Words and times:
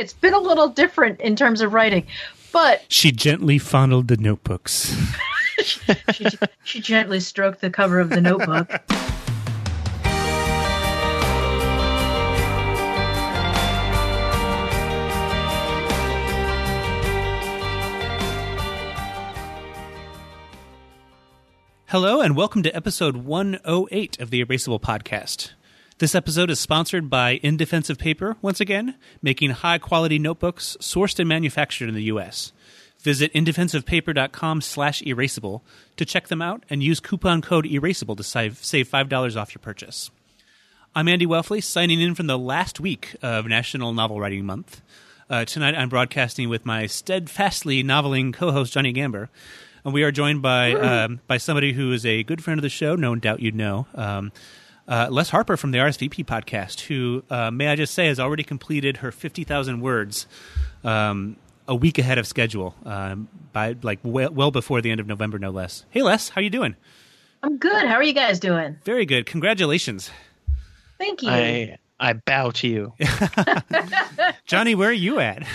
it's 0.00 0.14
been 0.14 0.32
a 0.32 0.38
little 0.38 0.68
different 0.68 1.20
in 1.20 1.36
terms 1.36 1.60
of 1.60 1.74
writing, 1.74 2.06
but 2.52 2.82
She 2.88 3.12
gently 3.12 3.58
fondled 3.58 4.08
the 4.08 4.16
notebooks. 4.16 4.96
she, 5.62 6.26
she 6.64 6.80
gently 6.80 7.20
stroked 7.20 7.60
the 7.60 7.68
cover 7.68 8.00
of 8.00 8.08
the 8.08 8.22
notebook. 8.22 8.70
Hello, 21.88 22.22
and 22.22 22.36
welcome 22.36 22.62
to 22.62 22.74
episode 22.74 23.18
108 23.18 24.18
of 24.18 24.30
the 24.30 24.42
Erasable 24.42 24.80
Podcast. 24.80 25.50
This 26.00 26.14
episode 26.14 26.48
is 26.48 26.58
sponsored 26.58 27.10
by 27.10 27.32
In 27.42 27.58
Defense 27.58 27.90
of 27.90 27.98
Paper, 27.98 28.34
once 28.40 28.58
again, 28.58 28.94
making 29.20 29.50
high 29.50 29.76
quality 29.76 30.18
notebooks 30.18 30.78
sourced 30.80 31.18
and 31.18 31.28
manufactured 31.28 31.90
in 31.90 31.94
the 31.94 32.04
U.S. 32.04 32.52
Visit 33.00 33.30
indefenseofpaper.com 33.34 34.62
slash 34.62 35.02
erasable 35.02 35.60
to 35.98 36.06
check 36.06 36.28
them 36.28 36.40
out 36.40 36.64
and 36.70 36.82
use 36.82 37.00
coupon 37.00 37.42
code 37.42 37.66
erasable 37.66 38.16
to 38.16 38.22
save, 38.22 38.64
save 38.64 38.88
$5 38.88 39.36
off 39.36 39.54
your 39.54 39.60
purchase. 39.60 40.10
I'm 40.94 41.06
Andy 41.06 41.26
Welfle, 41.26 41.62
signing 41.62 42.00
in 42.00 42.14
from 42.14 42.28
the 42.28 42.38
last 42.38 42.80
week 42.80 43.14
of 43.20 43.44
National 43.44 43.92
Novel 43.92 44.20
Writing 44.20 44.46
Month. 44.46 44.80
Uh, 45.28 45.44
tonight 45.44 45.74
I'm 45.74 45.90
broadcasting 45.90 46.48
with 46.48 46.64
my 46.64 46.86
steadfastly 46.86 47.84
noveling 47.84 48.32
co-host 48.32 48.72
Johnny 48.72 48.94
Gamber, 48.94 49.28
and 49.84 49.92
we 49.92 50.02
are 50.04 50.12
joined 50.12 50.40
by 50.40 50.72
um, 50.72 51.20
by 51.26 51.36
somebody 51.36 51.74
who 51.74 51.92
is 51.92 52.06
a 52.06 52.22
good 52.22 52.42
friend 52.42 52.58
of 52.58 52.62
the 52.62 52.70
show. 52.70 52.96
No 52.96 53.14
doubt 53.16 53.40
you'd 53.40 53.54
know. 53.54 53.86
Um, 53.94 54.32
uh, 54.88 55.08
Les 55.10 55.30
Harper 55.30 55.56
from 55.56 55.70
the 55.70 55.78
RSVP 55.78 56.24
podcast, 56.24 56.80
who, 56.82 57.22
uh, 57.30 57.50
may 57.50 57.68
I 57.68 57.76
just 57.76 57.94
say, 57.94 58.06
has 58.06 58.18
already 58.20 58.42
completed 58.42 58.98
her 58.98 59.12
50,000 59.12 59.80
words 59.80 60.26
um, 60.84 61.36
a 61.68 61.74
week 61.74 61.98
ahead 61.98 62.18
of 62.18 62.26
schedule, 62.26 62.74
um, 62.84 63.28
by 63.52 63.76
like 63.82 64.00
well, 64.02 64.30
well 64.32 64.50
before 64.50 64.80
the 64.80 64.90
end 64.90 65.00
of 65.00 65.06
November, 65.06 65.38
no 65.38 65.50
less. 65.50 65.84
Hey, 65.90 66.02
Les, 66.02 66.28
how 66.30 66.40
are 66.40 66.44
you 66.44 66.50
doing? 66.50 66.74
I'm 67.42 67.56
good. 67.58 67.86
How 67.86 67.94
are 67.94 68.02
you 68.02 68.12
guys 68.12 68.40
doing? 68.40 68.76
Very 68.84 69.06
good. 69.06 69.26
Congratulations. 69.26 70.10
Thank 70.98 71.22
you. 71.22 71.30
I 71.30 71.78
I 71.98 72.12
bow 72.14 72.50
to 72.50 72.68
you. 72.68 72.92
Johnny, 74.46 74.74
where 74.74 74.90
are 74.90 74.92
you 74.92 75.20
at? 75.20 75.46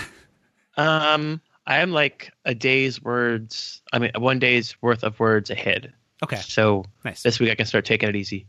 Um, 0.76 1.40
I 1.66 1.78
am 1.78 1.90
like 1.92 2.32
a 2.44 2.54
day's 2.54 3.02
words. 3.02 3.82
I 3.92 3.98
mean, 3.98 4.10
one 4.16 4.38
day's 4.38 4.80
worth 4.82 5.02
of 5.04 5.18
words 5.20 5.50
ahead. 5.50 5.92
Okay, 6.22 6.36
So 6.36 6.84
nice. 7.04 7.22
this 7.22 7.38
week 7.40 7.50
I 7.50 7.54
can 7.54 7.66
start 7.66 7.84
taking 7.84 8.08
it 8.08 8.16
easy. 8.16 8.46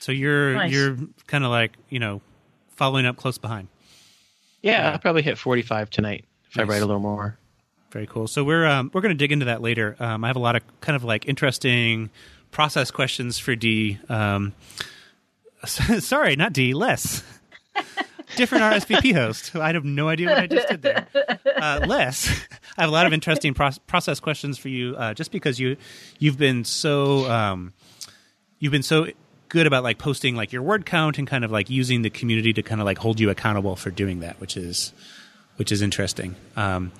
So 0.00 0.12
you're 0.12 0.54
Nice. 0.54 0.72
you're 0.72 0.96
kind 1.26 1.44
of 1.44 1.50
like 1.50 1.72
you 1.88 1.98
know 1.98 2.20
following 2.76 3.06
up 3.06 3.16
close 3.16 3.38
behind. 3.38 3.68
Yeah, 4.62 4.72
Yeah. 4.82 4.92
I'll 4.92 4.98
probably 4.98 5.22
hit 5.22 5.38
forty-five 5.38 5.90
tonight 5.90 6.24
if 6.50 6.56
Nice. 6.56 6.66
I 6.66 6.68
write 6.68 6.82
a 6.82 6.86
little 6.86 7.00
more. 7.00 7.38
Very 7.92 8.06
cool. 8.06 8.26
So 8.26 8.44
we're 8.44 8.66
um, 8.66 8.90
we're 8.92 9.00
going 9.00 9.14
to 9.14 9.18
dig 9.18 9.32
into 9.32 9.46
that 9.46 9.62
later. 9.62 9.96
Um, 9.98 10.24
I 10.24 10.26
have 10.26 10.36
a 10.36 10.40
lot 10.40 10.56
of 10.56 10.62
kind 10.80 10.96
of 10.96 11.04
like 11.04 11.26
interesting 11.26 12.10
process 12.50 12.90
questions 12.90 13.38
for 13.38 13.54
D. 13.56 13.98
Um, 14.08 14.52
sorry, 15.66 16.36
not 16.36 16.52
D. 16.52 16.74
Less. 16.74 17.22
Different 18.36 18.64
RSVP 18.64 19.14
host. 19.14 19.54
I 19.54 19.72
have 19.72 19.84
no 19.84 20.08
idea 20.08 20.28
what 20.28 20.38
I 20.38 20.46
just 20.48 20.68
did 20.68 20.82
there. 20.82 21.06
Uh, 21.56 21.80
Les, 21.86 22.28
I 22.76 22.82
have 22.82 22.90
a 22.90 22.92
lot 22.92 23.06
of 23.06 23.12
interesting 23.12 23.54
pro- 23.54 23.70
process 23.86 24.18
questions 24.18 24.58
for 24.58 24.68
you, 24.68 24.96
uh, 24.96 25.14
just 25.14 25.30
because 25.30 25.60
you 25.60 25.76
you've 26.18 26.36
been 26.36 26.64
so 26.64 27.30
um, 27.30 27.72
you've 28.58 28.72
been 28.72 28.82
so 28.82 29.06
good 29.48 29.66
about 29.66 29.82
like 29.82 29.98
posting 29.98 30.36
like 30.36 30.52
your 30.52 30.62
word 30.62 30.86
count 30.86 31.18
and 31.18 31.26
kind 31.26 31.44
of 31.44 31.50
like 31.50 31.70
using 31.70 32.02
the 32.02 32.10
community 32.10 32.52
to 32.52 32.62
kind 32.62 32.80
of 32.80 32.84
like 32.84 32.98
hold 32.98 33.20
you 33.20 33.30
accountable 33.30 33.76
for 33.76 33.90
doing 33.90 34.20
that, 34.20 34.40
which 34.40 34.56
is 34.56 34.92
which 35.56 35.72
is 35.72 35.82
interesting. 35.82 36.36
Um, 36.56 36.92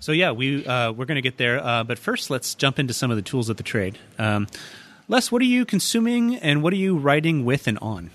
so 0.00 0.12
yeah, 0.12 0.32
we 0.32 0.64
uh, 0.66 0.92
we're 0.92 1.06
going 1.06 1.16
to 1.16 1.22
get 1.22 1.38
there, 1.38 1.62
uh, 1.64 1.84
but 1.84 1.98
first 1.98 2.30
let's 2.30 2.54
jump 2.54 2.78
into 2.78 2.94
some 2.94 3.10
of 3.10 3.16
the 3.16 3.22
tools 3.22 3.48
of 3.48 3.56
the 3.56 3.62
trade. 3.62 3.98
Um, 4.18 4.46
Les, 5.08 5.30
what 5.30 5.40
are 5.42 5.46
you 5.46 5.64
consuming 5.64 6.36
and 6.36 6.62
what 6.62 6.72
are 6.72 6.76
you 6.76 6.96
writing 6.96 7.44
with 7.44 7.66
and 7.66 7.78
on? 7.78 8.10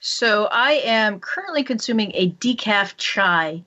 So 0.00 0.46
I 0.46 0.72
am 0.84 1.20
currently 1.20 1.64
consuming 1.64 2.12
a 2.14 2.30
decaf 2.30 2.94
chai. 2.96 3.64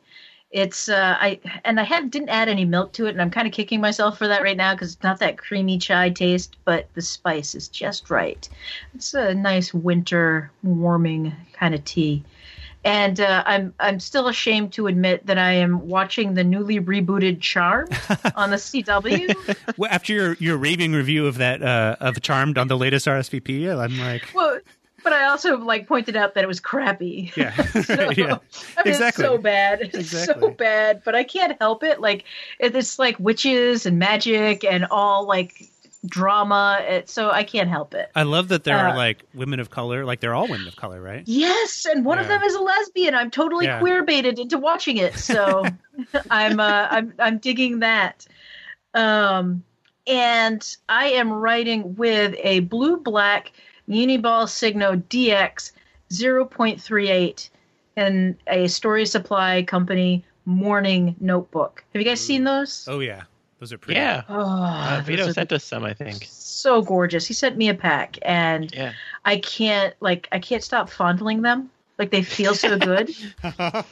It's 0.52 0.90
uh, 0.90 1.16
I 1.20 1.40
and 1.64 1.80
I 1.80 1.84
had 1.84 2.10
didn't 2.10 2.30
add 2.30 2.50
any 2.50 2.66
milk 2.66 2.92
to 2.94 3.06
it, 3.06 3.12
and 3.12 3.22
I'm 3.22 3.30
kind 3.30 3.46
of 3.46 3.54
kicking 3.54 3.82
myself 3.82 4.18
for 4.18 4.28
that 4.28 4.42
right 4.42 4.58
now 4.58 4.74
because 4.74 4.94
it's 4.94 5.04
not 5.04 5.20
that 5.20 5.38
creamy 5.38 5.78
chai 5.78 6.10
taste, 6.10 6.58
but 6.66 6.88
the 6.96 7.04
spice 7.04 7.54
is 7.54 7.68
just 7.68 8.10
right. 8.10 8.50
It's 8.96 9.14
a 9.14 9.36
nice 9.36 9.74
winter 9.76 10.52
warming 10.64 11.36
kind 11.54 11.76
of 11.76 11.86
tea. 11.86 12.24
And 12.84 13.20
uh, 13.20 13.44
I'm 13.46 13.76
I'm 13.80 14.00
still 14.00 14.28
ashamed 14.28 14.74
to 14.74 14.88
admit 14.88 15.28
that 15.28 15.38
I 15.38 15.52
am 15.52 15.88
watching 15.88 16.34
the 16.34 16.44
newly 16.44 16.80
rebooted 16.80 17.42
Charmed 17.42 17.92
on 18.36 18.50
the 18.50 18.56
CW. 18.56 19.76
Well, 19.78 19.92
after 19.92 20.14
your 20.14 20.34
your 20.40 20.58
raving 20.58 20.94
review 20.94 21.28
of 21.28 21.38
that 21.38 21.62
uh, 21.62 21.98
of 22.00 22.22
Charmed 22.22 22.58
on 22.58 22.70
the 22.70 22.78
latest 22.78 23.06
RSVP, 23.06 23.70
I'm 23.78 24.00
like, 24.00 24.24
well, 24.34 24.60
but 25.04 25.14
I 25.14 25.26
also 25.26 25.58
like 25.58 25.88
pointed 25.88 26.16
out 26.16 26.34
that 26.36 26.44
it 26.44 26.48
was 26.48 26.60
crappy. 26.60 27.32
yeah, 27.36 27.56
So, 27.84 28.10
yeah, 28.18 28.38
I 28.78 28.84
mean, 28.84 28.94
exactly. 28.94 29.26
It's 29.26 29.32
so 29.34 29.38
bad. 29.38 29.82
It's 29.82 29.98
Exactly. 29.98 30.42
so 30.42 30.50
bad, 30.52 31.02
but 31.04 31.16
I 31.16 31.24
can't 31.24 31.58
help 31.60 31.84
it. 31.84 32.00
Like 32.00 32.26
it's 32.60 33.00
like 33.00 33.20
witches 33.20 33.86
and 33.86 33.98
magic 34.00 34.64
and 34.64 34.86
all 34.92 35.28
like 35.28 35.70
drama. 36.06 36.80
It, 36.82 37.10
so 37.10 37.30
I 37.30 37.44
can't 37.44 37.70
help 37.70 37.94
it. 37.94 38.10
I 38.16 38.24
love 38.24 38.48
that 38.50 38.64
there 38.64 38.78
are 38.78 38.90
Uh, 38.90 38.96
like 38.96 39.24
women 39.34 39.60
of 39.60 39.70
color, 39.70 40.06
like 40.06 40.20
they're 40.22 40.34
all 40.34 40.48
women 40.48 40.68
of 40.68 40.76
color, 40.76 41.02
right? 41.02 41.24
Yes, 41.26 41.86
and 41.90 42.06
one 42.06 42.20
of 42.20 42.28
them 42.28 42.42
is 42.44 42.56
a 42.56 42.62
lesbian. 42.62 43.16
I'm 43.16 43.32
totally 43.32 43.66
Yeah. 43.66 43.80
queer 43.80 44.04
baited 44.04 44.40
into 44.40 44.58
watching 44.58 44.98
it. 44.98 45.16
So 45.16 45.70
I'm 46.30 46.60
uh, 46.60 46.88
I'm 46.90 47.14
I'm 47.20 47.38
digging 47.40 47.80
that. 47.80 48.26
Um, 48.94 49.64
and 50.08 50.76
I 50.88 51.10
am 51.10 51.32
writing 51.32 51.96
with 51.96 52.36
a 52.40 52.62
blue 52.62 52.98
black 52.98 53.52
Uniball 53.90 54.48
Signo 54.48 54.96
DX 54.96 55.72
0.38 56.12 57.50
and 57.96 58.36
a 58.48 58.68
Story 58.68 59.06
Supply 59.06 59.64
Company 59.64 60.24
morning 60.46 61.16
notebook. 61.20 61.84
Have 61.94 62.02
you 62.02 62.08
guys 62.08 62.22
seen 62.22 62.44
those? 62.44 62.88
Oh 62.88 63.00
yeah, 63.00 63.24
those 63.60 63.74
are 63.74 63.78
pretty. 63.78 64.00
Yeah, 64.00 64.24
Oh, 64.30 64.40
uh, 64.42 65.02
Vito 65.06 65.32
sent 65.32 65.52
us 65.52 65.64
some. 65.64 65.84
I 65.84 65.94
think. 65.94 66.26
so 66.30 66.82
gorgeous. 66.82 67.26
He 67.28 67.34
sent 67.34 67.58
me 67.58 67.70
a 67.70 67.74
pack, 67.76 68.18
and 68.22 68.74
Yeah. 68.74 68.94
I 69.26 69.38
can't 69.38 69.94
like 70.00 70.28
I 70.32 70.40
can't 70.40 70.64
stop 70.64 70.90
fondling 70.90 71.42
them. 71.42 71.70
Like 71.98 72.12
they 72.12 72.24
feel 72.24 72.56
so 72.56 72.78
good. 72.78 73.10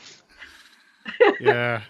yeah. 1.40 1.82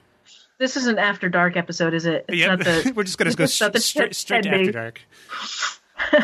This 0.59 0.75
is 0.75 0.87
an 0.87 0.97
after 0.97 1.29
dark 1.29 1.55
episode, 1.55 1.93
is 1.93 2.05
it? 2.05 2.25
It's 2.27 2.37
Yep. 2.39 2.49
not 2.49 2.59
the 2.65 2.93
We're 2.95 3.03
just 3.03 3.17
gonna 3.17 3.33
go 3.33 3.43
it's 3.43 3.61
not 3.61 3.73
the 3.73 3.79
straight, 3.79 4.15
straight 4.15 4.43
to. 4.43 4.49
After 4.49 4.71
Dark. 4.71 5.01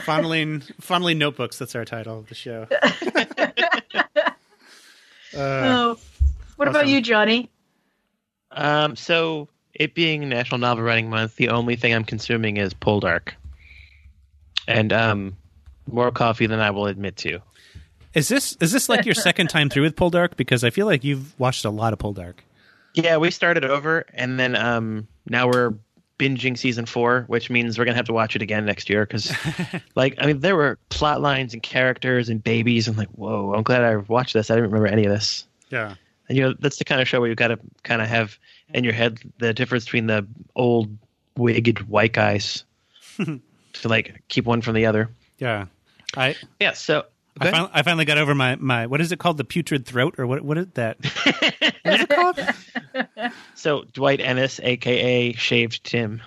Fondling, 0.04 0.62
fondling 0.82 1.18
notebooks. 1.18 1.58
That's 1.58 1.76
our 1.76 1.86
title 1.86 2.20
of 2.20 2.30
the 2.30 2.36
show. 2.36 2.68
Uh, 5.36 5.38
Oh. 5.38 5.98
What 6.58 6.68
about 6.68 6.88
you, 6.88 7.02
Johnny? 7.02 7.50
Um, 8.52 8.96
so 8.96 9.48
it 9.74 9.96
being 9.96 10.30
National 10.30 10.60
Novel 10.60 10.84
Writing 10.84 11.10
Month, 11.10 11.38
the 11.38 11.50
only 11.50 11.76
thing 11.76 11.94
I'm 11.94 12.04
consuming 12.04 12.58
is 12.58 12.74
Poldark, 12.76 13.30
and 14.68 14.94
um, 14.94 15.36
more 15.92 16.12
coffee 16.12 16.46
than 16.46 16.60
I 16.60 16.70
will 16.70 16.86
admit 16.86 17.16
to. 17.18 17.40
is 18.14 18.28
this 18.28 18.56
is 18.62 18.72
this 18.72 18.88
like 18.90 19.06
your 19.06 19.16
second 19.16 19.48
time 19.50 19.70
through 19.70 19.84
with 19.84 19.96
Poldark? 19.96 20.38
Because 20.38 20.64
I 20.64 20.70
feel 20.70 20.86
like 20.86 21.04
you've 21.04 21.38
watched 21.40 21.66
a 21.66 21.72
lot 21.72 21.94
of 21.94 22.00
Poldark. 22.00 22.36
Yeah, 22.94 23.18
we 23.18 23.32
started 23.32 23.66
over, 23.66 24.06
and 24.14 24.40
then 24.40 24.56
um, 24.56 25.08
now 25.28 25.48
we're 25.48 25.74
binging 26.24 26.58
season 26.58 26.86
four, 26.86 27.26
which 27.28 27.50
means 27.50 27.78
we're 27.78 27.86
gonna 27.86 27.98
have 27.98 28.06
to 28.06 28.14
watch 28.14 28.36
it 28.36 28.42
again 28.42 28.66
next 28.66 28.90
year. 28.90 29.06
Because, 29.06 29.36
like, 29.96 30.16
I 30.18 30.28
mean, 30.28 30.40
there 30.40 30.56
were 30.56 30.80
plot 30.90 31.22
lines 31.22 31.54
and 31.54 31.62
characters 31.62 32.30
and 32.30 32.44
babies, 32.44 32.88
and 32.88 32.98
like, 32.98 33.10
whoa! 33.10 33.54
I'm 33.54 33.64
glad 33.64 33.84
I 33.84 33.98
watched 33.98 34.34
this. 34.34 34.50
I 34.50 34.56
didn't 34.56 34.72
remember 34.72 34.88
any 34.88 35.06
of 35.06 35.12
this. 35.12 35.46
Yeah. 35.70 35.96
And 36.30 36.38
you 36.38 36.44
know, 36.44 36.54
that's 36.60 36.78
the 36.78 36.86
kind 36.86 37.02
of 37.02 37.08
show 37.08 37.20
where 37.20 37.30
you 37.30 37.36
got 37.36 37.50
to 37.50 37.60
kind 37.84 38.02
of 38.02 38.08
have 38.08 38.40
in 38.74 38.84
your 38.84 38.94
head 38.94 39.20
the 39.40 39.54
difference 39.54 39.84
between 39.86 40.08
the 40.08 40.26
old 40.56 40.96
wigged 41.36 41.90
white 41.90 42.14
guys 42.14 42.64
to 43.18 43.88
like 43.88 44.22
keep 44.30 44.46
one 44.46 44.62
from 44.62 44.76
the 44.76 44.86
other. 44.86 45.10
Yeah. 45.38 45.66
I 46.16 46.36
Yeah. 46.60 46.74
So 46.74 47.06
I, 47.40 47.52
fin- 47.52 47.70
I 47.74 47.82
finally 47.82 48.06
got 48.06 48.18
over 48.18 48.36
my, 48.36 48.56
my 48.58 48.88
what 48.88 49.02
is 49.02 49.12
it 49.12 49.20
called 49.20 49.38
the 49.38 49.44
putrid 49.44 49.86
throat 49.86 50.16
or 50.18 50.28
what 50.28 50.44
what 50.44 50.58
is 50.58 50.68
that? 50.76 50.98
what 51.84 51.94
is 51.94 52.02
it 52.02 52.10
called? 52.10 52.40
so 53.56 53.84
Dwight 53.92 54.20
Enys, 54.20 54.60
aka 54.64 55.34
Shaved 55.34 55.84
Tim. 55.84 56.22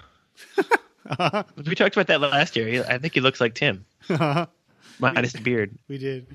we 1.57 1.75
talked 1.75 1.97
about 1.97 2.09
that 2.09 2.21
last 2.21 2.57
year. 2.57 2.85
I 2.89 2.99
think 2.99 3.15
he 3.15 3.21
looks 3.21 3.41
like 3.41 3.55
Tim, 3.55 3.85
minus 4.99 5.33
the 5.33 5.41
beard. 5.43 5.79
we 5.89 5.99
did. 5.99 6.27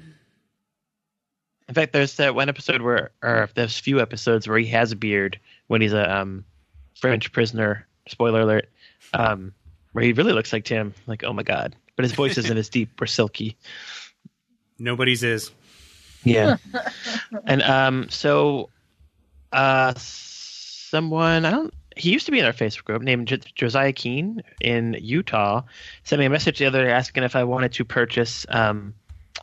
In 1.67 1.75
fact, 1.75 1.93
there's 1.93 2.15
that 2.15 2.35
one 2.35 2.49
episode 2.49 2.81
where, 2.81 3.11
or 3.21 3.49
there's 3.53 3.79
a 3.79 3.81
few 3.81 4.01
episodes 4.01 4.47
where 4.47 4.57
he 4.57 4.65
has 4.67 4.91
a 4.91 4.95
beard 4.95 5.39
when 5.67 5.81
he's 5.81 5.93
a 5.93 6.19
um, 6.19 6.43
French 6.99 7.31
prisoner. 7.31 7.87
Spoiler 8.07 8.41
alert. 8.41 8.69
Um, 9.13 9.53
where 9.93 10.03
he 10.03 10.13
really 10.13 10.33
looks 10.33 10.51
like 10.51 10.65
Tim. 10.65 10.93
Like, 11.07 11.23
oh 11.23 11.33
my 11.33 11.43
god! 11.43 11.75
But 11.95 12.03
his 12.03 12.13
voice 12.13 12.37
isn't 12.37 12.57
as 12.57 12.69
deep 12.69 13.01
or 13.01 13.07
silky. 13.07 13.57
Nobody's 14.81 15.23
is. 15.23 15.51
Yeah. 16.23 16.57
and 17.45 17.61
um, 17.63 18.09
so 18.09 18.69
uh, 19.51 19.93
someone 19.97 21.45
I 21.45 21.51
don't. 21.51 21.73
He 21.97 22.11
used 22.11 22.25
to 22.27 22.31
be 22.31 22.39
in 22.39 22.45
our 22.45 22.53
Facebook 22.53 22.85
group 22.85 23.01
named 23.01 23.27
J- 23.27 23.39
Josiah 23.53 23.91
Keene 23.91 24.41
in 24.61 24.95
Utah. 25.01 25.63
Sent 26.05 26.19
me 26.19 26.25
a 26.25 26.29
message 26.29 26.57
the 26.59 26.65
other 26.65 26.83
day 26.85 26.91
asking 26.91 27.23
if 27.23 27.35
I 27.35 27.43
wanted 27.43 27.73
to 27.73 27.83
purchase 27.83 28.45
um, 28.49 28.93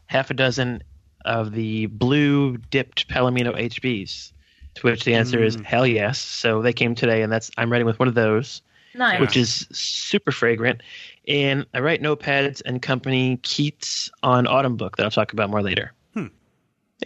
half 0.06 0.30
a 0.30 0.34
dozen 0.34 0.82
of 1.26 1.52
the 1.52 1.86
blue 1.86 2.56
dipped 2.56 3.06
Palomino 3.08 3.54
HBs. 3.54 4.32
To 4.76 4.82
which 4.86 5.04
the 5.04 5.14
answer 5.14 5.42
is 5.42 5.56
Mm. 5.56 5.64
hell 5.64 5.86
yes. 5.86 6.18
So 6.20 6.62
they 6.62 6.72
came 6.72 6.94
today, 6.94 7.22
and 7.22 7.32
that's 7.32 7.50
I'm 7.58 7.70
writing 7.70 7.86
with 7.86 7.98
one 7.98 8.06
of 8.08 8.14
those, 8.14 8.62
Nice. 8.94 9.20
which 9.20 9.36
is 9.36 9.66
super 9.70 10.32
fragrant. 10.32 10.82
And 11.26 11.66
I 11.74 11.80
write 11.80 12.02
notepads 12.02 12.62
and 12.64 12.80
company 12.80 13.38
Keats 13.42 14.10
on 14.22 14.46
Autumn 14.46 14.76
Book 14.76 14.96
that 14.96 15.04
I'll 15.04 15.10
talk 15.10 15.32
about 15.32 15.50
more 15.50 15.62
later. 15.62 15.92
Hmm. 16.14 16.26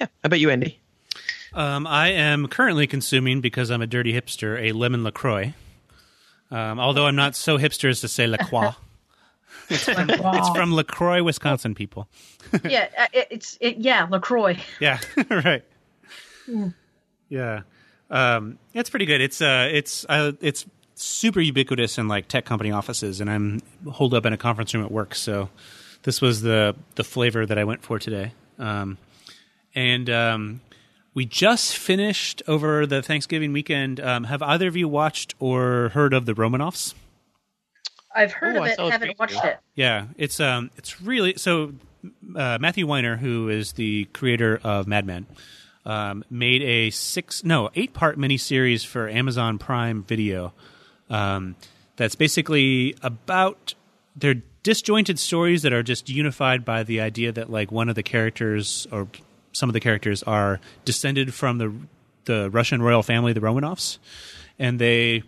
Yeah, 0.00 0.06
I 0.24 0.28
bet 0.28 0.40
you, 0.40 0.50
Andy. 0.50 0.78
Um, 1.54 1.86
I 1.86 2.08
am 2.12 2.48
currently 2.48 2.86
consuming 2.86 3.40
because 3.40 3.70
I'm 3.70 3.82
a 3.82 3.86
dirty 3.86 4.12
hipster 4.12 4.60
a 4.60 4.72
lemon 4.72 5.04
Lacroix. 5.04 5.54
Um, 6.50 6.78
although 6.78 7.06
I'm 7.06 7.16
not 7.16 7.34
so 7.34 7.58
hipster 7.58 7.90
as 7.90 8.00
to 8.00 8.08
say 8.08 8.26
Lacroix. 8.26 8.72
It's 9.68 9.84
from 9.84 10.72
La 10.72 10.82
Crosse, 10.82 11.22
Wisconsin, 11.22 11.74
people. 11.74 12.08
yeah, 12.64 12.88
uh, 12.98 13.06
it, 13.12 13.28
it's 13.30 13.58
it, 13.60 13.78
yeah, 13.78 14.06
Lacroix. 14.10 14.58
Yeah, 14.80 14.98
right. 15.30 15.62
Yeah, 17.28 17.62
um, 18.10 18.58
it's 18.74 18.90
pretty 18.90 19.06
good. 19.06 19.20
It's 19.20 19.40
uh, 19.40 19.68
it's 19.70 20.04
uh, 20.08 20.32
it's 20.40 20.66
super 21.02 21.40
ubiquitous 21.40 21.98
in 21.98 22.08
like 22.08 22.28
tech 22.28 22.44
company 22.44 22.70
offices, 22.70 23.20
and 23.20 23.30
I'm 23.30 23.60
holed 23.90 24.14
up 24.14 24.24
in 24.26 24.32
a 24.32 24.36
conference 24.36 24.74
room 24.74 24.84
at 24.84 24.90
work. 24.90 25.14
So 25.14 25.48
this 26.02 26.20
was 26.20 26.42
the 26.42 26.74
the 26.94 27.04
flavor 27.04 27.44
that 27.46 27.58
I 27.58 27.64
went 27.64 27.82
for 27.82 27.98
today. 27.98 28.32
Um, 28.58 28.98
and 29.74 30.08
um, 30.10 30.60
we 31.14 31.24
just 31.24 31.76
finished 31.76 32.42
over 32.46 32.86
the 32.86 33.02
Thanksgiving 33.02 33.52
weekend. 33.52 34.00
Um, 34.00 34.24
have 34.24 34.42
either 34.42 34.68
of 34.68 34.76
you 34.76 34.88
watched 34.88 35.34
or 35.38 35.90
heard 35.90 36.12
of 36.14 36.26
the 36.26 36.34
Romanovs? 36.34 36.94
I've 38.14 38.32
heard 38.32 38.56
Oh, 38.56 38.62
of 38.64 38.68
it, 38.68 38.78
haven't 38.78 39.08
preview. 39.10 39.18
watched 39.18 39.44
it. 39.44 39.58
Yeah, 39.74 40.06
it's 40.16 40.40
um, 40.40 40.70
it's 40.76 41.00
really 41.00 41.34
so. 41.36 41.72
Uh, 42.34 42.58
Matthew 42.60 42.84
Weiner, 42.84 43.16
who 43.16 43.48
is 43.48 43.74
the 43.74 44.06
creator 44.06 44.60
of 44.64 44.88
Mad 44.88 45.06
Men, 45.06 45.24
um, 45.86 46.24
made 46.28 46.60
a 46.62 46.90
six 46.90 47.44
no 47.44 47.70
eight 47.76 47.94
part 47.94 48.18
miniseries 48.18 48.84
for 48.84 49.08
Amazon 49.08 49.56
Prime 49.58 50.02
Video. 50.02 50.52
Um, 51.10 51.56
that's 51.96 52.14
basically 52.14 52.96
about 53.02 53.74
they're 54.16 54.42
disjointed 54.62 55.18
stories 55.18 55.62
that 55.62 55.72
are 55.72 55.82
just 55.82 56.08
unified 56.08 56.64
by 56.64 56.82
the 56.82 57.00
idea 57.00 57.32
that 57.32 57.50
like 57.50 57.72
one 57.72 57.88
of 57.88 57.94
the 57.94 58.02
characters 58.02 58.86
or 58.92 59.08
some 59.52 59.68
of 59.68 59.72
the 59.74 59.80
characters 59.80 60.22
are 60.22 60.60
descended 60.84 61.34
from 61.34 61.58
the 61.58 61.72
the 62.24 62.50
Russian 62.50 62.80
royal 62.82 63.02
family, 63.02 63.32
the 63.32 63.40
Romanovs, 63.40 63.98
and 64.58 64.78
they 64.78 65.24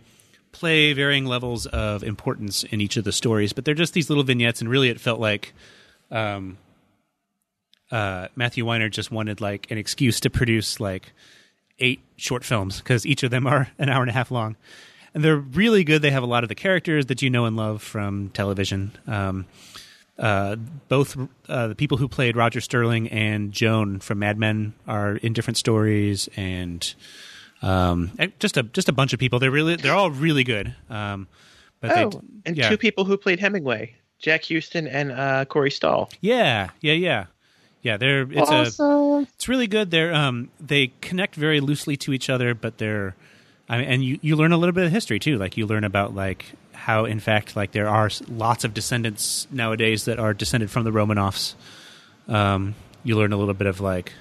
play 0.51 0.93
varying 0.93 1.25
levels 1.25 1.65
of 1.65 2.03
importance 2.03 2.63
in 2.63 2.79
each 2.79 2.95
of 2.95 3.03
the 3.03 3.11
stories. 3.11 3.51
But 3.51 3.65
they're 3.65 3.73
just 3.73 3.93
these 3.93 4.09
little 4.09 4.23
vignettes, 4.23 4.61
and 4.61 4.69
really, 4.69 4.89
it 4.89 4.99
felt 4.99 5.19
like 5.19 5.53
um, 6.09 6.57
uh, 7.91 8.29
Matthew 8.35 8.65
Weiner 8.65 8.89
just 8.89 9.11
wanted 9.11 9.41
like 9.41 9.69
an 9.71 9.77
excuse 9.77 10.19
to 10.21 10.29
produce 10.29 10.79
like 10.79 11.11
eight 11.79 11.99
short 12.15 12.45
films 12.45 12.77
because 12.79 13.05
each 13.05 13.23
of 13.23 13.31
them 13.31 13.45
are 13.45 13.69
an 13.77 13.89
hour 13.89 14.01
and 14.01 14.09
a 14.09 14.13
half 14.13 14.31
long, 14.31 14.55
and 15.15 15.23
they're 15.23 15.37
really 15.37 15.83
good. 15.83 16.03
They 16.03 16.11
have 16.11 16.21
a 16.23 16.27
lot 16.27 16.43
of 16.43 16.49
the 16.49 16.55
characters 16.55 17.07
that 17.07 17.21
you 17.23 17.29
know 17.31 17.45
and 17.45 17.55
love 17.57 17.81
from 17.81 18.29
television. 18.29 18.91
Um, 19.07 19.45
uh, 20.19 20.57
both 20.87 21.17
uh, 21.49 21.67
the 21.67 21.75
people 21.75 21.97
who 21.97 22.07
played 22.07 22.35
Roger 22.35 22.61
Sterling 22.61 23.07
and 23.09 23.51
Joan 23.51 23.99
from 23.99 24.19
Mad 24.19 24.37
Men 24.37 24.73
are 24.87 25.15
in 25.15 25.33
different 25.33 25.57
stories, 25.57 26.29
and 26.35 26.93
um, 27.61 28.11
just 28.39 28.57
a 28.57 28.63
just 28.63 28.89
a 28.89 28.93
bunch 28.93 29.13
of 29.13 29.19
people. 29.19 29.39
They're 29.39 29.51
really 29.51 29.75
they're 29.77 29.95
all 29.95 30.11
really 30.11 30.43
good. 30.43 30.75
Um, 30.89 31.27
but 31.81 31.97
Oh, 31.97 32.09
they, 32.09 32.19
and 32.45 32.57
yeah. 32.57 32.69
two 32.69 32.77
people 32.77 33.05
who 33.05 33.17
played 33.17 33.39
Hemingway, 33.39 33.95
Jack 34.19 34.45
Huston 34.45 34.87
and 34.87 35.11
uh, 35.11 35.45
Corey 35.45 35.71
Stoll. 35.71 36.09
Yeah, 36.21 36.69
yeah, 36.81 36.93
yeah, 36.93 37.25
yeah. 37.81 37.97
They're 37.97 38.27
it's 38.29 38.79
a 38.79 39.25
it's 39.33 39.47
really 39.47 39.67
good. 39.67 39.91
They're 39.91 40.13
um 40.13 40.49
they 40.59 40.93
connect 41.01 41.35
very 41.35 41.59
loosely 41.59 41.97
to 41.97 42.13
each 42.13 42.29
other, 42.29 42.53
but 42.53 42.77
they're 42.77 43.15
I 43.67 43.77
mean, 43.77 43.87
and 43.87 44.03
you 44.03 44.19
you 44.21 44.35
learn 44.35 44.51
a 44.51 44.57
little 44.57 44.73
bit 44.73 44.85
of 44.85 44.91
history 44.91 45.19
too. 45.19 45.37
Like 45.37 45.57
you 45.57 45.65
learn 45.65 45.83
about 45.83 46.13
like 46.13 46.45
how 46.73 47.05
in 47.05 47.19
fact 47.19 47.55
like 47.55 47.71
there 47.71 47.87
are 47.89 48.09
lots 48.27 48.63
of 48.63 48.73
descendants 48.73 49.47
nowadays 49.51 50.05
that 50.05 50.19
are 50.19 50.33
descended 50.33 50.69
from 50.69 50.83
the 50.83 50.91
Romanovs. 50.91 51.55
Um, 52.27 52.75
you 53.03 53.17
learn 53.17 53.33
a 53.33 53.37
little 53.37 53.53
bit 53.53 53.67
of 53.67 53.81
like 53.81 54.13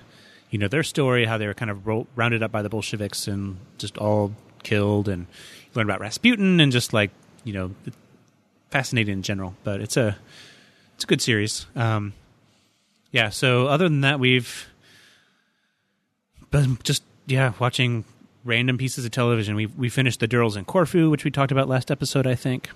you 0.50 0.58
know 0.58 0.68
their 0.68 0.82
story, 0.82 1.26
how 1.26 1.36
they 1.36 1.46
were 1.46 1.54
kind 1.54 1.70
of 1.70 1.86
ro- 1.86 2.06
rounded 2.16 2.42
up 2.42 2.52
by 2.52 2.62
the 2.62 2.68
Bolsheviks 2.68 3.28
and 3.28 3.58
just 3.76 3.98
all 3.98 4.32
killed, 4.62 5.08
and 5.08 5.22
you 5.22 5.70
learn 5.74 5.86
about 5.86 6.00
Rasputin 6.00 6.60
and 6.60 6.72
just 6.72 6.92
like 6.92 7.10
you 7.44 7.52
know 7.52 7.72
fascinating 8.70 9.12
in 9.12 9.22
general. 9.22 9.54
But 9.62 9.80
it's 9.80 9.96
a 9.98 10.16
it's 10.94 11.04
a 11.04 11.06
good 11.06 11.20
series. 11.20 11.66
Um, 11.76 12.14
yeah. 13.10 13.28
So 13.28 13.66
other 13.66 13.88
than 13.88 14.00
that, 14.00 14.18
we've 14.18 14.68
been 16.50 16.78
just 16.82 17.02
yeah 17.26 17.52
watching 17.58 18.04
random 18.44 18.78
pieces 18.78 19.04
of 19.04 19.10
television. 19.10 19.54
We 19.54 19.66
we 19.66 19.88
finished 19.88 20.20
the 20.20 20.28
Durrells 20.28 20.56
in 20.56 20.64
Corfu, 20.64 21.10
which 21.10 21.24
we 21.24 21.30
talked 21.30 21.52
about 21.52 21.68
last 21.68 21.90
episode, 21.90 22.26
I 22.26 22.34
think. 22.34 22.70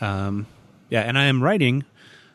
Um, 0.00 0.46
yeah, 0.88 1.00
and 1.02 1.18
I 1.18 1.24
am 1.24 1.42
writing 1.42 1.84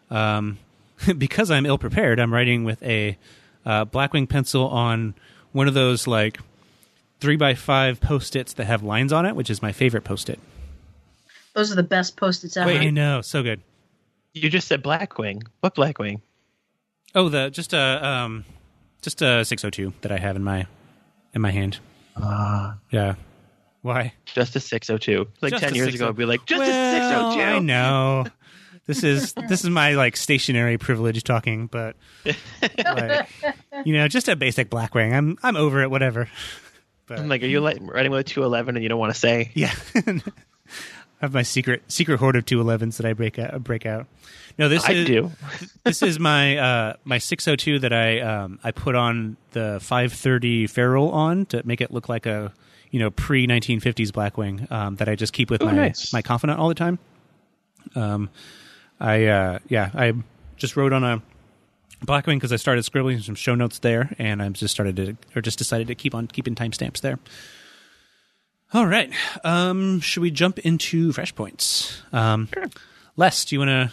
um, 0.09 0.57
because 1.17 1.51
I'm 1.51 1.65
ill 1.65 1.77
prepared. 1.77 2.19
I'm 2.19 2.33
writing 2.33 2.63
with 2.63 2.81
a 2.83 3.17
uh, 3.65 3.85
Blackwing 3.85 4.27
pencil 4.27 4.67
on 4.67 5.15
one 5.51 5.67
of 5.67 5.73
those 5.73 6.07
like 6.07 6.39
three 7.19 7.35
by 7.35 7.55
five 7.55 7.99
post 7.99 8.35
its 8.35 8.53
that 8.53 8.65
have 8.65 8.83
lines 8.83 9.11
on 9.11 9.25
it, 9.25 9.35
which 9.35 9.49
is 9.49 9.61
my 9.61 9.71
favorite 9.71 10.03
post 10.03 10.29
it. 10.29 10.39
Those 11.53 11.71
are 11.71 11.75
the 11.75 11.83
best 11.83 12.15
post-its 12.15 12.55
ever. 12.55 12.69
I 12.69 12.89
know, 12.89 13.21
so 13.21 13.43
good. 13.43 13.61
You 14.33 14.49
just 14.49 14.67
said 14.67 14.83
Blackwing. 14.83 15.43
What 15.59 15.75
Blackwing? 15.75 16.21
Oh, 17.15 17.27
the 17.29 17.49
just 17.49 17.73
a 17.73 18.07
um, 18.07 18.45
just 19.01 19.21
a 19.21 19.43
six 19.43 19.63
hundred 19.63 19.73
two 19.73 19.93
that 20.01 20.11
I 20.11 20.17
have 20.17 20.35
in 20.35 20.43
my 20.43 20.67
in 21.33 21.41
my 21.41 21.51
hand. 21.51 21.79
Uh, 22.21 22.73
Yeah. 22.91 23.15
Why? 23.81 24.13
just 24.25 24.55
a 24.55 24.59
602. 24.59 25.27
Like 25.41 25.51
Just 25.51 25.63
10 25.63 25.75
years 25.75 25.91
602. 25.91 25.95
ago, 26.03 26.09
I'd 26.09 26.15
be 26.17 26.25
like, 26.25 26.45
just 26.45 26.59
well, 26.59 26.69
a 26.69 27.33
602. 27.33 27.41
I 27.41 27.59
know. 27.59 28.25
This 28.87 29.03
is 29.03 29.33
this 29.33 29.63
is 29.63 29.69
my 29.69 29.93
like 29.93 30.17
stationery 30.17 30.77
privilege 30.79 31.23
talking, 31.23 31.67
but 31.67 31.95
like, 32.25 33.29
you 33.85 33.93
know, 33.93 34.07
just 34.07 34.27
a 34.27 34.35
basic 34.35 34.69
Blackwing. 34.71 35.13
I'm 35.13 35.37
I'm 35.43 35.55
over 35.55 35.83
it. 35.83 35.91
Whatever. 35.91 36.27
But 37.05 37.19
I'm 37.19 37.29
like, 37.29 37.43
are 37.43 37.47
you 37.47 37.59
like 37.61 37.77
writing 37.81 38.11
with 38.11 38.21
a 38.21 38.23
211 38.23 38.75
and 38.75 38.83
you 38.83 38.89
don't 38.89 38.99
want 38.99 39.13
to 39.13 39.19
say? 39.19 39.51
yeah, 39.53 39.73
I 41.21 41.25
have 41.25 41.33
my 41.33 41.41
secret 41.43 41.83
secret 41.91 42.17
hoard 42.19 42.35
of 42.37 42.45
two 42.45 42.61
elevens 42.61 42.97
that 42.97 43.05
I 43.05 43.13
break 43.13 43.37
out. 43.37 43.61
Break 43.63 43.85
out. 43.85 44.07
No, 44.57 44.69
this 44.69 44.85
I 44.85 44.93
is 44.93 45.05
do. 45.07 45.31
this 45.83 46.01
is 46.01 46.19
my 46.19 46.57
uh, 46.57 46.93
my 47.03 47.17
602 47.17 47.79
that 47.79 47.91
I 47.93 48.19
um, 48.21 48.59
I 48.63 48.71
put 48.71 48.95
on 48.95 49.35
the 49.51 49.79
530 49.81 50.67
ferrule 50.67 51.09
on 51.11 51.45
to 51.47 51.61
make 51.65 51.81
it 51.81 51.91
look 51.91 52.07
like 52.09 52.25
a 52.25 52.53
you 52.91 52.99
know 52.99 53.11
pre 53.11 53.47
1950s 53.47 54.11
Blackwing 54.11 54.71
um, 54.71 54.95
that 54.95 55.09
I 55.09 55.15
just 55.15 55.33
keep 55.33 55.49
with 55.49 55.61
Oh, 55.61 55.65
my 55.65 55.73
nice. 55.73 56.13
my 56.13 56.21
Confidant 56.21 56.59
all 56.59 56.69
the 56.69 56.75
time. 56.75 56.99
Um, 57.95 58.29
I 58.99 59.25
uh, 59.25 59.59
yeah 59.67 59.89
I 59.93 60.13
just 60.57 60.77
wrote 60.77 60.93
on 60.93 61.03
a 61.03 61.21
Blackwing 62.05 62.37
because 62.37 62.53
I 62.53 62.55
started 62.55 62.83
scribbling 62.83 63.19
some 63.19 63.35
show 63.35 63.55
notes 63.55 63.79
there, 63.79 64.15
and 64.17 64.41
I 64.41 64.47
just 64.49 64.73
started 64.73 64.95
to 64.95 65.17
or 65.35 65.41
just 65.41 65.57
decided 65.57 65.87
to 65.87 65.95
keep 65.95 66.15
on 66.15 66.27
keeping 66.27 66.55
timestamps 66.55 67.01
there. 67.01 67.19
All 68.73 68.85
right, 68.85 69.11
um, 69.43 69.99
should 69.99 70.21
we 70.21 70.29
jump 70.31 70.59
into 70.59 71.11
fresh 71.11 71.33
points? 71.33 72.01
Um, 72.13 72.47
Les, 73.17 73.45
do 73.45 73.55
you 73.55 73.59
want 73.59 73.69
to 73.69 73.91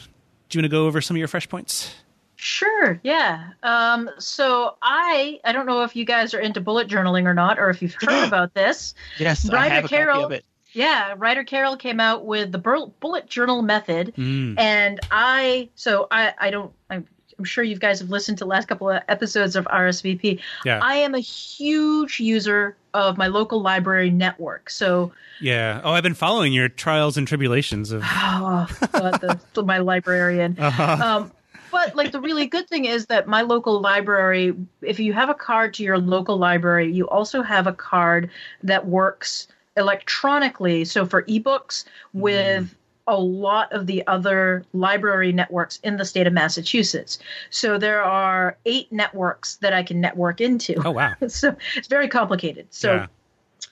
do 0.49 0.59
you 0.59 0.63
want 0.63 0.71
to 0.71 0.75
go 0.77 0.87
over 0.87 1.01
some 1.01 1.17
of 1.17 1.19
your 1.19 1.29
fresh 1.29 1.49
points? 1.49 1.95
Sure, 2.37 3.01
yeah. 3.03 3.53
Um, 3.63 4.11
so 4.19 4.77
I 4.83 5.41
I 5.45 5.53
don't 5.53 5.65
know 5.67 5.83
if 5.83 5.97
you 5.97 6.05
guys 6.05 6.35
are 6.35 6.41
into 6.41 6.61
bullet 6.61 6.89
journaling 6.89 7.25
or 7.25 7.33
not, 7.33 7.59
or 7.59 7.71
if 7.71 7.81
you've 7.81 7.97
heard 8.01 8.25
about 8.29 8.53
this. 8.53 8.95
Yes, 9.19 9.49
I 9.49 9.55
Ryder 9.55 9.75
have 9.77 9.85
a 9.87 9.89
Carroll- 9.89 10.15
copy 10.23 10.25
of 10.25 10.33
it. 10.33 10.45
Yeah, 10.73 11.15
Ryder 11.17 11.45
Carroll 11.45 11.79
came 11.79 11.99
out 12.01 12.27
with 12.27 12.53
the 12.53 12.59
bur- 12.59 12.89
bullet 13.01 13.27
journal 13.27 13.63
method, 13.63 14.13
Mm. 14.19 14.59
and 14.59 15.01
I 15.11 15.71
so 15.75 16.07
I 16.11 16.35
I 16.39 16.51
don't 16.51 16.71
I'm, 16.91 17.07
I'm 17.39 17.45
sure 17.45 17.63
you 17.65 17.77
guys 17.77 18.01
have 18.01 18.11
listened 18.11 18.39
to 18.39 18.45
the 18.45 18.49
last 18.49 18.69
couple 18.69 18.91
of 18.91 19.03
episodes 19.09 19.57
of 19.57 19.65
RSVP. 19.67 20.41
Yeah, 20.65 20.81
I 20.83 20.97
am 20.97 21.15
a 21.15 21.21
huge 21.21 22.21
user 22.21 22.77
of 22.95 23.19
my 23.19 23.27
local 23.27 23.61
library 23.61 24.11
network. 24.11 24.71
So 24.71 25.13
yeah. 25.41 25.81
Oh, 25.85 25.93
I've 25.93 26.03
been 26.03 26.15
following 26.15 26.53
your 26.53 26.69
trials 26.69 27.17
and 27.17 27.29
tribulations 27.29 27.93
of. 27.93 28.03
oh, 28.07 28.67
the, 28.81 29.39
the- 29.55 29.63
my 29.63 29.79
librarian. 29.79 30.57
Uh-huh. 30.67 31.05
Um, 31.05 31.33
but 31.71 31.95
like 31.95 32.13
the 32.13 32.21
really 32.21 32.47
good 32.47 32.69
thing 32.69 32.87
is 32.87 33.07
that 33.07 33.27
my 33.27 33.43
local 33.43 33.81
library, 33.81 34.55
if 34.83 34.99
you 34.99 35.13
have 35.13 35.29
a 35.29 35.35
card 35.35 35.75
to 35.75 35.83
your 35.83 35.99
local 35.99 36.39
library, 36.39 36.91
you 36.91 37.09
also 37.09 37.43
have 37.43 37.67
a 37.67 37.73
card 37.73 38.31
that 38.63 38.87
works 38.87 39.49
electronically. 39.77 40.85
So 40.85 41.05
for 41.05 41.23
ebooks 41.25 41.85
with 42.15 42.75
a 43.07 43.19
lot 43.19 43.73
of 43.73 43.87
the 43.87 44.07
other 44.07 44.65
library 44.73 45.33
networks 45.33 45.79
in 45.83 45.97
the 45.97 46.05
state 46.05 46.27
of 46.27 46.33
Massachusetts. 46.33 47.19
So 47.51 47.79
there 47.79 48.03
are 48.03 48.57
eight 48.65 48.91
networks 48.93 49.57
that 49.57 49.73
I 49.73 49.83
can 49.83 50.01
network 50.01 50.41
into. 50.41 50.75
Oh 50.85 50.91
wow. 50.91 51.15
so 51.29 51.57
it's 51.77 51.89
very 51.89 52.09
complicated. 52.09 52.67
So 52.71 52.95
yeah. 52.95 53.07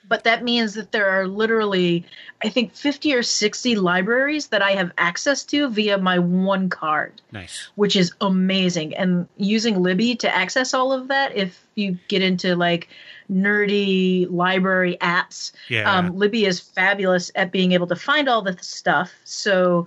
But 0.08 0.24
that 0.24 0.42
means 0.44 0.74
that 0.74 0.92
there 0.92 1.08
are 1.08 1.26
literally, 1.26 2.04
I 2.42 2.48
think, 2.50 2.74
50 2.74 3.14
or 3.14 3.22
60 3.22 3.76
libraries 3.76 4.48
that 4.48 4.60
I 4.62 4.72
have 4.72 4.92
access 4.98 5.44
to 5.44 5.68
via 5.70 5.96
my 5.98 6.18
one 6.18 6.68
card, 6.68 7.20
Nice. 7.32 7.68
which 7.76 7.96
is 7.96 8.12
amazing. 8.20 8.94
And 8.94 9.26
using 9.36 9.82
Libby 9.82 10.14
to 10.16 10.34
access 10.34 10.74
all 10.74 10.92
of 10.92 11.08
that, 11.08 11.34
if 11.36 11.58
you 11.74 11.98
get 12.08 12.20
into 12.22 12.54
like 12.56 12.88
nerdy 13.30 14.30
library 14.30 14.96
apps, 15.00 15.52
Yeah. 15.68 15.90
um, 15.92 16.16
Libby 16.16 16.44
is 16.44 16.60
fabulous 16.60 17.30
at 17.34 17.50
being 17.52 17.72
able 17.72 17.86
to 17.88 17.96
find 17.96 18.28
all 18.28 18.42
the 18.42 18.56
stuff. 18.60 19.12
So, 19.24 19.86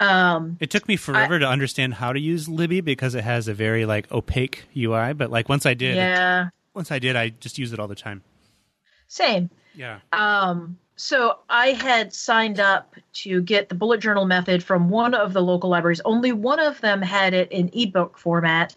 um, 0.00 0.56
It 0.60 0.70
took 0.70 0.86
me 0.88 0.96
forever 0.96 1.38
to 1.38 1.46
understand 1.48 1.94
how 1.94 2.12
to 2.12 2.20
use 2.20 2.48
Libby 2.48 2.80
because 2.80 3.14
it 3.14 3.24
has 3.24 3.48
a 3.48 3.54
very 3.54 3.84
like 3.84 4.10
opaque 4.12 4.64
UI. 4.76 5.12
But 5.12 5.30
like 5.30 5.48
once 5.48 5.66
I 5.66 5.74
did, 5.74 5.96
yeah, 5.96 6.48
once 6.74 6.90
I 6.92 6.98
did, 6.98 7.16
I 7.16 7.30
just 7.30 7.58
use 7.58 7.72
it 7.72 7.78
all 7.80 7.88
the 7.88 7.94
time. 7.96 8.22
Same. 9.08 9.50
Yeah. 9.74 9.98
Um, 10.12 10.78
so 10.96 11.38
I 11.48 11.68
had 11.68 12.12
signed 12.12 12.60
up 12.60 12.94
to 13.14 13.40
get 13.42 13.68
the 13.68 13.74
bullet 13.74 14.00
journal 14.00 14.26
method 14.26 14.62
from 14.62 14.88
one 14.88 15.14
of 15.14 15.32
the 15.32 15.42
local 15.42 15.70
libraries. 15.70 16.00
Only 16.04 16.32
one 16.32 16.58
of 16.58 16.80
them 16.80 17.02
had 17.02 17.34
it 17.34 17.50
in 17.50 17.70
ebook 17.72 18.18
format. 18.18 18.74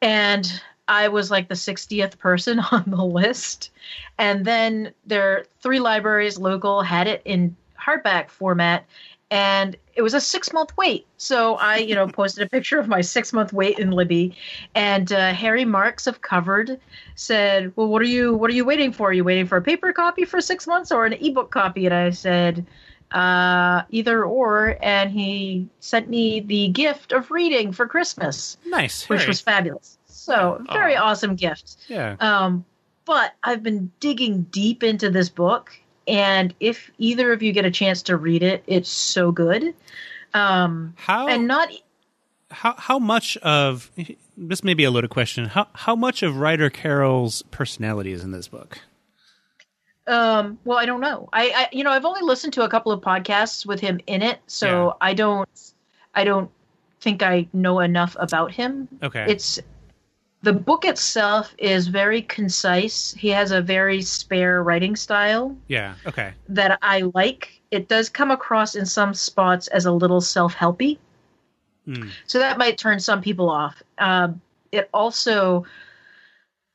And 0.00 0.62
I 0.88 1.08
was 1.08 1.30
like 1.30 1.48
the 1.48 1.54
60th 1.54 2.18
person 2.18 2.58
on 2.72 2.84
the 2.86 3.04
list. 3.04 3.70
And 4.18 4.44
then 4.44 4.92
their 5.06 5.44
three 5.60 5.80
libraries 5.80 6.38
local 6.38 6.82
had 6.82 7.06
it 7.06 7.22
in 7.24 7.56
hardback 7.80 8.30
format. 8.30 8.84
And 9.30 9.76
it 9.94 10.02
was 10.02 10.12
a 10.14 10.20
six 10.20 10.52
month 10.52 10.76
wait. 10.76 11.06
So 11.16 11.54
I, 11.56 11.76
you 11.76 11.94
know, 11.94 12.08
posted 12.08 12.44
a 12.44 12.48
picture 12.50 12.78
of 12.80 12.88
my 12.88 13.00
six 13.00 13.32
month 13.32 13.52
wait 13.52 13.78
in 13.78 13.90
Libby. 13.92 14.34
And 14.74 15.12
uh, 15.12 15.32
Harry 15.32 15.64
Marks 15.64 16.06
of 16.08 16.20
Covered 16.22 16.80
said, 17.14 17.72
"Well, 17.76 17.86
what 17.88 18.02
are 18.02 18.06
you 18.06 18.34
what 18.34 18.50
are 18.50 18.54
you 18.54 18.64
waiting 18.64 18.92
for? 18.92 19.10
Are 19.10 19.12
you 19.12 19.22
waiting 19.24 19.46
for 19.46 19.56
a 19.56 19.62
paper 19.62 19.92
copy 19.92 20.24
for 20.24 20.40
six 20.40 20.66
months 20.66 20.90
or 20.90 21.06
an 21.06 21.12
ebook 21.12 21.50
copy?" 21.50 21.86
And 21.86 21.94
I 21.94 22.10
said, 22.10 22.66
uh, 23.12 23.82
"Either 23.90 24.24
or." 24.24 24.76
And 24.82 25.10
he 25.12 25.68
sent 25.78 26.08
me 26.08 26.40
the 26.40 26.68
gift 26.68 27.12
of 27.12 27.30
reading 27.30 27.70
for 27.72 27.86
Christmas, 27.86 28.56
Nice. 28.66 29.08
which 29.08 29.28
was 29.28 29.40
fabulous. 29.40 29.96
So 30.06 30.60
very 30.72 30.96
Aw. 30.96 31.02
awesome 31.10 31.36
gift. 31.36 31.76
yeah. 31.88 32.16
Um, 32.20 32.64
but 33.04 33.34
I've 33.42 33.62
been 33.62 33.90
digging 34.00 34.42
deep 34.50 34.82
into 34.82 35.10
this 35.10 35.28
book, 35.28 35.72
and 36.06 36.54
if 36.60 36.90
either 36.98 37.32
of 37.32 37.42
you 37.42 37.52
get 37.52 37.64
a 37.64 37.70
chance 37.70 38.02
to 38.02 38.16
read 38.16 38.42
it, 38.42 38.62
it's 38.66 38.88
so 38.88 39.32
good. 39.32 39.74
Um, 40.34 40.94
How 40.96 41.28
and 41.28 41.46
not 41.46 41.68
how 42.50 42.74
how 42.76 42.98
much 42.98 43.36
of 43.38 43.90
this 44.36 44.64
may 44.64 44.74
be 44.74 44.84
a 44.84 44.90
loaded 44.90 45.10
question. 45.10 45.46
How 45.46 45.68
how 45.74 45.96
much 45.96 46.22
of 46.22 46.36
Ryder 46.36 46.70
Carroll's 46.70 47.42
personality 47.50 48.12
is 48.12 48.22
in 48.24 48.30
this 48.30 48.48
book? 48.48 48.78
Um, 50.06 50.58
well, 50.64 50.78
I 50.78 50.86
don't 50.86 51.00
know. 51.00 51.28
I, 51.32 51.50
I, 51.50 51.68
you 51.70 51.84
know, 51.84 51.90
I've 51.90 52.04
only 52.04 52.22
listened 52.22 52.52
to 52.54 52.62
a 52.64 52.68
couple 52.68 52.90
of 52.90 53.00
podcasts 53.00 53.64
with 53.64 53.78
him 53.78 54.00
in 54.08 54.22
it, 54.22 54.40
so 54.48 54.66
Yeah. 54.86 54.92
I 55.00 55.14
don't, 55.14 55.48
I 56.16 56.24
don't 56.24 56.50
think 57.00 57.22
I 57.22 57.46
know 57.52 57.78
enough 57.78 58.16
about 58.18 58.50
him. 58.50 58.88
Okay. 59.04 59.24
It's 59.28 59.60
the 60.42 60.52
book 60.52 60.84
itself 60.84 61.54
is 61.58 61.88
very 61.88 62.22
concise. 62.22 63.12
He 63.12 63.28
has 63.28 63.50
a 63.50 63.60
very 63.60 64.00
spare 64.02 64.62
writing 64.62 64.96
style 64.96 65.56
yeah. 65.68 65.94
Okay. 66.06 66.32
that 66.48 66.78
I 66.82 67.02
like. 67.14 67.60
It 67.70 67.88
does 67.88 68.08
come 68.08 68.30
across 68.30 68.74
in 68.74 68.86
some 68.86 69.12
spots 69.14 69.68
as 69.68 69.86
a 69.86 69.92
little 69.92 70.20
self-helpy, 70.20 70.98
Mm. 71.86 72.10
so 72.26 72.38
that 72.38 72.58
might 72.58 72.76
turn 72.76 73.00
some 73.00 73.22
people 73.22 73.48
off. 73.48 73.82
Um, 73.98 74.40
it 74.70 74.90
also 74.92 75.64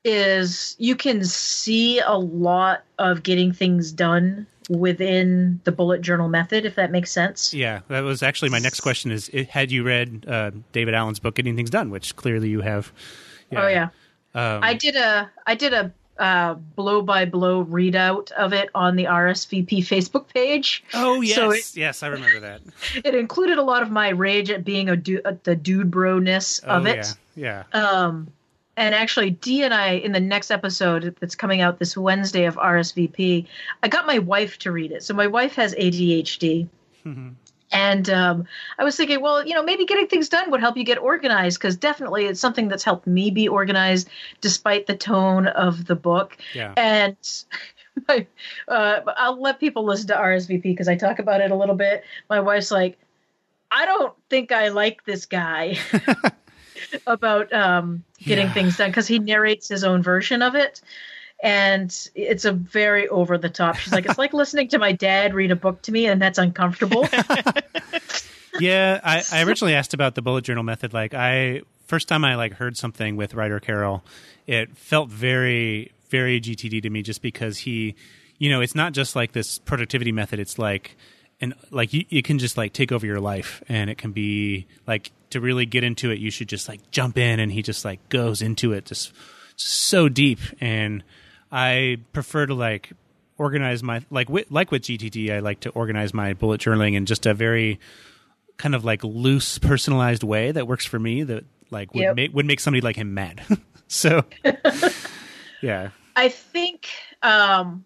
is 0.03 0.75
you 0.79 0.95
can 0.95 1.23
see 1.23 1.99
a 1.99 2.13
lot 2.17 2.83
of 2.99 3.23
getting 3.23 3.51
things 3.51 3.91
done 3.91 4.45
within 4.69 5.59
the 5.63 5.71
bullet 5.71 6.01
journal 6.01 6.27
method, 6.27 6.65
if 6.65 6.75
that 6.75 6.91
makes 6.91 7.11
sense. 7.11 7.53
Yeah, 7.53 7.81
that 7.87 8.01
was 8.01 8.23
actually 8.23 8.49
my 8.49 8.59
next 8.59 8.81
question. 8.81 9.11
Is 9.11 9.27
had 9.49 9.71
you 9.71 9.83
read 9.83 10.25
uh, 10.27 10.51
David 10.71 10.93
Allen's 10.93 11.19
book, 11.19 11.35
Getting 11.35 11.55
Things 11.55 11.69
Done, 11.69 11.91
which 11.91 12.15
clearly 12.15 12.49
you 12.49 12.61
have? 12.61 12.91
Oh 13.53 13.67
yeah, 13.67 13.89
Um, 14.33 14.63
I 14.63 14.73
did 14.73 14.95
a 14.95 15.29
I 15.45 15.55
did 15.55 15.73
a 15.73 15.91
uh, 16.17 16.53
blow 16.53 17.01
by 17.01 17.25
blow 17.25 17.65
readout 17.65 18.31
of 18.31 18.53
it 18.53 18.69
on 18.73 18.95
the 18.95 19.05
RSVP 19.05 19.79
Facebook 19.79 20.27
page. 20.33 20.83
Oh 20.93 21.21
yes, 21.21 21.35
So 21.35 21.51
it- 21.51 21.75
yes, 21.75 22.03
I 22.03 22.07
remember 22.07 22.39
that. 22.39 22.61
It 23.03 23.15
included 23.15 23.57
a 23.57 23.63
lot 23.63 23.81
of 23.81 23.91
my 23.91 24.09
rage 24.09 24.49
at 24.49 24.63
being 24.63 24.89
a 24.89 24.95
du- 24.95 25.21
at 25.25 25.43
the 25.43 25.55
dude 25.55 25.91
bro 25.91 26.19
ness 26.19 26.59
of 26.59 26.85
oh, 26.85 26.89
it. 26.89 27.13
Yeah. 27.35 27.63
Um, 27.73 28.31
and 28.77 28.93
actually, 28.93 29.31
Dee 29.31 29.63
and 29.63 29.73
I, 29.73 29.91
in 29.91 30.11
the 30.11 30.19
next 30.19 30.51
episode 30.51 31.15
that's 31.19 31.35
coming 31.35 31.61
out 31.61 31.79
this 31.79 31.95
Wednesday 31.95 32.45
of 32.45 32.55
RSVP, 32.55 33.45
I 33.83 33.87
got 33.87 34.05
my 34.05 34.19
wife 34.19 34.57
to 34.59 34.71
read 34.71 34.91
it. 34.91 35.03
So 35.03 35.13
my 35.13 35.27
wife 35.27 35.55
has 35.55 35.73
ADHD. 35.75 36.67
And 37.71 38.09
um, 38.09 38.47
I 38.77 38.83
was 38.83 38.95
thinking, 38.95 39.21
well, 39.21 39.45
you 39.45 39.53
know, 39.53 39.63
maybe 39.63 39.85
getting 39.85 40.07
things 40.07 40.29
done 40.29 40.51
would 40.51 40.59
help 40.59 40.77
you 40.77 40.83
get 40.83 40.97
organized 40.99 41.59
because 41.59 41.75
definitely 41.75 42.25
it's 42.25 42.39
something 42.39 42.67
that's 42.67 42.83
helped 42.83 43.07
me 43.07 43.31
be 43.31 43.47
organized 43.47 44.09
despite 44.39 44.85
the 44.85 44.95
tone 44.95 45.47
of 45.47 45.85
the 45.85 45.95
book. 45.95 46.37
Yeah. 46.53 46.73
And 46.77 47.17
my, 48.07 48.27
uh, 48.67 49.01
I'll 49.17 49.41
let 49.41 49.59
people 49.59 49.83
listen 49.83 50.07
to 50.07 50.13
RSVP 50.15 50.61
because 50.63 50.87
I 50.87 50.95
talk 50.95 51.19
about 51.19 51.41
it 51.41 51.51
a 51.51 51.55
little 51.55 51.75
bit. 51.75 52.03
My 52.29 52.39
wife's 52.39 52.71
like, 52.71 52.97
I 53.71 53.85
don't 53.85 54.13
think 54.29 54.51
I 54.51 54.69
like 54.69 55.03
this 55.05 55.25
guy 55.25 55.77
about 57.07 57.51
um, 57.51 58.03
getting 58.19 58.47
Yeah. 58.47 58.53
things 58.53 58.77
done 58.77 58.89
because 58.91 59.07
he 59.07 59.19
narrates 59.19 59.67
his 59.67 59.83
own 59.83 60.03
version 60.03 60.41
of 60.41 60.55
it. 60.55 60.81
And 61.45 62.09
it's 62.15 62.43
a 62.43 62.51
very 62.51 63.07
over 63.07 63.37
the 63.37 63.49
top. 63.49 63.75
She's 63.75 63.93
like, 63.93 64.07
it's 64.07 64.17
like 64.17 64.33
listening 64.33 64.67
to 64.69 64.79
my 64.79 64.93
dad 64.93 65.35
read 65.35 65.51
a 65.51 65.55
book 65.55 65.79
to 65.83 65.91
me, 65.91 66.07
and 66.07 66.19
that's 66.19 66.39
uncomfortable. 66.39 67.07
yeah, 68.59 68.99
I, 69.03 69.21
I 69.31 69.43
originally 69.43 69.75
asked 69.75 69.93
about 69.93 70.15
the 70.15 70.23
bullet 70.23 70.43
journal 70.43 70.63
method. 70.63 70.91
Like, 70.91 71.13
I 71.13 71.61
first 71.85 72.07
time 72.07 72.25
I 72.25 72.33
like 72.33 72.53
heard 72.53 72.75
something 72.77 73.15
with 73.15 73.35
Ryder 73.35 73.59
Carroll, 73.59 74.03
it 74.47 74.75
felt 74.75 75.11
very, 75.11 75.91
very 76.09 76.41
GTD 76.41 76.81
to 76.81 76.89
me, 76.89 77.03
just 77.03 77.21
because 77.21 77.59
he, 77.59 77.93
you 78.39 78.49
know, 78.49 78.61
it's 78.61 78.73
not 78.73 78.93
just 78.93 79.15
like 79.15 79.33
this 79.33 79.59
productivity 79.59 80.11
method. 80.11 80.39
It's 80.39 80.57
like, 80.57 80.97
and 81.39 81.53
like 81.69 81.93
you, 81.93 82.05
you 82.09 82.23
can 82.23 82.39
just 82.39 82.57
like 82.57 82.73
take 82.73 82.91
over 82.91 83.05
your 83.05 83.19
life, 83.19 83.61
and 83.69 83.87
it 83.87 83.99
can 83.99 84.13
be 84.13 84.65
like 84.87 85.11
to 85.29 85.39
really 85.39 85.67
get 85.67 85.83
into 85.83 86.09
it. 86.09 86.17
You 86.17 86.31
should 86.31 86.49
just 86.49 86.67
like 86.67 86.89
jump 86.89 87.19
in, 87.19 87.39
and 87.39 87.51
he 87.51 87.61
just 87.61 87.85
like 87.85 88.09
goes 88.09 88.41
into 88.41 88.73
it 88.73 88.85
just, 88.85 89.13
just 89.57 89.73
so 89.73 90.09
deep. 90.09 90.39
And 90.59 91.03
I 91.55 91.99
prefer 92.11 92.45
to 92.47 92.53
like 92.53 92.91
organize 93.37 93.81
my 93.81 94.01
like 94.09 94.29
with, 94.29 94.51
like 94.51 94.71
with 94.71 94.81
GTD. 94.81 95.31
I 95.31 95.39
like 95.39 95.61
to 95.61 95.69
organize 95.69 96.13
my 96.13 96.33
bullet 96.33 96.59
journaling 96.59 96.95
in 96.95 97.05
just 97.05 97.25
a 97.25 97.33
very 97.33 97.79
kind 98.57 98.75
of 98.75 98.83
like 98.83 99.03
loose 99.05 99.57
personalized 99.57 100.21
way 100.23 100.51
that 100.51 100.67
works 100.67 100.85
for 100.85 100.99
me 100.99 101.23
that 101.23 101.45
like 101.71 101.93
would 101.93 102.01
Yep. 102.01 102.15
make 102.17 102.33
would 102.33 102.45
make 102.45 102.59
somebody 102.59 102.81
like 102.81 102.97
him 102.97 103.13
mad. 103.13 103.41
so 103.87 104.25
yeah. 105.61 105.91
I 106.17 106.27
think 106.27 106.89
um, 107.21 107.85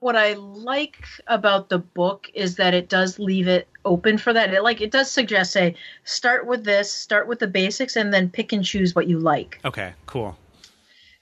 what 0.00 0.14
I 0.14 0.34
like 0.34 1.06
about 1.28 1.70
the 1.70 1.78
book 1.78 2.30
is 2.34 2.56
that 2.56 2.74
it 2.74 2.90
does 2.90 3.18
leave 3.18 3.48
it 3.48 3.68
open 3.86 4.18
for 4.18 4.34
that. 4.34 4.52
It, 4.52 4.62
like 4.62 4.82
it 4.82 4.90
does 4.90 5.10
suggest, 5.10 5.52
say, 5.52 5.74
start 6.04 6.46
with 6.46 6.64
this, 6.64 6.92
start 6.92 7.26
with 7.26 7.38
the 7.38 7.46
basics, 7.46 7.96
and 7.96 8.12
then 8.12 8.28
pick 8.28 8.52
and 8.52 8.62
choose 8.62 8.94
what 8.94 9.06
you 9.06 9.18
like. 9.18 9.60
Okay, 9.64 9.94
cool. 10.04 10.36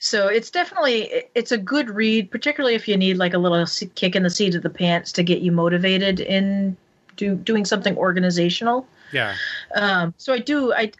So 0.07 0.29
it's 0.29 0.51
definitely 0.53 1.25
it's 1.35 1.51
a 1.51 1.59
good 1.59 1.91
read, 1.91 2.31
particularly 2.31 2.77
if 2.77 2.87
you 2.87 2.97
need 2.97 3.17
like 3.17 3.35
a 3.35 3.39
little 3.39 3.67
kick 3.97 4.15
in 4.15 4.23
the 4.23 4.31
seat 4.31 4.55
of 4.55 4.63
the 4.63 4.71
pants 4.71 5.11
to 5.13 5.25
get 5.25 5.41
you 5.41 5.51
motivated 5.51 6.21
in 6.21 6.77
do, 7.17 7.35
doing 7.35 7.65
something 7.65 7.97
organizational. 7.97 8.87
Yeah. 9.13 9.35
Um, 9.75 10.15
so 10.17 10.33
I 10.33 10.39
do 10.39 10.73
I 10.73 10.93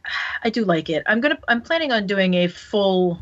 I 0.43 0.51
do 0.51 0.65
like 0.65 0.91
it. 0.91 1.05
I'm 1.07 1.21
gonna 1.21 1.39
I'm 1.47 1.63
planning 1.63 1.93
on 1.93 2.09
doing 2.09 2.35
a 2.35 2.49
full 2.49 3.21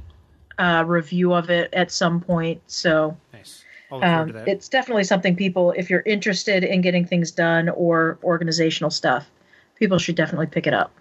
uh, 0.58 0.84
review 0.86 1.34
of 1.34 1.50
it 1.50 1.68
at 1.74 1.92
some 1.92 2.18
point. 2.18 2.62
So 2.66 3.14
Nice. 3.34 3.62
I'll 3.92 3.98
look 3.98 4.06
forward 4.06 4.36
um, 4.36 4.42
it's 4.46 4.70
definitely 4.70 5.04
something 5.04 5.36
people, 5.36 5.72
if 5.72 5.90
you're 5.90 6.00
interested 6.06 6.64
in 6.64 6.80
getting 6.80 7.04
things 7.06 7.30
done 7.30 7.68
or 7.68 8.18
organizational 8.24 8.90
stuff, 8.90 9.30
people 9.76 9.98
should 9.98 10.16
definitely 10.16 10.46
pick 10.46 10.66
it 10.66 10.72
up. 10.72 10.92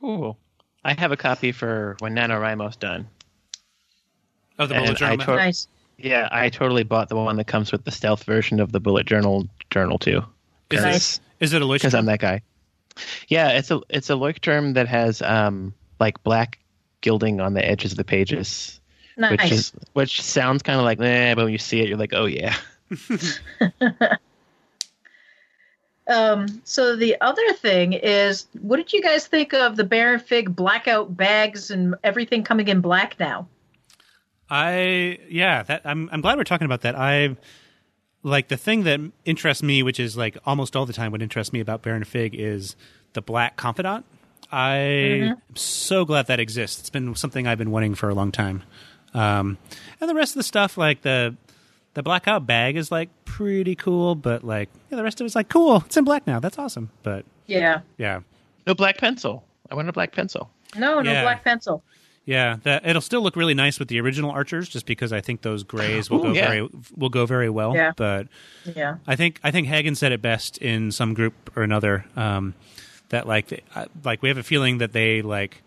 Cool. 0.00 0.36
I 0.84 0.98
have 0.98 1.12
a 1.12 1.16
copy 1.16 1.52
for 1.52 1.96
when 2.00 2.16
NaNoWriMo's 2.16 2.76
done. 2.76 3.08
Oh, 4.58 4.66
the 4.66 4.74
bullet 4.74 4.96
journal 4.96 5.14
I 5.14 5.16
method? 5.16 5.36
Nice. 5.36 5.68
Yeah, 5.98 6.28
I 6.32 6.48
totally 6.48 6.82
bought 6.82 7.08
the 7.08 7.16
one 7.16 7.36
that 7.36 7.46
comes 7.46 7.70
with 7.70 7.84
the 7.84 7.90
stealth 7.90 8.24
version 8.24 8.60
of 8.60 8.72
the 8.72 8.80
bullet 8.80 9.06
journal 9.06 9.48
journal 9.70 9.98
too. 9.98 10.22
Is 10.70 10.82
Nice. 10.82 11.16
it 11.16 11.44
is 11.44 11.52
it 11.52 11.62
a 11.62 11.66
Because? 11.66 11.94
I'm 11.94 12.06
that 12.06 12.20
guy. 12.20 12.42
Yeah, 13.28 13.50
it's 13.50 13.70
a 13.70 13.80
it's 13.88 14.10
a 14.10 14.14
Leuchtturm 14.14 14.74
that 14.74 14.88
has 14.88 15.22
um 15.22 15.74
like 16.00 16.22
black 16.24 16.58
gilding 17.00 17.40
on 17.40 17.54
the 17.54 17.64
edges 17.64 17.92
of 17.92 17.98
the 17.98 18.04
pages, 18.04 18.80
Nice. 19.16 19.30
which 19.30 19.52
is 19.52 19.72
which 19.92 20.22
sounds 20.22 20.62
kind 20.62 20.78
of 20.78 20.84
like 20.84 21.00
eh, 21.00 21.34
but 21.34 21.44
when 21.44 21.52
you 21.52 21.58
see 21.58 21.80
it, 21.80 21.88
you're 21.88 21.98
like, 21.98 22.14
oh 22.14 22.26
yeah. 22.26 22.56
Um, 26.06 26.60
so 26.64 26.96
the 26.96 27.16
other 27.20 27.52
thing 27.54 27.94
is, 27.94 28.46
what 28.60 28.76
did 28.76 28.92
you 28.92 29.00
guys 29.02 29.26
think 29.26 29.54
of 29.54 29.76
the 29.76 29.84
Baron 29.84 30.20
Fig 30.20 30.54
blackout 30.54 31.16
bags 31.16 31.70
and 31.70 31.94
everything 32.04 32.44
coming 32.44 32.68
in 32.68 32.80
black 32.80 33.18
now? 33.18 33.48
I 34.50 35.18
yeah, 35.28 35.62
that 35.64 35.82
I'm 35.84 36.08
I'm 36.12 36.20
glad 36.20 36.36
we're 36.36 36.44
talking 36.44 36.66
about 36.66 36.82
that. 36.82 36.94
I 36.96 37.36
like 38.22 38.48
the 38.48 38.56
thing 38.56 38.84
that 38.84 39.00
interests 39.24 39.62
me, 39.62 39.82
which 39.82 39.98
is 40.00 40.16
like 40.16 40.36
almost 40.46 40.76
all 40.76 40.86
the 40.86 40.92
time 40.92 41.12
what 41.12 41.22
interests 41.22 41.52
me 41.52 41.60
about 41.60 41.82
Baron 41.82 42.04
Fig 42.04 42.34
is 42.34 42.76
the 43.14 43.22
Black 43.22 43.56
Confidant. 43.56 44.04
I 44.52 44.74
am 44.76 45.36
so 45.54 46.04
glad 46.04 46.26
that 46.28 46.38
exists. 46.40 46.78
It's 46.80 46.90
been 46.90 47.14
something 47.16 47.46
I've 47.46 47.58
been 47.58 47.70
wanting 47.70 47.94
for 47.94 48.08
a 48.08 48.14
long 48.14 48.30
time. 48.30 48.62
Um, 49.14 49.58
and 50.00 50.08
the 50.10 50.14
rest 50.14 50.32
of 50.32 50.36
the 50.40 50.42
stuff, 50.44 50.76
like 50.76 51.02
the 51.02 51.36
the 51.94 52.02
blackout 52.02 52.46
bag, 52.46 52.76
is 52.76 52.90
like 52.92 53.08
pretty 53.24 53.74
cool, 53.74 54.14
but 54.14 54.44
like 54.44 54.68
yeah, 54.90 54.96
the 54.96 55.04
rest 55.04 55.20
of 55.20 55.24
it's 55.26 55.34
like 55.34 55.48
cool. 55.48 55.82
It's 55.86 55.96
in 55.96 56.04
black 56.04 56.26
now. 56.26 56.40
That's 56.40 56.58
awesome. 56.58 56.90
But 57.02 57.24
Yeah. 57.46 57.80
yeah, 57.98 58.20
No 58.66 58.74
black 58.74 58.98
pencil. 58.98 59.44
I 59.70 59.74
want 59.74 59.88
a 59.88 59.92
black 59.92 60.12
pencil. 60.12 60.50
No, 60.76 61.00
no 61.00 61.10
Yeah. 61.12 61.22
black 61.22 61.44
pencil. 61.44 61.82
Yeah, 62.24 62.56
that 62.62 62.86
it'll 62.86 63.02
still 63.02 63.22
look 63.22 63.36
really 63.36 63.54
nice 63.54 63.78
with 63.78 63.88
the 63.88 64.00
original 64.00 64.30
archers, 64.30 64.68
just 64.68 64.86
because 64.86 65.12
I 65.12 65.20
think 65.20 65.42
those 65.42 65.62
grays 65.62 66.10
will 66.10 66.20
Ooh, 66.20 66.22
go 66.24 66.32
yeah. 66.32 66.48
very 66.48 66.68
will 66.96 67.10
go 67.10 67.26
very 67.26 67.50
well. 67.50 67.74
Yeah. 67.74 67.92
But 67.96 68.28
Yeah. 68.74 68.96
I 69.06 69.16
think 69.16 69.40
I 69.44 69.50
think 69.50 69.66
Hagen 69.66 69.94
said 69.94 70.12
it 70.12 70.22
best 70.22 70.58
in 70.58 70.90
some 70.92 71.14
group 71.14 71.34
or 71.56 71.62
another 71.62 72.04
um, 72.16 72.54
that 73.10 73.26
like 73.26 73.64
like 74.04 74.22
we 74.22 74.28
have 74.28 74.38
a 74.38 74.42
feeling 74.42 74.78
that 74.78 74.92
they 74.92 75.20
like 75.22 75.62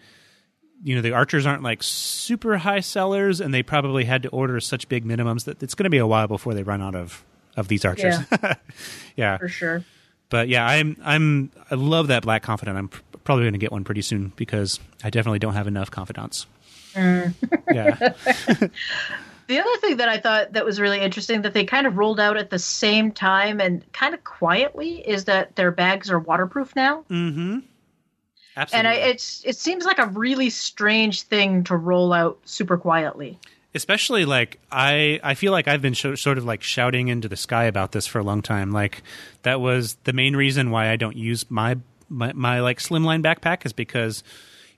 you 0.84 0.96
know 0.96 1.02
the 1.02 1.12
archers 1.12 1.46
aren't 1.46 1.64
like 1.64 1.82
super 1.84 2.58
high 2.58 2.80
sellers 2.82 3.40
and 3.42 3.54
they 3.54 3.64
probably 3.64 4.06
had 4.06 4.24
to 4.24 4.30
order 4.30 4.60
such 4.60 4.88
big 4.90 5.06
minimums 5.06 5.46
that 5.46 5.62
it's 5.64 5.76
going 5.76 5.86
to 5.86 5.90
be 5.90 5.98
a 5.98 6.08
while 6.08 6.28
before 6.28 6.54
they 6.54 6.64
run 6.64 6.82
out 6.82 6.96
of 6.96 7.24
of 7.56 7.68
these 7.68 7.84
archers. 7.86 8.16
Yeah, 9.16 9.38
For 9.40 9.48
sure. 9.48 9.84
But 10.30 10.48
yeah, 10.50 10.66
I'm 10.66 10.98
I'm 11.04 11.52
I 11.70 11.76
love 11.76 12.08
that 12.08 12.24
black 12.24 12.44
confidant. 12.44 12.78
I'm 12.78 12.88
pr- 12.90 13.02
probably 13.24 13.44
going 13.44 13.54
to 13.54 13.60
get 13.60 13.72
one 13.72 13.84
pretty 13.84 14.02
soon 14.02 14.34
because 14.36 14.80
I 15.04 15.10
definitely 15.10 15.40
don't 15.40 15.54
have 15.54 15.68
enough 15.68 15.92
confidants. 15.92 16.46
Mm. 16.94 17.34
yeah, 17.72 18.68
The 19.48 19.60
other 19.60 19.78
thing 19.78 19.98
that 19.98 20.10
I 20.10 20.18
thought 20.18 20.54
that 20.54 20.66
was 20.66 20.80
really 20.80 21.00
interesting 21.00 21.42
that 21.44 21.54
they 21.54 21.64
kind 21.64 21.88
of 21.88 21.98
rolled 21.98 22.20
out 22.20 22.36
at 22.36 22.50
the 22.50 22.60
same 22.60 23.12
time 23.12 23.62
and 23.62 23.90
kind 23.94 24.14
of 24.14 24.24
quietly 24.26 25.00
is 25.08 25.26
that 25.26 25.56
their 25.56 25.72
bags 25.72 26.12
are 26.12 26.20
waterproof 26.20 26.76
now. 26.76 27.06
mm-hmm. 27.10 27.60
And 28.74 28.88
I, 28.88 28.96
it's 28.96 29.44
it 29.46 29.56
seems 29.56 29.86
like 29.86 30.00
a 30.00 30.08
really 30.08 30.50
strange 30.50 31.22
thing 31.22 31.64
to 31.66 31.78
roll 31.78 32.12
out 32.12 32.40
super 32.44 32.76
quietly. 32.76 33.40
Especially 33.78 34.26
like 34.26 34.60
i 34.72 35.20
i 35.24 35.34
feel 35.36 35.52
like 35.54 35.68
i've 35.68 35.82
been 35.82 35.94
sh- 35.94 36.20
sort 36.20 36.38
of 36.38 36.44
like 36.44 36.62
shouting 36.62 37.08
into 37.08 37.30
the 37.30 37.38
sky 37.38 37.64
about 37.66 37.94
this 37.94 38.06
for 38.06 38.20
a 38.20 38.24
long 38.24 38.42
time. 38.42 38.72
Like 38.72 39.04
that 39.44 39.62
was 39.62 39.96
the 40.04 40.12
main 40.12 40.36
reason 40.36 40.72
why 40.72 40.90
i 40.90 40.98
don't 40.98 41.16
use 41.16 41.50
my 41.50 41.78
my, 42.10 42.34
my 42.34 42.60
like 42.60 42.80
slimline 42.80 43.24
backpack 43.24 43.66
is 43.66 43.74
because 43.74 44.24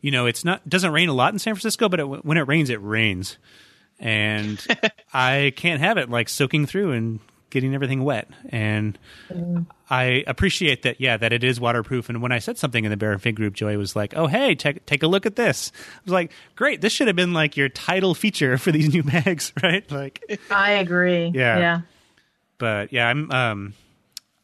you 0.02 0.12
know 0.12 0.26
it's 0.28 0.46
not 0.46 0.68
doesn't 0.68 0.92
rain 0.92 1.10
a 1.10 1.14
lot 1.14 1.34
in 1.34 1.40
san 1.40 1.56
francisco 1.56 1.90
but 1.90 2.00
it, 2.00 2.26
when 2.26 2.38
it 2.38 2.48
rains 2.48 2.70
it 2.70 2.82
rains. 2.84 3.38
And 4.00 4.64
i 5.14 5.54
can't 5.56 5.82
have 5.82 5.98
it 5.98 6.10
like 6.10 6.30
soaking 6.30 6.66
through 6.68 6.92
and 6.92 7.20
getting 7.50 7.74
everything 7.76 8.04
wet 8.04 8.28
and 8.50 8.98
I 9.90 10.24
appreciate 10.28 10.84
that, 10.84 11.02
yeah, 11.02 11.18
that 11.18 11.34
it 11.34 11.44
is 11.44 11.60
waterproof. 11.60 12.10
And 12.10 12.22
when 12.22 12.32
I 12.32 12.40
said 12.40 12.58
something 12.58 12.86
in 12.86 12.92
the 12.92 12.98
Baron 12.98 13.18
Fig 13.20 13.36
group, 13.36 13.56
Joy 13.56 13.78
was 13.78 13.96
like, 13.96 14.14
"Oh, 14.16 14.28
hey, 14.28 14.54
take 14.54 14.86
take 14.86 15.02
a 15.02 15.08
look 15.08 15.26
at 15.26 15.36
this." 15.36 15.72
I 15.76 16.02
was 16.06 16.14
like, 16.14 16.32
"Great! 16.56 16.82
This 16.82 16.94
should 16.94 17.08
have 17.08 17.16
been 17.16 17.34
like 17.34 17.58
your 17.58 17.70
title 17.70 18.14
feature 18.14 18.58
for 18.60 18.72
these 18.72 18.94
new 18.94 19.02
bags, 19.24 19.52
right?" 19.64 19.90
Like, 19.92 20.40
I 20.52 20.74
agree. 20.74 21.32
Yeah. 21.34 21.58
Yeah. 21.60 21.82
but 22.60 22.94
yeah, 22.94 23.08
I'm 23.08 23.32
um, 23.32 23.74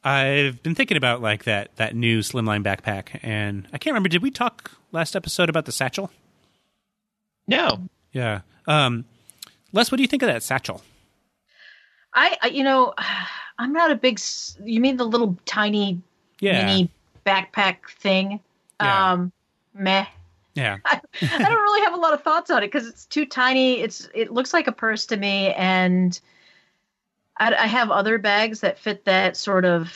I've 0.03 0.63
been 0.63 0.73
thinking 0.73 0.97
about 0.97 1.21
like 1.21 1.43
that 1.43 1.75
that 1.75 1.95
new 1.95 2.19
slimline 2.19 2.63
backpack, 2.63 3.19
and 3.21 3.67
I 3.71 3.77
can't 3.77 3.93
remember. 3.93 4.09
Did 4.09 4.23
we 4.23 4.31
talk 4.31 4.71
last 4.91 5.15
episode 5.15 5.49
about 5.49 5.65
the 5.65 5.71
satchel? 5.71 6.11
No. 7.47 7.87
Yeah. 8.13 8.41
Um, 8.67 9.05
Les, 9.73 9.91
what 9.91 9.97
do 9.97 10.01
you 10.03 10.07
think 10.07 10.23
of 10.23 10.27
that 10.27 10.41
satchel? 10.41 10.81
I, 12.15 12.37
I 12.41 12.47
you 12.47 12.63
know, 12.63 12.93
I'm 13.59 13.73
not 13.73 13.91
a 13.91 13.95
big. 13.95 14.19
You 14.63 14.81
mean 14.81 14.97
the 14.97 15.05
little 15.05 15.37
tiny 15.45 16.01
Yeah. 16.39 16.65
mini 16.65 16.89
backpack 17.25 17.89
thing? 17.99 18.39
Yeah. 18.81 19.13
Um, 19.13 19.31
meh. 19.73 20.05
Yeah. 20.55 20.77
I, 20.85 21.01
I 21.21 21.37
don't 21.37 21.63
really 21.63 21.81
have 21.81 21.93
a 21.93 21.97
lot 21.97 22.13
of 22.13 22.23
thoughts 22.23 22.49
on 22.49 22.63
it 22.63 22.67
because 22.67 22.87
it's 22.87 23.05
too 23.05 23.25
tiny. 23.25 23.81
It's 23.81 24.09
it 24.13 24.31
looks 24.31 24.53
like 24.53 24.67
a 24.67 24.71
purse 24.71 25.05
to 25.07 25.17
me, 25.17 25.53
and 25.53 26.19
I, 27.37 27.53
I 27.53 27.67
have 27.67 27.91
other 27.91 28.17
bags 28.17 28.61
that 28.61 28.79
fit 28.79 29.05
that 29.05 29.37
sort 29.37 29.65
of 29.65 29.93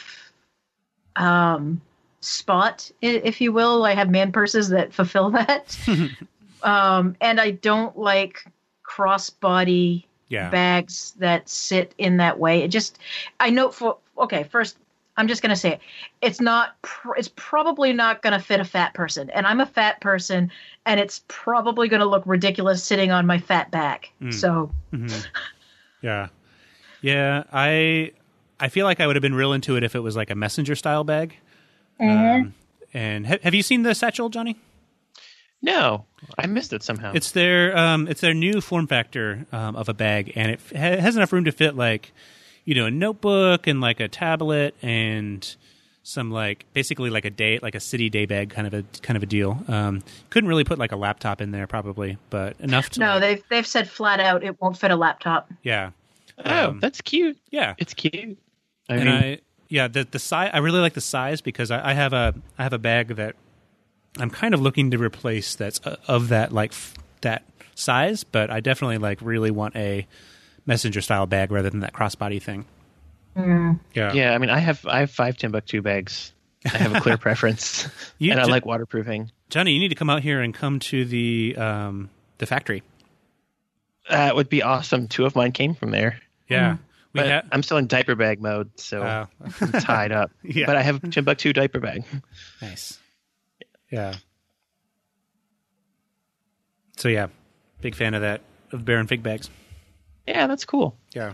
um, 1.16 1.82
spot, 2.22 2.92
if 3.02 3.42
you 3.42 3.52
will. 3.52 3.86
I 3.86 3.94
have 3.94 4.10
man 4.10 4.32
purses 4.32 4.70
that 4.70 4.94
fulfill 4.94 5.30
that, 5.32 5.78
um, 6.64 7.16
and 7.22 7.40
I 7.40 7.52
don't 7.52 7.98
like 7.98 8.46
crossbody 8.90 10.06
Yeah. 10.30 10.50
bags 10.50 11.14
that 11.20 11.50
sit 11.50 11.94
in 11.98 12.18
that 12.18 12.40
way. 12.40 12.62
It 12.62 12.70
just, 12.70 12.98
I 13.40 13.50
know 13.50 13.70
for 13.70 13.98
okay. 14.18 14.44
First, 14.44 14.78
I'm 15.18 15.28
just 15.28 15.42
gonna 15.42 15.56
say 15.56 15.74
it. 15.74 15.80
It's 16.22 16.40
not. 16.40 16.82
Pr- 16.82 17.16
it's 17.18 17.32
probably 17.36 17.92
not 17.94 18.22
gonna 18.22 18.40
fit 18.40 18.60
a 18.62 18.66
fat 18.66 18.94
person, 18.94 19.30
and 19.32 19.46
I'm 19.46 19.60
a 19.60 19.66
fat 19.66 20.00
person, 20.02 20.50
and 20.86 21.00
it's 21.00 21.24
probably 21.28 21.90
gonna 21.90 22.06
look 22.06 22.24
ridiculous 22.26 22.84
sitting 22.84 23.12
on 23.12 23.26
my 23.26 23.38
fat 23.38 23.70
back. 23.72 24.12
Mm. 24.22 24.34
So 24.34 24.72
Mhm. 24.94 25.26
Yeah. 26.02 26.28
Yeah, 27.02 27.44
I 27.52 28.12
I 28.60 28.70
feel 28.70 28.86
like 28.86 29.00
I 29.00 29.08
would 29.08 29.16
have 29.16 29.22
been 29.22 29.36
real 29.36 29.54
into 29.54 29.76
it 29.76 29.84
if 29.84 29.96
it 29.96 30.00
was 30.00 30.16
like 30.16 30.30
a 30.30 30.36
messenger 30.36 30.76
style 30.76 31.04
bag. 31.04 31.36
Um, 32.00 32.54
and 32.94 33.28
ha- 33.28 33.40
have 33.44 33.54
you 33.54 33.64
seen 33.64 33.84
the 33.84 33.94
satchel, 33.96 34.30
Johnny? 34.30 34.58
No. 35.62 36.06
I 36.38 36.48
missed 36.48 36.74
it 36.74 36.84
somehow. 36.84 37.12
It's 37.14 37.32
their 37.32 37.78
um, 37.78 38.08
it's 38.08 38.22
their 38.22 38.34
new 38.34 38.62
form 38.62 38.88
factor 38.88 39.46
um, 39.52 39.76
of 39.76 39.90
a 39.90 39.94
bag, 39.94 40.34
and 40.36 40.52
it 40.52 40.60
ha- 40.72 41.02
has 41.02 41.16
enough 41.16 41.34
room 41.34 41.46
to 41.46 41.52
fit 41.52 41.76
like 41.76 42.12
you 42.66 42.76
know 42.76 42.86
a 42.86 42.92
notebook 42.92 43.68
and 43.68 43.82
like 43.82 44.00
a 44.00 44.08
tablet 44.08 44.76
and 44.82 45.56
some 46.04 46.32
like 46.32 46.66
basically 46.74 47.10
like 47.10 47.26
a 47.26 47.30
day 47.30 47.60
like 47.62 47.76
a 47.76 47.80
city 47.80 48.10
day 48.10 48.26
bag 48.26 48.50
kind 48.52 48.66
of 48.68 48.74
a 48.74 48.84
kind 49.02 49.18
of 49.18 49.24
a 49.24 49.26
deal. 49.26 49.64
Um, 49.68 50.02
couldn't 50.30 50.48
really 50.50 50.64
put 50.64 50.80
like 50.80 50.92
a 50.92 50.96
laptop 50.96 51.42
in 51.42 51.52
there 51.52 51.68
probably, 51.68 52.18
but 52.30 52.56
enough 52.60 52.90
to 52.92 53.00
no, 53.00 53.08
like- 53.14 53.22
they've 53.22 53.44
they've 53.50 53.68
said 53.68 53.90
flat 53.90 54.20
out 54.20 54.44
it 54.44 54.60
won't 54.62 54.78
fit 54.78 54.92
a 54.92 54.96
laptop. 54.96 55.50
yeah 55.64 55.92
oh, 56.46 56.70
um, 56.70 56.80
that's 56.80 57.02
cute. 57.02 57.38
yeah 57.52 57.76
It's 57.78 57.94
cute. 57.94 58.38
I 58.90 58.96
and 58.96 59.06
mean, 59.06 59.14
I 59.14 59.40
yeah 59.68 59.88
the 59.88 60.08
the 60.10 60.20
size 60.20 60.52
I 60.54 60.60
really 60.60 60.80
like 60.80 60.94
the 60.94 61.02
size 61.02 61.42
because 61.42 61.70
I, 61.70 61.90
I 61.92 61.94
have 61.94 62.14
a 62.14 62.34
I 62.58 62.64
have 62.64 62.74
a 62.74 62.80
bag 62.80 63.16
that 63.18 63.36
I'm 64.18 64.30
kind 64.30 64.54
of 64.54 64.62
looking 64.62 64.92
to 64.92 64.98
replace 64.98 65.56
that's 65.56 65.80
uh, 65.86 65.98
of 66.08 66.30
that 66.30 66.52
like 66.52 66.72
f- 66.72 66.96
that 67.22 67.44
size, 67.76 68.24
but 68.24 68.50
I 68.50 68.60
definitely 68.60 68.98
like 68.98 69.20
really 69.22 69.52
want 69.52 69.76
a 69.76 70.08
messenger 70.66 71.02
style 71.02 71.26
bag 71.26 71.52
rather 71.52 71.70
than 71.70 71.82
that 71.82 71.94
crossbody 71.94 72.42
thing. 72.42 72.66
Yeah, 73.36 74.12
yeah, 74.14 74.34
I 74.34 74.38
mean, 74.38 74.50
I 74.50 74.60
have 74.60 74.86
I 74.86 75.00
have 75.00 75.12
five 75.12 75.38
Timbuk2 75.38 75.82
bags. 75.82 76.34
I 76.66 76.78
have 76.78 76.94
a 76.94 77.00
clear 77.00 77.18
preference, 77.28 77.88
You 78.18 78.32
and 78.32 78.40
I 78.42 78.44
like 78.46 78.66
waterproofing. 78.66 79.32
Johnny, 79.50 79.72
you 79.72 79.80
need 79.80 79.90
to 79.90 79.96
come 79.96 80.10
out 80.10 80.22
here 80.24 80.42
and 80.42 80.54
come 80.54 80.80
to 80.80 81.06
the 81.06 81.56
um 81.58 82.10
the 82.40 82.46
factory. 82.46 82.84
That 84.10 84.36
would 84.36 84.50
be 84.50 84.64
awesome. 84.64 85.08
Two 85.08 85.26
of 85.26 85.36
mine 85.36 85.52
came 85.54 85.74
from 85.76 85.92
there. 85.92 86.20
Yeah, 86.50 86.78
we 87.14 87.22
But 87.22 87.28
ha- 87.30 87.42
I'm 87.52 87.64
still 87.64 87.78
in 87.78 87.88
diaper 87.88 88.16
bag 88.16 88.42
mode, 88.42 88.72
so 88.78 89.04
Oh. 89.04 89.28
I'm 89.62 89.72
tied 89.74 90.12
up. 90.12 90.32
Yeah. 90.44 90.66
But 90.66 90.76
I 90.76 90.82
have 90.82 90.96
a 90.98 91.08
Timbuk2 91.08 91.54
diaper 91.54 91.80
bag. 91.80 92.04
nice. 92.62 92.98
Yeah. 93.92 94.16
So 96.98 97.08
yeah, 97.08 97.28
big 97.82 97.96
fan 97.96 98.14
of 98.14 98.22
that 98.22 98.42
of 98.72 98.86
Baron 98.86 99.08
Fig 99.08 99.24
bags. 99.24 99.50
Yeah, 100.28 100.48
that's 100.48 100.66
cool. 100.66 100.96
Yeah. 101.14 101.34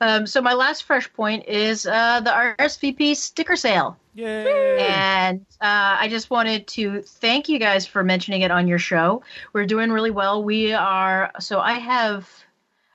Um, 0.00 0.26
so 0.26 0.40
my 0.40 0.54
last 0.54 0.84
fresh 0.84 1.12
point 1.12 1.46
is 1.48 1.84
uh, 1.86 2.20
the 2.20 2.30
RSVP 2.30 3.16
sticker 3.16 3.56
sale. 3.56 3.96
Yay! 4.14 4.78
And 4.78 5.40
uh, 5.60 5.96
I 6.00 6.08
just 6.08 6.30
wanted 6.30 6.66
to 6.68 7.02
thank 7.02 7.48
you 7.48 7.58
guys 7.58 7.86
for 7.86 8.04
mentioning 8.04 8.42
it 8.42 8.50
on 8.50 8.68
your 8.68 8.78
show. 8.78 9.22
We're 9.52 9.66
doing 9.66 9.90
really 9.90 10.10
well. 10.10 10.42
We 10.42 10.72
are, 10.72 11.32
so 11.40 11.60
I 11.60 11.74
have, 11.74 12.28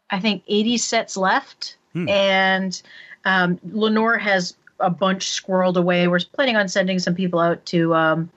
I 0.10 0.20
think, 0.20 0.44
80 0.48 0.78
sets 0.78 1.18
left. 1.18 1.78
Hmm. 1.94 2.10
And 2.10 2.82
um, 3.26 3.60
Lenore 3.72 4.18
has 4.18 4.56
a 4.80 4.90
bunch 4.90 5.28
squirreled 5.28 5.76
away. 5.78 6.08
We're 6.08 6.20
planning 6.34 6.56
on 6.58 6.68
sending 6.68 7.00
some 7.00 7.16
people 7.16 7.40
out 7.40 7.66
to 7.68 7.94
um, 7.96 8.30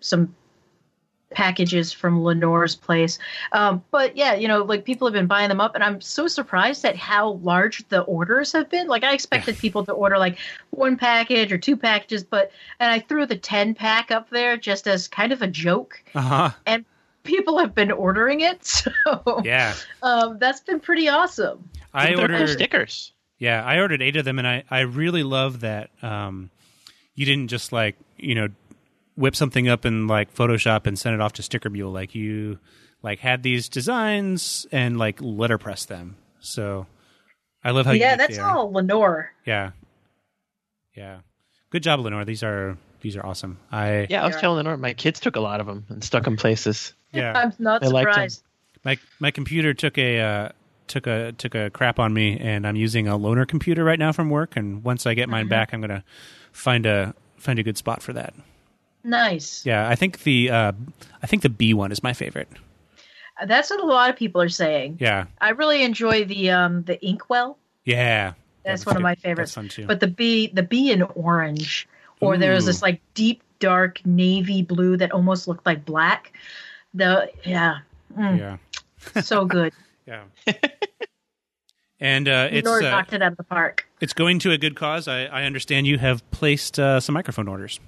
some 0.00 0.34
packages 1.30 1.92
from 1.92 2.22
Lenore's 2.24 2.74
place. 2.74 3.18
Um, 3.52 3.84
but 3.92 4.16
yeah, 4.16 4.34
you 4.34 4.48
know, 4.48 4.64
like 4.64 4.84
people 4.84 5.06
have 5.06 5.12
been 5.12 5.28
buying 5.28 5.48
them 5.48 5.60
up, 5.60 5.74
and 5.76 5.84
I'm 5.84 6.00
so 6.00 6.26
surprised 6.26 6.84
at 6.84 6.96
how 6.96 7.32
large 7.42 7.86
the 7.88 8.00
orders 8.02 8.52
have 8.52 8.68
been. 8.68 8.88
Like 8.88 9.04
I 9.04 9.12
expected 9.14 9.56
people 9.58 9.84
to 9.86 9.92
order 9.92 10.18
like 10.18 10.38
one 10.70 10.96
package 10.96 11.52
or 11.52 11.58
two 11.58 11.76
packages, 11.76 12.24
but 12.24 12.50
and 12.80 12.90
I 12.90 12.98
threw 12.98 13.26
the 13.26 13.36
ten 13.36 13.74
pack 13.74 14.10
up 14.10 14.28
there 14.30 14.56
just 14.56 14.88
as 14.88 15.06
kind 15.06 15.32
of 15.32 15.40
a 15.42 15.46
joke, 15.46 16.02
Uh 16.14 16.20
huh. 16.20 16.50
and 16.66 16.84
people 17.22 17.58
have 17.58 17.74
been 17.74 17.92
ordering 17.92 18.40
it. 18.40 18.62
So 19.04 19.42
Yeah. 19.44 19.74
um, 20.02 20.38
that's 20.38 20.60
been 20.60 20.80
pretty 20.80 21.08
awesome. 21.08 21.68
I 21.94 22.14
ordered 22.14 22.48
stickers. 22.48 23.12
Yeah, 23.40 23.64
I 23.64 23.78
ordered 23.78 24.02
eight 24.02 24.16
of 24.16 24.24
them, 24.26 24.38
and 24.38 24.46
I, 24.46 24.64
I 24.70 24.80
really 24.80 25.22
love 25.22 25.60
that 25.60 25.90
um, 26.02 26.50
you 27.14 27.24
didn't 27.24 27.48
just 27.48 27.72
like 27.72 27.96
you 28.18 28.34
know 28.34 28.48
whip 29.16 29.34
something 29.34 29.66
up 29.66 29.84
in 29.84 30.06
like 30.06 30.32
Photoshop 30.34 30.86
and 30.86 30.98
send 30.98 31.14
it 31.14 31.20
off 31.20 31.32
to 31.34 31.42
Sticker 31.42 31.70
Mule. 31.70 31.90
Like 31.90 32.14
you 32.14 32.58
like 33.02 33.18
had 33.18 33.42
these 33.42 33.70
designs 33.70 34.66
and 34.70 34.98
like 34.98 35.20
letterpress 35.22 35.86
them. 35.86 36.16
So 36.40 36.86
I 37.64 37.70
love 37.70 37.86
how 37.86 37.92
yeah, 37.92 38.12
unique 38.12 38.18
that's 38.18 38.36
they 38.36 38.42
all 38.42 38.70
Lenore. 38.70 39.32
Yeah, 39.46 39.70
yeah. 40.94 41.20
Good 41.70 41.82
job, 41.82 42.00
Lenore. 42.00 42.26
These 42.26 42.42
are 42.42 42.76
these 43.00 43.16
are 43.16 43.24
awesome. 43.24 43.58
I 43.72 44.06
Yeah, 44.10 44.22
I 44.22 44.26
was 44.26 44.36
telling 44.36 44.58
Lenore, 44.58 44.76
my 44.76 44.92
kids 44.92 45.18
took 45.18 45.36
a 45.36 45.40
lot 45.40 45.60
of 45.60 45.66
them 45.66 45.86
and 45.88 46.04
stuck 46.04 46.24
them 46.24 46.36
places. 46.38 46.92
yeah. 47.10 47.32
I'm 47.34 47.52
not 47.58 47.82
I 47.82 47.86
surprised. 47.86 48.42
my 48.84 48.98
my 49.18 49.30
computer 49.30 49.72
took 49.72 49.96
a 49.96 50.20
uh, 50.20 50.48
took 50.90 51.06
a 51.06 51.32
took 51.32 51.54
a 51.54 51.70
crap 51.70 51.98
on 51.98 52.12
me, 52.12 52.38
and 52.38 52.66
I'm 52.66 52.76
using 52.76 53.08
a 53.08 53.18
loaner 53.18 53.48
computer 53.48 53.82
right 53.84 53.98
now 53.98 54.12
from 54.12 54.28
work. 54.28 54.56
And 54.56 54.84
once 54.84 55.06
I 55.06 55.14
get 55.14 55.28
mine 55.30 55.44
Mm-hmm. 55.44 55.48
back, 55.50 55.72
I'm 55.72 55.80
gonna 55.80 56.04
find 56.52 56.84
a 56.84 57.14
find 57.38 57.58
a 57.58 57.62
good 57.62 57.78
spot 57.78 58.02
for 58.02 58.12
that. 58.12 58.34
Nice. 59.02 59.64
Yeah, 59.64 59.88
I 59.88 59.94
think 59.94 60.24
the 60.24 60.50
uh, 60.50 60.72
I 61.22 61.26
think 61.26 61.42
the 61.42 61.48
B 61.48 61.72
one 61.72 61.90
is 61.92 62.02
my 62.02 62.12
favorite. 62.12 62.48
That's 63.46 63.70
what 63.70 63.80
a 63.80 63.86
lot 63.86 64.10
of 64.10 64.16
people 64.16 64.42
are 64.42 64.50
saying. 64.50 64.98
Yeah, 65.00 65.24
I 65.40 65.50
really 65.50 65.82
enjoy 65.82 66.24
the 66.24 66.50
um 66.50 66.82
the 66.84 67.02
inkwell. 67.04 67.56
yeah. 67.84 68.34
That's 68.62 68.84
one 68.84 68.94
of 68.96 69.02
my 69.02 69.14
favorites. 69.14 69.54
That's 69.54 69.54
fun 69.54 69.68
too. 69.70 69.86
But 69.86 70.00
the 70.00 70.06
B 70.06 70.48
the 70.52 70.62
B 70.62 70.92
in 70.92 71.00
orange, 71.02 71.88
or 72.20 72.36
there's 72.36 72.66
this 72.66 72.82
like 72.82 73.00
deep 73.14 73.42
dark 73.58 74.04
navy 74.04 74.60
blue 74.60 74.98
that 74.98 75.12
almost 75.12 75.48
looked 75.48 75.64
like 75.64 75.86
black. 75.86 76.32
The 76.92 77.30
yeah, 77.42 77.78
mm, 78.14 78.38
yeah, 78.38 79.22
so 79.22 79.46
good. 79.46 79.72
yeah. 80.06 80.24
and 82.00 82.28
uh, 82.28 82.48
it's 82.50 82.66
Lenore 82.66 82.82
uh, 82.82 82.90
knocked 82.90 83.12
it 83.12 83.22
out 83.22 83.32
of 83.32 83.36
the 83.38 83.44
park. 83.44 83.86
it's 84.00 84.12
going 84.12 84.38
to 84.40 84.52
a 84.52 84.58
good 84.58 84.76
cause. 84.76 85.08
I, 85.08 85.24
I 85.24 85.44
understand 85.44 85.86
you 85.86 85.98
have 85.98 86.28
placed 86.30 86.78
uh, 86.78 87.00
some 87.00 87.14
microphone 87.14 87.48
orders. 87.48 87.80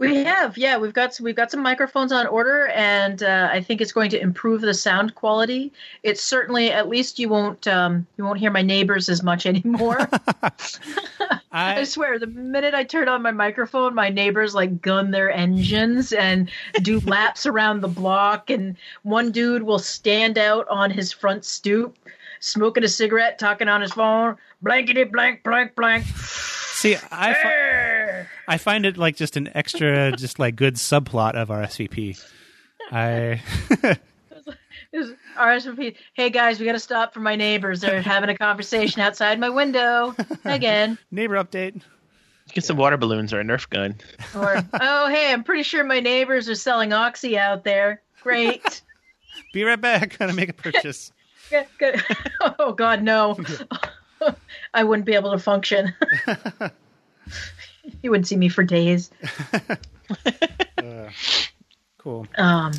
We 0.00 0.24
have, 0.24 0.56
yeah, 0.56 0.78
we've 0.78 0.94
got 0.94 1.20
we've 1.20 1.36
got 1.36 1.50
some 1.50 1.60
microphones 1.60 2.10
on 2.10 2.26
order, 2.26 2.68
and 2.68 3.22
uh, 3.22 3.50
I 3.52 3.60
think 3.60 3.82
it's 3.82 3.92
going 3.92 4.08
to 4.10 4.20
improve 4.20 4.62
the 4.62 4.72
sound 4.72 5.14
quality. 5.14 5.74
It's 6.02 6.22
certainly, 6.22 6.70
at 6.70 6.88
least 6.88 7.18
you 7.18 7.28
won't 7.28 7.68
um, 7.68 8.06
you 8.16 8.24
won't 8.24 8.38
hear 8.38 8.50
my 8.50 8.62
neighbors 8.62 9.10
as 9.10 9.22
much 9.22 9.44
anymore. 9.44 9.98
I 11.52 11.80
I 11.80 11.84
swear, 11.84 12.18
the 12.18 12.28
minute 12.28 12.72
I 12.72 12.82
turn 12.82 13.08
on 13.08 13.20
my 13.20 13.30
microphone, 13.30 13.94
my 13.94 14.08
neighbors 14.08 14.54
like 14.54 14.80
gun 14.80 15.10
their 15.10 15.30
engines 15.30 16.12
and 16.12 16.50
do 16.80 17.00
laps 17.04 17.44
around 17.44 17.82
the 17.82 17.88
block, 17.88 18.48
and 18.48 18.78
one 19.02 19.30
dude 19.30 19.64
will 19.64 19.78
stand 19.78 20.38
out 20.38 20.66
on 20.68 20.90
his 20.90 21.12
front 21.12 21.44
stoop, 21.44 21.98
smoking 22.40 22.84
a 22.84 22.88
cigarette, 22.88 23.38
talking 23.38 23.68
on 23.68 23.82
his 23.82 23.92
phone, 23.92 24.38
blankety 24.62 25.04
blank 25.04 25.42
blank 25.42 25.74
blank. 25.74 26.06
see. 26.06 26.96
I 27.12 27.34
fi- 27.34 27.99
Err. 28.10 28.28
I 28.48 28.58
find 28.58 28.84
it 28.86 28.96
like 28.96 29.16
just 29.16 29.36
an 29.36 29.50
extra, 29.54 30.12
just 30.16 30.38
like 30.38 30.56
good 30.56 30.74
subplot 30.74 31.34
of 31.34 31.48
RSVP. 31.48 32.22
I 32.90 33.40
RSVP. 35.36 35.96
Hey 36.14 36.30
guys, 36.30 36.58
we 36.58 36.66
got 36.66 36.72
to 36.72 36.80
stop 36.80 37.14
for 37.14 37.20
my 37.20 37.36
neighbors. 37.36 37.80
They're 37.80 38.02
having 38.02 38.30
a 38.30 38.36
conversation 38.36 39.00
outside 39.00 39.38
my 39.38 39.50
window 39.50 40.14
again. 40.44 40.98
neighbor 41.10 41.34
update. 41.36 41.80
Get 42.52 42.64
some 42.64 42.76
water 42.76 42.96
balloons 42.96 43.32
or 43.32 43.38
a 43.38 43.44
Nerf 43.44 43.68
gun. 43.70 43.94
Or 44.34 44.56
oh 44.80 45.08
hey, 45.08 45.32
I'm 45.32 45.44
pretty 45.44 45.62
sure 45.62 45.84
my 45.84 46.00
neighbors 46.00 46.48
are 46.48 46.56
selling 46.56 46.92
oxy 46.92 47.38
out 47.38 47.62
there. 47.62 48.02
Great. 48.22 48.82
Be 49.52 49.62
right 49.62 49.80
back. 49.80 50.18
Gonna 50.18 50.32
make 50.32 50.48
a 50.48 50.52
purchase. 50.54 51.12
Good, 51.48 51.66
good. 51.78 52.02
Oh 52.58 52.72
God, 52.72 53.02
no. 53.02 53.38
I 54.74 54.82
wouldn't 54.84 55.06
be 55.06 55.14
able 55.14 55.30
to 55.30 55.38
function. 55.38 55.94
You 58.02 58.10
wouldn't 58.10 58.26
see 58.26 58.36
me 58.36 58.48
for 58.48 58.62
days. 58.64 59.10
Cool. 61.98 62.26
Um. 62.38 62.72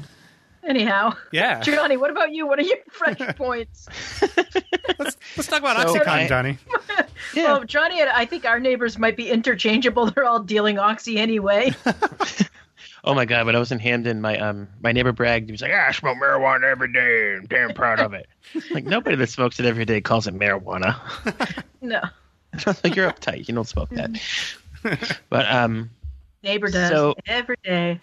Anyhow, 0.63 1.13
Yeah. 1.31 1.61
Johnny, 1.61 1.97
what 1.97 2.11
about 2.11 2.31
you? 2.31 2.47
What 2.47 2.59
are 2.59 2.63
your 2.63 2.77
fresh 2.91 3.17
points? 3.35 3.87
Let's 4.99 5.17
let's 5.37 5.47
talk 5.47 5.59
about 5.59 5.87
So 5.89 5.95
OxyContin, 5.99 6.07
I- 6.07 6.27
Johnny. 6.27 6.57
Well, 7.35 7.63
Johnny 7.63 8.01
and 8.01 8.09
I 8.09 8.25
think 8.25 8.45
our 8.45 8.59
neighbors 8.59 8.97
might 8.97 9.15
be 9.15 9.29
interchangeable. 9.29 10.09
They're 10.11 10.25
all 10.25 10.41
dealing 10.41 10.77
oxy 10.79 11.17
anyway. 11.17 11.71
Oh 13.03 13.13
my 13.13 13.25
god! 13.25 13.45
When 13.45 13.55
I 13.55 13.59
was 13.59 13.71
in 13.71 13.79
Hamden, 13.79 14.21
my 14.21 14.37
um 14.37 14.67
my 14.81 14.91
neighbor 14.91 15.11
bragged. 15.13 15.47
He 15.47 15.51
was 15.51 15.61
like, 15.61 15.71
"Ah, 15.73 15.87
"I 15.87 15.91
smoke 15.91 16.17
marijuana 16.17 16.63
every 16.65 16.91
day. 16.91 17.35
I'm 17.37 17.45
damn 17.45 17.73
proud 17.73 17.99
of 17.99 18.13
it." 18.13 18.27
like 18.71 18.83
nobody 18.85 19.15
that 19.15 19.27
smokes 19.27 19.59
it 19.59 19.65
every 19.65 19.85
day 19.85 20.01
calls 20.01 20.27
it 20.27 20.33
marijuana. 20.35 20.99
No, 21.81 22.01
like 22.83 22.95
you're 22.95 23.09
uptight. 23.09 23.47
You 23.47 23.53
don't 23.55 23.67
smoke 23.67 23.89
that. 23.91 24.09
but 25.29 25.51
um, 25.51 25.89
neighbor 26.43 26.69
does 26.69 26.89
So- 26.91 27.15
every 27.27 27.57
day. 27.63 27.99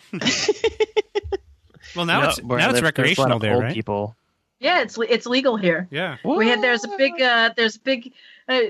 Well, 1.97 2.05
now 2.05 2.19
you 2.19 2.23
know, 2.23 2.29
it's 2.29 2.43
now 2.43 2.55
it's 2.55 2.59
live, 2.59 2.59
there's 2.59 2.73
a 2.73 2.75
lot 2.77 2.83
recreational 2.85 3.39
there, 3.39 3.59
right? 3.59 3.75
People. 3.75 4.15
Yeah, 4.61 4.81
it's 4.83 4.99
it's 5.09 5.27
legal 5.27 5.57
here. 5.57 5.89
Yeah. 5.91 6.17
We 6.25 6.49
had 6.49 6.61
there's 6.63 6.85
a 6.85 6.89
big 6.99 7.21
uh, 7.21 7.51
there's 7.57 7.77
a 7.77 7.81
big. 7.81 8.13
Uh, 8.49 8.61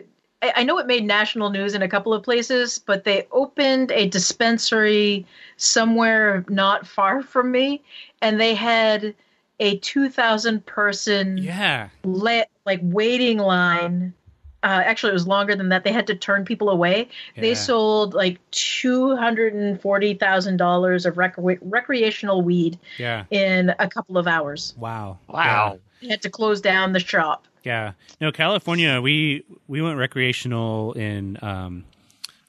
I, 0.41 0.53
I 0.57 0.63
know 0.63 0.79
it 0.79 0.87
made 0.87 1.05
national 1.05 1.51
news 1.51 1.75
in 1.75 1.83
a 1.83 1.89
couple 1.89 2.15
of 2.15 2.23
places, 2.23 2.79
but 2.79 3.05
they 3.05 3.27
opened 3.33 3.91
a 3.91 4.07
dispensary 4.09 5.27
somewhere 5.57 6.45
not 6.49 6.87
far 6.87 7.23
from 7.23 7.51
me, 7.51 7.83
and 8.23 8.41
they 8.41 8.55
had 8.55 9.15
a 9.61 9.79
two 9.79 10.09
thousand 10.09 10.65
person 10.67 11.39
Yeah. 11.39 11.89
le- 12.05 12.47
like 12.65 12.81
waiting 12.83 13.39
line. 13.39 14.15
Uh, 14.63 14.83
actually, 14.85 15.11
it 15.11 15.15
was 15.15 15.27
longer 15.27 15.55
than 15.55 15.69
that. 15.69 15.85
They 15.85 15.93
had 15.93 16.07
to 16.09 16.17
turn 16.17 16.45
people 16.45 16.69
away. 16.69 17.09
They 17.37 17.55
sold 17.55 18.13
like 18.15 18.39
two 18.51 19.15
hundred 19.17 19.55
and 19.55 19.81
forty 19.81 20.15
thousand 20.15 20.57
dollars 20.57 21.07
of 21.07 21.17
rec- 21.17 21.37
recreational 21.39 22.43
weed 22.43 22.77
Yeah. 22.99 23.25
in 23.31 23.73
a 23.79 23.89
couple 23.89 24.19
of 24.19 24.27
hours. 24.27 24.75
Wow. 24.77 25.19
Wow. 25.29 25.79
They 26.03 26.09
had 26.09 26.23
to 26.23 26.31
close 26.31 26.61
down 26.61 26.93
the 26.93 26.99
shop. 27.01 27.47
Yeah. 27.63 27.93
No, 28.21 28.33
California. 28.33 29.01
We 29.01 29.45
we 29.69 29.81
went 29.81 29.97
recreational 29.99 30.93
in 30.95 31.39
um, 31.43 31.85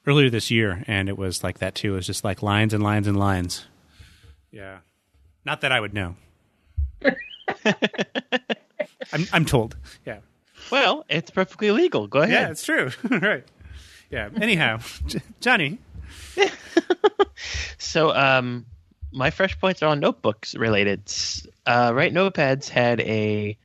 earlier 0.08 0.30
this 0.32 0.50
year, 0.50 0.84
and 0.88 1.10
it 1.10 1.17
was 1.17 1.43
like 1.43 1.60
that 1.60 1.76
too. 1.76 1.93
It 1.93 1.98
was 1.98 2.08
just 2.08 2.24
like 2.24 2.41
lines 2.41 2.74
and 2.74 2.82
lines 2.82 3.06
and 3.08 3.17
lines. 3.19 3.65
Yeah. 4.52 4.80
Not 5.45 5.62
that 5.62 5.72
I 5.72 5.80
would 5.80 5.93
know. 5.93 6.15
I'm 9.13 9.26
I'm 9.34 9.45
told. 9.45 9.76
Yeah. 10.06 10.19
Well, 10.72 11.06
it's 11.10 11.32
perfectly 11.32 11.72
legal. 11.72 12.08
Go 12.08 12.20
ahead. 12.20 12.34
Yeah, 12.34 12.50
it's 12.50 12.64
true. 12.64 12.92
Write. 13.10 13.46
Yeah. 14.10 14.30
Anyhow, 14.42 14.80
Johnny. 15.42 15.80
So, 17.78 18.14
um, 18.14 18.66
my 19.12 19.32
fresh 19.32 19.60
points 19.60 19.82
are 19.82 19.88
on 19.88 20.00
notebooks 20.00 20.54
related. 20.56 21.02
Uh, 21.66 21.92
right, 21.96 22.14
Notepads 22.14 22.68
had 22.70 23.00
a. 23.02 23.58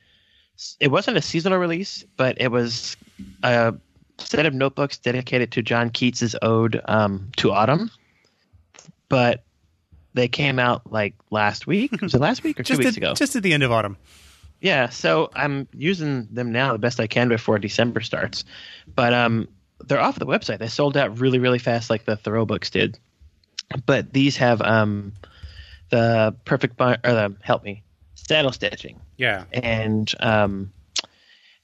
It 0.79 0.89
wasn't 0.89 1.17
a 1.17 1.21
seasonal 1.21 1.59
release, 1.59 2.05
but 2.15 2.39
it 2.39 2.49
was 2.49 2.95
a 3.43 3.75
set 4.17 4.45
of 4.45 4.53
notebooks 4.53 4.97
dedicated 4.97 5.51
to 5.51 5.61
John 5.61 5.89
Keats's 5.89 6.35
ode 6.41 6.81
um, 6.85 7.29
to 7.37 7.51
autumn. 7.51 7.91
But 9.09 9.43
they 10.13 10.29
came 10.29 10.57
out 10.59 10.89
like 10.91 11.13
last 11.29 11.67
week. 11.67 12.01
Was 12.01 12.15
it 12.15 12.21
last 12.21 12.41
week 12.43 12.59
or 12.59 12.63
two 12.63 12.75
Just 12.75 12.79
weeks 12.79 12.91
at, 12.91 12.97
ago? 12.97 13.13
just 13.13 13.35
at 13.35 13.43
the 13.43 13.53
end 13.53 13.63
of 13.63 13.71
autumn. 13.71 13.97
Yeah, 14.61 14.89
so 14.89 15.29
I'm 15.35 15.67
using 15.73 16.27
them 16.31 16.51
now 16.51 16.71
the 16.73 16.79
best 16.79 16.99
I 16.99 17.07
can 17.07 17.29
before 17.29 17.59
December 17.59 18.01
starts. 18.01 18.43
But 18.95 19.13
um, 19.13 19.47
they're 19.85 19.99
off 19.99 20.17
the 20.17 20.25
website. 20.25 20.59
They 20.59 20.67
sold 20.67 20.97
out 20.97 21.19
really, 21.19 21.39
really 21.39 21.59
fast, 21.59 21.89
like 21.89 22.05
the 22.05 22.15
Thoreau 22.15 22.45
books 22.45 22.69
did. 22.69 22.97
But 23.85 24.13
these 24.13 24.37
have 24.37 24.61
um, 24.61 25.13
the 25.89 26.35
perfect 26.45 26.77
bind, 26.77 26.99
or 27.03 27.11
the 27.13 27.35
help 27.41 27.63
me 27.63 27.83
saddle 28.15 28.51
stitching 28.51 28.99
Yeah. 29.17 29.43
and 29.53 30.11
um, 30.19 30.71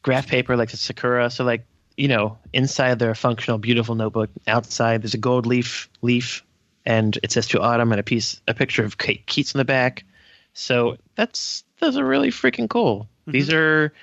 graph 0.03 0.27
paper 0.27 0.55
like 0.55 0.71
the 0.71 0.77
Sakura. 0.77 1.29
So 1.31 1.43
like 1.43 1.65
you 1.97 2.07
know, 2.07 2.37
inside 2.53 2.99
they're 2.99 3.11
a 3.11 3.15
functional, 3.15 3.57
beautiful 3.57 3.95
notebook. 3.95 4.29
Outside 4.47 5.01
there's 5.03 5.13
a 5.13 5.19
gold 5.19 5.45
leaf 5.45 5.89
leaf, 6.01 6.43
and 6.85 7.17
it 7.21 7.31
says 7.31 7.47
to 7.47 7.61
autumn 7.61 7.91
and 7.91 7.99
a 7.99 8.03
piece, 8.03 8.41
a 8.47 8.53
picture 8.53 8.83
of 8.83 8.97
Kate 8.97 9.25
Keats 9.27 9.53
in 9.53 9.57
the 9.59 9.65
back. 9.65 10.03
So 10.53 10.97
that's 11.15 11.63
those 11.79 11.97
are 11.97 12.05
really 12.05 12.29
freaking 12.29 12.69
cool. 12.69 13.07
These 13.27 13.51
are 13.53 13.93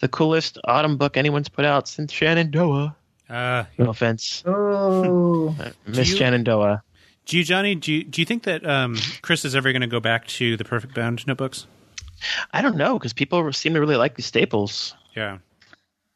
the 0.00 0.08
coolest 0.08 0.58
autumn 0.64 0.96
book 0.96 1.16
anyone's 1.16 1.48
put 1.48 1.64
out 1.64 1.86
since 1.88 2.12
Shenandoah. 2.12 2.96
Uh, 3.28 3.64
No 3.78 3.90
offense, 3.90 4.42
Oh, 4.46 5.54
Miss 5.86 6.10
you- 6.10 6.16
Shenandoah. 6.16 6.82
do 7.26 7.38
you, 7.38 7.44
Johnny? 7.44 7.74
Do 7.74 7.92
you, 7.92 8.04
do 8.04 8.20
you 8.20 8.26
think 8.26 8.42
that 8.44 8.66
um, 8.66 8.96
Chris 9.22 9.44
is 9.44 9.54
ever 9.54 9.72
going 9.72 9.80
to 9.82 9.86
go 9.88 10.00
back 10.00 10.26
to 10.28 10.56
the 10.56 10.64
Perfect 10.64 10.94
Bound 10.94 11.26
notebooks? 11.26 11.66
I 12.52 12.62
don't 12.62 12.76
know 12.76 12.98
because 12.98 13.12
people 13.12 13.52
seem 13.52 13.74
to 13.74 13.80
really 13.80 13.96
like 13.96 14.16
the 14.16 14.22
staples. 14.22 14.94
Yeah. 15.16 15.38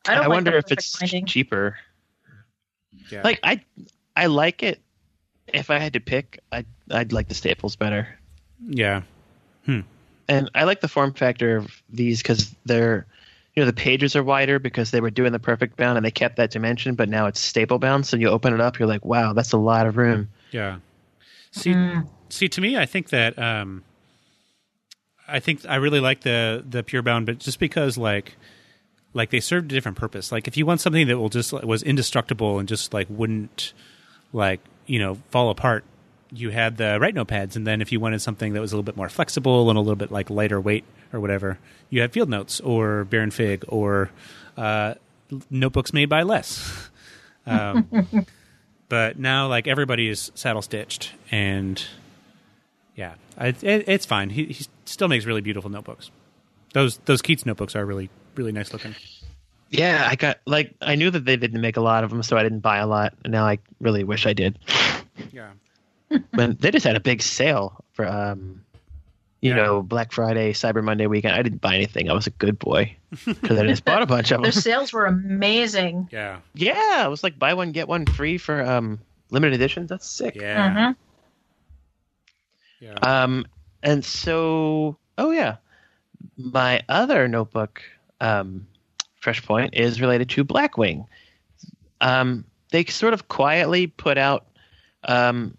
I 0.08 0.14
don't. 0.14 0.20
like 0.24 0.28
wonder 0.30 0.56
if 0.56 0.70
it's 0.70 0.98
binding. 0.98 1.26
cheaper. 1.26 1.76
Yeah. 3.10 3.22
Like 3.22 3.40
I, 3.42 3.62
I 4.14 4.26
like 4.26 4.62
it. 4.62 4.80
If 5.48 5.70
I 5.70 5.78
had 5.78 5.92
to 5.94 6.00
pick, 6.00 6.40
I'd 6.52 6.66
I'd 6.90 7.12
like 7.12 7.28
the 7.28 7.34
staples 7.34 7.76
better. 7.76 8.08
yeah. 8.68 9.02
And 10.28 10.50
I 10.54 10.64
like 10.64 10.80
the 10.80 10.88
form 10.88 11.12
factor 11.12 11.56
of 11.56 11.82
these 11.88 12.20
because 12.20 12.54
they're, 12.64 13.06
you 13.54 13.62
know, 13.62 13.66
the 13.66 13.72
pages 13.72 14.16
are 14.16 14.24
wider 14.24 14.58
because 14.58 14.90
they 14.90 15.00
were 15.00 15.10
doing 15.10 15.32
the 15.32 15.38
perfect 15.38 15.76
bound 15.76 15.96
and 15.96 16.04
they 16.04 16.10
kept 16.10 16.36
that 16.36 16.50
dimension, 16.50 16.94
but 16.94 17.08
now 17.08 17.26
it's 17.26 17.40
staple 17.40 17.78
bound. 17.78 18.06
So 18.06 18.16
you 18.16 18.28
open 18.28 18.52
it 18.52 18.60
up, 18.60 18.78
you're 18.78 18.88
like, 18.88 19.04
wow, 19.04 19.32
that's 19.32 19.52
a 19.52 19.58
lot 19.58 19.86
of 19.86 19.96
room. 19.96 20.30
Yeah. 20.50 20.78
See, 21.52 21.74
see, 22.28 22.48
to 22.48 22.60
me, 22.60 22.76
I 22.76 22.86
think 22.86 23.10
that 23.10 23.38
um, 23.38 23.82
I 25.28 25.40
think 25.40 25.66
I 25.66 25.76
really 25.76 26.00
like 26.00 26.20
the 26.20 26.64
the 26.68 26.82
pure 26.82 27.02
bound, 27.02 27.26
but 27.26 27.38
just 27.38 27.58
because 27.58 27.96
like 27.96 28.36
like 29.14 29.30
they 29.30 29.40
served 29.40 29.72
a 29.72 29.74
different 29.74 29.96
purpose. 29.96 30.30
Like 30.30 30.46
if 30.46 30.56
you 30.56 30.66
want 30.66 30.80
something 30.80 31.06
that 31.08 31.18
will 31.18 31.30
just 31.30 31.52
was 31.52 31.82
indestructible 31.82 32.58
and 32.58 32.68
just 32.68 32.92
like 32.92 33.06
wouldn't 33.08 33.72
like 34.32 34.60
you 34.86 34.98
know 34.98 35.16
fall 35.30 35.50
apart, 35.50 35.84
you 36.32 36.50
had 36.50 36.76
the 36.76 36.98
Write 37.00 37.14
Notepads, 37.14 37.56
and 37.56 37.66
then 37.66 37.80
if 37.80 37.92
you 37.92 38.00
wanted 38.00 38.20
something 38.20 38.52
that 38.52 38.60
was 38.60 38.72
a 38.72 38.76
little 38.76 38.84
bit 38.84 38.96
more 38.96 39.08
flexible 39.08 39.68
and 39.68 39.78
a 39.78 39.80
little 39.80 39.96
bit 39.96 40.10
like 40.10 40.30
lighter 40.30 40.60
weight 40.60 40.84
or 41.12 41.20
whatever, 41.20 41.58
you 41.90 42.00
had 42.00 42.12
Field 42.12 42.28
Notes 42.28 42.60
or 42.60 43.04
Baron 43.04 43.30
Fig 43.30 43.64
or 43.68 44.10
uh, 44.56 44.94
notebooks 45.50 45.92
made 45.92 46.08
by 46.08 46.22
Less. 46.22 46.90
Um, 47.48 47.86
but 48.88 49.20
now 49.20 49.46
like 49.46 49.68
everybody 49.68 50.08
is 50.08 50.32
saddle 50.34 50.62
stitched 50.62 51.12
and 51.30 51.80
yeah, 52.96 53.14
I, 53.38 53.48
it, 53.48 53.84
it's 53.86 54.04
fine. 54.04 54.30
He, 54.30 54.46
he 54.46 54.66
still 54.84 55.06
makes 55.06 55.26
really 55.26 55.42
beautiful 55.42 55.70
notebooks. 55.70 56.10
Those 56.72 56.96
those 57.04 57.22
Keats 57.22 57.46
notebooks 57.46 57.76
are 57.76 57.86
really 57.86 58.10
really 58.34 58.50
nice 58.50 58.72
looking. 58.72 58.96
Yeah, 59.70 60.08
I 60.10 60.16
got 60.16 60.38
like 60.44 60.74
I 60.80 60.96
knew 60.96 61.10
that 61.10 61.24
they 61.24 61.36
didn't 61.36 61.60
make 61.60 61.76
a 61.76 61.80
lot 61.80 62.02
of 62.02 62.10
them, 62.10 62.22
so 62.22 62.36
I 62.36 62.42
didn't 62.42 62.60
buy 62.60 62.78
a 62.78 62.86
lot. 62.88 63.14
And 63.22 63.32
now 63.32 63.46
I 63.46 63.58
really 63.80 64.02
wish 64.02 64.26
I 64.26 64.32
did. 64.32 64.58
Yeah. 65.30 65.50
But 66.32 66.60
they 66.60 66.70
just 66.70 66.86
had 66.86 66.96
a 66.96 67.00
big 67.00 67.22
sale 67.22 67.84
for 67.92 68.06
um, 68.06 68.62
you 69.40 69.50
Yeah. 69.50 69.56
know, 69.56 69.82
Black 69.82 70.12
Friday, 70.12 70.52
Cyber 70.52 70.82
Monday 70.82 71.06
weekend. 71.06 71.34
I 71.34 71.42
didn't 71.42 71.60
buy 71.60 71.74
anything. 71.74 72.08
I 72.10 72.14
was 72.14 72.26
a 72.26 72.30
good 72.30 72.58
boy 72.58 72.96
because 73.26 73.58
I 73.58 73.66
just 73.66 73.84
bought 73.84 74.02
a 74.02 74.06
bunch 74.06 74.30
of 74.30 74.36
them. 74.36 74.42
Their 74.42 74.52
sales 74.52 74.92
were 74.92 75.06
amazing. 75.06 76.08
Yeah. 76.12 76.40
Yeah, 76.54 77.04
it 77.06 77.10
was 77.10 77.22
like 77.22 77.38
buy 77.38 77.54
one 77.54 77.72
get 77.72 77.88
one 77.88 78.06
free 78.06 78.38
for 78.38 78.64
um 78.64 79.00
limited 79.30 79.54
editions. 79.54 79.90
That's 79.90 80.08
sick. 80.08 80.34
Yeah. 80.36 80.74
Mhm. 80.74 80.96
Yeah. 82.80 82.94
Um, 83.02 83.46
and 83.82 84.04
so, 84.04 84.98
oh 85.18 85.30
yeah, 85.30 85.56
my 86.36 86.82
other 86.88 87.26
notebook, 87.28 87.82
um, 88.20 88.66
Fresh 89.20 89.44
Point, 89.44 89.74
is 89.74 90.00
related 90.00 90.28
to 90.30 90.44
Blackwing. 90.44 91.06
Um, 92.00 92.44
they 92.72 92.84
sort 92.84 93.14
of 93.14 93.28
quietly 93.28 93.86
put 93.86 94.18
out 94.18 94.46
um, 95.04 95.56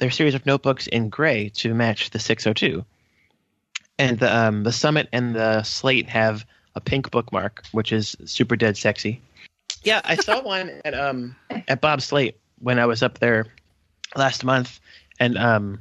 their 0.00 0.10
series 0.10 0.34
of 0.34 0.44
notebooks 0.46 0.86
in 0.88 1.08
gray 1.08 1.50
to 1.50 1.74
match 1.74 2.10
the 2.10 2.18
602, 2.18 2.84
and 3.98 4.18
the 4.18 4.36
um, 4.36 4.64
the 4.64 4.72
Summit 4.72 5.08
and 5.12 5.34
the 5.34 5.62
Slate 5.62 6.08
have 6.08 6.44
a 6.74 6.80
pink 6.80 7.10
bookmark, 7.10 7.62
which 7.72 7.92
is 7.92 8.16
super 8.24 8.56
dead 8.56 8.76
sexy. 8.76 9.20
Yeah, 9.82 10.00
I 10.04 10.16
saw 10.16 10.42
one 10.42 10.80
at 10.84 10.94
um 10.94 11.36
at 11.68 11.80
Bob 11.80 12.00
Slate 12.00 12.38
when 12.58 12.78
I 12.78 12.86
was 12.86 13.02
up 13.02 13.18
there 13.18 13.46
last 14.16 14.42
month, 14.42 14.80
and 15.20 15.38
um 15.38 15.80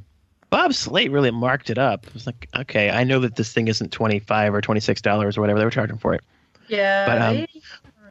Bob 0.50 0.74
Slate 0.74 1.12
really 1.12 1.32
marked 1.32 1.70
it 1.70 1.78
up. 1.78 2.06
It 2.08 2.14
was 2.14 2.26
like, 2.26 2.50
okay, 2.56 2.90
I 2.90 3.04
know 3.04 3.20
that 3.20 3.36
this 3.36 3.54
thing 3.54 3.68
isn't 3.68 3.92
twenty 3.92 4.20
five 4.20 4.54
or 4.54 4.62
twenty 4.62 4.82
six 4.82 5.02
dollars 5.02 5.38
or 5.38 5.42
whatever 5.42 5.60
they 5.60 5.66
were 5.66 5.72
charging 5.72 5.98
for 5.98 6.14
it. 6.14 6.22
Yeah, 6.68 7.08
But, 7.08 7.22
um, 7.22 7.48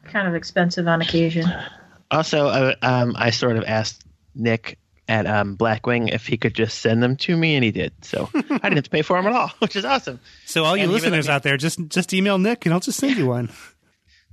kind 0.05 0.27
of 0.27 0.35
expensive 0.35 0.89
on 0.89 1.01
occasion. 1.01 1.47
Also, 2.11 2.47
uh, 2.47 2.75
um, 2.81 3.15
I 3.19 3.29
sort 3.29 3.59
of 3.59 3.65
asked 3.65 4.03
Nick 4.35 4.79
at 5.09 5.27
um, 5.27 5.57
Blackwing 5.57 6.13
if 6.13 6.27
he 6.27 6.37
could 6.37 6.55
just 6.55 6.81
send 6.81 7.03
them 7.03 7.17
to 7.17 7.37
me, 7.37 7.55
and 7.55 7.65
he 7.65 7.71
did. 7.71 7.93
So 8.03 8.29
I 8.35 8.41
didn't 8.41 8.75
have 8.75 8.85
to 8.85 8.91
pay 8.91 9.03
for 9.03 9.17
them 9.17 9.27
at 9.27 9.33
all, 9.33 9.49
which 9.59 9.75
is 9.77 9.85
awesome. 9.85 10.21
So 10.45 10.65
all 10.65 10.77
you 10.77 10.85
And 10.85 10.93
listeners 10.93 11.27
me- 11.29 11.33
out 11.35 11.43
there, 11.43 11.57
just 11.57 11.81
just 11.89 12.13
email 12.15 12.39
Nick 12.39 12.67
and 12.67 12.73
I'll 12.75 12.81
just 12.81 12.99
send 12.99 13.17
you 13.17 13.27
one. 13.27 13.51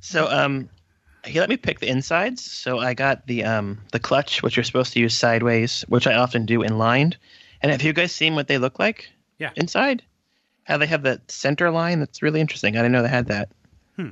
So 0.01 0.29
um, 0.29 0.69
he 1.25 1.39
let 1.39 1.49
me 1.49 1.57
pick 1.57 1.79
the 1.79 1.87
insides. 1.87 2.43
So 2.43 2.77
I 2.77 2.93
got 2.93 3.25
the 3.25 3.43
um 3.45 3.79
the 3.91 3.97
clutch, 3.99 4.43
which 4.43 4.55
you're 4.55 4.63
supposed 4.63 4.93
to 4.93 4.99
use 4.99 5.15
sideways, 5.17 5.81
which 5.87 6.05
I 6.05 6.13
often 6.13 6.45
do 6.45 6.61
in 6.61 6.77
lined. 6.77 7.17
And 7.61 7.71
have 7.71 7.81
you 7.81 7.91
guys 7.93 8.11
seen 8.11 8.35
what 8.35 8.47
they 8.47 8.59
look 8.59 8.77
like? 8.77 9.09
Yeah. 9.39 9.49
Inside, 9.55 10.03
how 10.65 10.77
they 10.77 10.85
have 10.85 11.03
that 11.03 11.31
center 11.31 11.71
line. 11.71 11.99
That's 11.99 12.21
really 12.21 12.39
interesting. 12.39 12.75
I 12.75 12.79
didn't 12.79 12.91
know 12.91 13.01
they 13.01 13.07
had 13.09 13.27
that. 13.27 13.49
Hmm. 13.95 14.09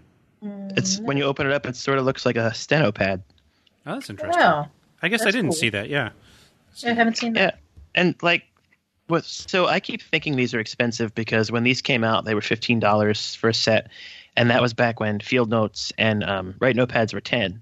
It's 0.76 1.00
when 1.00 1.18
you 1.18 1.26
open 1.26 1.46
it 1.46 1.54
up, 1.54 1.68
it 1.68 1.76
sort 1.76 2.00
of 2.00 2.06
looks 2.06 2.26
like 2.26 2.38
a 2.38 2.54
steno 2.56 2.92
pad. 2.92 3.22
Oh, 3.86 3.94
that's 3.94 4.10
interesting. 4.10 4.42
Wow. 4.42 4.70
I 5.02 5.10
guess 5.10 5.22
I 5.22 5.32
didn't 5.32 5.50
cool. 5.52 5.58
see 5.58 5.70
that. 5.70 5.90
Yeah. 5.90 6.10
I 6.86 6.94
haven't 6.94 7.18
seen 7.18 7.34
that. 7.34 7.40
Yeah, 7.40 8.02
and 8.02 8.16
like, 8.22 8.44
what? 9.08 9.26
So 9.26 9.68
I 9.68 9.80
keep 9.80 10.02
thinking 10.02 10.36
these 10.36 10.54
are 10.54 10.60
expensive 10.60 11.14
because 11.14 11.52
when 11.52 11.64
these 11.64 11.82
came 11.82 12.04
out, 12.04 12.26
they 12.26 12.36
were 12.36 12.42
fifteen 12.42 12.80
dollars 12.80 13.36
for 13.36 13.50
a 13.50 13.54
set, 13.54 13.90
and 14.36 14.50
that 14.50 14.62
was 14.62 14.74
back 14.74 15.00
when 15.00 15.20
Field 15.20 15.50
Notes 15.50 15.94
and 15.98 16.24
um, 16.24 16.56
Write 16.60 16.76
Notepads 16.76 17.14
were 17.14 17.22
ten. 17.22 17.62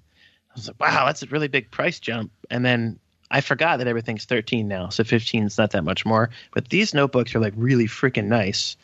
I 0.50 0.54
was 0.56 0.67
like, 0.67 0.80
wow, 0.80 1.06
that's 1.06 1.24
a 1.24 1.28
really 1.28 1.47
big 1.47 1.71
price 1.71 2.00
jump. 2.00 2.32
And 2.50 2.65
then 2.65 3.00
I 3.30 3.41
forgot 3.41 3.78
that 3.78 3.88
everything's 3.88 4.26
thirteen 4.26 4.67
now, 4.67 4.89
so 4.89 5.04
fifteen 5.04 5.45
is 5.45 5.58
not 5.58 5.71
that 5.71 5.84
much 5.84 6.06
more. 6.06 6.30
But 6.54 6.69
these 6.69 6.93
notebooks 6.93 7.34
are 7.36 7.39
like 7.39 7.54
really 7.56 7.88
freaking 7.88 8.26
nice. 8.26 8.78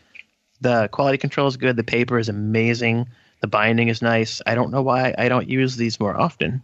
The 0.62 0.88
quality 0.92 1.18
control 1.18 1.48
is 1.48 1.58
good. 1.58 1.76
The 1.76 1.84
paper 1.84 2.18
is 2.18 2.30
amazing. 2.30 3.08
The 3.42 3.48
binding 3.48 3.90
is 3.90 4.02
nice. 4.02 4.42
I 4.46 4.56
don't 4.56 4.72
know 4.72 4.82
why 4.82 5.14
I 5.18 5.30
don't 5.30 5.48
use 5.48 5.76
these 5.76 6.00
more 6.00 6.20
often, 6.20 6.64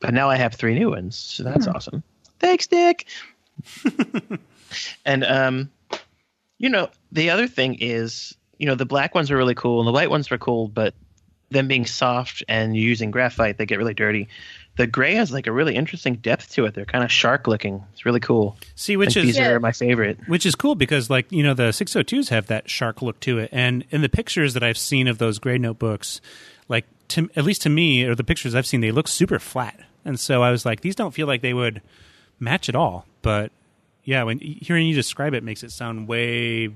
but 0.00 0.14
now 0.14 0.30
I 0.30 0.36
have 0.36 0.54
three 0.54 0.74
new 0.74 0.90
ones, 0.90 1.16
so 1.16 1.42
that's 1.42 1.66
awesome. 1.66 2.02
Thanks, 2.42 2.70
Nick. 2.70 3.06
and 5.04 5.24
um, 5.24 5.70
you 6.58 6.68
know, 6.68 6.88
the 7.10 7.30
other 7.30 7.46
thing 7.46 7.76
is, 7.80 8.36
you 8.58 8.66
know, 8.66 8.74
the 8.74 8.86
black 8.86 9.14
ones 9.14 9.30
are 9.30 9.36
really 9.36 9.54
cool 9.54 9.80
and 9.80 9.86
the 9.86 9.92
white 9.92 10.10
ones 10.10 10.30
are 10.30 10.38
cool, 10.38 10.68
but 10.68 10.94
them 11.50 11.68
being 11.68 11.84
soft 11.86 12.42
and 12.48 12.76
using 12.76 13.10
graphite, 13.10 13.58
they 13.58 13.66
get 13.66 13.78
really 13.78 13.94
dirty. 13.94 14.28
The 14.76 14.86
gray 14.86 15.14
has 15.16 15.30
like 15.32 15.46
a 15.46 15.52
really 15.52 15.74
interesting 15.76 16.14
depth 16.14 16.52
to 16.52 16.64
it. 16.64 16.72
They're 16.74 16.86
kind 16.86 17.04
of 17.04 17.12
shark 17.12 17.46
looking. 17.46 17.84
It's 17.92 18.06
really 18.06 18.20
cool. 18.20 18.56
See, 18.74 18.96
which 18.96 19.08
Like, 19.08 19.16
is 19.18 19.22
these 19.24 19.36
Yeah. 19.36 19.50
are 19.50 19.60
my 19.60 19.72
favorite. 19.72 20.18
which 20.26 20.46
is 20.46 20.54
cool 20.54 20.74
because 20.74 21.10
like 21.10 21.30
you 21.30 21.42
know 21.42 21.52
the 21.52 21.72
602s 21.72 22.30
have 22.30 22.46
that 22.46 22.70
shark 22.70 23.02
look 23.02 23.20
to 23.20 23.38
it 23.38 23.50
and 23.52 23.84
in 23.90 24.00
the 24.00 24.08
pictures 24.08 24.54
that 24.54 24.62
i've 24.62 24.78
seen 24.78 25.06
of 25.08 25.18
those 25.18 25.38
gray 25.38 25.58
notebooks 25.58 26.20
like 26.68 26.86
to, 27.08 27.28
at 27.36 27.44
least 27.44 27.60
to 27.62 27.68
me 27.68 28.04
or 28.04 28.14
the 28.14 28.24
pictures 28.24 28.54
i've 28.54 28.66
seen 28.66 28.80
they 28.80 28.90
look 28.90 29.08
super 29.08 29.38
flat 29.38 29.78
and 30.06 30.18
so 30.18 30.42
i 30.42 30.50
was 30.50 30.64
like 30.64 30.80
these 30.80 30.94
don't 30.96 31.12
feel 31.12 31.26
like 31.26 31.42
they 31.42 31.52
would 31.52 31.82
match 32.42 32.68
at 32.68 32.74
all 32.76 33.06
but 33.22 33.50
yeah 34.04 34.22
when 34.24 34.38
hearing 34.40 34.86
you 34.86 34.94
describe 34.94 35.32
it 35.32 35.42
makes 35.44 35.62
it 35.62 35.70
sound 35.70 36.08
way 36.08 36.68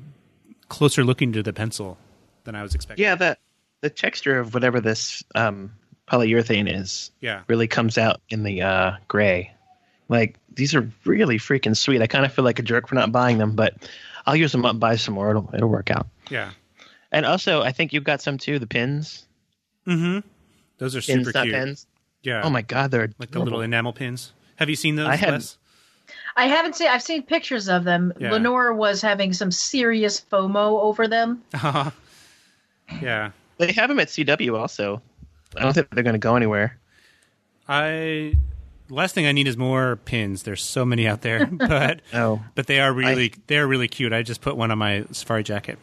closer 0.68 1.04
looking 1.04 1.32
to 1.32 1.42
the 1.42 1.52
pencil 1.52 1.98
than 2.44 2.54
i 2.54 2.62
was 2.62 2.74
expecting 2.74 3.02
Yeah, 3.04 3.14
the 3.16 3.36
the 3.82 3.90
texture 3.90 4.38
of 4.38 4.54
whatever 4.54 4.80
this 4.80 5.22
um, 5.34 5.72
polyurethane 6.08 6.72
is 6.72 7.10
yeah 7.20 7.42
really 7.48 7.66
comes 7.68 7.98
out 7.98 8.20
in 8.30 8.42
the 8.42 8.62
uh, 8.62 8.92
gray. 9.08 9.52
Like 10.08 10.36
these 10.54 10.74
are 10.74 10.88
really 11.04 11.36
freaking 11.38 11.76
sweet. 11.76 12.00
I 12.00 12.06
kind 12.06 12.24
of 12.24 12.32
feel 12.32 12.44
like 12.44 12.58
a 12.58 12.62
jerk 12.62 12.86
for 12.88 12.94
not 12.94 13.10
buying 13.12 13.38
them, 13.38 13.54
but 13.56 13.74
I'll 14.24 14.36
use 14.36 14.52
them 14.52 14.64
up 14.64 14.70
and 14.70 14.80
buy 14.80 14.96
some 14.96 15.14
more. 15.14 15.30
It'll 15.30 15.50
it'll 15.52 15.68
work 15.68 15.90
out. 15.90 16.06
yeah 16.30 16.52
And 17.12 17.26
also, 17.26 17.60
I 17.62 17.72
think 17.72 17.92
you've 17.92 18.04
got 18.04 18.22
some 18.22 18.38
too. 18.38 18.58
The 18.58 18.66
pins, 18.66 19.26
mm-hmm 19.86 20.20
those 20.78 20.94
are 20.96 21.00
pins, 21.02 21.26
super 21.26 21.42
cute 21.42 21.54
pens. 21.54 21.86
yeah 22.22 22.42
Oh 22.44 22.50
my 22.50 22.62
god, 22.62 22.90
they're 22.92 23.10
like 23.18 23.30
the 23.30 23.40
little 23.40 23.60
enamel 23.60 23.92
pins 23.92 24.32
have 24.56 24.68
you 24.70 24.76
seen 24.76 24.96
those 24.96 25.08
I 25.08 25.16
had- 25.16 25.32
Wes? 25.32 25.58
I 26.38 26.48
haven't 26.48 26.76
seen. 26.76 26.88
I've 26.88 27.02
seen 27.02 27.22
pictures 27.22 27.66
of 27.68 27.84
them. 27.84 28.12
Yeah. 28.20 28.30
Lenore 28.32 28.74
was 28.74 29.00
having 29.00 29.32
some 29.32 29.50
serious 29.50 30.20
FOMO 30.30 30.82
over 30.82 31.08
them. 31.08 31.42
Uh-huh. 31.54 31.90
yeah 33.00 33.30
They 33.58 33.72
have 33.72 33.88
them 33.88 33.98
at 34.00 34.08
CW 34.08 34.58
also. 34.58 35.00
I 35.56 35.62
don't 35.62 35.72
think 35.72 35.88
they're 35.90 36.04
going 36.04 36.12
to 36.14 36.18
go 36.18 36.36
anywhere. 36.36 36.78
I 37.68 38.36
last 38.90 39.14
thing 39.14 39.26
I 39.26 39.32
need 39.32 39.48
is 39.48 39.56
more 39.56 39.96
pins. 40.04 40.42
There's 40.42 40.62
so 40.62 40.84
many 40.84 41.08
out 41.08 41.22
there, 41.22 41.46
but 41.50 42.02
Oh, 42.12 42.42
but 42.54 42.66
they 42.66 42.80
are 42.80 42.92
really 42.92 43.32
they're 43.46 43.66
really 43.66 43.88
cute. 43.88 44.12
I 44.12 44.22
just 44.22 44.40
put 44.42 44.56
one 44.56 44.70
on 44.70 44.78
my 44.78 45.04
safari 45.12 45.42
jacket. 45.42 45.78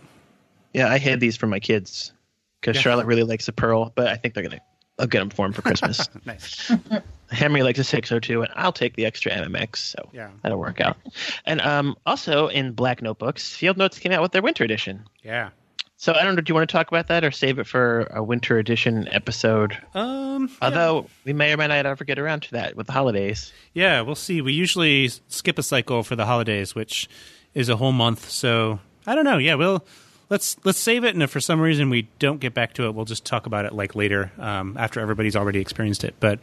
yeah, 0.74 0.88
I 0.88 0.98
had 1.00 1.20
these 1.20 1.36
for 1.36 1.48
my 1.48 1.60
kids 1.60 2.14
because 2.62 2.76
Yeah. 2.76 2.82
Charlotte 2.84 3.08
really 3.08 3.24
likes 3.24 3.48
the 3.48 3.54
pearl, 3.54 3.92
but 3.96 4.08
I 4.08 4.16
think 4.16 4.34
they're 4.36 4.44
going 4.44 4.58
to. 4.60 4.62
I'll 4.99 5.08
get 5.08 5.19
them 5.19 5.29
for 5.29 5.45
him 5.45 5.53
for 5.53 5.62
Christmas. 5.62 6.08
Nice. 6.25 6.71
Henry 7.32 7.63
likes 7.63 7.79
a 7.79 7.84
602, 7.84 8.43
and 8.43 8.51
I'll 8.56 8.71
take 8.71 8.95
the 8.95 9.06
extra 9.08 9.32
MMX, 9.32 9.77
so 9.77 10.10
Yeah. 10.13 10.29
that'll 10.43 10.60
work 10.60 10.79
out. 10.79 10.97
And 11.45 11.62
um, 11.62 11.95
also 12.06 12.47
in 12.47 12.73
Black 12.73 13.01
Notebooks, 13.01 13.56
Field 13.56 13.75
Notes 13.77 13.97
came 13.97 14.12
out 14.12 14.21
with 14.21 14.34
their 14.34 14.43
winter 14.43 14.63
edition. 14.63 15.03
Yeah. 15.23 15.49
So 15.97 16.13
I 16.13 16.23
don't 16.23 16.36
know. 16.36 16.41
Do 16.41 16.51
you 16.51 16.56
want 16.56 16.69
to 16.69 16.71
talk 16.71 16.89
about 16.89 17.08
that, 17.08 17.23
or 17.23 17.32
save 17.32 17.58
it 17.60 17.65
for 17.65 18.01
a 18.12 18.21
winter 18.21 18.58
edition 18.60 19.08
episode? 19.10 19.75
Um. 19.95 20.49
Although 20.62 21.08
we 21.23 21.32
may 21.34 21.53
or 21.53 21.58
may 21.58 21.67
not 21.67 21.86
ever 21.86 22.03
get 22.03 22.19
around 22.19 22.41
to 22.43 22.51
that 22.51 22.75
with 22.75 22.88
the 22.88 22.93
holidays. 22.93 23.53
Yeah, 23.73 24.01
we'll 24.01 24.15
see. 24.15 24.41
We 24.41 24.51
usually 24.53 25.10
skip 25.29 25.58
a 25.58 25.63
cycle 25.63 26.03
for 26.03 26.15
the 26.17 26.25
holidays, 26.25 26.75
which 26.75 27.10
is 27.53 27.69
a 27.69 27.77
whole 27.77 27.93
month. 27.93 28.29
So 28.29 28.79
I 29.08 29.15
don't 29.15 29.23
know. 29.25 29.38
Yeah, 29.38 29.56
we'll 29.56 29.86
let's 30.30 30.56
let's 30.64 30.80
save 30.80 31.04
it, 31.04 31.14
and 31.14 31.24
if 31.24 31.30
for 31.32 31.40
some 31.40 31.60
reason 31.62 31.90
we 31.90 32.04
don't 32.20 32.40
get 32.40 32.54
back 32.54 32.74
to 32.74 32.86
it, 32.86 32.96
we'll 32.96 33.06
just 33.06 33.26
talk 33.26 33.46
about 33.46 33.66
it 33.66 33.74
like 33.74 33.96
later 33.96 34.32
um, 34.40 34.76
after 34.78 35.00
everybody's 35.00 35.36
already 35.36 35.60
experienced 35.60 36.04
it. 36.04 36.16
But 36.20 36.40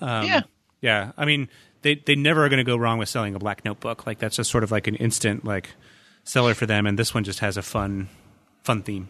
um, 0.00 0.26
Yeah. 0.26 0.42
yeah. 0.80 1.12
I 1.16 1.24
mean, 1.24 1.48
they 1.82 1.94
they 1.96 2.14
never 2.14 2.44
are 2.44 2.48
going 2.48 2.58
to 2.58 2.70
go 2.70 2.76
wrong 2.76 2.98
with 2.98 3.08
selling 3.08 3.34
a 3.34 3.38
black 3.38 3.64
notebook. 3.64 4.06
Like 4.06 4.18
that's 4.18 4.36
just 4.36 4.50
sort 4.50 4.64
of 4.64 4.70
like 4.70 4.86
an 4.86 4.94
instant 4.96 5.44
like 5.44 5.70
seller 6.24 6.54
for 6.54 6.66
them, 6.66 6.86
and 6.86 6.98
this 6.98 7.14
one 7.14 7.24
just 7.24 7.38
has 7.40 7.56
a 7.56 7.62
fun 7.62 8.08
fun 8.64 8.82
theme. 8.82 9.08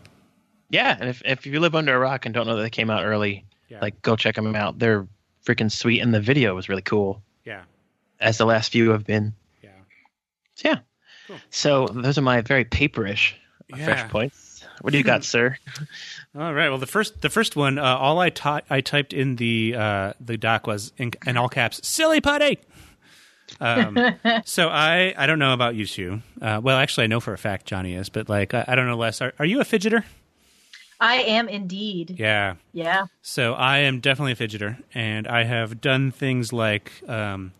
Yeah, 0.68 0.96
and 0.98 1.08
if 1.10 1.22
if 1.24 1.46
you 1.46 1.58
live 1.60 1.74
under 1.74 1.94
a 1.94 1.98
rock 1.98 2.26
and 2.26 2.34
don't 2.34 2.46
know 2.46 2.56
that 2.56 2.62
they 2.62 2.70
came 2.70 2.90
out 2.90 3.04
early, 3.04 3.44
Yeah. 3.68 3.80
like 3.82 4.00
go 4.02 4.14
check 4.16 4.36
them 4.36 4.54
out. 4.54 4.78
They're 4.78 5.08
freaking 5.44 5.70
sweet, 5.72 6.00
and 6.00 6.14
the 6.14 6.20
video 6.20 6.54
was 6.54 6.68
really 6.68 6.82
cool, 6.82 7.22
Yeah. 7.44 7.62
as 8.20 8.38
the 8.38 8.44
last 8.46 8.70
few 8.72 8.90
have 8.90 9.04
been. 9.04 9.34
Yeah. 9.62 9.70
So 10.54 10.68
yeah. 10.68 10.78
Cool. 11.26 11.36
So 11.50 11.86
those 11.88 12.18
are 12.18 12.22
my 12.22 12.40
very 12.42 12.64
paperish 12.64 13.32
Yeah. 13.76 13.84
fresh 13.84 14.10
points. 14.10 14.64
What 14.80 14.92
do 14.92 14.98
you 14.98 15.04
got, 15.04 15.24
sir? 15.34 15.56
All 16.38 16.54
right. 16.54 16.68
Well, 16.68 16.78
the 16.78 16.86
first 16.86 17.20
the 17.20 17.30
first 17.30 17.56
one, 17.56 17.78
uh, 17.78 17.82
all 17.82 18.18
I 18.18 18.30
taught 18.30 18.64
I 18.70 18.80
typed 18.80 19.12
in 19.12 19.36
the 19.36 19.74
uh, 19.76 20.12
the 20.20 20.36
doc 20.36 20.66
was 20.66 20.92
in, 20.96 21.12
in 21.26 21.36
all 21.36 21.48
caps, 21.48 21.86
"silly 21.86 22.20
putty." 22.20 22.58
Um, 23.60 23.98
so 24.44 24.68
I 24.68 25.14
I 25.16 25.26
don't 25.26 25.38
know 25.38 25.52
about 25.52 25.74
you 25.74 25.86
two. 25.86 26.22
Uh, 26.40 26.60
well, 26.62 26.76
actually, 26.76 27.04
I 27.04 27.06
know 27.08 27.20
for 27.20 27.32
a 27.32 27.38
fact 27.38 27.66
Johnny 27.66 27.94
is, 27.94 28.08
but 28.08 28.28
like 28.28 28.54
I, 28.54 28.64
I 28.68 28.74
don't 28.74 28.86
know 28.86 28.96
less. 28.96 29.20
Are, 29.20 29.32
are 29.38 29.46
you 29.46 29.60
a 29.60 29.64
fidgeter? 29.64 30.04
I 31.00 31.16
am 31.22 31.48
indeed. 31.48 32.16
Yeah. 32.18 32.56
Yeah. 32.72 33.06
So 33.22 33.54
I 33.54 33.78
am 33.78 34.00
definitely 34.00 34.32
a 34.32 34.36
fidgeter, 34.36 34.82
and 34.94 35.26
I 35.26 35.44
have 35.44 35.80
done 35.80 36.10
things 36.10 36.52
like 36.52 36.92
um, 37.08 37.52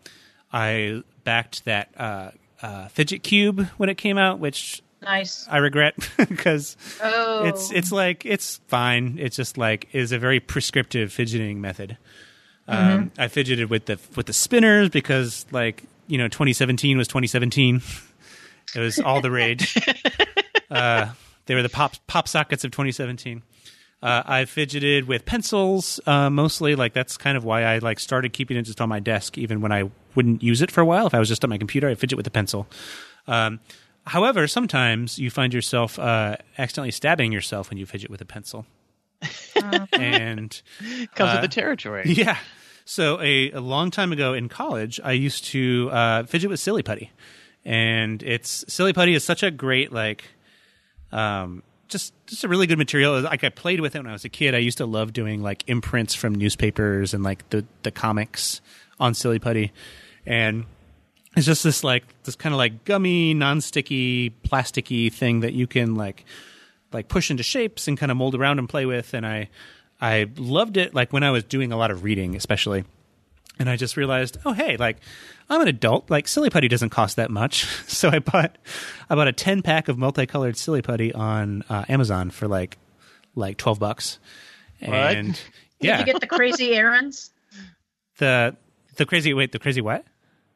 I 0.53 1.01
backed 1.23 1.65
that 1.65 1.89
uh, 1.97 2.31
uh, 2.61 2.87
fidget 2.89 3.23
cube 3.23 3.67
when 3.77 3.89
it 3.89 3.97
came 3.97 4.17
out, 4.17 4.39
which 4.39 4.83
Nice. 5.01 5.47
I 5.49 5.57
regret 5.57 5.95
because 6.17 6.77
Oh. 7.01 7.45
it's 7.45 7.71
it's 7.71 7.91
like 7.91 8.25
it's 8.25 8.57
fine. 8.67 9.17
It's 9.19 9.35
just 9.35 9.57
like 9.57 9.87
is 9.93 10.11
a 10.11 10.19
very 10.19 10.39
prescriptive 10.39 11.11
fidgeting 11.11 11.59
method. 11.61 11.97
Um, 12.67 13.11
I 13.17 13.27
fidgeted 13.27 13.69
with 13.69 13.85
the 13.87 13.99
with 14.15 14.27
the 14.27 14.33
spinners 14.33 14.89
because 14.89 15.45
like 15.51 15.83
you 16.07 16.17
know 16.17 16.27
2017 16.27 16.97
was 16.97 17.07
2017. 17.07 17.81
it 18.75 18.79
was 18.79 18.99
all 18.99 19.21
the 19.21 19.31
rage. 19.31 19.75
uh, 20.71 21.09
they 21.47 21.55
were 21.55 21.63
the 21.63 21.69
pop 21.69 21.95
pop 22.07 22.27
sockets 22.27 22.63
of 22.63 22.71
2017. 22.71 23.41
Uh, 24.03 24.23
I 24.25 24.45
fidgeted 24.45 25.07
with 25.07 25.25
pencils 25.25 25.99
uh, 26.07 26.29
mostly. 26.29 26.75
Like 26.75 26.93
that's 26.93 27.17
kind 27.17 27.35
of 27.37 27.43
why 27.43 27.63
I 27.63 27.79
like 27.79 27.99
started 27.99 28.33
keeping 28.33 28.57
it 28.57 28.63
just 28.63 28.79
on 28.81 28.87
my 28.89 28.99
desk, 28.99 29.37
even 29.37 29.61
when 29.61 29.71
I 29.71 29.89
wouldn't 30.15 30.41
use 30.41 30.61
it 30.61 30.71
for 30.71 30.81
a 30.81 30.85
while. 30.85 31.07
If 31.07 31.13
I 31.13 31.19
was 31.19 31.27
just 31.27 31.43
on 31.43 31.49
my 31.49 31.57
computer, 31.57 31.89
I 31.89 31.95
fidget 31.95 32.17
with 32.17 32.27
a 32.27 32.31
pencil. 32.31 32.67
Um, 33.27 33.59
however, 34.05 34.47
sometimes 34.47 35.17
you 35.19 35.29
find 35.29 35.53
yourself 35.53 35.97
uh, 35.99 36.37
accidentally 36.57 36.91
stabbing 36.91 37.31
yourself 37.31 37.69
when 37.69 37.77
you 37.77 37.85
fidget 37.85 38.09
with 38.09 38.21
a 38.21 38.25
pencil, 38.25 38.65
and 39.93 40.61
Comes 41.15 41.29
Uh, 41.31 41.39
with 41.41 41.49
the 41.49 41.53
territory. 41.53 42.03
yeah. 42.07 42.37
So 42.85 43.21
a, 43.21 43.51
a 43.51 43.61
long 43.61 43.91
time 43.91 44.11
ago 44.11 44.33
in 44.33 44.49
college, 44.49 44.99
I 45.03 45.11
used 45.13 45.45
to 45.45 45.89
uh, 45.91 46.23
fidget 46.23 46.49
with 46.49 46.59
silly 46.59 46.83
putty, 46.83 47.11
and 47.63 48.21
it's 48.23 48.65
silly 48.67 48.91
putty 48.93 49.13
is 49.13 49.23
such 49.23 49.43
a 49.43 49.51
great 49.51 49.91
like, 49.93 50.23
um, 51.11 51.61
just 51.87 52.13
just 52.25 52.43
a 52.43 52.47
really 52.47 52.67
good 52.67 52.77
material. 52.79 53.21
Like 53.21 53.43
I 53.43 53.49
played 53.49 53.79
with 53.81 53.95
it 53.95 53.99
when 53.99 54.07
I 54.07 54.13
was 54.13 54.25
a 54.25 54.29
kid. 54.29 54.55
I 54.55 54.59
used 54.59 54.79
to 54.79 54.85
love 54.85 55.13
doing 55.13 55.41
like 55.43 55.63
imprints 55.67 56.15
from 56.15 56.33
newspapers 56.35 57.13
and 57.13 57.23
like 57.23 57.47
the 57.49 57.65
the 57.83 57.91
comics 57.91 58.61
on 58.99 59.13
silly 59.13 59.39
putty, 59.39 59.71
and 60.25 60.65
it's 61.35 61.45
just 61.45 61.63
this 61.63 61.83
like 61.83 62.03
this 62.23 62.35
kind 62.35 62.53
of 62.53 62.57
like 62.57 62.83
gummy, 62.83 63.33
non-sticky, 63.33 64.31
plasticky 64.43 65.11
thing 65.11 65.41
that 65.41 65.53
you 65.53 65.67
can 65.67 65.95
like 65.95 66.25
like 66.91 67.07
push 67.07 67.31
into 67.31 67.43
shapes 67.43 67.87
and 67.87 67.97
kind 67.97 68.11
of 68.11 68.17
mold 68.17 68.35
around 68.35 68.59
and 68.59 68.67
play 68.67 68.85
with 68.85 69.13
and 69.13 69.25
i 69.25 69.47
i 70.01 70.29
loved 70.35 70.75
it 70.75 70.93
like 70.93 71.13
when 71.13 71.23
i 71.23 71.31
was 71.31 71.43
doing 71.45 71.71
a 71.71 71.77
lot 71.77 71.91
of 71.91 72.03
reading 72.03 72.35
especially. 72.35 72.83
And 73.59 73.69
i 73.69 73.75
just 73.75 73.95
realized 73.95 74.37
oh 74.45 74.53
hey 74.53 74.75
like 74.77 74.97
i'm 75.49 75.61
an 75.61 75.67
adult 75.67 76.09
like 76.09 76.27
silly 76.27 76.49
putty 76.49 76.67
doesn't 76.67 76.89
cost 76.89 77.15
that 77.15 77.31
much. 77.31 77.65
So 77.87 78.09
i 78.09 78.19
bought 78.19 78.57
i 79.09 79.15
bought 79.15 79.27
a 79.27 79.33
10 79.33 79.61
pack 79.61 79.87
of 79.87 79.97
multicolored 79.97 80.57
silly 80.57 80.81
putty 80.81 81.13
on 81.13 81.63
uh, 81.69 81.85
amazon 81.87 82.29
for 82.31 82.47
like 82.47 82.77
like 83.35 83.57
12 83.57 83.79
bucks. 83.79 84.19
And 84.81 85.33
Did 85.33 85.41
yeah. 85.87 85.99
you 85.99 86.05
get 86.05 86.19
the 86.19 86.27
crazy 86.27 86.73
Aaron's? 86.75 87.31
the 88.17 88.55
the 88.97 89.05
crazy 89.05 89.33
wait 89.33 89.51
the 89.51 89.59
crazy 89.59 89.79
what 89.81 90.05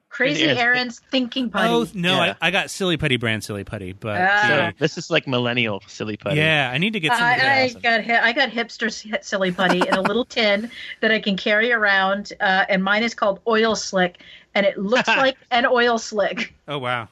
Crazy 0.09 0.43
Aaron's. 0.45 0.59
Aaron's 0.59 0.99
thinking 1.11 1.49
putty. 1.49 1.67
oh 1.67 1.85
no 1.93 2.15
Yeah. 2.23 2.35
I, 2.41 2.47
I 2.47 2.51
got 2.51 2.69
silly 2.69 2.95
putty 2.95 3.17
brand 3.17 3.43
silly 3.43 3.63
putty 3.65 3.91
but 3.93 4.21
Ah. 4.21 4.47
the- 4.47 4.47
So 4.71 4.71
this 4.79 4.97
is 4.97 5.09
like 5.11 5.27
millennial 5.27 5.81
silly 5.87 6.15
putty. 6.15 6.37
yeah 6.37 6.71
i 6.73 6.77
need 6.77 6.93
to 6.93 6.99
get 7.01 7.11
some 7.11 7.21
I. 7.23 7.33
I 7.75 7.79
got 7.81 8.05
hi- 8.05 8.21
I 8.21 8.31
got 8.31 8.49
hipster 8.49 8.89
silly 9.23 9.51
putty 9.51 9.79
in 9.79 9.93
a 9.93 10.01
little 10.01 10.23
tin 10.25 10.71
that 11.01 11.11
I 11.11 11.19
can 11.19 11.35
carry 11.35 11.71
around, 11.73 12.31
uh, 12.39 12.63
and 12.69 12.83
mine 12.83 13.03
is 13.03 13.13
called 13.13 13.39
Oil 13.47 13.75
Slick, 13.75 14.19
and 14.53 14.65
it 14.65 14.77
looks 14.77 15.07
like 15.17 15.37
an 15.51 15.65
oil 15.65 15.97
slick. 15.97 16.53
oh 16.69 16.77
wow 16.77 17.09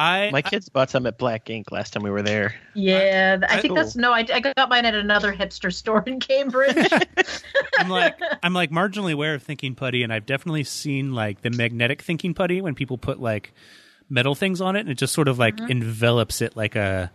i 0.00 0.30
My 0.30 0.40
kids 0.42 0.68
bought 0.68 0.88
some 0.90 1.06
at 1.06 1.18
Black 1.18 1.50
Ink 1.50 1.70
last 1.70 1.92
time 1.92 2.02
we 2.02 2.10
were 2.10 2.22
there. 2.22 2.54
Yeah, 2.74 3.38
I 3.48 3.58
I- 3.58 3.60
think 3.60 3.74
that's 3.74 3.96
no. 3.96 4.12
I, 4.12 4.26
I 4.32 4.40
got 4.40 4.68
mine 4.68 4.84
at 4.86 4.94
another 4.94 5.32
hipster 5.32 5.72
store 5.72 6.02
in 6.06 6.20
Cambridge. 6.20 6.88
I'm 7.78 7.88
like 7.88 8.18
I'm 8.42 8.54
like 8.54 8.70
marginally 8.70 9.12
aware 9.12 9.34
of 9.34 9.42
thinking 9.42 9.74
putty, 9.74 10.02
and 10.02 10.12
I've 10.12 10.26
definitely 10.26 10.64
seen 10.64 11.12
like 11.12 11.42
the 11.42 11.50
magnetic 11.50 12.02
thinking 12.02 12.32
putty 12.34 12.60
when 12.60 12.74
people 12.74 12.96
put 12.98 13.20
like 13.20 13.52
metal 14.08 14.34
things 14.34 14.60
on 14.60 14.76
it, 14.76 14.80
and 14.80 14.88
it 14.90 14.94
just 14.98 15.12
sort 15.12 15.28
of 15.28 15.38
like 15.38 15.58
envelops 15.60 16.40
it 16.40 16.56
like 16.56 16.76
a 16.76 17.10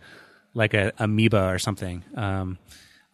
like 0.54 0.74
a 0.74 0.92
amoeba 0.98 1.44
or 1.48 1.58
something. 1.58 2.04
Um, 2.14 2.58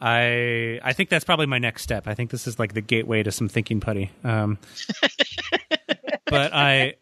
I 0.01 0.81
I 0.83 0.93
think 0.93 1.09
that's 1.09 1.25
probably 1.25 1.47
my 1.47 1.59
next 1.59 1.83
step. 1.83 2.07
I 2.07 2.15
think 2.15 2.31
this 2.31 2.47
is 2.47 2.59
like 2.59 2.75
the 2.75 2.81
gateway 2.81 3.23
to 3.23 3.33
some 3.33 3.49
thinking 3.49 3.81
putty. 3.81 4.11
Um, 4.25 4.59
but 6.27 6.53
I. 6.53 6.95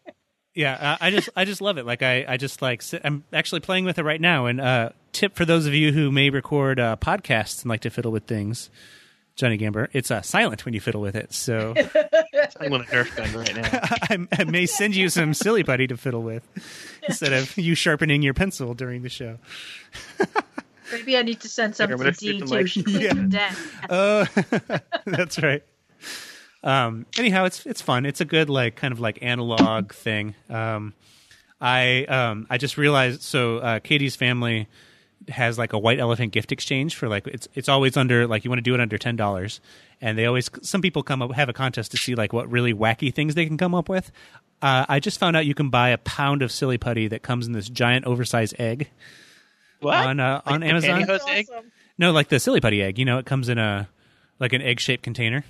Yeah, 0.53 0.97
I 0.99 1.07
I 1.07 1.11
just 1.11 1.29
I 1.35 1.45
just 1.45 1.61
love 1.61 1.77
it. 1.77 1.85
Like 1.85 2.03
I, 2.03 2.25
I 2.27 2.37
just 2.37 2.61
like 2.61 2.81
sit, 2.81 3.01
I'm 3.05 3.23
actually 3.31 3.61
playing 3.61 3.85
with 3.85 3.97
it 3.97 4.03
right 4.03 4.19
now. 4.19 4.47
And 4.47 4.59
uh, 4.59 4.89
tip 5.13 5.35
for 5.35 5.45
those 5.45 5.65
of 5.65 5.73
you 5.73 5.91
who 5.93 6.11
may 6.11 6.29
record 6.29 6.79
uh, 6.79 6.97
podcasts 6.97 7.61
and 7.61 7.69
like 7.69 7.81
to 7.81 7.89
fiddle 7.89 8.11
with 8.11 8.25
things, 8.25 8.69
Johnny 9.35 9.57
Gamber, 9.57 9.87
it's 9.93 10.11
uh, 10.11 10.21
silent 10.21 10.65
when 10.65 10.73
you 10.73 10.81
fiddle 10.81 11.01
with 11.01 11.15
it. 11.15 11.33
So 11.33 11.73
I'm 12.59 12.73
on 12.73 12.81
a 12.81 12.85
Nerf 12.85 13.15
gun 13.15 13.33
right 13.33 13.55
now. 13.55 13.69
I, 14.33 14.41
I 14.41 14.43
may 14.43 14.65
send 14.65 14.95
you 14.95 15.07
some 15.07 15.33
silly 15.33 15.63
putty 15.63 15.87
to 15.87 15.95
fiddle 15.95 16.21
with 16.21 16.43
instead 17.07 17.31
of 17.31 17.57
you 17.57 17.73
sharpening 17.73 18.21
your 18.21 18.33
pencil 18.33 18.73
during 18.73 19.03
the 19.03 19.09
show. 19.09 19.37
Maybe 20.91 21.17
I 21.17 21.21
need 21.21 21.39
to 21.41 21.47
send 21.47 21.77
something 21.77 21.97
to 21.97 22.03
gonna 22.03 22.11
D 22.11 22.39
stick 22.39 22.83
to 22.83 22.83
too. 22.83 23.29
Yeah. 23.31 23.55
Oh, 23.89 24.25
that's 25.05 25.41
right. 25.41 25.63
Um, 26.63 27.05
anyhow, 27.17 27.45
it's 27.45 27.65
it's 27.65 27.81
fun. 27.81 28.05
It's 28.05 28.21
a 28.21 28.25
good 28.25 28.49
like 28.49 28.75
kind 28.75 28.91
of 28.91 28.99
like 28.99 29.19
analog 29.21 29.93
thing. 29.93 30.35
Um, 30.49 30.93
I 31.59 32.05
um, 32.05 32.47
I 32.49 32.57
just 32.57 32.77
realized 32.77 33.21
so 33.21 33.57
uh, 33.57 33.79
Katie's 33.79 34.15
family 34.15 34.67
has 35.29 35.57
like 35.57 35.73
a 35.73 35.77
white 35.77 35.99
elephant 35.99 36.31
gift 36.33 36.51
exchange 36.51 36.95
for 36.95 37.07
like 37.07 37.27
it's 37.27 37.47
it's 37.53 37.69
always 37.69 37.95
under 37.97 38.27
like 38.27 38.43
you 38.43 38.49
want 38.51 38.59
to 38.59 38.63
do 38.63 38.73
it 38.73 38.79
under 38.79 38.97
ten 38.97 39.15
dollars, 39.15 39.59
and 40.01 40.17
they 40.17 40.25
always 40.25 40.49
some 40.61 40.81
people 40.81 41.03
come 41.03 41.21
up 41.21 41.31
have 41.33 41.49
a 41.49 41.53
contest 41.53 41.91
to 41.91 41.97
see 41.97 42.15
like 42.15 42.33
what 42.33 42.49
really 42.51 42.73
wacky 42.73 43.13
things 43.13 43.35
they 43.35 43.45
can 43.45 43.57
come 43.57 43.73
up 43.75 43.89
with. 43.89 44.11
Uh, 44.61 44.85
I 44.87 44.99
just 44.99 45.19
found 45.19 45.35
out 45.35 45.47
you 45.47 45.55
can 45.55 45.69
buy 45.69 45.89
a 45.89 45.97
pound 45.97 46.43
of 46.43 46.51
silly 46.51 46.77
putty 46.77 47.07
that 47.07 47.23
comes 47.23 47.47
in 47.47 47.53
this 47.53 47.67
giant 47.67 48.05
oversized 48.05 48.53
egg 48.59 48.89
What? 49.79 49.95
on 49.95 50.19
uh, 50.19 50.41
on 50.45 50.61
the 50.61 50.67
Amazon. 50.67 51.05
No, 51.97 52.11
like 52.11 52.29
the 52.29 52.39
silly 52.39 52.61
putty 52.61 52.81
egg. 52.83 52.99
You 52.99 53.05
know, 53.05 53.17
it 53.17 53.25
comes 53.25 53.49
in 53.49 53.57
a 53.57 53.89
like 54.39 54.53
an 54.53 54.61
egg 54.61 54.79
shaped 54.79 55.03
container. 55.03 55.43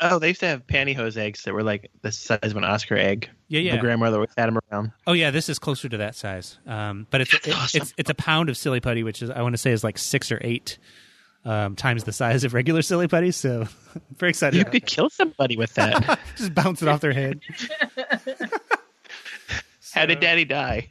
Oh, 0.00 0.18
they 0.18 0.28
used 0.28 0.40
to 0.40 0.46
have 0.46 0.66
pantyhose 0.66 1.16
eggs 1.16 1.42
that 1.44 1.54
were 1.54 1.62
like 1.62 1.90
the 2.02 2.12
size 2.12 2.38
of 2.42 2.56
an 2.56 2.64
Oscar 2.64 2.96
egg. 2.96 3.30
Yeah, 3.48 3.60
yeah. 3.60 3.76
My 3.76 3.80
grandmother 3.80 4.16
always 4.16 4.30
had 4.36 4.46
them 4.48 4.58
around. 4.70 4.92
Oh 5.06 5.12
yeah, 5.14 5.30
this 5.30 5.48
is 5.48 5.58
closer 5.58 5.88
to 5.88 5.96
that 5.98 6.14
size. 6.14 6.58
Um, 6.66 7.06
but 7.10 7.22
it's 7.22 7.32
it- 7.32 7.54
awesome. 7.54 7.80
it's 7.82 7.94
it's 7.96 8.10
a 8.10 8.14
pound 8.14 8.48
of 8.50 8.56
silly 8.56 8.80
putty, 8.80 9.02
which 9.02 9.22
is 9.22 9.30
I 9.30 9.40
want 9.42 9.54
to 9.54 9.58
say 9.58 9.72
is 9.72 9.82
like 9.82 9.96
six 9.98 10.30
or 10.30 10.38
eight 10.42 10.76
um, 11.46 11.76
times 11.76 12.04
the 12.04 12.12
size 12.12 12.44
of 12.44 12.52
regular 12.52 12.82
silly 12.82 13.08
putty. 13.08 13.30
So 13.30 13.62
I'm 13.94 14.02
very 14.18 14.30
excited. 14.30 14.56
You 14.56 14.62
about 14.62 14.72
could 14.72 14.86
kill 14.86 15.08
somebody 15.08 15.56
with 15.56 15.72
that. 15.74 16.04
that. 16.06 16.18
Just 16.36 16.54
bounce 16.54 16.82
it 16.82 16.88
off 16.88 17.00
their 17.00 17.12
head. 17.14 17.40
How 19.94 20.04
did 20.04 20.20
Daddy 20.20 20.44
die? 20.44 20.90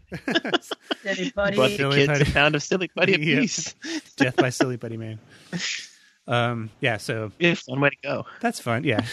Silly 1.04 1.30
putty. 1.32 1.58
Bought 1.58 1.70
the 1.70 1.76
Silly 1.78 1.96
kids 2.08 2.18
putty. 2.20 2.32
a 2.32 2.34
pound 2.34 2.56
of 2.56 2.64
silly 2.64 2.88
putty 2.88 3.12
Yep. 3.12 3.22
apiece. 3.22 3.76
Death 4.16 4.36
by 4.38 4.50
silly 4.50 4.78
putty 4.78 4.98
man. 4.98 5.20
Um, 6.28 6.70
yeah, 6.82 6.98
so 6.98 7.32
Yeah, 7.40 7.54
fun 7.56 7.80
way 7.80 7.90
to 7.90 7.96
go. 8.04 8.26
That's 8.42 8.60
fun. 8.60 8.84
Yeah. 8.84 9.06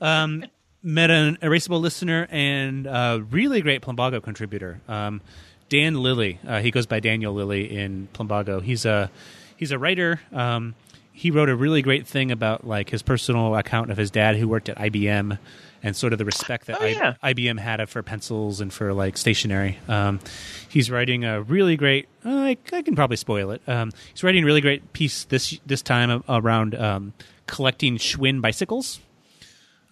um, 0.00 0.44
met 0.82 1.10
an 1.10 1.36
erasable 1.42 1.80
listener 1.80 2.26
and 2.30 2.86
a 2.86 3.24
really 3.30 3.60
great 3.60 3.82
Plumbago 3.82 4.22
contributor, 4.22 4.80
um, 4.88 5.20
Dan 5.68 5.94
Lilly. 5.94 6.38
Uh, 6.46 6.60
he 6.60 6.70
goes 6.70 6.86
by 6.86 7.00
Daniel 7.00 7.32
Lilly 7.34 7.76
in 7.76 8.08
Plumbago. 8.12 8.62
He's 8.62 8.84
a 8.84 9.10
he's 9.56 9.72
a 9.72 9.78
writer. 9.78 10.20
Um, 10.32 10.74
he 11.16 11.30
wrote 11.30 11.48
a 11.48 11.56
really 11.56 11.80
great 11.80 12.06
thing 12.06 12.30
about 12.30 12.66
like 12.66 12.90
his 12.90 13.00
personal 13.00 13.56
account 13.56 13.90
of 13.90 13.96
his 13.96 14.10
dad 14.10 14.36
who 14.36 14.46
worked 14.46 14.68
at 14.68 14.76
IBM 14.76 15.38
and 15.82 15.96
sort 15.96 16.12
of 16.12 16.18
the 16.18 16.26
respect 16.26 16.66
that 16.66 16.76
Oh, 16.78 16.84
yeah. 16.84 17.14
I, 17.22 17.32
IBM 17.32 17.58
had 17.58 17.88
for 17.88 18.02
pencils 18.02 18.60
and 18.60 18.70
for 18.70 18.92
like 18.92 19.16
stationery. 19.16 19.78
Um, 19.88 20.20
he's 20.68 20.90
writing 20.90 21.24
a 21.24 21.40
really 21.40 21.78
great. 21.78 22.06
Uh, 22.22 22.30
I, 22.30 22.58
I 22.70 22.82
can 22.82 22.94
probably 22.94 23.16
spoil 23.16 23.50
it. 23.52 23.62
Um, 23.66 23.92
he's 24.12 24.22
writing 24.22 24.42
a 24.42 24.46
really 24.46 24.60
great 24.60 24.92
piece 24.92 25.24
this 25.24 25.58
this 25.64 25.80
time 25.80 26.22
around 26.28 26.74
um, 26.74 27.14
collecting 27.46 27.96
Schwinn 27.96 28.42
bicycles. 28.42 29.00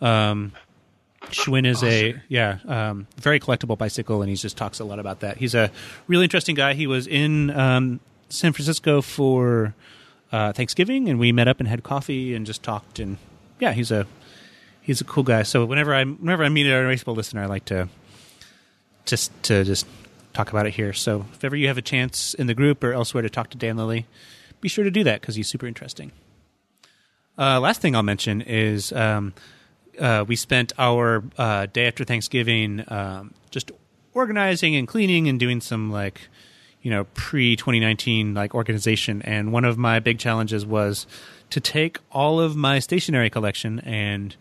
Um, 0.03 0.53
Schwinn 1.31 1.67
is 1.67 1.83
a 1.83 2.21
yeah 2.29 2.59
um, 2.67 3.07
very 3.17 3.41
collectible 3.41 3.79
bicycle, 3.79 4.21
and 4.21 4.29
he 4.29 4.37
just 4.37 4.59
talks 4.59 4.79
a 4.79 4.85
lot 4.85 4.99
about 4.99 5.21
that. 5.21 5.39
He's 5.39 5.55
a 5.55 5.71
really 6.07 6.25
interesting 6.25 6.55
guy. 6.55 6.75
He 6.75 6.87
was 6.87 7.07
in 7.07 7.49
um, 7.51 8.01
San 8.29 8.53
Francisco 8.53 9.01
for 9.01 9.75
uh, 10.33 10.53
Thanksgiving, 10.53 11.09
and 11.09 11.19
we 11.19 11.33
met 11.33 11.49
up 11.49 11.61
and 11.61 11.69
had 11.69 11.83
coffee 11.83 12.35
and 12.35 12.47
just 12.47 12.63
talked. 12.63 12.99
And 12.99 13.19
yeah, 13.59 13.73
he's 13.73 13.91
a 13.91 14.07
he's 14.81 15.01
a 15.01 15.05
cool 15.05 15.25
guy. 15.25 15.43
So 15.43 15.65
whenever 15.65 15.95
I 15.95 16.05
whenever 16.05 16.45
I 16.45 16.49
meet 16.49 16.67
an 16.67 16.73
erasable 16.73 17.17
listener, 17.17 17.43
I 17.43 17.47
like 17.47 17.65
to 17.67 17.89
just 19.05 19.31
to 19.45 19.65
just 19.65 19.87
talk 20.33 20.51
about 20.51 20.67
it 20.67 20.75
here. 20.75 20.93
So 20.93 21.27
if 21.33 21.45
ever 21.45 21.57
you 21.57 21.69
have 21.69 21.79
a 21.79 21.83
chance 21.83 22.35
in 22.35 22.47
the 22.47 22.55
group 22.55 22.83
or 22.83 22.93
elsewhere 22.93 23.23
to 23.23 23.31
talk 23.31 23.51
to 23.51 23.59
Dan 23.59 23.77
Lilly, 23.77 24.07
be 24.61 24.69
sure 24.69 24.85
to 24.85 24.91
do 24.91 25.05
that 25.05 25.21
because 25.21 25.37
he's 25.37 25.49
super 25.49 25.67
interesting. 25.67 26.13
Uh, 27.37 27.59
last 27.61 27.81
thing 27.81 27.97
I'll 27.97 28.03
mention 28.03 28.41
is 28.43 28.93
um, 28.93 29.35
uh, 29.99 30.25
we 30.27 30.37
spent 30.37 30.73
our 30.79 31.25
uh, 31.37 31.67
day 31.67 31.87
after 31.87 32.05
Thanksgiving 32.05 32.85
um, 32.89 33.35
just 33.51 33.73
organizing 34.13 34.77
and 34.77 34.87
cleaning 34.87 35.29
and 35.29 35.39
doing 35.39 35.61
some 35.61 35.91
like 35.91 36.29
you 36.85 36.91
know 36.91 37.05
pre 37.15 37.57
2019 37.57 38.35
like 38.35 38.55
organization. 38.55 39.23
And 39.23 39.53
one 39.53 39.65
of 39.65 39.77
my 39.77 39.99
big 39.99 40.21
challenges 40.21 40.65
was 40.65 41.09
to 41.51 41.59
take 41.59 41.99
all 42.13 42.39
of 42.39 42.55
my 42.55 42.79
stationery 42.79 43.31
collection 43.31 43.81
and 43.81 44.37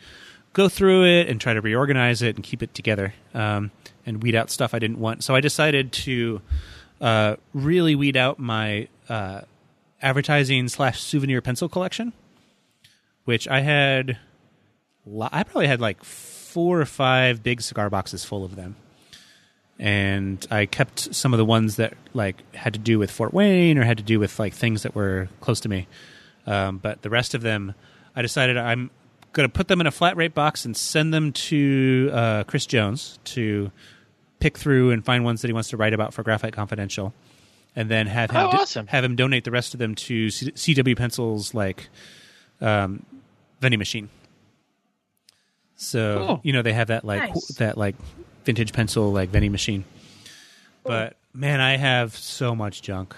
go 0.52 0.70
through 0.70 1.06
it 1.06 1.28
and 1.28 1.42
try 1.42 1.54
to 1.54 1.62
reorganize 1.62 2.22
it 2.22 2.36
and 2.36 2.44
keep 2.44 2.62
it 2.62 2.74
together 2.76 3.14
um, 3.34 3.72
and 4.06 4.22
weed 4.22 4.36
out 4.36 4.52
stuff 4.52 4.74
I 4.74 4.80
didn't 4.80 5.00
want. 5.00 5.24
So 5.24 5.34
I 5.34 5.42
decided 5.42 5.92
to 5.94 6.42
uh, 7.02 7.38
really 7.54 7.96
weed 7.96 8.18
out 8.18 8.40
my 8.40 8.88
uh, 9.10 9.42
advertising 10.02 10.68
slash 10.68 11.02
souvenir 11.02 11.42
pencil 11.42 11.70
collection, 11.70 12.14
which 13.24 13.48
I 13.48 13.62
had. 13.62 14.20
I 15.06 15.44
probably 15.44 15.68
had 15.68 15.82
like 15.82 16.04
four 16.04 16.80
or 16.80 16.86
five 16.86 17.44
big 17.44 17.62
cigar 17.62 17.90
boxes 17.90 18.24
full 18.24 18.46
of 18.46 18.56
them, 18.56 18.76
and 19.80 20.46
I 20.52 20.66
kept 20.66 21.14
some 21.16 21.34
of 21.34 21.38
the 21.38 21.46
ones 21.46 21.76
that 21.78 21.94
like 22.14 22.44
had 22.56 22.74
to 22.74 22.80
do 22.80 23.00
with 23.00 23.10
Fort 23.12 23.34
Wayne 23.34 23.78
or 23.78 23.84
had 23.84 23.98
to 23.98 24.04
do 24.04 24.20
with 24.20 24.38
like 24.40 24.54
things 24.54 24.84
that 24.84 24.94
were 24.96 25.30
close 25.42 25.60
to 25.62 25.70
me. 25.70 25.88
Um, 26.46 26.78
but 26.78 27.02
the 27.02 27.10
rest 27.10 27.34
of 27.34 27.42
them, 27.42 27.74
I 28.16 28.22
decided 28.22 28.58
I'm 28.58 28.92
going 29.32 29.48
to 29.50 29.54
put 29.54 29.68
them 29.68 29.82
in 29.82 29.88
a 29.88 29.92
flat 29.92 30.16
rate 30.16 30.34
box 30.36 30.64
and 30.66 30.78
send 30.78 31.14
them 31.14 31.32
to 31.34 32.10
uh, 32.14 32.44
Chris 32.44 32.66
Jones 32.66 33.18
to 33.26 33.72
pick 34.40 34.58
through 34.58 34.92
and 34.92 35.04
find 35.04 35.24
ones 35.24 35.42
that 35.42 35.48
he 35.48 35.54
wants 35.54 35.70
to 35.70 35.78
write 35.78 35.94
about 35.94 36.14
for 36.14 36.22
Graphite 36.22 36.54
Confidential, 36.54 37.14
and 37.76 37.90
then 37.90 38.08
have 38.08 38.30
him 38.30 38.38
Oh, 38.48 38.52
do- 38.52 38.58
awesome. 38.58 38.88
have 38.88 39.04
him 39.04 39.16
donate 39.16 39.44
the 39.46 39.52
rest 39.52 39.74
of 39.74 39.80
them 39.80 39.96
to 39.96 40.30
C- 40.30 40.52
CW 40.52 40.96
Pencils 40.98 41.54
like 41.54 41.88
um, 42.62 43.06
vending 43.62 43.80
machine. 43.80 44.10
So 45.76 46.26
Cool. 46.28 46.42
you 46.44 46.54
know 46.54 46.62
they 46.62 46.74
have 46.74 46.88
that 46.88 47.04
like 47.04 47.22
Nice. 47.34 47.48
that 47.56 47.78
like 47.78 47.96
vintage 48.46 48.74
pencil 48.74 49.12
like 49.12 49.30
vending 49.30 49.52
machine. 49.52 49.86
But 50.84 51.16
man, 51.34 51.62
I 51.62 51.78
have 51.78 52.16
so 52.16 52.56
much 52.56 52.82
junk. 52.82 53.16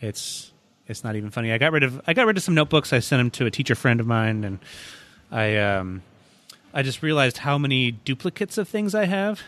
It's 0.00 0.52
it's 0.86 1.04
not 1.04 1.16
even 1.16 1.30
funny. 1.30 1.52
I 1.52 1.58
got 1.58 1.72
rid 1.72 1.82
of 1.82 2.00
I 2.06 2.14
got 2.14 2.26
rid 2.26 2.36
of 2.36 2.42
some 2.42 2.54
notebooks. 2.54 2.92
I 2.92 3.00
sent 3.00 3.20
them 3.20 3.30
to 3.32 3.46
a 3.46 3.50
teacher 3.50 3.74
friend 3.74 4.00
of 4.00 4.06
mine, 4.06 4.44
and 4.44 4.58
I 5.30 5.56
um 5.56 6.02
I 6.72 6.82
just 6.82 7.02
realized 7.02 7.38
how 7.38 7.58
many 7.58 7.90
duplicates 7.90 8.58
of 8.58 8.68
things 8.68 8.94
I 8.94 9.06
have. 9.06 9.42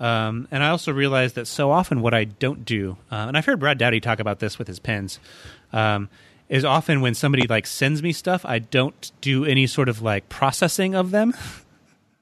Um, 0.00 0.48
and 0.50 0.62
I 0.62 0.70
also 0.70 0.92
realized 0.92 1.36
that 1.36 1.46
so 1.46 1.70
often 1.70 2.00
what 2.00 2.14
I 2.14 2.24
don't 2.24 2.64
do, 2.64 2.96
uh, 3.12 3.26
and 3.28 3.36
I've 3.36 3.46
heard 3.46 3.60
Brad 3.60 3.78
Dowdy 3.78 4.00
talk 4.00 4.18
about 4.18 4.40
this 4.40 4.58
with 4.58 4.66
his 4.66 4.80
pens, 4.80 5.20
um, 5.72 6.08
is 6.48 6.64
often 6.64 7.00
when 7.00 7.14
somebody 7.14 7.46
like 7.46 7.66
sends 7.66 8.02
me 8.02 8.12
stuff, 8.12 8.44
I 8.44 8.58
don't 8.58 9.12
do 9.20 9.44
any 9.44 9.66
sort 9.68 9.88
of 9.88 10.02
like 10.02 10.28
processing 10.28 10.94
of 10.96 11.12
them. 11.12 11.32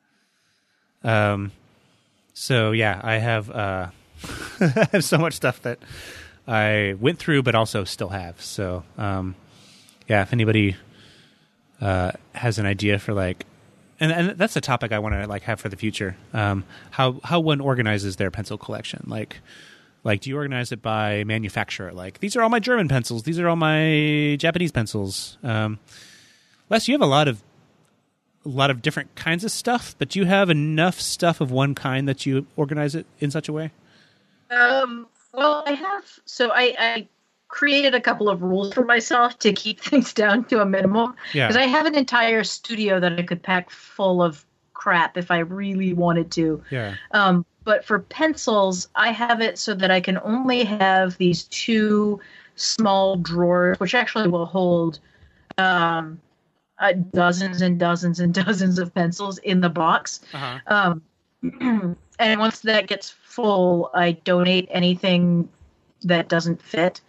um, 1.02 1.50
so 2.42 2.72
yeah, 2.72 3.00
I 3.04 3.18
have 3.18 3.48
uh, 3.50 3.86
I 4.60 4.88
have 4.90 5.04
so 5.04 5.16
much 5.16 5.34
stuff 5.34 5.62
that 5.62 5.78
I 6.48 6.96
went 6.98 7.20
through, 7.20 7.44
but 7.44 7.54
also 7.54 7.84
still 7.84 8.08
have. 8.08 8.40
So 8.42 8.82
um, 8.98 9.36
yeah, 10.08 10.22
if 10.22 10.32
anybody 10.32 10.74
uh, 11.80 12.10
has 12.32 12.58
an 12.58 12.66
idea 12.66 12.98
for 12.98 13.14
like, 13.14 13.46
and, 14.00 14.10
and 14.10 14.30
that's 14.30 14.56
a 14.56 14.60
topic 14.60 14.90
I 14.90 14.98
want 14.98 15.14
to 15.14 15.28
like 15.28 15.42
have 15.42 15.60
for 15.60 15.68
the 15.68 15.76
future. 15.76 16.16
Um, 16.32 16.64
how 16.90 17.20
how 17.22 17.38
one 17.38 17.60
organizes 17.60 18.16
their 18.16 18.30
pencil 18.32 18.58
collection, 18.58 19.04
like. 19.06 19.38
Like, 20.04 20.20
do 20.20 20.30
you 20.30 20.36
organize 20.36 20.72
it 20.72 20.82
by 20.82 21.22
manufacturer? 21.22 21.92
Like, 21.92 22.18
these 22.18 22.34
are 22.34 22.42
all 22.42 22.48
my 22.48 22.58
German 22.58 22.88
pencils. 22.88 23.22
These 23.22 23.38
are 23.38 23.48
all 23.48 23.54
my 23.54 24.34
Japanese 24.36 24.72
pencils. 24.72 25.38
Um, 25.44 25.78
Les, 26.70 26.88
you 26.88 26.94
have 26.94 27.02
a 27.02 27.06
lot 27.06 27.28
of 27.28 27.40
a 28.44 28.48
lot 28.48 28.70
of 28.70 28.82
different 28.82 29.14
kinds 29.14 29.44
of 29.44 29.50
stuff, 29.50 29.94
but 29.98 30.10
do 30.10 30.18
you 30.18 30.26
have 30.26 30.50
enough 30.50 31.00
stuff 31.00 31.40
of 31.40 31.50
one 31.50 31.74
kind 31.74 32.08
that 32.08 32.26
you 32.26 32.46
organize 32.56 32.94
it 32.94 33.06
in 33.20 33.30
such 33.30 33.48
a 33.48 33.52
way? 33.52 33.70
Um, 34.50 35.06
well, 35.32 35.62
I 35.66 35.72
have. 35.72 36.04
So 36.24 36.50
I, 36.50 36.74
I 36.78 37.08
created 37.48 37.94
a 37.94 38.00
couple 38.00 38.28
of 38.28 38.42
rules 38.42 38.72
for 38.72 38.84
myself 38.84 39.38
to 39.40 39.52
keep 39.52 39.80
things 39.84 40.12
down 40.12 40.44
to 40.44 40.60
a 40.60 40.66
minimum. 40.66 41.14
Yeah. 41.32 41.46
Because 41.46 41.56
I 41.56 41.66
have 41.66 41.86
an 41.86 41.94
entire 41.94 42.44
studio 42.44 42.98
that 43.00 43.18
I 43.18 43.22
could 43.22 43.42
pack 43.42 43.70
full 43.70 44.22
of 44.22 44.44
crap 44.74 45.16
if 45.16 45.30
I 45.30 45.38
really 45.38 45.94
wanted 45.94 46.32
to. 46.32 46.62
Yeah. 46.70 46.96
Um, 47.12 47.46
but 47.64 47.84
for 47.84 48.00
pencils, 48.00 48.88
I 48.96 49.12
have 49.12 49.40
it 49.40 49.56
so 49.56 49.74
that 49.74 49.90
I 49.90 50.00
can 50.00 50.18
only 50.24 50.64
have 50.64 51.16
these 51.18 51.44
two 51.44 52.20
small 52.56 53.16
drawers, 53.16 53.78
which 53.78 53.94
actually 53.94 54.28
will 54.28 54.46
hold 54.46 54.98
um, 55.58 56.20
uh, 56.82 56.92
dozens 56.92 57.62
and 57.62 57.78
dozens 57.78 58.20
and 58.20 58.34
dozens 58.44 58.78
of 58.78 58.94
pencils 58.94 59.38
in 59.38 59.60
the 59.60 59.68
box. 59.70 60.20
Uh-huh. 60.34 60.58
Um, 60.66 61.02
and 62.18 62.40
once 62.40 62.60
that 62.60 62.86
gets 62.86 63.10
full, 63.10 63.90
I 63.94 64.12
donate 64.12 64.68
anything 64.70 65.48
that 66.02 66.28
doesn't 66.28 66.60
fit. 66.62 67.00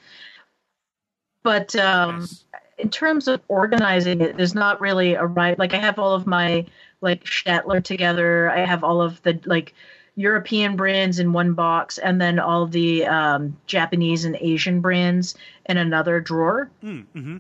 But 1.44 1.76
um, 1.76 2.22
Nice. 2.22 2.44
in 2.78 2.90
terms 2.90 3.28
of 3.28 3.42
organizing 3.48 4.22
it, 4.22 4.38
there's 4.38 4.56
not 4.56 4.80
really 4.80 5.14
a 5.16 5.26
right. 5.26 5.58
Like 5.60 5.74
I 5.74 5.78
have 5.78 6.00
all 6.00 6.14
of 6.14 6.26
my 6.26 6.66
like 7.02 7.26
Staedtler 7.26 7.84
together. 7.84 8.50
I 8.50 8.66
have 8.66 8.84
all 8.84 9.02
of 9.02 9.22
the 9.24 9.40
like 9.46 9.74
European 10.16 10.76
brands 10.76 11.20
in 11.20 11.34
one 11.34 11.54
box, 11.54 11.98
and 11.98 12.22
then 12.22 12.40
all 12.40 12.66
the 12.68 13.06
um, 13.06 13.58
Japanese 13.66 14.26
and 14.26 14.38
Asian 14.40 14.80
brands 14.80 15.36
in 15.66 15.78
another 15.78 16.20
drawer. 16.22 16.70
Mm, 16.84 17.06
hmm 17.14 17.38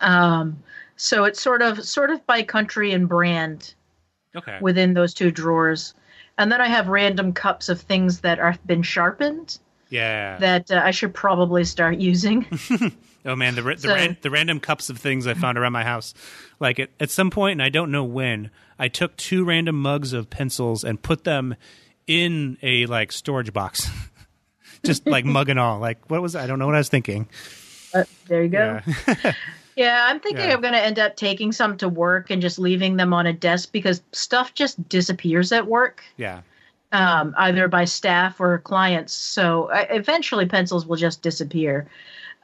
Um, 0.00 0.62
so 0.96 1.24
it's 1.24 1.40
sort 1.40 1.62
of 1.62 1.84
sort 1.84 2.10
of 2.10 2.26
by 2.26 2.42
country 2.42 2.92
and 2.92 3.08
brand 3.08 3.74
Okay. 4.34 4.58
within 4.60 4.94
those 4.94 5.14
two 5.14 5.30
drawers. 5.30 5.94
And 6.38 6.52
then 6.52 6.60
I 6.60 6.68
have 6.68 6.88
random 6.88 7.32
cups 7.32 7.68
of 7.70 7.80
things 7.80 8.20
that 8.20 8.38
are 8.38 8.56
been 8.66 8.82
sharpened 8.82 9.58
yeah. 9.88 10.36
that 10.38 10.70
uh, 10.70 10.82
I 10.84 10.90
should 10.90 11.14
probably 11.14 11.64
start 11.64 11.96
using. 11.96 12.46
oh 13.24 13.34
man, 13.36 13.54
the 13.54 13.62
the, 13.62 13.78
So- 13.78 13.94
ran- 13.94 14.16
the 14.20 14.30
random 14.30 14.60
cups 14.60 14.90
of 14.90 14.98
things 14.98 15.26
I 15.26 15.34
found 15.34 15.56
around 15.56 15.72
my 15.72 15.84
house. 15.84 16.12
Like 16.60 16.78
at, 16.78 16.90
at 17.00 17.10
some 17.10 17.30
point, 17.30 17.52
and 17.52 17.62
I 17.62 17.70
don't 17.70 17.90
know 17.90 18.04
when, 18.04 18.50
I 18.78 18.88
took 18.88 19.16
two 19.16 19.44
random 19.44 19.80
mugs 19.80 20.12
of 20.12 20.28
pencils 20.28 20.84
and 20.84 21.00
put 21.00 21.24
them 21.24 21.54
in 22.06 22.58
a 22.62 22.84
like 22.86 23.12
storage 23.12 23.52
box. 23.52 23.88
Just 24.84 25.06
like 25.06 25.24
mug 25.24 25.48
and 25.48 25.58
all. 25.58 25.78
Like 25.78 26.10
what 26.10 26.20
was 26.20 26.36
I 26.36 26.46
don't 26.46 26.58
know 26.58 26.66
what 26.66 26.74
I 26.74 26.78
was 26.78 26.90
thinking. 26.90 27.28
Uh, 27.94 28.04
there 28.28 28.42
you 28.42 28.48
go. 28.50 28.80
Yeah. 29.08 29.32
Yeah, 29.76 30.06
I'm 30.08 30.20
thinking 30.20 30.46
Yeah. 30.46 30.54
I'm 30.54 30.60
going 30.62 30.72
to 30.72 30.82
end 30.82 30.98
up 30.98 31.16
taking 31.16 31.52
some 31.52 31.76
to 31.78 31.88
work 31.88 32.30
and 32.30 32.40
just 32.42 32.58
leaving 32.58 32.96
them 32.96 33.12
on 33.12 33.26
a 33.26 33.32
desk 33.32 33.70
because 33.72 34.02
stuff 34.12 34.54
just 34.54 34.88
disappears 34.88 35.52
at 35.52 35.66
work, 35.66 36.02
yeah. 36.16 36.40
um, 36.92 37.34
either 37.36 37.68
by 37.68 37.84
staff 37.84 38.40
or 38.40 38.58
clients. 38.58 39.12
So 39.12 39.68
eventually, 39.72 40.46
pencils 40.46 40.86
will 40.86 40.96
just 40.96 41.20
disappear. 41.22 41.86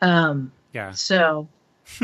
Um, 0.02 0.52
Yeah. 0.74 0.90
so, 0.92 1.48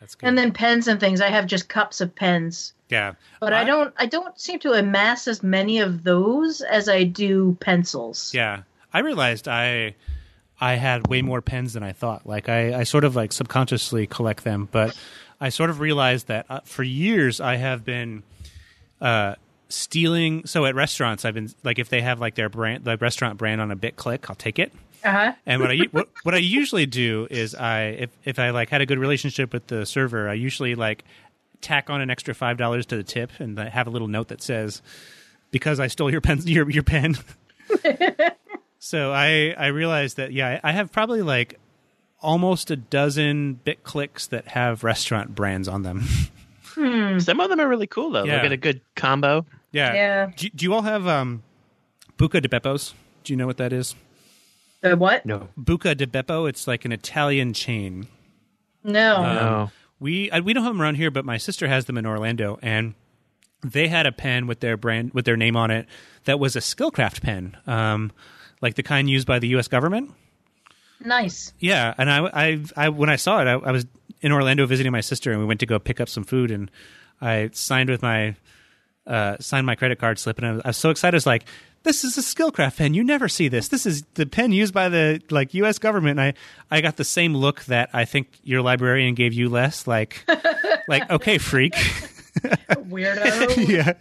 That's 0.00 0.14
good. 0.14 0.26
and 0.26 0.38
then 0.38 0.52
pens 0.52 0.88
and 0.88 0.98
things. 1.00 1.20
I 1.20 1.28
have 1.28 1.46
just 1.46 1.68
cups 1.68 2.00
of 2.00 2.14
pens, 2.14 2.72
yeah. 2.88 3.14
but 3.40 3.52
I 3.52 3.64
don't. 3.64 3.92
I 3.98 4.06
don't 4.06 4.38
seem 4.38 4.58
to 4.60 4.72
amass 4.72 5.26
as 5.28 5.42
many 5.42 5.78
of 5.80 6.04
those 6.04 6.60
as 6.60 6.88
I 6.88 7.04
do 7.04 7.56
pencils. 7.60 8.32
Yeah, 8.34 8.62
I 8.92 9.00
realized 9.00 9.48
I 9.48 9.94
I 10.60 10.74
had 10.74 11.06
way 11.06 11.22
more 11.22 11.42
pens 11.42 11.74
than 11.74 11.82
I 11.82 11.92
thought. 11.92 12.26
Like 12.26 12.48
I, 12.48 12.80
I 12.80 12.82
sort 12.84 13.04
of 13.04 13.14
like 13.14 13.32
subconsciously 13.32 14.06
collect 14.06 14.44
them, 14.44 14.68
but 14.70 14.96
I 15.40 15.50
sort 15.50 15.70
of 15.70 15.80
realized 15.80 16.28
that 16.28 16.46
uh, 16.48 16.60
for 16.64 16.82
years 16.82 17.40
I 17.40 17.56
have 17.56 17.84
been 17.84 18.22
uh, 19.00 19.34
stealing. 19.68 20.46
So 20.46 20.64
at 20.64 20.74
restaurants, 20.74 21.24
I've 21.24 21.34
been 21.34 21.50
like 21.62 21.78
if 21.78 21.88
they 21.88 22.00
have 22.00 22.20
like 22.20 22.34
their 22.34 22.48
brand, 22.48 22.84
the 22.84 22.96
restaurant 22.96 23.38
brand 23.38 23.60
on 23.60 23.70
a 23.70 23.76
Bic 23.76 23.96
Clic, 23.96 24.28
I'll 24.30 24.36
take 24.36 24.58
it. 24.58 24.72
Uh 25.04 25.10
huh. 25.10 25.32
And 25.44 25.60
what 25.60 25.70
I 25.70 25.76
what, 25.92 26.08
what 26.22 26.34
I 26.34 26.38
usually 26.38 26.86
do 26.86 27.28
is 27.30 27.54
I 27.54 27.82
if 27.82 28.10
if 28.24 28.38
I 28.38 28.50
like 28.50 28.70
had 28.70 28.80
a 28.80 28.86
good 28.86 28.98
relationship 28.98 29.52
with 29.52 29.66
the 29.66 29.84
server, 29.84 30.28
I 30.28 30.34
usually 30.34 30.74
like 30.74 31.04
tack 31.60 31.90
on 31.90 32.00
an 32.00 32.10
extra 32.10 32.34
five 32.34 32.56
dollars 32.56 32.86
to 32.86 32.96
the 32.96 33.02
tip 33.02 33.30
and 33.38 33.58
have 33.58 33.86
a 33.86 33.90
little 33.90 34.08
note 34.08 34.28
that 34.28 34.42
says 34.42 34.82
because 35.50 35.80
I 35.80 35.88
stole 35.88 36.10
your 36.10 36.20
pen 36.20 36.40
your 36.44 36.68
your 36.70 36.82
pen. 36.82 37.16
so 38.86 39.12
I 39.12 39.54
I 39.58 39.66
realized 39.68 40.16
that 40.16 40.32
yeah 40.32 40.60
I 40.62 40.72
have 40.72 40.92
probably 40.92 41.22
like 41.22 41.58
almost 42.20 42.70
a 42.70 42.76
dozen 42.76 43.54
Bic 43.64 43.82
Clics 43.84 44.28
that 44.28 44.48
have 44.48 44.84
restaurant 44.84 45.34
brands 45.34 45.68
on 45.68 45.82
them. 45.82 46.04
Some 47.20 47.40
of 47.40 47.48
them 47.50 47.60
are 47.60 47.68
really 47.68 47.86
cool 47.86 48.10
though. 48.10 48.24
Yeah. 48.24 48.34
They'll 48.36 48.42
get 48.42 48.52
a 48.52 48.56
good 48.56 48.80
combo. 48.94 49.46
yeah. 49.72 49.94
Yeah. 49.94 50.30
Do, 50.36 50.48
do 50.50 50.64
you 50.64 50.74
all 50.74 50.82
have 50.82 51.06
um, 51.06 51.42
Buca 52.18 52.40
di 52.42 52.48
Beppo's? 52.48 52.94
Do 53.24 53.32
you 53.32 53.36
know 53.36 53.46
what 53.46 53.56
that 53.56 53.72
is? 53.72 53.94
The 54.82 54.96
what? 54.96 55.24
No. 55.24 55.48
Buca 55.58 55.96
di 55.96 56.06
Beppo. 56.06 56.48
It's 56.48 56.66
like 56.66 56.84
an 56.84 56.92
Italian 56.92 57.52
chain. 57.54 58.08
No. 58.84 59.16
Uh, 59.16 59.34
No. 59.34 59.70
We 59.98 60.30
I, 60.30 60.40
we 60.40 60.52
don't 60.52 60.64
have 60.64 60.74
them 60.74 60.82
around 60.82 60.96
here, 60.96 61.10
but 61.10 61.24
my 61.24 61.38
sister 61.38 61.66
has 61.68 61.86
them 61.86 61.96
in 61.96 62.04
Orlando, 62.04 62.58
and 62.60 62.92
they 63.64 63.88
had 63.88 64.04
a 64.06 64.12
pen 64.12 64.46
with 64.46 64.60
their 64.60 64.76
brand 64.76 65.14
with 65.14 65.24
their 65.24 65.36
name 65.38 65.56
on 65.56 65.70
it 65.70 65.86
that 66.24 66.38
was 66.38 66.54
a 66.56 66.60
Skillcraft 66.60 67.22
pen, 67.22 67.56
um, 67.66 68.12
like 68.60 68.74
the 68.74 68.82
kind 68.82 69.08
used 69.08 69.26
by 69.26 69.38
the 69.38 69.48
U.S. 69.48 69.68
government. 69.68 70.12
Nice. 71.04 71.52
Yeah, 71.58 71.94
and 71.98 72.10
I, 72.10 72.26
I, 72.32 72.60
I 72.76 72.88
when 72.88 73.10
I 73.10 73.16
saw 73.16 73.40
it, 73.42 73.46
I, 73.46 73.52
I 73.52 73.70
was 73.70 73.86
in 74.20 74.32
Orlando 74.32 74.66
visiting 74.66 74.92
my 74.92 75.02
sister, 75.02 75.30
and 75.30 75.40
we 75.40 75.46
went 75.46 75.60
to 75.60 75.66
go 75.66 75.78
pick 75.78 76.00
up 76.00 76.08
some 76.08 76.24
food, 76.24 76.50
and 76.50 76.70
I 77.20 77.50
signed 77.52 77.90
with 77.90 78.02
my 78.02 78.34
uh, 79.06 79.36
signed 79.40 79.66
my 79.66 79.74
credit 79.74 79.98
card 79.98 80.18
slip, 80.18 80.38
and 80.38 80.46
I 80.46 80.52
was, 80.52 80.62
I 80.64 80.68
was 80.68 80.76
so 80.76 80.90
excited. 80.90 81.14
I 81.14 81.18
was 81.18 81.26
like, 81.26 81.44
"This 81.82 82.02
is 82.02 82.16
a 82.18 82.22
Skillcraft 82.22 82.76
pen. 82.78 82.94
You 82.94 83.04
never 83.04 83.28
see 83.28 83.48
this. 83.48 83.68
This 83.68 83.86
is 83.86 84.02
the 84.14 84.26
pen 84.26 84.52
used 84.52 84.74
by 84.74 84.88
the 84.88 85.20
like 85.30 85.54
U.S. 85.54 85.78
government." 85.78 86.18
And 86.18 86.34
I, 86.70 86.76
I 86.76 86.80
got 86.80 86.96
the 86.96 87.04
same 87.04 87.34
look 87.34 87.64
that 87.64 87.90
I 87.92 88.04
think 88.04 88.28
your 88.42 88.62
librarian 88.62 89.14
gave 89.14 89.32
you, 89.32 89.48
Les 89.48 89.86
Like, 89.86 90.24
like 90.88 91.08
okay, 91.10 91.38
freak. 91.38 91.74
Weirdo. 92.70 93.68
yeah, 93.68 93.92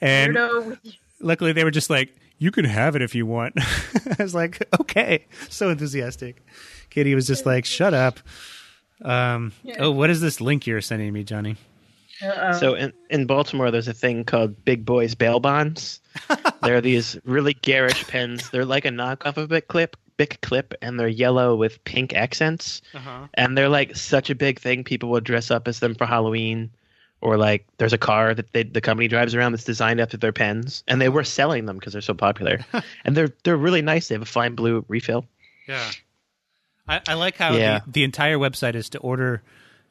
and 0.00 0.34
Weirdo. 0.34 0.78
luckily 1.20 1.52
they 1.52 1.64
were 1.64 1.70
just 1.70 1.90
like, 1.90 2.14
"You 2.40 2.50
can 2.50 2.64
have 2.64 2.96
it 2.96 3.02
if 3.02 3.14
you 3.14 3.24
want." 3.26 3.54
I 4.18 4.22
was 4.22 4.34
like, 4.34 4.66
"Okay," 4.80 5.26
so 5.48 5.68
enthusiastic. 5.70 6.44
Kitty 6.90 7.14
was 7.14 7.28
just 7.28 7.46
like, 7.46 7.64
"Shut 7.64 7.94
up." 7.94 8.18
Um, 9.02 9.52
Oh, 9.78 9.92
what 9.92 10.10
is 10.10 10.20
this 10.20 10.40
link 10.40 10.66
you're 10.66 10.80
sending 10.80 11.12
me, 11.12 11.22
Johnny? 11.22 11.56
Uh-oh. 12.22 12.52
So 12.58 12.74
in, 12.74 12.92
in 13.08 13.26
Baltimore, 13.26 13.70
there's 13.70 13.88
a 13.88 13.94
thing 13.94 14.24
called 14.24 14.64
Big 14.64 14.84
Boys 14.84 15.14
Bail 15.14 15.40
Bonds. 15.40 16.00
they're 16.62 16.80
these 16.80 17.18
really 17.24 17.54
garish 17.54 18.06
pens. 18.08 18.50
They're 18.50 18.64
like 18.64 18.84
a 18.84 18.90
knockoff 18.90 19.36
of 19.36 19.44
a 19.44 19.46
Bic 19.46 19.68
Clip, 19.68 19.96
Bic 20.18 20.38
Clip, 20.42 20.74
and 20.82 21.00
they're 21.00 21.08
yellow 21.08 21.56
with 21.56 21.82
pink 21.84 22.12
accents. 22.12 22.82
Uh-huh. 22.92 23.26
And 23.34 23.56
they're 23.56 23.70
like 23.70 23.96
such 23.96 24.28
a 24.28 24.34
big 24.34 24.60
thing. 24.60 24.84
People 24.84 25.08
will 25.08 25.20
dress 25.20 25.50
up 25.50 25.66
as 25.66 25.80
them 25.80 25.94
for 25.94 26.04
Halloween, 26.04 26.70
or 27.22 27.36
like 27.36 27.66
there's 27.78 27.92
a 27.92 27.98
car 27.98 28.34
that 28.34 28.52
they, 28.52 28.62
the 28.62 28.80
company 28.80 29.08
drives 29.08 29.34
around 29.34 29.52
that's 29.52 29.64
designed 29.64 30.00
after 30.00 30.16
their 30.16 30.32
pens, 30.32 30.82
and 30.88 31.00
they 31.00 31.08
were 31.08 31.24
selling 31.24 31.66
them 31.66 31.76
because 31.78 31.92
they're 31.92 32.02
so 32.02 32.14
popular. 32.14 32.64
and 33.04 33.16
they're 33.16 33.30
they're 33.44 33.56
really 33.56 33.82
nice. 33.82 34.08
They 34.08 34.14
have 34.14 34.22
a 34.22 34.26
fine 34.26 34.54
blue 34.54 34.84
refill. 34.88 35.26
Yeah. 35.68 35.90
I, 36.88 37.00
I 37.06 37.14
like 37.14 37.36
how 37.36 37.54
Yeah. 37.54 37.80
the, 37.86 37.92
the 37.92 38.04
entire 38.04 38.36
website 38.38 38.74
is 38.74 38.88
to 38.90 38.98
order 38.98 39.42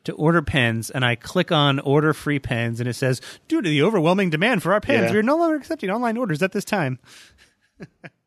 to 0.05 0.13
order 0.13 0.41
pens, 0.41 0.89
and 0.89 1.03
I 1.05 1.15
click 1.15 1.51
on 1.51 1.79
order 1.79 2.13
free 2.13 2.39
pens, 2.39 2.79
and 2.79 2.87
it 2.89 2.93
says, 2.93 3.21
due 3.47 3.61
to 3.61 3.69
the 3.69 3.81
overwhelming 3.83 4.29
demand 4.29 4.63
for 4.63 4.73
our 4.73 4.79
pens, 4.81 5.07
Yeah. 5.07 5.11
we 5.13 5.17
are 5.19 5.23
no 5.23 5.37
longer 5.37 5.55
accepting 5.57 5.89
online 5.89 6.17
orders 6.17 6.41
at 6.41 6.51
this 6.53 6.63
time. 6.65 6.99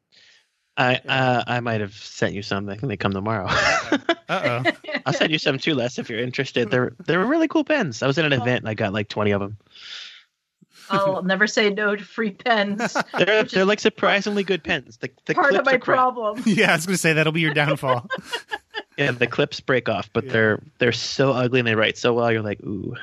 I 0.76 0.96
uh, 0.96 1.44
I 1.46 1.60
might 1.60 1.80
have 1.80 1.94
sent 1.94 2.34
you 2.34 2.42
some. 2.42 2.68
I 2.68 2.76
think 2.76 2.88
they 2.88 2.96
come 2.96 3.12
tomorrow. 3.12 3.48
Uh 4.28 4.62
oh. 4.64 4.70
I'll 5.06 5.12
send 5.12 5.30
you 5.30 5.38
some 5.38 5.58
too, 5.58 5.74
Les, 5.74 5.98
if 5.98 6.08
you're 6.08 6.20
interested. 6.20 6.70
They're 6.70 6.94
they're 7.04 7.22
really 7.22 7.48
cool 7.48 7.64
pens. 7.64 8.02
I 8.02 8.06
was 8.06 8.16
at 8.18 8.24
an 8.24 8.32
event 8.32 8.60
and 8.60 8.68
I 8.68 8.72
got 8.72 8.94
like 8.94 9.08
20 9.08 9.30
of 9.32 9.40
them. 9.40 9.58
I'll 10.88 11.22
never 11.22 11.46
say 11.46 11.68
no 11.70 11.94
to 11.96 12.02
free 12.04 12.30
pens. 12.30 12.96
They're 13.18 13.44
they're 13.44 13.64
like 13.64 13.80
surprisingly 13.80 14.42
good 14.42 14.62
pens. 14.64 14.96
The, 14.98 15.10
the 15.26 15.34
Part 15.34 15.54
of 15.54 15.64
my 15.66 15.72
are 15.74 15.78
crap. 15.78 15.96
problem. 15.98 16.42
yeah, 16.46 16.72
I 16.72 16.76
was 16.76 16.86
going 16.86 16.94
to 16.94 16.98
say 16.98 17.12
that'll 17.12 17.32
be 17.32 17.40
your 17.40 17.54
downfall. 17.54 18.08
Yeah, 18.96 19.12
the 19.12 19.26
clips 19.26 19.60
break 19.60 19.88
off, 19.88 20.10
but 20.12 20.28
they're 20.28 20.62
they're 20.78 20.92
so 20.92 21.32
ugly 21.32 21.60
and 21.60 21.66
they 21.68 21.74
write 21.74 21.96
so 21.98 22.12
well. 22.14 22.30
You're 22.32 22.42
like, 22.42 22.60
ooh, 22.62 22.94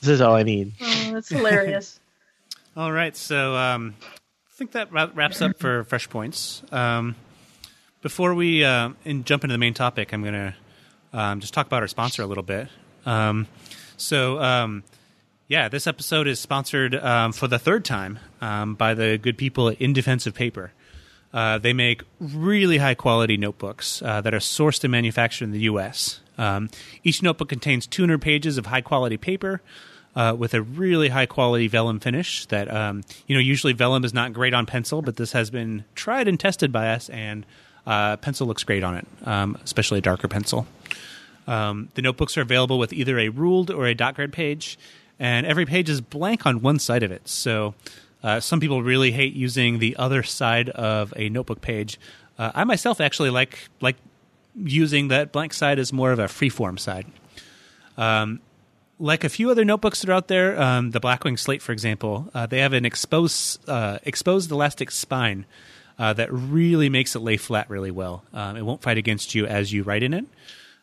this 0.00 0.08
is 0.08 0.20
all 0.20 0.34
I 0.34 0.42
need. 0.42 0.72
Oh, 0.80 1.10
that's 1.12 1.28
hilarious. 1.28 1.98
All 2.76 2.92
right, 2.92 3.16
so 3.16 3.56
um, 3.56 3.94
I 4.00 4.06
think 4.60 4.72
that 4.72 4.92
wra- 4.92 5.10
wraps 5.14 5.40
up 5.40 5.58
for 5.58 5.84
Fresh 5.84 6.10
Points. 6.10 6.62
Um, 6.70 7.16
before 8.02 8.34
we 8.34 8.62
uh, 8.62 8.90
in, 9.06 9.24
jump 9.24 9.42
into 9.42 9.54
the 9.54 9.58
main 9.58 9.72
topic, 9.72 10.12
I'm 10.12 10.20
going 10.20 10.34
to 10.34 10.54
um, 11.14 11.40
just 11.40 11.54
talk 11.54 11.66
about 11.66 11.80
our 11.80 11.88
sponsor 11.88 12.22
a 12.22 12.26
little 12.26 12.42
bit. 12.42 12.68
Um, 13.06 13.46
so, 13.96 14.38
um, 14.38 14.84
yeah, 15.48 15.70
this 15.70 15.86
episode 15.86 16.26
is 16.26 16.40
sponsored 16.40 16.94
um, 16.94 17.32
for 17.32 17.48
the 17.48 17.58
third 17.58 17.86
time 17.86 18.18
um, 18.42 18.74
by 18.74 18.92
the 18.92 19.16
good 19.16 19.38
people 19.38 19.70
at 19.70 19.80
In 19.80 19.94
Defense 19.94 20.26
of 20.26 20.34
Paper. 20.34 20.72
Uh, 21.32 21.56
they 21.56 21.72
make 21.72 22.02
really 22.20 22.76
high 22.76 22.94
quality 22.94 23.38
notebooks 23.38 24.02
uh, 24.02 24.20
that 24.20 24.34
are 24.34 24.40
sourced 24.40 24.84
and 24.84 24.92
manufactured 24.92 25.44
in 25.44 25.52
the 25.52 25.60
U.S. 25.60 26.20
Each 27.02 27.22
notebook 27.22 27.48
contains 27.48 27.86
200 27.86 28.20
pages 28.20 28.58
of 28.58 28.66
high 28.66 28.82
quality 28.82 29.16
paper 29.16 29.62
uh, 30.16 30.34
with 30.36 30.54
a 30.54 30.62
really 30.62 31.08
high 31.08 31.26
quality 31.26 31.68
vellum 31.68 32.00
finish. 32.00 32.46
That 32.46 32.72
um, 32.72 33.02
you 33.26 33.34
know, 33.34 33.40
usually 33.40 33.72
vellum 33.72 34.04
is 34.04 34.14
not 34.14 34.32
great 34.32 34.54
on 34.54 34.66
pencil, 34.66 35.02
but 35.02 35.16
this 35.16 35.32
has 35.32 35.50
been 35.50 35.84
tried 35.94 36.28
and 36.28 36.38
tested 36.38 36.72
by 36.72 36.90
us, 36.90 37.08
and 37.10 37.46
uh, 37.86 38.16
pencil 38.16 38.46
looks 38.46 38.64
great 38.64 38.82
on 38.82 38.96
it, 38.96 39.06
um, 39.24 39.58
especially 39.64 39.98
a 39.98 40.02
darker 40.02 40.28
pencil. 40.28 40.66
Um, 41.46 41.88
the 41.94 42.02
notebooks 42.02 42.36
are 42.36 42.42
available 42.42 42.78
with 42.78 42.92
either 42.92 43.18
a 43.18 43.28
ruled 43.28 43.70
or 43.70 43.86
a 43.86 43.94
dot 43.94 44.14
grid 44.14 44.32
page, 44.32 44.78
and 45.18 45.46
every 45.46 45.66
page 45.66 45.88
is 45.88 46.00
blank 46.00 46.46
on 46.46 46.62
one 46.62 46.78
side 46.78 47.02
of 47.02 47.10
it. 47.10 47.28
So 47.28 47.74
uh, 48.22 48.40
some 48.40 48.60
people 48.60 48.82
really 48.82 49.12
hate 49.12 49.34
using 49.34 49.78
the 49.78 49.96
other 49.96 50.22
side 50.22 50.68
of 50.70 51.12
a 51.16 51.28
notebook 51.28 51.60
page. 51.60 51.98
Uh, 52.38 52.52
I 52.54 52.64
myself 52.64 53.00
actually 53.00 53.30
like 53.30 53.68
like 53.80 53.96
using 54.56 55.08
that 55.08 55.32
blank 55.32 55.52
side 55.52 55.78
as 55.78 55.92
more 55.92 56.12
of 56.12 56.18
a 56.18 56.24
freeform 56.24 56.78
side. 56.78 57.06
Um, 57.96 58.40
like 59.00 59.24
a 59.24 59.28
few 59.28 59.50
other 59.50 59.64
notebooks 59.64 60.00
that 60.00 60.10
are 60.10 60.12
out 60.12 60.28
there, 60.28 60.60
um, 60.60 60.90
the 60.90 61.00
Blackwing 61.00 61.38
Slate, 61.38 61.62
for 61.62 61.72
example, 61.72 62.30
uh, 62.34 62.46
they 62.46 62.58
have 62.58 62.72
an 62.72 62.84
exposed 62.84 63.68
uh, 63.68 63.98
exposed 64.04 64.50
elastic 64.50 64.90
spine 64.90 65.46
uh, 65.98 66.12
that 66.12 66.32
really 66.32 66.88
makes 66.88 67.16
it 67.16 67.20
lay 67.20 67.36
flat 67.36 67.68
really 67.70 67.90
well. 67.90 68.22
Um, 68.32 68.56
it 68.56 68.62
won't 68.62 68.82
fight 68.82 68.98
against 68.98 69.34
you 69.34 69.46
as 69.46 69.72
you 69.72 69.82
write 69.82 70.02
in 70.02 70.14
it. 70.14 70.26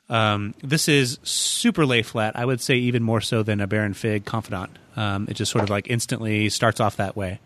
Um, 0.10 0.56
this 0.64 0.88
is 0.88 1.20
super 1.24 1.86
lay 1.86 2.02
flat. 2.02 2.36
I 2.36 2.46
would 2.46 2.62
say 2.62 2.76
even 2.76 3.04
more 3.04 3.22
so 3.22 3.44
than 3.44 3.62
a 3.62 3.68
Baron 3.68 3.94
Fig 3.94 4.26
Confidant. 4.26 4.72
Um, 4.96 5.28
it 5.30 5.36
just 5.36 5.52
sort 5.52 5.64
of 5.64 5.70
like 5.70 5.88
instantly 5.88 6.50
starts 6.50 6.80
off 6.80 6.98
that 6.98 7.16
way. 7.16 7.40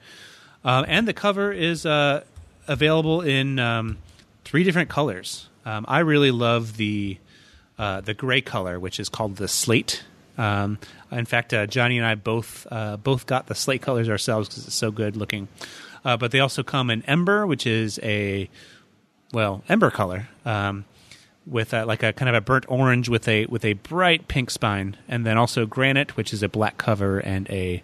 Um, 0.63 0.85
and 0.87 1.07
the 1.07 1.13
cover 1.13 1.51
is 1.51 1.85
uh, 1.85 2.23
available 2.67 3.21
in 3.21 3.59
um, 3.59 3.97
three 4.45 4.63
different 4.63 4.89
colors. 4.89 5.47
I 5.65 5.99
really 5.99 6.31
love 6.31 6.77
the 6.77 7.17
uh, 7.77 8.01
the 8.01 8.13
gray 8.13 8.41
color, 8.41 8.79
which 8.79 8.99
is 8.99 9.09
called 9.09 9.37
the 9.37 9.47
slate. 9.47 10.03
Um, 10.37 10.79
in 11.11 11.25
fact, 11.25 11.53
uh, 11.53 11.67
Johnny 11.67 11.97
and 11.97 12.05
I 12.05 12.15
both 12.15 12.67
uh, 12.71 12.97
both 12.97 13.25
got 13.25 13.47
the 13.47 13.55
slate 13.55 13.81
colors 13.81 14.09
ourselves 14.09 14.47
because 14.49 14.65
it's 14.67 14.75
so 14.75 14.91
good 14.91 15.15
looking. 15.15 15.47
Uh, 16.03 16.17
but 16.17 16.31
they 16.31 16.39
also 16.39 16.63
come 16.63 16.89
in 16.89 17.03
ember, 17.03 17.45
which 17.45 17.67
is 17.67 17.99
a 18.01 18.49
well 19.33 19.63
ember 19.69 19.91
color 19.91 20.27
um, 20.45 20.85
with 21.45 21.73
a, 21.73 21.85
like 21.85 22.03
a 22.03 22.13
kind 22.13 22.29
of 22.29 22.35
a 22.35 22.41
burnt 22.41 22.65
orange 22.67 23.09
with 23.09 23.27
a 23.27 23.45
with 23.47 23.65
a 23.65 23.73
bright 23.73 24.27
pink 24.27 24.49
spine, 24.49 24.97
and 25.07 25.25
then 25.25 25.37
also 25.37 25.65
granite, 25.65 26.17
which 26.17 26.33
is 26.33 26.43
a 26.43 26.49
black 26.49 26.77
cover 26.77 27.19
and 27.19 27.49
a 27.49 27.83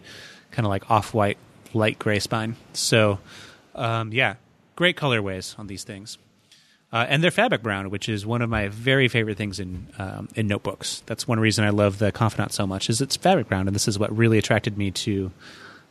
kind 0.52 0.66
of 0.66 0.70
like 0.70 0.90
off 0.90 1.14
white 1.14 1.38
light 1.74 2.00
gray 2.00 2.20
spine. 2.20 2.56
So 2.74 3.20
um, 3.76 4.12
yeah, 4.12 4.36
great 4.76 4.98
colorways 4.98 5.58
on 5.60 5.68
these 5.68 5.84
things. 5.84 6.18
Uh, 6.92 7.06
and 7.10 7.22
they're 7.22 7.32
fabric 7.32 7.62
brown, 7.62 7.90
which 7.90 8.08
is 8.08 8.26
one 8.26 8.42
of 8.42 8.50
my 8.50 8.70
very 8.70 9.10
favorite 9.10 9.38
things 9.38 9.60
in 9.60 9.88
um, 10.00 10.30
in 10.36 10.48
notebooks. 10.48 11.04
That's 11.06 11.28
one 11.28 11.40
reason 11.40 11.66
I 11.66 11.70
love 11.70 12.00
the 12.00 12.12
Confidant 12.12 12.54
so 12.54 12.66
much. 12.66 12.90
Is 12.90 13.02
it's 13.02 13.18
fabric 13.18 13.50
brown, 13.50 13.68
and 13.68 13.76
this 13.76 13.88
is 13.88 14.00
what 14.00 14.16
really 14.16 14.38
attracted 14.38 14.78
me 14.78 14.92
to 14.92 15.32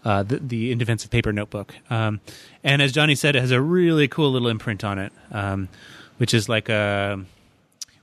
uh, 0.05 0.23
the, 0.23 0.39
the 0.39 0.73
In 0.73 0.79
Defense 0.79 1.05
of 1.05 1.11
Paper 1.11 1.33
notebook. 1.33 1.75
Um, 1.91 2.21
and 2.65 2.81
as 2.81 2.93
Johnny 2.93 3.15
said, 3.15 3.37
it 3.37 3.41
has 3.41 3.51
a 3.51 3.61
really 3.61 4.09
cool 4.09 4.31
little 4.33 4.49
imprint 4.49 4.85
on 4.85 4.99
it, 4.99 5.13
um, 5.33 5.69
which 6.17 6.33
is 6.33 6.49
like 6.49 6.69
a 6.71 7.23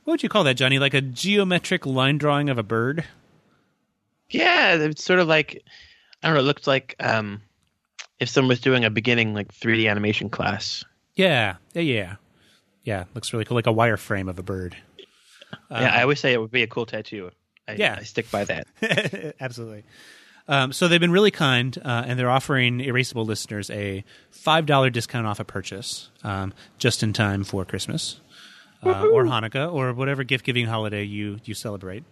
what 0.03 0.13
would 0.13 0.23
you 0.23 0.29
call 0.29 0.43
that, 0.43 0.55
Johnny? 0.55 0.79
Like 0.79 0.93
a 0.93 1.01
geometric 1.01 1.85
line 1.85 2.17
drawing 2.17 2.49
of 2.49 2.57
a 2.57 2.63
bird. 2.63 3.05
Yeah, 4.29 4.75
it's 4.75 5.03
sort 5.03 5.19
of 5.19 5.27
like 5.27 5.63
I 6.21 6.27
don't 6.27 6.35
know. 6.35 6.41
It 6.41 6.45
looks 6.45 6.67
like 6.67 6.95
um, 6.99 7.41
if 8.19 8.29
someone 8.29 8.49
was 8.49 8.61
doing 8.61 8.85
a 8.85 8.89
beginning 8.89 9.33
like 9.33 9.53
3D 9.53 9.89
animation 9.89 10.29
class. 10.29 10.83
Yeah, 11.15 11.55
yeah, 11.73 11.81
yeah, 11.81 12.15
yeah. 12.83 13.05
Looks 13.13 13.33
really 13.33 13.45
cool, 13.45 13.55
like 13.55 13.67
a 13.67 13.73
wireframe 13.73 14.29
of 14.29 14.39
a 14.39 14.43
bird. 14.43 14.75
yeah, 15.71 15.93
I 15.95 16.01
always 16.01 16.19
say 16.19 16.33
it 16.33 16.41
would 16.41 16.51
be 16.51 16.63
a 16.63 16.67
cool 16.67 16.85
tattoo. 16.85 17.31
I, 17.67 17.73
Yeah. 17.73 17.97
I 17.99 18.03
stick 18.03 18.29
by 18.31 18.45
that. 18.45 19.35
Absolutely. 19.39 19.83
Um, 20.47 20.73
so 20.73 20.87
they've 20.87 20.99
been 20.99 21.11
really 21.11 21.31
kind, 21.31 21.77
uh, 21.83 22.03
and 22.05 22.19
they're 22.19 22.29
offering 22.29 22.79
Erasable 22.79 23.25
listeners 23.25 23.69
a 23.69 24.03
five 24.29 24.65
dollar 24.65 24.89
discount 24.89 25.25
off 25.25 25.39
a 25.39 25.45
purchase, 25.45 26.09
um, 26.23 26.53
just 26.77 27.01
in 27.01 27.13
time 27.13 27.45
for 27.45 27.63
Christmas 27.63 28.19
uh, 28.83 29.07
or 29.07 29.23
Hanukkah 29.23 29.71
or 29.71 29.93
whatever 29.93 30.23
gift 30.25 30.43
giving 30.43 30.65
holiday 30.65 31.03
you 31.03 31.39
you 31.45 31.53
celebrate. 31.53 32.03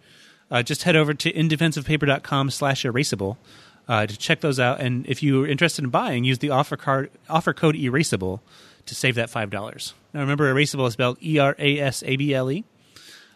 Uh, 0.50 0.62
just 0.62 0.82
head 0.82 0.96
over 0.96 1.14
to 1.14 1.32
indefenseofpaper.com 1.32 2.50
slash 2.50 2.84
erasable 2.84 3.36
uh, 3.88 4.06
to 4.06 4.16
check 4.16 4.40
those 4.40 4.60
out. 4.60 4.80
And 4.80 5.06
if 5.06 5.22
you're 5.22 5.46
interested 5.46 5.84
in 5.84 5.90
buying, 5.90 6.24
use 6.24 6.38
the 6.38 6.50
offer 6.50 6.76
card 6.76 7.10
offer 7.28 7.52
code 7.52 7.74
erasable 7.74 8.40
to 8.86 8.94
save 8.94 9.14
that 9.16 9.30
five 9.30 9.50
dollars. 9.50 9.94
Now 10.12 10.20
remember, 10.20 10.52
erasable 10.52 10.86
is 10.86 10.94
spelled 10.94 11.18
E 11.22 11.38
R 11.38 11.54
A 11.58 11.78
S 11.78 12.02
A 12.06 12.16
B 12.16 12.34
L 12.34 12.50
E. 12.50 12.64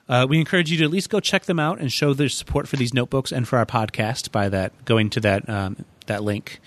Uh, 0.09 0.27
we 0.29 0.39
encourage 0.39 0.71
you 0.71 0.79
to 0.79 0.85
at 0.85 0.91
least 0.91 1.11
go 1.11 1.19
check 1.19 1.47
them 1.47 1.59
out 1.59 1.81
and 1.81 1.93
show 1.93 2.15
their 2.15 2.29
support 2.29 2.69
for 2.69 2.77
these 2.77 2.95
notebooks 2.95 3.33
and 3.33 3.49
for 3.49 3.59
our 3.59 3.67
podcast 3.67 4.31
by 4.31 4.49
that 4.49 4.73
going 4.85 5.11
to 5.11 5.21
that 5.21 5.49
um, 5.49 5.85
that 6.07 6.23
link 6.23 6.61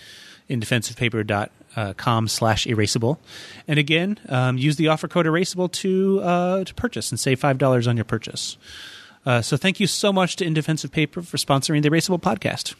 in 0.49 0.59
defenseofpaper.com 0.59 2.27
slash 2.27 2.65
erasable. 2.65 3.17
And 3.67 3.79
again, 3.79 4.19
um, 4.27 4.57
use 4.57 4.75
the 4.75 4.89
offer 4.89 5.07
code 5.07 5.25
erasable 5.25 5.71
to 5.73 6.19
uh, 6.21 6.63
to 6.65 6.73
purchase 6.73 7.11
and 7.11 7.19
save 7.19 7.39
five 7.39 7.57
dollars 7.57 7.87
on 7.87 7.95
your 7.95 8.05
purchase. 8.05 8.57
Uh, 9.25 9.41
so 9.41 9.57
thank 9.57 9.79
you 9.79 9.87
so 9.87 10.11
much 10.11 10.37
to 10.37 10.45
In 10.45 10.53
Defense 10.53 10.83
of 10.83 10.91
Paper 10.91 11.21
for 11.21 11.37
sponsoring 11.37 11.83
the 11.83 11.89
Erasable 11.89 12.19
podcast. 12.19 12.75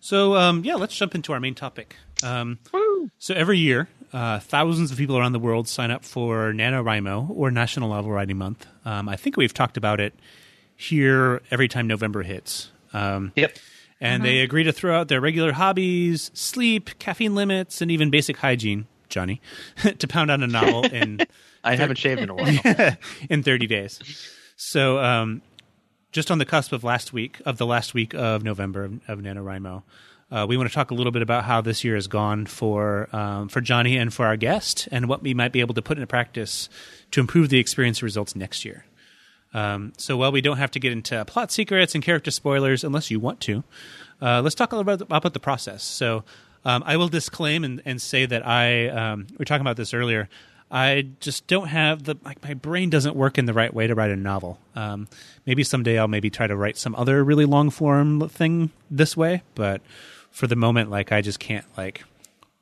So 0.00 0.36
um, 0.36 0.64
yeah, 0.64 0.76
let's 0.76 0.96
jump 0.96 1.14
into 1.14 1.32
our 1.32 1.40
main 1.40 1.54
topic. 1.54 1.96
Um, 2.22 2.58
so 3.18 3.34
every 3.34 3.58
year, 3.58 3.88
uh, 4.12 4.40
thousands 4.40 4.90
of 4.90 4.98
people 4.98 5.16
around 5.18 5.32
the 5.32 5.38
world 5.38 5.68
sign 5.68 5.90
up 5.90 6.04
for 6.04 6.52
NaNoWriMo 6.52 7.30
or 7.30 7.50
National 7.50 7.90
Novel 7.90 8.10
Writing 8.10 8.36
Month. 8.38 8.66
Um, 8.84 9.08
I 9.08 9.16
think 9.16 9.36
we've 9.36 9.54
talked 9.54 9.76
about 9.76 10.00
it 10.00 10.14
here 10.76 11.42
every 11.50 11.68
time 11.68 11.86
November 11.86 12.22
hits. 12.22 12.70
Um, 12.92 13.32
Yep. 13.36 13.56
and 14.00 14.24
they 14.24 14.40
agree 14.40 14.64
to 14.64 14.72
throw 14.72 14.98
out 14.98 15.08
their 15.08 15.20
regular 15.20 15.52
hobbies, 15.52 16.30
sleep, 16.34 16.98
caffeine 16.98 17.34
limits, 17.34 17.80
and 17.82 17.90
even 17.90 18.10
basic 18.10 18.36
hygiene, 18.38 18.86
Johnny, 19.08 19.40
to 19.98 20.08
pound 20.08 20.30
out 20.30 20.42
a 20.42 20.46
novel 20.46 20.84
in 20.92 21.20
I 21.64 21.74
haven't 21.76 21.96
shaved 21.98 22.20
in 22.20 22.30
a 22.30 22.34
while. 22.34 22.96
in 23.30 23.42
30 23.42 23.66
days. 23.66 23.98
So, 24.56 24.98
um, 24.98 25.42
just 26.12 26.30
on 26.30 26.38
the 26.38 26.44
cusp 26.46 26.72
of 26.72 26.82
last 26.84 27.12
week, 27.12 27.38
of 27.44 27.58
the 27.58 27.66
last 27.66 27.92
week 27.94 28.14
of 28.14 28.42
November 28.42 28.84
of, 28.84 28.92
of 29.08 29.18
NaNoWriMo, 29.18 29.82
uh, 30.30 30.46
we 30.48 30.56
want 30.56 30.68
to 30.68 30.74
talk 30.74 30.90
a 30.90 30.94
little 30.94 31.12
bit 31.12 31.22
about 31.22 31.44
how 31.44 31.60
this 31.60 31.84
year 31.84 31.94
has 31.94 32.06
gone 32.06 32.46
for 32.46 33.08
um, 33.14 33.48
for 33.48 33.60
Johnny 33.60 33.96
and 33.96 34.12
for 34.12 34.26
our 34.26 34.36
guest, 34.36 34.88
and 34.92 35.08
what 35.08 35.22
we 35.22 35.32
might 35.32 35.52
be 35.52 35.60
able 35.60 35.74
to 35.74 35.82
put 35.82 35.96
into 35.96 36.06
practice 36.06 36.68
to 37.12 37.20
improve 37.20 37.48
the 37.48 37.58
experience 37.58 38.02
results 38.02 38.36
next 38.36 38.64
year. 38.64 38.84
Um, 39.54 39.94
so, 39.96 40.16
while 40.16 40.30
we 40.30 40.42
don't 40.42 40.58
have 40.58 40.70
to 40.72 40.80
get 40.80 40.92
into 40.92 41.24
plot 41.24 41.50
secrets 41.50 41.94
and 41.94 42.04
character 42.04 42.30
spoilers 42.30 42.84
unless 42.84 43.10
you 43.10 43.18
want 43.18 43.40
to, 43.42 43.64
uh, 44.20 44.42
let's 44.42 44.54
talk 44.54 44.72
a 44.72 44.76
little 44.76 44.96
bit 44.96 45.06
about 45.10 45.32
the 45.32 45.40
process. 45.40 45.82
So, 45.82 46.24
um, 46.64 46.82
I 46.84 46.98
will 46.98 47.08
disclaim 47.08 47.64
and, 47.64 47.80
and 47.86 48.00
say 48.00 48.26
that 48.26 48.46
I 48.46 48.88
um, 48.88 49.26
we 49.30 49.36
were 49.38 49.44
talking 49.46 49.62
about 49.62 49.76
this 49.76 49.94
earlier. 49.94 50.28
I 50.70 51.08
just 51.20 51.46
don't 51.46 51.68
have 51.68 52.04
the 52.04 52.16
like 52.22 52.42
my 52.42 52.52
brain 52.52 52.90
doesn't 52.90 53.16
work 53.16 53.38
in 53.38 53.46
the 53.46 53.54
right 53.54 53.72
way 53.72 53.86
to 53.86 53.94
write 53.94 54.10
a 54.10 54.16
novel. 54.16 54.60
Um, 54.74 55.08
maybe 55.46 55.64
someday 55.64 55.98
I'll 55.98 56.08
maybe 56.08 56.28
try 56.28 56.46
to 56.46 56.54
write 56.54 56.76
some 56.76 56.94
other 56.94 57.24
really 57.24 57.46
long 57.46 57.70
form 57.70 58.28
thing 58.28 58.70
this 58.90 59.16
way, 59.16 59.42
but 59.54 59.80
for 60.30 60.46
the 60.46 60.56
moment, 60.56 60.90
like 60.90 61.12
I 61.12 61.20
just 61.20 61.38
can't 61.38 61.64
like 61.76 62.04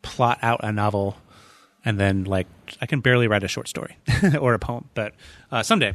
plot 0.03 0.39
out 0.43 0.61
a 0.63 0.73
novel 0.73 1.17
and 1.85 1.99
then 1.99 2.25
like 2.25 2.47
I 2.81 2.87
can 2.87 3.01
barely 3.01 3.29
write 3.29 3.45
a 3.45 3.49
short 3.49 3.69
story 3.69 3.97
or 4.41 4.55
a 4.55 4.59
poem, 4.59 4.89
but 4.95 5.15
uh, 5.51 5.63
someday. 5.63 5.95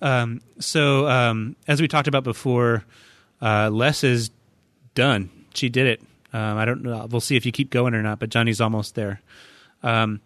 Um, 0.00 0.40
so 0.60 1.08
um, 1.08 1.56
as 1.66 1.80
we 1.80 1.88
talked 1.88 2.08
about 2.08 2.24
before, 2.24 2.84
uh, 3.42 3.68
Les 3.70 4.04
is 4.04 4.30
done. 4.94 5.30
She 5.54 5.68
did 5.68 5.86
it. 5.86 6.02
Um, 6.32 6.56
I 6.56 6.64
don't 6.64 6.82
know. 6.82 7.06
We'll 7.10 7.20
see 7.20 7.36
if 7.36 7.44
you 7.44 7.52
keep 7.52 7.70
going 7.70 7.94
or 7.94 8.02
not, 8.02 8.20
but 8.20 8.30
Johnny's 8.30 8.60
almost 8.60 8.94
there. 8.94 9.20
Um, 9.82 10.20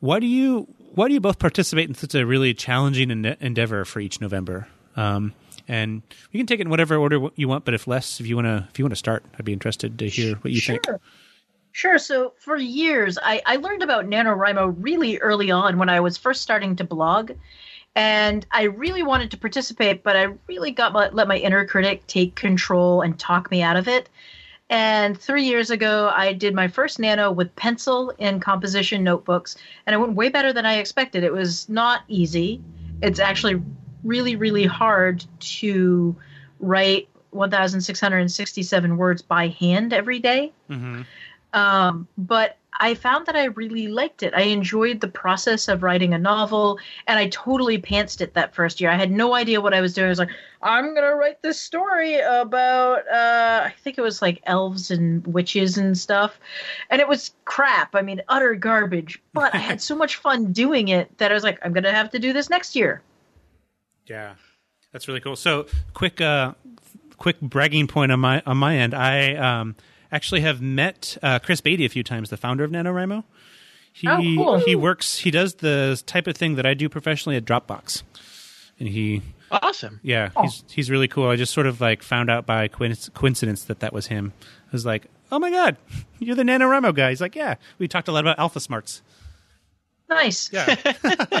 why 0.00 0.20
do 0.20 0.26
you 0.26 0.66
why 0.94 1.08
do 1.08 1.14
you 1.14 1.20
both 1.20 1.38
participate 1.38 1.88
in 1.88 1.94
such 1.94 2.14
a 2.14 2.24
really 2.24 2.54
challenging 2.54 3.10
ende- 3.10 3.36
endeavor 3.40 3.84
for 3.84 4.00
each 4.00 4.20
November? 4.20 4.68
And 5.70 6.02
you 6.32 6.40
can 6.40 6.48
take 6.48 6.58
it 6.58 6.62
in 6.62 6.68
whatever 6.68 6.96
order 6.96 7.28
you 7.36 7.46
want, 7.46 7.64
but 7.64 7.74
if 7.74 7.86
Les, 7.86 8.18
if 8.18 8.26
you 8.26 8.34
want 8.34 8.46
to, 8.46 8.66
if 8.68 8.76
you 8.76 8.84
want 8.84 8.90
to 8.90 8.96
start, 8.96 9.24
I'd 9.38 9.44
be 9.44 9.52
interested 9.52 10.00
to 10.00 10.08
hear 10.08 10.34
what 10.34 10.50
you 10.52 10.58
sure. 10.58 10.80
think. 10.82 11.00
Sure. 11.70 11.96
So 11.96 12.34
for 12.40 12.56
years, 12.56 13.16
I, 13.22 13.40
I 13.46 13.54
learned 13.54 13.84
about 13.84 14.06
NaNoWriMo 14.06 14.74
really 14.80 15.18
early 15.18 15.52
on 15.52 15.78
when 15.78 15.88
I 15.88 16.00
was 16.00 16.16
first 16.16 16.42
starting 16.42 16.74
to 16.74 16.82
blog. 16.82 17.30
And 17.94 18.44
I 18.50 18.64
really 18.64 19.04
wanted 19.04 19.30
to 19.30 19.36
participate, 19.36 20.02
but 20.02 20.16
I 20.16 20.34
really 20.48 20.72
got 20.72 20.92
my, 20.92 21.08
let 21.10 21.28
my 21.28 21.36
inner 21.36 21.64
critic 21.64 22.04
take 22.08 22.34
control 22.34 23.02
and 23.02 23.16
talk 23.16 23.48
me 23.52 23.62
out 23.62 23.76
of 23.76 23.86
it. 23.86 24.08
And 24.70 25.16
three 25.16 25.44
years 25.44 25.70
ago, 25.70 26.10
I 26.12 26.32
did 26.32 26.52
my 26.52 26.66
first 26.66 26.98
nano 26.98 27.30
with 27.30 27.54
pencil 27.54 28.12
in 28.18 28.40
composition 28.40 29.04
notebooks, 29.04 29.56
and 29.86 29.94
it 29.94 29.98
went 29.98 30.14
way 30.14 30.30
better 30.30 30.52
than 30.52 30.66
I 30.66 30.78
expected. 30.78 31.22
It 31.22 31.32
was 31.32 31.68
not 31.68 32.02
easy. 32.08 32.60
It's 33.02 33.20
actually 33.20 33.62
really, 34.04 34.36
really 34.36 34.66
hard 34.66 35.24
to 35.40 36.16
write 36.58 37.08
1,667 37.30 38.96
words 38.96 39.22
by 39.22 39.48
hand 39.48 39.92
every 39.92 40.18
day. 40.18 40.52
Mm-hmm. 40.68 41.02
Um, 41.52 42.06
but 42.16 42.56
I 42.78 42.94
found 42.94 43.26
that 43.26 43.36
I 43.36 43.44
really 43.44 43.88
liked 43.88 44.22
it. 44.22 44.32
I 44.34 44.42
enjoyed 44.42 45.00
the 45.00 45.08
process 45.08 45.68
of 45.68 45.82
writing 45.82 46.14
a 46.14 46.18
novel, 46.18 46.78
and 47.06 47.18
I 47.18 47.28
totally 47.28 47.78
pantsed 47.78 48.20
it 48.22 48.34
that 48.34 48.54
first 48.54 48.80
year. 48.80 48.90
I 48.90 48.94
had 48.94 49.10
no 49.10 49.34
idea 49.34 49.60
what 49.60 49.74
I 49.74 49.82
was 49.82 49.92
doing. 49.92 50.06
I 50.06 50.08
was 50.08 50.18
like, 50.18 50.30
I'm 50.62 50.94
gonna 50.94 51.14
write 51.14 51.42
this 51.42 51.60
story 51.60 52.20
about 52.20 53.06
uh, 53.08 53.64
I 53.66 53.74
think 53.82 53.98
it 53.98 54.02
was 54.02 54.22
like 54.22 54.40
elves 54.44 54.90
and 54.90 55.26
witches 55.26 55.76
and 55.76 55.96
stuff, 55.96 56.40
and 56.88 57.00
it 57.00 57.08
was 57.08 57.32
crap. 57.44 57.94
I 57.94 58.02
mean, 58.02 58.22
utter 58.28 58.54
garbage. 58.54 59.20
But 59.34 59.54
I 59.54 59.58
had 59.58 59.82
so 59.82 59.94
much 59.94 60.16
fun 60.16 60.52
doing 60.52 60.88
it 60.88 61.18
that 61.18 61.30
I 61.30 61.34
was 61.34 61.44
like, 61.44 61.58
I'm 61.62 61.72
gonna 61.74 61.92
have 61.92 62.10
to 62.10 62.18
do 62.18 62.32
this 62.32 62.48
next 62.48 62.74
year. 62.76 63.02
Yeah, 64.10 64.34
that's 64.92 65.06
really 65.08 65.20
cool. 65.20 65.36
So, 65.36 65.66
quick, 65.94 66.20
uh, 66.20 66.54
quick 67.16 67.40
bragging 67.40 67.86
point 67.86 68.10
on 68.10 68.18
my 68.20 68.42
on 68.44 68.56
my 68.56 68.76
end. 68.76 68.92
I 68.92 69.36
um, 69.36 69.76
actually 70.10 70.40
have 70.40 70.60
met 70.60 71.16
uh, 71.22 71.38
Chris 71.38 71.60
Baty 71.60 71.84
a 71.84 71.88
few 71.88 72.02
times, 72.02 72.28
the 72.28 72.36
founder 72.36 72.64
of 72.64 72.72
NaNoWriMo. 72.72 73.22
He 73.92 74.08
Oh, 74.08 74.16
cool. 74.18 74.58
he 74.58 74.74
works. 74.74 75.18
He 75.18 75.30
does 75.30 75.54
the 75.54 76.02
type 76.06 76.26
of 76.26 76.36
thing 76.36 76.56
that 76.56 76.66
I 76.66 76.74
do 76.74 76.88
professionally 76.88 77.36
at 77.36 77.44
Dropbox, 77.44 78.02
and 78.80 78.88
he 78.88 79.22
Awesome. 79.52 79.98
yeah 80.02 80.30
he's 80.42 80.64
he's 80.70 80.90
really 80.90 81.08
cool. 81.08 81.28
I 81.28 81.36
just 81.36 81.52
sort 81.52 81.66
of 81.66 81.80
like 81.80 82.02
found 82.02 82.30
out 82.30 82.46
by 82.46 82.66
coincidence 82.68 83.64
that 83.64 83.80
that 83.80 83.92
was 83.92 84.08
him. 84.08 84.32
I 84.42 84.70
was 84.72 84.84
like, 84.86 85.06
oh 85.30 85.38
my 85.38 85.50
god, 85.50 85.76
you're 86.18 86.36
the 86.36 86.42
NaNoWriMo 86.42 86.94
guy. 86.94 87.10
He's 87.10 87.20
like, 87.20 87.36
yeah, 87.36 87.54
we 87.78 87.86
talked 87.88 88.08
a 88.08 88.12
lot 88.12 88.26
about 88.26 88.38
AlphaSmarts. 88.38 89.02
Nice. 90.08 90.52
Yeah. 90.52 90.74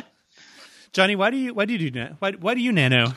Johnny, 0.92 1.16
why 1.16 1.30
do 1.30 1.36
you 1.36 1.54
why 1.54 1.64
do 1.64 1.74
you 1.74 1.90
do 1.90 2.06
why 2.18 2.32
why 2.32 2.54
do 2.54 2.60
you 2.60 2.72
nano? 2.72 3.12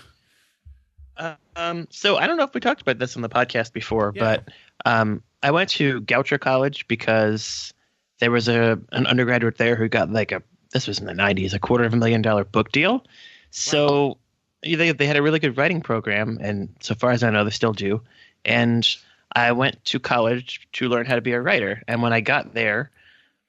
Uh, 1.17 1.35
um, 1.55 1.87
so 1.91 2.17
I 2.17 2.27
don't 2.27 2.37
know 2.37 2.43
if 2.43 2.53
we 2.53 2.59
talked 2.59 2.81
about 2.81 2.97
this 2.97 3.15
on 3.15 3.21
the 3.21 3.29
podcast 3.29 3.73
before, 3.73 4.11
Yeah. 4.15 4.21
but 4.21 4.49
um, 4.85 5.21
I 5.43 5.51
went 5.51 5.69
to 5.71 6.01
Goucher 6.01 6.39
College 6.39 6.87
because 6.87 7.73
there 8.19 8.31
was 8.31 8.47
a 8.47 8.79
an 8.91 9.05
undergraduate 9.07 9.57
there 9.57 9.75
who 9.75 9.87
got 9.87 10.11
like 10.11 10.31
a 10.31 10.41
this 10.71 10.87
was 10.87 10.99
in 10.99 11.05
the 11.05 11.13
'90s 11.13 11.53
a 11.53 11.59
quarter 11.59 11.83
of 11.83 11.93
a 11.93 11.97
million 11.97 12.21
dollar 12.21 12.43
book 12.43 12.71
deal. 12.71 13.05
So 13.51 14.17
they 14.61 14.91
they 14.91 15.05
had 15.05 15.17
a 15.17 15.21
really 15.21 15.39
good 15.39 15.57
writing 15.57 15.81
program, 15.81 16.37
and 16.41 16.73
so 16.79 16.95
far 16.95 17.11
as 17.11 17.23
I 17.23 17.29
know, 17.29 17.43
they 17.43 17.51
still 17.51 17.73
do. 17.73 18.01
And 18.45 18.87
I 19.35 19.51
went 19.51 19.83
to 19.85 19.99
college 19.99 20.67
to 20.73 20.89
learn 20.89 21.05
how 21.05 21.15
to 21.15 21.21
be 21.21 21.31
a 21.31 21.41
writer, 21.41 21.83
and 21.87 22.01
when 22.01 22.13
I 22.13 22.21
got 22.21 22.53
there, 22.53 22.89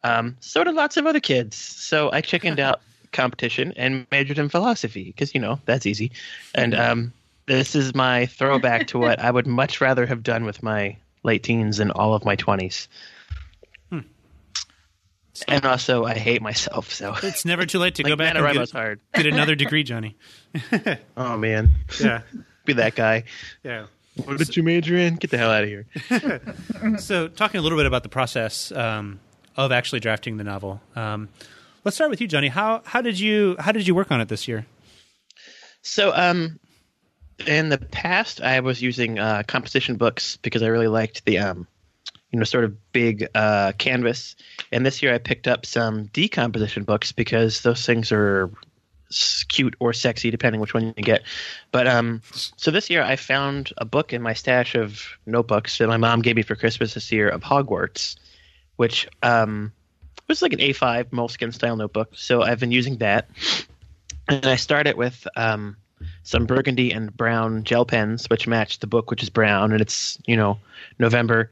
um, 0.03 0.37
so 0.41 0.65
did 0.65 0.75
lots 0.75 0.97
of 0.97 1.07
other 1.07 1.21
kids. 1.21 1.57
So 1.57 2.11
I 2.13 2.21
chickened 2.21 2.61
out 2.67 2.81
competition 3.15 3.73
and 3.77 4.07
majored 4.11 4.39
in 4.39 4.51
philosophy 4.51 5.05
because 5.05 5.35
you 5.35 5.41
know 5.41 5.59
that's 5.65 5.87
easy. 5.87 6.13
And 6.55 6.75
um, 6.75 7.13
this 7.47 7.75
is 7.75 7.95
my 7.95 8.27
throwback 8.27 8.89
to 8.89 8.99
what 8.99 9.19
I 9.19 9.31
would 9.31 9.47
much 9.47 9.81
rather 9.81 10.05
have 10.05 10.23
done 10.23 10.45
with 10.45 10.63
my 10.63 10.97
late 11.23 11.43
teens 11.43 11.81
and 11.81 11.91
all 11.93 12.13
of 12.15 12.25
my 12.27 12.37
twenties. 12.37 12.89
And 15.49 15.67
also, 15.67 16.05
I 16.05 16.15
hate 16.15 16.41
myself. 16.43 16.93
So 16.93 17.13
It's 17.23 17.45
never 17.45 17.67
too 17.67 17.81
late 17.81 17.97
to 17.97 18.05
go 18.05 18.15
back 18.15 18.37
NaNoWriMo 18.37 18.51
and 18.51 18.59
was 18.61 18.71
get, 18.73 18.79
hard. 18.79 19.01
get 19.15 19.27
another 19.27 19.57
degree, 19.57 19.83
Johnny. 19.83 20.17
Oh 21.17 21.37
man, 21.37 21.71
Yeah, 22.01 22.21
be 22.65 22.75
that 22.75 22.95
guy. 22.95 23.25
yeah. 23.65 23.87
What 24.25 24.39
did 24.39 24.57
you 24.57 24.63
major 24.63 24.97
in? 24.97 25.17
Get 25.17 25.33
the 25.33 25.39
hell 25.39 25.51
out 25.51 25.65
of 25.65 25.69
here. 25.69 26.41
So, 26.99 27.27
talking 27.27 27.59
a 27.59 27.63
little 27.65 27.77
bit 27.77 27.87
about 27.87 28.05
the 28.05 28.09
process 28.09 28.71
um, 28.71 29.19
of 29.57 29.73
actually 29.73 29.99
drafting 29.99 30.37
the 30.37 30.45
novel. 30.45 30.81
Um, 30.95 31.29
let's 31.85 31.97
start 31.97 32.11
with 32.11 32.21
you, 32.21 32.27
Johnny. 32.27 32.49
How 32.49 32.83
how 32.85 33.01
did 33.01 33.19
you 33.19 33.57
how 33.59 33.73
did 33.73 33.87
you 33.87 33.95
work 33.95 34.11
on 34.11 34.21
it 34.21 34.29
this 34.29 34.49
year? 34.49 34.67
So, 35.83 36.13
um, 36.15 36.59
in 37.47 37.69
the 37.69 37.79
past, 37.79 38.41
I 38.41 38.61
was 38.61 38.83
using 38.83 39.19
uh, 39.19 39.43
composition 39.47 39.97
books 39.97 40.39
because 40.39 40.63
I 40.63 40.69
really 40.69 40.89
liked 40.89 41.25
the, 41.27 41.39
um, 41.39 41.67
you 42.31 42.39
know, 42.39 42.45
sort 42.45 42.65
of 42.65 42.93
big 42.93 43.29
uh, 43.35 43.73
canvas. 43.77 44.35
And 44.73 44.87
this 44.87 45.03
year, 45.03 45.13
I 45.15 45.19
picked 45.19 45.47
up 45.47 45.67
some 45.67 46.07
decomposition 46.07 46.85
books 46.85 47.13
because 47.13 47.61
those 47.61 47.85
things 47.85 48.13
are 48.13 48.51
cute 49.49 49.77
or 49.79 49.93
sexy, 49.93 50.31
depending 50.31 50.61
which 50.61 50.73
one 50.73 50.95
you 50.97 51.05
get. 51.05 51.23
But 51.71 51.87
um, 51.87 52.23
so 52.33 52.71
this 52.71 52.89
year, 52.89 53.03
I 53.03 53.17
found 53.17 53.73
a 53.77 53.85
book 53.85 54.15
in 54.15 54.23
my 54.23 54.33
stash 54.33 54.75
of 54.75 55.07
notebooks 55.27 55.79
that 55.79 55.89
my 55.89 55.99
mom 55.99 56.23
gave 56.23 56.37
me 56.37 56.43
for 56.43 56.57
Christmas 56.57 56.95
this 56.95 57.13
year 57.13 57.29
of 57.29 57.43
Hogwarts, 57.43 58.17
which 58.77 59.07
um, 59.23 59.73
was 60.29 60.43
like 60.43 60.53
an 60.53 60.59
A5 60.61 61.07
Moleskine 61.07 61.53
style 61.53 61.77
notebook. 61.77 62.11
So 62.15 62.43
I've 62.43 62.61
been 62.61 62.73
using 62.73 62.97
that 62.99 63.29
and 64.29 64.47
I 64.47 64.57
started 64.57 64.97
with 64.97 65.27
um, 65.37 65.77
some 66.23 66.47
burgundy 66.47 66.93
and 66.93 67.15
brown 67.17 67.65
gel 67.65 67.85
pens, 67.85 68.27
which 68.31 68.47
match 68.47 68.79
the 68.79 68.87
book, 68.87 69.11
which 69.11 69.23
is 69.23 69.31
brown, 69.31 69.73
and 69.73 69.81
it's 69.81 70.19
you 70.27 70.37
know 70.37 70.59
November, 70.99 71.51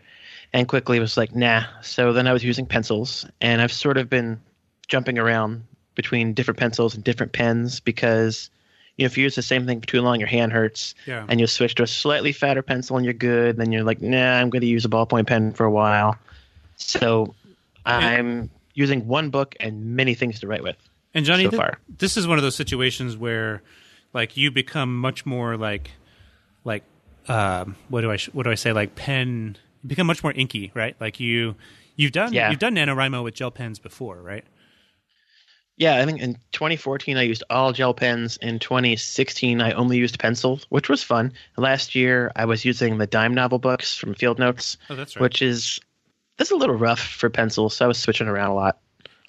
and 0.52 0.68
quickly 0.68 0.96
it 0.96 1.00
was 1.00 1.16
like 1.16 1.34
nah. 1.34 1.64
So 1.82 2.12
then 2.12 2.26
I 2.26 2.32
was 2.32 2.44
using 2.44 2.66
pencils, 2.66 3.26
and 3.40 3.60
I've 3.60 3.72
sort 3.72 3.98
of 3.98 4.08
been 4.08 4.40
jumping 4.88 5.18
around 5.18 5.64
between 5.94 6.32
different 6.32 6.58
pencils 6.58 6.94
and 6.94 7.04
different 7.04 7.32
pens 7.32 7.78
because 7.80 8.48
you 8.96 9.04
know 9.04 9.06
if 9.06 9.16
you 9.18 9.24
use 9.24 9.34
the 9.34 9.42
same 9.42 9.66
thing 9.66 9.80
for 9.80 9.86
too 9.86 10.00
long, 10.00 10.18
your 10.18 10.28
hand 10.28 10.52
hurts, 10.52 10.94
Yeah. 11.06 11.26
and 11.28 11.38
you'll 11.40 11.48
switch 11.48 11.74
to 11.76 11.82
a 11.82 11.86
slightly 11.86 12.32
fatter 12.32 12.62
pencil 12.62 12.96
and 12.96 13.04
you're 13.04 13.12
good. 13.14 13.58
Then 13.58 13.70
you're 13.72 13.84
like 13.84 14.00
nah, 14.00 14.38
I'm 14.38 14.48
going 14.48 14.62
to 14.62 14.66
use 14.66 14.84
a 14.84 14.88
ballpoint 14.88 15.26
pen 15.26 15.52
for 15.52 15.64
a 15.64 15.70
while. 15.70 16.16
So 16.76 17.34
I'm 17.84 18.48
using 18.74 19.06
one 19.06 19.30
book 19.30 19.54
and 19.60 19.96
many 19.96 20.14
things 20.14 20.40
to 20.40 20.46
write 20.46 20.62
with. 20.62 20.76
And 21.14 21.24
Johnny, 21.24 21.44
So 21.44 21.50
th- 21.50 21.60
far. 21.60 21.78
this 21.98 22.16
is 22.16 22.26
one 22.26 22.38
of 22.38 22.42
those 22.42 22.56
situations 22.56 23.16
where, 23.16 23.62
like, 24.14 24.36
you 24.36 24.50
become 24.50 24.98
much 24.98 25.26
more 25.26 25.56
like, 25.56 25.90
like, 26.64 26.84
um, 27.28 27.76
what 27.88 28.00
do 28.00 28.10
I 28.10 28.16
sh- 28.16 28.30
what 28.32 28.44
do 28.44 28.50
I 28.50 28.54
say? 28.56 28.72
Like 28.72 28.94
pen, 28.96 29.56
you 29.82 29.88
become 29.88 30.06
much 30.06 30.22
more 30.22 30.32
inky, 30.32 30.70
right? 30.74 30.96
Like 31.00 31.20
you, 31.20 31.54
You've 31.94 32.12
done 32.12 32.32
Yeah. 32.32 32.50
you've 32.50 32.58
done 32.58 32.74
NaNoWriMo 32.74 33.22
with 33.22 33.34
gel 33.34 33.50
pens 33.50 33.78
before, 33.78 34.16
right? 34.22 34.44
Yeah, 35.76 35.96
I 36.00 36.04
think 36.06 36.20
in 36.20 36.34
2014 36.52 37.16
I 37.16 37.22
used 37.22 37.44
all 37.50 37.72
gel 37.72 37.94
pens. 37.94 38.38
In 38.38 38.58
2016 38.58 39.60
I 39.60 39.72
only 39.72 39.98
used 39.98 40.18
pencils, 40.18 40.66
which 40.70 40.88
was 40.88 41.02
fun. 41.02 41.32
Last 41.56 41.94
year 41.94 42.32
I 42.34 42.44
was 42.46 42.64
using 42.64 42.98
the 42.98 43.06
Dime 43.06 43.34
Novel 43.34 43.58
books 43.58 43.96
from 43.96 44.14
Field 44.14 44.38
Notes, 44.38 44.76
Oh, 44.90 44.94
that's 44.94 45.16
right. 45.16 45.22
which 45.22 45.42
is 45.42 45.80
that's 46.42 46.50
a 46.50 46.56
little 46.56 46.74
rough 46.74 46.98
for 46.98 47.30
pencils. 47.30 47.76
So 47.76 47.84
I 47.84 47.88
was 47.88 47.98
switching 47.98 48.26
around 48.26 48.50
a 48.50 48.54
lot 48.54 48.80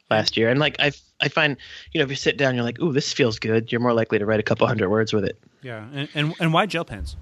last 0.09 0.35
year, 0.35 0.49
and 0.49 0.59
like 0.59 0.75
I 0.79 0.91
I 1.19 1.27
find 1.27 1.57
you 1.91 1.99
know 1.99 2.05
if 2.05 2.09
you 2.09 2.15
sit 2.15 2.37
down 2.37 2.55
you're 2.55 2.63
like, 2.63 2.79
ooh, 2.79 2.91
this 2.91 3.13
feels 3.13 3.37
good. 3.37 3.71
You're 3.71 3.81
more 3.81 3.93
likely 3.93 4.17
to 4.17 4.25
write 4.25 4.39
a 4.39 4.43
couple 4.43 4.65
hundred 4.65 4.89
words 4.89 5.13
with 5.13 5.23
it. 5.23 5.37
yeah, 5.61 5.85
and, 5.93 6.09
and 6.15 6.33
and 6.39 6.51
why 6.51 6.65
gel 6.65 6.85
pens? 6.85 7.15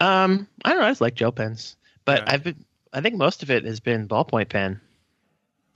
Um, 0.00 0.48
I 0.64 0.70
don't 0.70 0.80
know. 0.80 0.86
I 0.86 0.90
just 0.90 1.02
like 1.02 1.14
gel 1.14 1.32
pens, 1.32 1.76
but 2.06 2.20
Yeah. 2.20 2.32
I've 2.32 2.44
been 2.44 2.64
I 2.94 3.02
think 3.02 3.16
most 3.16 3.42
of 3.42 3.50
it 3.50 3.66
has 3.66 3.80
been 3.80 4.08
ballpoint 4.08 4.48
pen. 4.48 4.80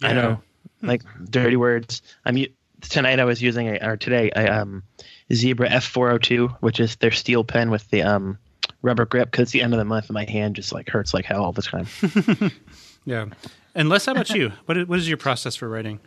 I 0.03 0.14
know, 0.14 0.41
like 0.81 1.03
dirty 1.31 1.57
words. 1.57 2.01
I'm 2.24 2.43
tonight. 2.81 3.20
I 3.20 3.24
was 3.24 3.43
using 3.43 3.68
a, 3.68 3.87
or 3.87 3.99
today 3.99 4.31
a 4.35 4.61
um, 4.62 4.85
Zebra 5.31 5.68
F402, 5.68 6.57
which 6.61 6.81
is 6.81 6.97
their 6.97 7.11
steel 7.11 7.45
pen 7.45 7.70
with 7.70 7.91
the 7.91 8.05
um 8.05 8.39
rubber 8.83 9.05
grip. 9.05 9.31
Because 9.31 9.45
it's 9.45 9.53
the 9.53 9.62
end 9.62 9.74
of 9.74 9.78
the 9.78 9.85
month, 9.85 10.09
and 10.09 10.14
my 10.14 10.24
hand 10.24 10.57
just 10.57 10.72
like 10.72 10.89
hurts 10.89 11.14
like 11.14 11.24
hell 11.24 11.45
all 11.45 11.53
the 11.53 11.62
time. 11.62 11.87
Yeah. 13.05 13.26
And 13.74 13.89
Les, 13.89 14.07
how 14.07 14.12
about 14.12 14.31
you? 14.31 14.53
What 14.66 14.76
is, 14.76 14.89
what 14.89 14.99
is 14.99 15.09
your 15.09 15.16
process 15.16 15.57
for 15.57 15.68
writing? 15.68 16.01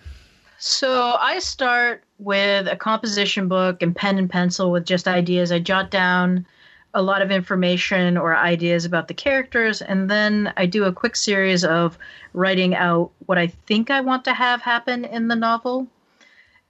So 0.57 1.15
I 1.19 1.39
start 1.39 2.03
with 2.19 2.67
a 2.67 2.75
composition 2.75 3.47
book 3.47 3.81
and 3.81 3.95
pen 3.95 4.17
and 4.17 4.29
pencil 4.29 4.71
with 4.71 4.85
just 4.85 5.07
ideas. 5.07 5.51
I 5.51 5.59
jot 5.59 5.91
down 5.91 6.45
a 6.93 7.01
lot 7.01 7.21
of 7.21 7.31
information 7.31 8.17
or 8.17 8.35
ideas 8.35 8.85
about 8.85 9.07
the 9.07 9.13
characters, 9.13 9.81
and 9.81 10.09
then 10.09 10.53
I 10.55 10.67
do 10.67 10.83
a 10.83 10.93
quick 10.93 11.15
series 11.15 11.65
of 11.65 11.97
writing 12.33 12.75
out 12.75 13.11
what 13.25 13.39
I 13.39 13.47
think 13.47 13.89
I 13.89 14.01
want 14.01 14.23
to 14.25 14.33
have 14.33 14.61
happen 14.61 15.03
in 15.03 15.27
the 15.27 15.35
novel. 15.35 15.87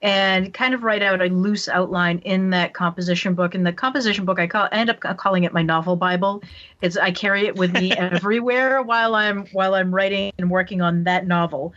And 0.04 0.54
kind 0.54 0.74
of 0.74 0.84
write 0.84 1.02
out 1.02 1.22
a 1.22 1.28
loose 1.28 1.70
outline 1.70 2.20
in 2.20 2.50
that 2.50 2.74
composition 2.74 3.34
book. 3.36 3.56
And 3.56 3.66
the 3.66 3.72
composition 3.72 4.26
book, 4.26 4.38
I 4.38 4.48
call, 4.48 4.68
I 4.70 4.76
end 4.76 4.90
up 4.90 5.00
calling 5.18 5.46
it 5.46 5.54
my 5.54 5.62
novel 5.62 5.96
bible. 5.96 6.44
It's 6.82 6.98
I 6.98 7.12
carry 7.12 7.48
it 7.48 7.56
with 7.56 7.72
me 7.74 7.92
everywhere 7.98 8.82
while 8.82 9.16
I'm 9.16 9.46
while 9.48 9.74
I'm 9.74 9.96
writing 9.96 10.34
and 10.38 10.52
working 10.52 10.82
on 10.82 11.06
that 11.06 11.26
novel. 11.26 11.74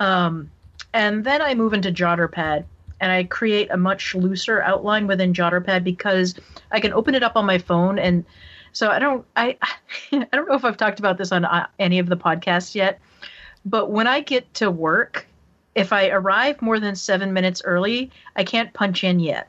Um, 0.00 0.50
and 0.92 1.24
then 1.24 1.40
I 1.40 1.54
move 1.54 1.72
into 1.72 1.92
JotterPad 1.92 2.64
and 3.00 3.12
I 3.12 3.24
create 3.24 3.70
a 3.70 3.76
much 3.76 4.14
looser 4.14 4.60
outline 4.62 5.06
within 5.06 5.32
JotterPad 5.32 5.84
because 5.84 6.34
I 6.72 6.80
can 6.80 6.92
open 6.92 7.14
it 7.14 7.22
up 7.22 7.36
on 7.36 7.46
my 7.46 7.58
phone 7.58 7.98
and 7.98 8.24
so 8.72 8.90
I 8.90 8.98
don't 8.98 9.24
I 9.36 9.56
I 10.12 10.26
don't 10.32 10.48
know 10.48 10.54
if 10.54 10.64
I've 10.64 10.76
talked 10.76 10.98
about 10.98 11.18
this 11.18 11.32
on 11.32 11.44
uh, 11.44 11.66
any 11.78 11.98
of 11.98 12.08
the 12.08 12.16
podcasts 12.16 12.74
yet, 12.74 13.00
but 13.64 13.90
when 13.90 14.06
I 14.06 14.20
get 14.20 14.52
to 14.54 14.70
work, 14.70 15.26
if 15.78 15.92
I 15.92 16.08
arrive 16.08 16.60
more 16.60 16.80
than 16.80 16.96
7 16.96 17.32
minutes 17.32 17.62
early, 17.64 18.10
I 18.34 18.42
can't 18.42 18.74
punch 18.74 19.04
in 19.04 19.20
yet. 19.20 19.48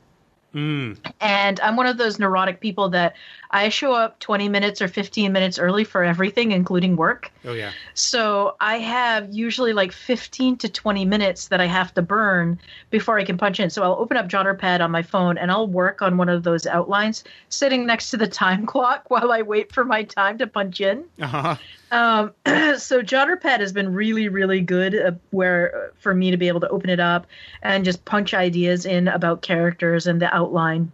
Mm. 0.54 0.98
And 1.20 1.60
I'm 1.60 1.76
one 1.76 1.86
of 1.86 1.96
those 1.96 2.18
neurotic 2.18 2.60
people 2.60 2.88
that 2.90 3.14
I 3.52 3.68
show 3.68 3.92
up 3.92 4.18
20 4.18 4.48
minutes 4.48 4.82
or 4.82 4.88
15 4.88 5.32
minutes 5.32 5.58
early 5.58 5.84
for 5.84 6.02
everything 6.02 6.52
including 6.52 6.96
work. 6.96 7.30
Oh 7.44 7.52
yeah. 7.52 7.70
So 7.94 8.56
I 8.60 8.78
have 8.78 9.32
usually 9.32 9.72
like 9.72 9.92
15 9.92 10.56
to 10.58 10.68
20 10.68 11.04
minutes 11.04 11.48
that 11.48 11.60
I 11.60 11.66
have 11.66 11.94
to 11.94 12.02
burn 12.02 12.58
before 12.90 13.18
I 13.18 13.24
can 13.24 13.38
punch 13.38 13.60
in. 13.60 13.70
So 13.70 13.82
I'll 13.82 13.96
open 13.96 14.16
up 14.16 14.28
JotterPad 14.28 14.80
on 14.80 14.90
my 14.90 15.02
phone 15.02 15.38
and 15.38 15.50
I'll 15.50 15.68
work 15.68 16.02
on 16.02 16.16
one 16.16 16.28
of 16.28 16.42
those 16.42 16.66
outlines 16.66 17.24
sitting 17.48 17.86
next 17.86 18.10
to 18.10 18.16
the 18.16 18.28
time 18.28 18.66
clock 18.70 19.10
while 19.10 19.30
I 19.30 19.42
wait 19.42 19.72
for 19.72 19.84
my 19.84 20.02
time 20.02 20.38
to 20.38 20.46
punch 20.46 20.80
in. 20.80 21.04
Uh-huh. 21.20 21.56
Um, 21.90 22.32
so 22.78 23.02
JotterPad 23.02 23.60
has 23.60 23.72
been 23.72 23.92
really, 23.92 24.28
really 24.28 24.60
good 24.60 24.94
uh, 24.94 25.12
where 25.30 25.92
for 25.98 26.14
me 26.14 26.30
to 26.30 26.36
be 26.36 26.48
able 26.48 26.60
to 26.60 26.68
open 26.68 26.90
it 26.90 27.00
up 27.00 27.26
and 27.62 27.84
just 27.84 28.04
punch 28.04 28.32
ideas 28.32 28.86
in 28.86 29.08
about 29.08 29.42
characters 29.42 30.06
and 30.06 30.22
the 30.22 30.32
outline. 30.40 30.90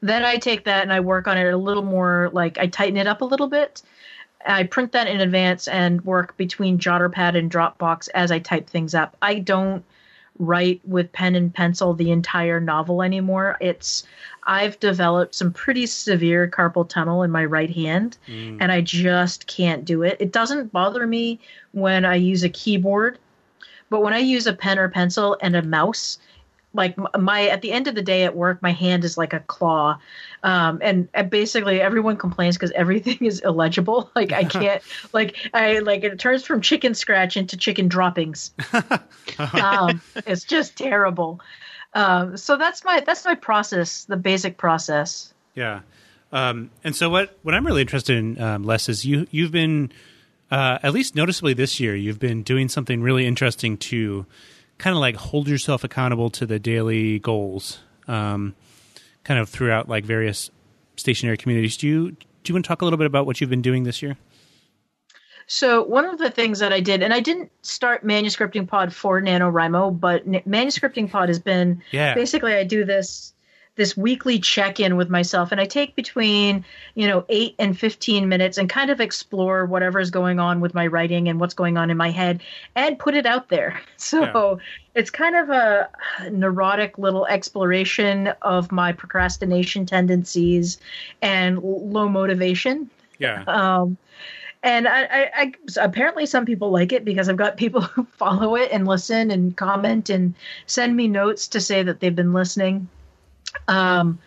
Then 0.00 0.24
I 0.24 0.36
take 0.36 0.64
that 0.64 0.82
and 0.82 0.92
I 0.92 1.00
work 1.00 1.28
on 1.28 1.38
it 1.38 1.52
a 1.52 1.56
little 1.56 1.84
more, 1.84 2.30
like 2.32 2.58
I 2.58 2.66
tighten 2.66 2.96
it 2.96 3.06
up 3.06 3.20
a 3.20 3.24
little 3.24 3.48
bit. 3.48 3.82
I 4.44 4.64
print 4.64 4.90
that 4.92 5.06
in 5.06 5.20
advance 5.20 5.68
and 5.68 6.04
work 6.04 6.36
between 6.36 6.78
JotterPad 6.78 7.36
and 7.36 7.50
Dropbox 7.50 8.08
as 8.14 8.32
I 8.32 8.40
type 8.40 8.68
things 8.68 8.94
up. 8.94 9.16
I 9.22 9.38
don't 9.38 9.84
write 10.38 10.80
with 10.84 11.12
pen 11.12 11.36
and 11.36 11.54
pencil 11.54 11.94
the 11.94 12.10
entire 12.10 12.58
novel 12.58 13.02
anymore. 13.02 13.56
It's 13.60 14.04
I've 14.44 14.80
developed 14.80 15.34
some 15.36 15.52
pretty 15.52 15.86
severe 15.86 16.48
carpal 16.48 16.88
tunnel 16.88 17.22
in 17.22 17.30
my 17.30 17.44
right 17.44 17.70
hand 17.70 18.16
mm. 18.26 18.56
and 18.60 18.72
I 18.72 18.80
just 18.80 19.46
can't 19.46 19.84
do 19.84 20.02
it. 20.02 20.16
It 20.20 20.32
doesn't 20.32 20.72
bother 20.72 21.06
me 21.06 21.38
when 21.72 22.04
I 22.04 22.16
use 22.16 22.42
a 22.42 22.48
keyboard, 22.48 23.18
but 23.88 24.02
when 24.02 24.14
I 24.14 24.18
use 24.18 24.46
a 24.46 24.52
pen 24.54 24.78
or 24.78 24.88
pencil 24.88 25.36
and 25.42 25.54
a 25.54 25.62
mouse, 25.62 26.18
like 26.74 26.96
my 27.18 27.48
at 27.48 27.62
the 27.62 27.72
end 27.72 27.88
of 27.88 27.94
the 27.94 28.02
day 28.02 28.24
at 28.24 28.36
work, 28.36 28.62
my 28.62 28.72
hand 28.72 29.04
is 29.04 29.16
like 29.18 29.32
a 29.32 29.40
claw, 29.40 29.98
um, 30.42 30.78
and, 30.82 31.08
and 31.14 31.30
basically 31.30 31.80
everyone 31.80 32.16
complains 32.16 32.56
because 32.56 32.72
everything 32.72 33.18
is 33.26 33.40
illegible. 33.40 34.10
Like 34.16 34.32
I 34.32 34.44
can't, 34.44 34.82
like 35.12 35.36
I 35.54 35.78
like 35.80 36.04
it 36.04 36.18
turns 36.18 36.44
from 36.44 36.60
chicken 36.60 36.94
scratch 36.94 37.36
into 37.36 37.56
chicken 37.56 37.88
droppings. 37.88 38.52
um, 39.38 40.00
it's 40.26 40.44
just 40.44 40.76
terrible. 40.76 41.40
Um, 41.94 42.36
so 42.36 42.56
that's 42.56 42.84
my 42.84 43.02
that's 43.04 43.24
my 43.24 43.34
process, 43.34 44.04
the 44.04 44.16
basic 44.16 44.58
process. 44.58 45.32
Yeah. 45.54 45.80
Um, 46.32 46.70
and 46.82 46.96
so 46.96 47.10
what, 47.10 47.36
what 47.42 47.54
I'm 47.54 47.66
really 47.66 47.82
interested 47.82 48.16
in, 48.16 48.40
um, 48.40 48.64
Les, 48.64 48.88
is 48.88 49.04
you, 49.04 49.26
you've 49.30 49.52
been, 49.52 49.92
uh, 50.50 50.78
at 50.82 50.92
least 50.92 51.14
noticeably 51.14 51.52
this 51.52 51.78
year, 51.78 51.94
you've 51.94 52.18
been 52.18 52.42
doing 52.42 52.68
something 52.68 53.02
really 53.02 53.26
interesting 53.26 53.76
to 53.76 54.26
kind 54.82 54.96
of 54.96 55.00
like 55.00 55.14
hold 55.14 55.46
yourself 55.46 55.84
accountable 55.84 56.28
to 56.28 56.44
the 56.44 56.58
daily 56.58 57.20
goals, 57.20 57.78
um, 58.08 58.52
kind 59.22 59.38
of 59.38 59.48
throughout 59.48 59.88
like 59.88 60.04
various 60.04 60.50
stationery 60.96 61.36
communities. 61.36 61.76
Do 61.76 61.86
you, 61.86 62.10
do 62.10 62.16
you 62.46 62.54
want 62.54 62.64
to 62.64 62.68
talk 62.68 62.82
a 62.82 62.84
little 62.84 62.96
bit 62.96 63.06
about 63.06 63.24
what 63.24 63.40
you've 63.40 63.48
been 63.48 63.62
doing 63.62 63.84
this 63.84 64.02
year? 64.02 64.16
So 65.46 65.84
one 65.84 66.04
of 66.04 66.18
the 66.18 66.30
things 66.30 66.58
that 66.58 66.72
I 66.72 66.80
did, 66.80 67.00
and 67.00 67.14
I 67.14 67.20
didn't 67.20 67.52
start 67.62 68.04
manuscripting 68.04 68.66
pod 68.66 68.92
for 68.92 69.20
NaNoWriMo, 69.22 70.00
but 70.00 70.26
manuscripting 70.26 71.08
pod 71.08 71.28
has 71.28 71.38
been 71.38 71.80
Yeah. 71.92 72.14
basically 72.14 72.54
I 72.54 72.64
do 72.64 72.84
this 72.84 73.34
this 73.76 73.96
weekly 73.96 74.38
check-in 74.38 74.96
with 74.96 75.08
myself 75.08 75.50
and 75.50 75.60
I 75.60 75.64
take 75.64 75.96
between, 75.96 76.64
you 76.94 77.08
know, 77.08 77.24
8 77.28 77.54
and 77.58 77.78
15 77.78 78.28
minutes 78.28 78.58
and 78.58 78.68
kind 78.68 78.90
of 78.90 79.00
explore 79.00 79.64
whatever's 79.64 80.10
going 80.10 80.38
on 80.38 80.60
with 80.60 80.74
my 80.74 80.86
writing 80.86 81.28
and 81.28 81.40
what's 81.40 81.54
going 81.54 81.78
on 81.78 81.90
in 81.90 81.96
my 81.96 82.10
head 82.10 82.42
and 82.74 82.98
put 82.98 83.14
it 83.14 83.26
out 83.26 83.48
there. 83.48 83.80
So 84.02 84.58
it's 84.94 85.10
kind 85.10 85.36
of 85.36 85.48
a 85.48 85.88
neurotic 86.30 86.98
little 86.98 87.24
exploration 87.26 88.28
of 88.42 88.72
my 88.72 88.92
procrastination 88.92 89.86
tendencies 89.86 90.78
and 91.22 91.62
low 91.62 92.08
motivation. 92.08 92.90
Yeah. 93.18 93.44
Um, 93.46 93.96
and 94.62 94.86
I, 94.86 95.04
I, 95.04 95.30
I 95.36 95.52
apparently 95.80 96.26
some 96.26 96.44
people 96.44 96.70
like 96.70 96.92
it 96.92 97.04
because 97.04 97.28
I've 97.28 97.36
got 97.36 97.56
people 97.56 97.80
who 97.94 98.04
follow 98.04 98.56
it 98.56 98.70
and 98.72 98.86
listen 98.86 99.30
and 99.30 99.56
comment 99.56 100.10
and 100.10 100.34
send 100.66 100.96
me 100.96 101.08
notes 101.08 101.48
to 101.48 101.60
say 101.60 101.82
that 101.82 102.00
they've 102.00 102.14
been 102.14 102.32
listening. 102.32 102.88
Um, 103.68 104.18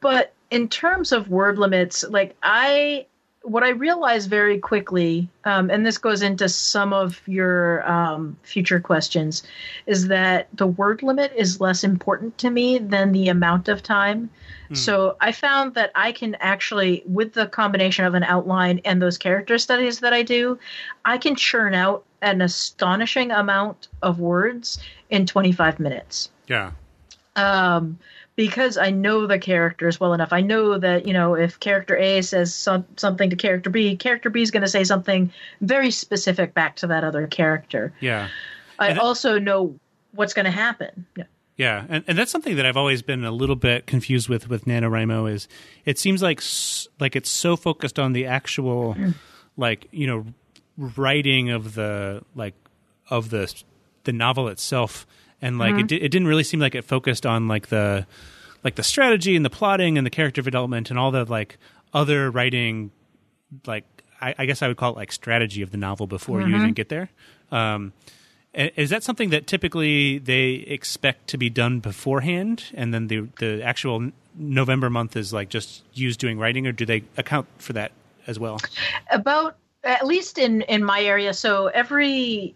but 0.00 0.32
in 0.50 0.68
terms 0.68 1.12
of 1.12 1.28
word 1.28 1.58
limits, 1.58 2.04
like 2.08 2.36
I, 2.42 3.06
what 3.42 3.62
I 3.62 3.70
realized 3.70 4.30
very 4.30 4.58
quickly, 4.58 5.28
um, 5.44 5.70
and 5.70 5.84
this 5.84 5.98
goes 5.98 6.22
into 6.22 6.48
some 6.48 6.92
of 6.92 7.20
your 7.26 7.88
um, 7.90 8.36
future 8.42 8.80
questions, 8.80 9.42
is 9.86 10.08
that 10.08 10.48
the 10.54 10.66
word 10.66 11.02
limit 11.02 11.32
is 11.36 11.60
less 11.60 11.84
important 11.84 12.38
to 12.38 12.50
me 12.50 12.78
than 12.78 13.12
the 13.12 13.28
amount 13.28 13.68
of 13.68 13.82
time. 13.82 14.30
So 14.74 15.16
I 15.20 15.32
found 15.32 15.74
that 15.74 15.90
I 15.94 16.12
can 16.12 16.34
actually, 16.40 17.02
with 17.06 17.32
the 17.32 17.46
combination 17.46 18.04
of 18.04 18.12
an 18.12 18.22
outline 18.22 18.82
and 18.84 19.00
those 19.00 19.16
character 19.16 19.56
studies 19.56 20.00
that 20.00 20.12
I 20.12 20.22
do, 20.22 20.58
I 21.06 21.16
can 21.16 21.36
churn 21.36 21.74
out 21.74 22.04
an 22.20 22.42
astonishing 22.42 23.30
amount 23.30 23.88
of 24.02 24.20
words 24.20 24.78
in 25.08 25.24
25 25.24 25.80
minutes. 25.80 26.30
Yeah. 26.48 26.72
Um, 27.36 27.98
because 28.38 28.78
I 28.78 28.90
know 28.90 29.26
the 29.26 29.40
characters 29.40 29.98
well 29.98 30.14
enough. 30.14 30.32
I 30.32 30.42
know 30.42 30.78
that, 30.78 31.08
you 31.08 31.12
know, 31.12 31.34
if 31.34 31.58
character 31.58 31.96
A 31.96 32.22
says 32.22 32.54
some, 32.54 32.86
something 32.96 33.30
to 33.30 33.36
character 33.36 33.68
B, 33.68 33.96
character 33.96 34.30
B 34.30 34.42
is 34.42 34.52
going 34.52 34.62
to 34.62 34.68
say 34.68 34.84
something 34.84 35.32
very 35.60 35.90
specific 35.90 36.54
back 36.54 36.76
to 36.76 36.86
that 36.86 37.02
other 37.02 37.26
character. 37.26 37.92
Yeah. 37.98 38.28
I 38.78 38.90
And- 38.90 39.00
also 39.00 39.40
know 39.40 39.74
what's 40.12 40.34
going 40.34 40.44
to 40.44 40.52
happen. 40.52 41.04
Yeah. 41.16 41.24
Yeah, 41.56 41.86
and, 41.88 42.04
and 42.06 42.16
that's 42.16 42.30
something 42.30 42.54
that 42.54 42.64
I've 42.64 42.76
always 42.76 43.02
been 43.02 43.24
a 43.24 43.32
little 43.32 43.56
bit 43.56 43.88
confused 43.88 44.28
with 44.28 44.48
with 44.48 44.66
NaNoWriMo 44.66 45.28
is 45.28 45.48
it 45.84 45.98
seems 45.98 46.22
like 46.22 46.40
like 47.00 47.16
it's 47.16 47.28
so 47.28 47.56
focused 47.56 47.98
on 47.98 48.12
the 48.12 48.26
actual 48.26 48.94
mm. 48.94 49.14
like, 49.56 49.88
you 49.90 50.06
know, 50.06 50.24
writing 50.76 51.50
of 51.50 51.74
the 51.74 52.22
like 52.36 52.54
of 53.10 53.30
the 53.30 53.52
the 54.04 54.12
novel 54.12 54.46
itself 54.46 55.04
and 55.42 55.58
like 55.58 55.74
it, 55.76 55.86
di- 55.88 55.96
it 56.02 56.08
didn't 56.10 56.28
really 56.28 56.44
seem 56.44 56.60
like 56.60 56.74
it 56.74 56.84
focused 56.84 57.24
on 57.26 57.48
like 57.48 57.68
the 57.68 58.06
like 58.64 58.74
the 58.74 58.82
strategy 58.82 59.36
and 59.36 59.44
the 59.44 59.50
plotting 59.50 59.96
and 59.98 60.06
the 60.06 60.10
character 60.10 60.42
development 60.42 60.90
and 60.90 60.98
all 60.98 61.10
the 61.10 61.24
like 61.24 61.58
other 61.94 62.30
writing 62.30 62.90
like 63.66 63.84
I, 64.20 64.34
I 64.38 64.46
guess 64.46 64.62
I 64.62 64.68
would 64.68 64.76
call 64.76 64.92
it 64.92 64.96
like 64.96 65.12
strategy 65.12 65.62
of 65.62 65.70
the 65.70 65.76
novel 65.78 66.06
before 66.06 66.40
Mm-hmm. 66.40 66.50
you 66.50 66.56
even 66.56 66.72
get 66.72 66.88
there. 66.88 67.08
Um, 67.52 67.92
is 68.54 68.90
that 68.90 69.02
something 69.04 69.30
that 69.30 69.46
typically 69.46 70.18
they 70.18 70.54
expect 70.66 71.28
to 71.28 71.38
be 71.38 71.48
done 71.50 71.78
beforehand, 71.80 72.64
and 72.74 72.92
then 72.92 73.06
the 73.06 73.28
the 73.38 73.62
actual 73.62 74.10
November 74.34 74.90
month 74.90 75.16
is 75.16 75.32
like 75.32 75.48
just 75.50 75.84
used 75.94 76.18
doing 76.18 76.38
writing, 76.38 76.66
or 76.66 76.72
do 76.72 76.84
they 76.84 77.04
account 77.16 77.46
for 77.58 77.74
that 77.74 77.92
as 78.26 78.38
well? 78.38 78.58
about 79.12 79.56
at 79.84 80.04
least 80.06 80.38
in 80.38 80.62
in 80.62 80.82
my 80.82 81.00
area 81.02 81.32
so 81.32 81.66
every 81.68 82.54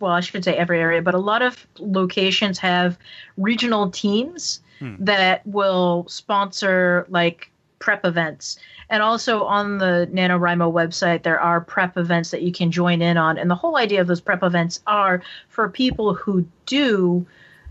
well 0.00 0.12
i 0.12 0.20
should 0.20 0.44
say 0.44 0.54
every 0.54 0.80
area 0.80 1.02
but 1.02 1.14
a 1.14 1.18
lot 1.18 1.42
of 1.42 1.66
locations 1.78 2.58
have 2.58 2.98
regional 3.36 3.90
teams 3.90 4.60
hmm. 4.78 4.94
that 4.98 5.46
will 5.46 6.06
sponsor 6.08 7.06
like 7.08 7.50
prep 7.84 8.06
events. 8.06 8.58
And 8.88 9.02
also 9.02 9.44
on 9.44 9.76
the 9.76 10.08
NaNoWriMo 10.10 10.72
website 10.72 11.22
there 11.22 11.38
are 11.38 11.60
prep 11.60 11.98
events 11.98 12.30
that 12.30 12.40
you 12.40 12.50
can 12.50 12.70
join 12.70 13.02
in 13.02 13.18
on. 13.18 13.36
And 13.36 13.50
the 13.50 13.54
whole 13.54 13.76
idea 13.76 14.00
of 14.00 14.06
those 14.06 14.22
prep 14.22 14.42
events 14.42 14.80
are 14.86 15.22
for 15.48 15.68
people 15.68 16.14
who 16.14 16.46
do 16.64 17.26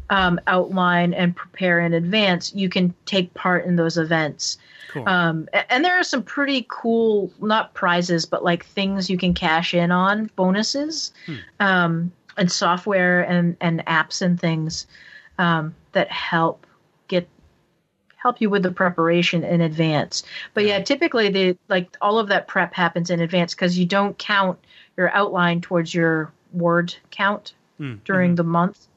um, 0.10 0.40
outline 0.48 1.14
and 1.14 1.36
prepare 1.36 1.80
in 1.80 1.94
advance 1.94 2.54
you 2.54 2.70
can 2.70 2.94
take 3.06 3.34
part 3.34 3.66
in 3.66 3.76
those 3.76 3.98
events 3.98 4.58
Cool. 4.94 5.10
um, 5.10 5.50
and 5.72 5.84
there 5.84 6.00
are 6.00 6.04
some 6.04 6.22
pretty 6.22 6.68
cool, 6.70 7.32
not 7.42 7.74
prizes, 7.74 8.28
but 8.28 8.44
like 8.44 8.64
things 8.64 9.10
you 9.10 9.18
can 9.18 9.34
cash 9.34 9.74
in 9.74 9.90
on, 9.92 10.30
bonuses, 10.36 11.12
um, 11.60 12.12
and 12.38 12.52
software 12.52 13.22
and, 13.22 13.58
and 13.60 13.84
apps 13.88 14.22
and 14.22 14.40
things 14.40 14.86
um, 15.40 15.74
that 15.94 16.12
help 16.12 16.68
get 17.08 17.28
help 18.18 18.40
you 18.40 18.52
with 18.52 18.62
the 18.62 18.72
preparation 18.72 19.44
in 19.44 19.62
advance. 19.62 20.22
But 20.54 20.66
yeah, 20.66 20.80
typically 20.80 21.30
the 21.30 21.58
like 21.70 21.98
all 22.00 22.20
of 22.20 22.28
that 22.28 22.48
prep 22.48 22.76
happens 22.76 23.10
in 23.10 23.20
advance 23.20 23.56
because 23.56 23.80
you 23.80 23.88
don't 23.88 24.16
count 24.20 24.60
your 24.96 25.10
outline 25.16 25.60
towards 25.62 25.92
your 25.96 26.32
word 26.52 26.94
count 27.10 27.54
during 28.06 28.36
the 28.36 28.44
month. 28.44 28.88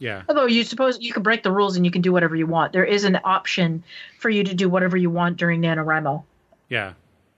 Yeah. 0.00 0.22
Although 0.28 0.46
you 0.46 0.64
suppose 0.64 0.98
you 0.98 1.12
can 1.12 1.22
break 1.22 1.42
the 1.42 1.52
rules 1.52 1.76
and 1.76 1.84
you 1.84 1.92
can 1.92 2.00
do 2.00 2.10
whatever 2.10 2.34
you 2.34 2.46
want. 2.46 2.72
There 2.72 2.84
is 2.84 3.04
an 3.04 3.20
option 3.22 3.84
for 4.18 4.30
you 4.30 4.42
to 4.42 4.54
do 4.54 4.68
whatever 4.68 4.96
you 4.96 5.10
want 5.10 5.36
during 5.36 5.60
NaNoWriMo. 5.60 6.24
Yeah, 6.70 6.94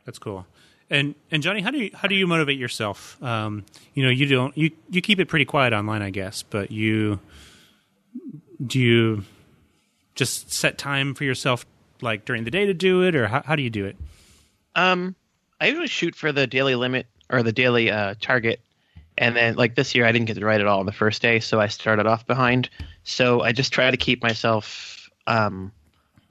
that's 0.06 0.18
cool. 0.18 0.46
And 0.88 1.16
and 1.30 1.42
Johnny, 1.42 1.60
how 1.60 1.72
do 1.72 1.78
you 1.78 1.90
how 1.92 2.06
do 2.06 2.14
you 2.14 2.26
motivate 2.26 2.58
yourself? 2.58 3.20
Um, 3.22 3.64
you 3.94 4.04
know, 4.04 4.10
you 4.10 4.26
don't 4.26 4.56
you 4.56 4.70
you 4.90 5.02
keep 5.02 5.18
it 5.18 5.26
pretty 5.26 5.44
quiet 5.44 5.72
online, 5.72 6.02
I 6.02 6.10
guess, 6.10 6.42
but 6.42 6.70
you 6.70 7.18
do 8.64 8.78
you 8.78 9.24
just 10.14 10.52
set 10.52 10.78
time 10.78 11.14
for 11.14 11.24
yourself 11.24 11.66
like 12.00 12.24
during 12.24 12.44
the 12.44 12.50
day 12.50 12.66
to 12.66 12.74
do 12.74 13.02
it, 13.02 13.16
or 13.16 13.26
how, 13.26 13.42
how 13.44 13.56
do 13.56 13.62
you 13.62 13.70
do 13.70 13.86
it? 13.86 13.96
Um, 14.76 15.16
I 15.60 15.66
usually 15.66 15.88
shoot 15.88 16.14
for 16.14 16.30
the 16.30 16.46
daily 16.46 16.76
limit 16.76 17.06
or 17.28 17.42
the 17.42 17.52
daily 17.52 17.90
uh, 17.90 18.14
target, 18.20 18.60
and 19.18 19.36
then 19.36 19.56
like 19.56 19.74
this 19.74 19.94
year 19.94 20.06
I 20.06 20.12
didn't 20.12 20.26
get 20.26 20.34
to 20.34 20.44
write 20.44 20.60
at 20.60 20.66
all 20.66 20.80
on 20.80 20.86
the 20.86 20.92
first 20.92 21.22
day, 21.22 21.40
so 21.40 21.60
I 21.60 21.68
started 21.68 22.06
off 22.06 22.26
behind. 22.26 22.68
So 23.04 23.40
I 23.42 23.52
just 23.52 23.72
try 23.72 23.90
to 23.90 23.96
keep 23.96 24.22
myself 24.22 25.10
um, 25.26 25.72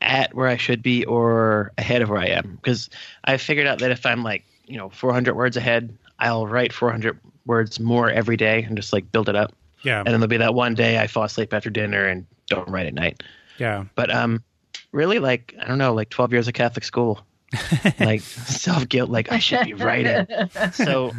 at 0.02 0.34
where 0.34 0.48
I 0.48 0.58
should 0.58 0.82
be 0.82 1.06
or 1.06 1.72
ahead 1.78 2.02
of 2.02 2.10
where 2.10 2.20
I 2.20 2.28
am 2.28 2.58
because 2.62 2.90
I 3.26 3.38
figured 3.38 3.68
out 3.68 3.80
that 3.80 3.92
if 3.92 4.06
I'm 4.06 4.24
like 4.24 4.44
you 4.66 4.78
know 4.78 4.90
400 4.90 5.36
words 5.36 5.58
ahead, 5.58 5.96
I'll 6.20 6.48
write 6.48 6.74
400 6.74 7.20
words 7.46 7.80
more 7.80 8.10
every 8.10 8.38
day 8.38 8.64
and 8.64 8.76
just 8.76 8.94
like 8.94 9.12
build 9.12 9.30
it 9.30 9.36
up. 9.36 9.54
Yeah, 9.84 9.98
And 10.00 10.08
then 10.08 10.20
there'll 10.20 10.28
be 10.28 10.38
that 10.38 10.54
one 10.54 10.76
day 10.76 11.00
I 11.00 11.08
fall 11.08 11.24
asleep 11.24 11.54
after 11.56 11.72
dinner 11.72 12.06
and 12.06 12.26
don't 12.48 12.70
write 12.70 12.86
at 12.86 12.94
night. 12.94 13.24
yeah, 13.58 13.86
But 13.96 14.14
um, 14.14 14.44
really, 14.92 15.18
like 15.18 15.56
I 15.60 15.68
don't 15.68 15.80
know, 15.80 15.94
like 15.94 16.10
12 16.12 16.32
years 16.34 16.48
of 16.48 16.54
Catholic 16.54 16.84
school, 16.84 17.20
like 18.00 18.22
self 18.22 18.88
guilt, 18.88 19.10
like 19.10 19.32
I 19.32 19.40
should 19.40 19.66
be 19.66 19.74
writing. 19.74 20.28
so 20.74 21.12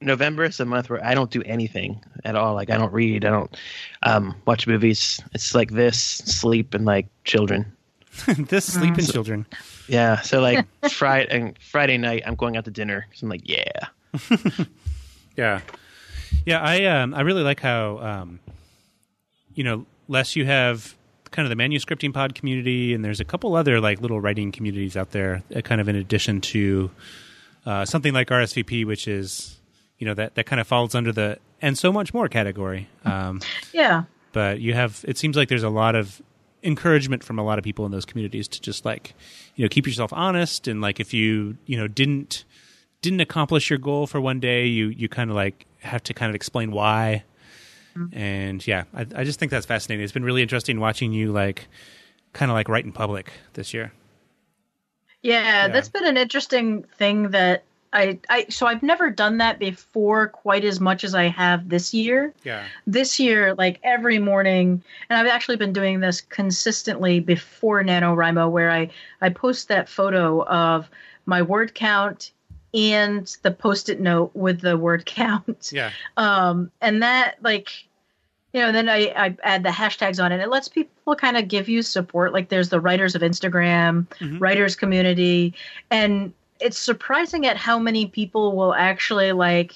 November 0.00 0.44
is 0.44 0.58
the 0.58 0.66
month 0.66 0.90
where 0.90 1.04
I 1.04 1.14
don't 1.14 1.30
do 1.30 1.42
anything 1.42 2.02
at 2.24 2.36
all. 2.36 2.54
Like 2.54 2.70
I 2.70 2.76
don't 2.76 2.92
read, 2.92 3.24
I 3.24 3.30
don't 3.30 3.56
um, 4.02 4.34
watch 4.46 4.66
movies. 4.66 5.22
It's 5.32 5.54
like 5.54 5.70
this, 5.70 5.98
sleep, 5.98 6.74
and 6.74 6.84
like 6.84 7.06
children. 7.24 7.72
this 8.36 8.72
sleep 8.72 8.94
sleeping 8.94 9.06
children. 9.06 9.46
Yeah. 9.88 10.20
So 10.20 10.40
like 10.48 10.66
Friday 10.90 11.28
and 11.30 11.58
Friday 11.58 11.98
night, 11.98 12.22
I'm 12.26 12.34
going 12.34 12.56
out 12.56 12.64
to 12.66 12.70
dinner. 12.70 13.06
So 13.14 13.24
I'm 13.24 13.30
like, 13.30 13.48
yeah. 13.48 13.88
Yeah, 15.36 15.60
yeah. 16.44 16.60
I 16.60 16.84
um, 16.84 17.14
I 17.14 17.20
really 17.20 17.42
like 17.42 17.60
how 17.60 17.98
um, 17.98 18.40
you 19.54 19.64
know, 19.64 19.86
Les 20.08 20.34
you 20.34 20.46
have 20.46 20.94
kind 21.30 21.50
of 21.50 21.56
the 21.56 21.62
manuscripting 21.62 22.12
pod 22.12 22.34
community, 22.34 22.94
and 22.94 23.04
there's 23.04 23.20
a 23.20 23.24
couple 23.24 23.54
other 23.54 23.80
like 23.80 24.00
little 24.00 24.20
writing 24.20 24.50
communities 24.50 24.96
out 24.96 25.10
there, 25.10 25.42
uh, 25.54 25.60
kind 25.60 25.80
of 25.80 25.88
in 25.88 25.96
addition 25.96 26.40
to 26.40 26.90
uh, 27.66 27.84
something 27.84 28.14
like 28.14 28.28
RSVP, 28.28 28.86
which 28.86 29.06
is 29.06 29.58
you 29.98 30.06
know 30.06 30.14
that 30.14 30.34
that 30.34 30.46
kind 30.46 30.60
of 30.60 30.66
falls 30.66 30.94
under 30.94 31.12
the 31.12 31.38
and 31.62 31.76
so 31.78 31.92
much 31.92 32.12
more 32.12 32.28
category. 32.28 32.88
Um, 33.04 33.40
Yeah. 33.72 34.04
but 34.32 34.60
you 34.60 34.74
have 34.74 35.04
it 35.08 35.16
seems 35.18 35.36
like 35.36 35.48
there's 35.48 35.62
a 35.62 35.70
lot 35.70 35.94
of 35.94 36.20
encouragement 36.62 37.22
from 37.22 37.38
a 37.38 37.44
lot 37.44 37.58
of 37.58 37.64
people 37.64 37.86
in 37.86 37.92
those 37.92 38.04
communities 38.04 38.48
to 38.48 38.60
just 38.60 38.84
like 38.84 39.14
you 39.54 39.64
know 39.64 39.68
keep 39.68 39.86
yourself 39.86 40.12
honest 40.12 40.66
and 40.66 40.80
like 40.80 40.98
if 41.00 41.14
you 41.14 41.56
you 41.66 41.76
know 41.76 41.86
didn't 41.88 42.44
didn't 43.02 43.20
accomplish 43.20 43.70
your 43.70 43.78
goal 43.78 44.06
for 44.06 44.20
one 44.20 44.40
day 44.40 44.66
you 44.66 44.88
you 44.88 45.08
kind 45.08 45.30
of 45.30 45.36
like 45.36 45.66
have 45.80 46.02
to 46.02 46.12
kind 46.14 46.28
of 46.30 46.34
explain 46.34 46.70
why. 46.72 47.22
And 48.12 48.66
yeah 48.66 48.84
I, 48.92 49.06
I 49.14 49.24
just 49.24 49.38
think 49.38 49.50
that's 49.50 49.64
fascinating. 49.66 50.02
It's 50.04 50.12
been 50.12 50.24
really 50.24 50.42
interesting 50.42 50.80
watching 50.80 51.12
you 51.12 51.32
like 51.32 51.68
kind 52.34 52.50
of 52.50 52.54
like 52.54 52.68
write 52.68 52.84
in 52.84 52.92
public 52.92 53.32
this 53.54 53.72
year. 53.72 53.92
Yeah, 55.22 55.68
that's 55.68 55.88
been 55.88 56.06
an 56.06 56.16
interesting 56.16 56.84
thing 56.98 57.30
that 57.30 57.64
I, 57.96 58.18
I 58.28 58.46
so 58.50 58.66
I've 58.66 58.82
never 58.82 59.10
done 59.10 59.38
that 59.38 59.58
before 59.58 60.28
quite 60.28 60.64
as 60.64 60.80
much 60.80 61.02
as 61.02 61.14
I 61.14 61.28
have 61.28 61.70
this 61.70 61.94
year. 61.94 62.34
yeah. 62.44 62.64
This 62.86 63.18
year, 63.18 63.54
like 63.54 63.80
every 63.82 64.18
morning, 64.18 64.82
and 65.08 65.18
I've 65.18 65.26
actually 65.26 65.56
been 65.56 65.72
doing 65.72 66.00
this 66.00 66.20
consistently 66.20 67.20
before 67.20 67.82
NaNoWriMo, 67.82 68.50
where 68.50 68.70
I, 68.70 68.90
I 69.22 69.30
post 69.30 69.68
that 69.68 69.88
photo 69.88 70.44
of 70.44 70.90
my 71.24 71.40
word 71.40 71.74
count 71.74 72.32
and 72.74 73.34
the 73.42 73.50
post-it 73.50 73.98
note 73.98 74.30
with 74.34 74.60
the 74.60 74.76
word 74.76 75.06
count. 75.06 75.70
yeah. 75.72 75.90
Um, 76.18 76.70
and 76.82 77.02
that 77.02 77.36
like 77.42 77.70
you 78.52 78.60
know 78.60 78.72
then 78.72 78.90
I, 78.90 79.12
I 79.16 79.36
add 79.42 79.62
the 79.62 79.70
hashtags 79.70 80.22
on 80.22 80.32
it. 80.32 80.40
It 80.40 80.50
lets 80.50 80.68
people 80.68 81.16
kind 81.16 81.38
of 81.38 81.48
give 81.48 81.66
you 81.66 81.80
support. 81.80 82.34
Like 82.34 82.50
there's 82.50 82.68
the 82.68 82.80
writers 82.80 83.14
of 83.14 83.22
instagram 83.22 84.06
writers 84.38 84.76
community 84.76 85.54
and 85.90 86.34
it's 86.60 86.78
surprising 86.78 87.46
at 87.46 87.56
how 87.56 87.78
many 87.78 88.06
people 88.06 88.56
will 88.56 88.74
actually 88.74 89.32
like 89.32 89.74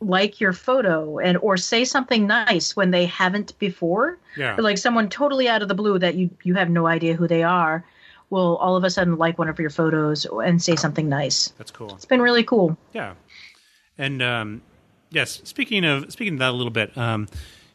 like 0.00 0.40
your 0.40 0.52
photo 0.52 1.18
and 1.18 1.38
or 1.38 1.56
say 1.56 1.84
something 1.84 2.26
nice 2.26 2.76
when 2.76 2.90
they 2.90 3.06
haven't 3.06 3.58
before. 3.58 4.18
Yeah. 4.36 4.56
Like 4.56 4.78
someone 4.78 5.08
totally 5.08 5.48
out 5.48 5.62
of 5.62 5.68
the 5.68 5.74
blue 5.74 5.98
that 5.98 6.14
you 6.14 6.30
you 6.42 6.54
have 6.54 6.70
no 6.70 6.86
idea 6.86 7.14
who 7.14 7.26
they 7.26 7.42
are 7.42 7.84
will 8.30 8.56
all 8.56 8.76
of 8.76 8.84
a 8.84 8.90
sudden 8.90 9.16
like 9.16 9.38
one 9.38 9.48
of 9.48 9.58
your 9.58 9.70
photos 9.70 10.26
and 10.26 10.62
say 10.62 10.76
something 10.76 11.08
nice. 11.08 11.52
That's 11.58 11.70
cool. 11.70 11.94
It's 11.94 12.04
been 12.04 12.20
really 12.20 12.44
cool. 12.44 12.76
Yeah, 12.92 13.14
and 13.98 14.22
um, 14.22 14.62
yes. 15.10 15.40
Speaking 15.44 15.84
of 15.84 16.12
speaking 16.12 16.34
of 16.34 16.38
that 16.40 16.50
a 16.50 16.56
little 16.56 16.72
bit, 16.72 16.96
um, 16.96 17.28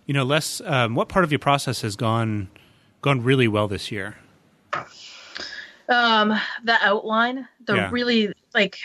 you 0.06 0.14
know, 0.14 0.24
Les, 0.24 0.62
um, 0.62 0.96
what 0.96 1.10
part 1.10 1.24
of 1.24 1.32
your 1.32 1.40
process 1.40 1.82
has 1.82 1.96
gone 1.96 2.50
gone 3.02 3.24
really 3.24 3.48
well 3.48 3.68
this 3.68 3.92
year? 3.92 4.18
Um 5.90 6.40
the 6.64 6.78
outline 6.82 7.48
the 7.66 7.76
Yeah. 7.76 7.90
really 7.92 8.34
like 8.54 8.80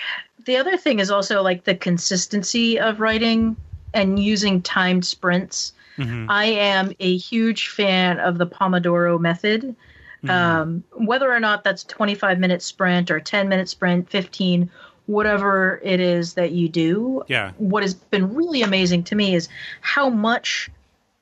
the 0.45 0.57
other 0.57 0.77
thing 0.77 0.99
is 0.99 1.11
also 1.11 1.43
like 1.43 1.65
the 1.65 1.75
consistency 1.75 2.79
of 2.79 3.01
writing 3.01 3.57
and 3.93 4.19
using 4.19 4.63
timed 4.63 5.07
sprints 5.07 5.73
Mhm. 5.99 6.27
i 6.29 6.45
am 6.47 6.93
a 7.01 7.17
huge 7.17 7.69
fan 7.69 8.19
of 8.19 8.39
the 8.39 8.47
pomodoro 8.47 9.19
method 9.21 9.77
um 10.29 10.83
whether 10.93 11.31
or 11.31 11.39
not 11.39 11.65
that's 11.65 11.85
25 11.85 12.39
minute 12.39 12.63
sprint 12.63 13.11
or 13.11 13.21
10 13.21 13.49
minute 13.49 13.69
sprint 13.69 14.09
15 14.09 14.71
whatever 15.07 15.81
it 15.85 16.01
is 16.01 16.33
that 16.35 16.53
you 16.53 16.67
do 16.69 17.23
Yeah, 17.29 17.53
what 17.59 17.83
has 17.83 17.93
been 17.93 18.35
really 18.35 18.63
amazing 18.63 19.05
to 19.05 19.15
me 19.15 19.35
is 19.35 19.51
how 19.83 20.09
much 20.09 20.71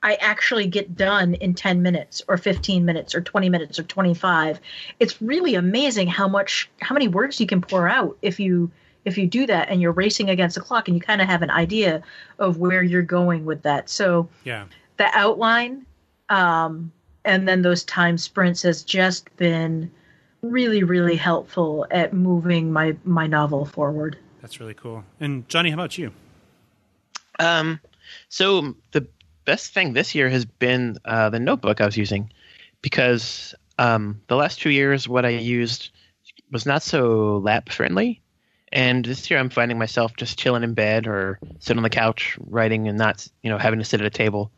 I 0.03 0.15
actually 0.17 0.67
get 0.67 0.97
done 0.97 1.35
in 1.35 1.55
10 1.55 1.81
minutes 1.81 2.23
or 2.27 2.37
15 2.37 2.85
minutes 2.85 3.15
or 3.15 3.21
20 3.21 3.49
minutes 3.49 3.79
or 3.79 3.85
25. 3.85 4.61
It's 4.99 5.23
really 5.23 5.55
amazing 5.55 6.09
how 6.09 6.29
much 6.29 6.69
how 6.81 6.95
many 6.95 7.09
words 7.09 7.41
you 7.41 7.47
can 7.47 7.61
pour 7.61 7.89
out 7.89 8.17
if 8.23 8.41
you 8.41 8.71
if 9.05 9.19
you 9.19 9.27
do 9.27 9.47
that 9.47 9.69
and 9.69 9.81
you're 9.81 9.93
racing 9.93 10.31
against 10.31 10.55
the 10.55 10.61
clock 10.61 10.89
and 10.89 10.97
you 10.97 11.01
kind 11.01 11.21
of 11.21 11.29
have 11.29 11.43
an 11.43 11.51
idea 11.51 12.03
of 12.39 12.59
where 12.59 12.83
you're 12.83 13.03
going 13.03 13.45
with 13.45 13.63
that. 13.63 13.89
So 13.89 14.29
yeah, 14.45 14.67
the 14.97 15.07
outline 15.17 15.87
um, 16.29 16.93
and 17.25 17.47
then 17.47 17.63
those 17.63 17.85
time 17.85 18.19
sprints 18.19 18.63
has 18.63 18.83
just 18.83 19.35
been 19.37 19.91
really 20.43 20.83
really 20.83 21.15
helpful 21.15 21.87
at 21.93 22.13
moving 22.13 22.73
my 22.73 22.97
my 23.05 23.29
novel 23.29 23.65
forward. 23.65 24.19
that's 24.41 24.59
really 24.59 24.75
cool. 24.75 25.05
And 25.21 25.49
Johnny, 25.49 25.71
how 25.71 25.75
about 25.75 25.97
you? 25.97 26.11
Um, 27.39 27.81
so 28.29 28.75
the 28.91 29.07
best 29.45 29.73
thing 29.73 29.93
this 29.93 30.15
year 30.15 30.29
has 30.29 30.45
been 30.45 30.99
uh, 31.05 31.31
the 31.31 31.41
notebook 31.41 31.81
I 31.81 31.87
was 31.87 31.97
using 31.97 32.31
because 32.81 33.55
um, 33.79 34.21
the 34.29 34.37
last 34.37 34.61
two 34.61 34.71
years 34.71 35.09
what 35.09 35.25
I 35.25 35.31
used 35.31 35.91
was 36.51 36.67
not 36.67 36.83
so 36.83 37.39
lap 37.39 37.71
friendly, 37.71 38.21
And 38.73 39.05
this 39.05 39.31
year, 39.31 39.39
I'm 39.39 39.51
finding 39.51 39.79
myself 39.79 40.17
just 40.17 40.39
chilling 40.39 40.63
in 40.63 40.73
bed 40.73 41.07
or 41.07 41.39
sitting 41.59 41.79
on 41.79 41.83
the 41.83 41.91
couch 41.91 42.39
writing, 42.41 42.89
and 42.89 42.97
not 42.97 43.29
you 43.43 43.51
know 43.51 43.59
having 43.59 43.79
to 43.79 43.85
sit 43.85 44.01
at 44.01 44.07
a 44.07 44.11
table, 44.11 44.51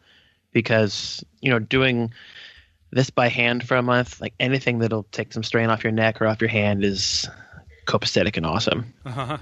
because 0.53 1.25
you 1.41 1.51
know 1.51 1.59
doing 1.59 2.13
this 2.93 3.11
by 3.11 3.29
hand 3.29 3.67
for 3.67 3.77
a 3.77 3.83
month, 3.83 4.21
like 4.21 4.35
anything 4.39 4.79
that'll 4.79 5.03
take 5.11 5.33
some 5.33 5.43
strain 5.43 5.69
off 5.69 5.83
your 5.83 5.93
neck 5.93 6.23
or 6.23 6.29
off 6.29 6.41
your 6.41 6.49
hand, 6.51 6.85
is 6.85 7.29
copacetic 7.87 8.37
and 8.37 8.47
awesome. 8.47 8.95
Uh-huh. 9.05 9.39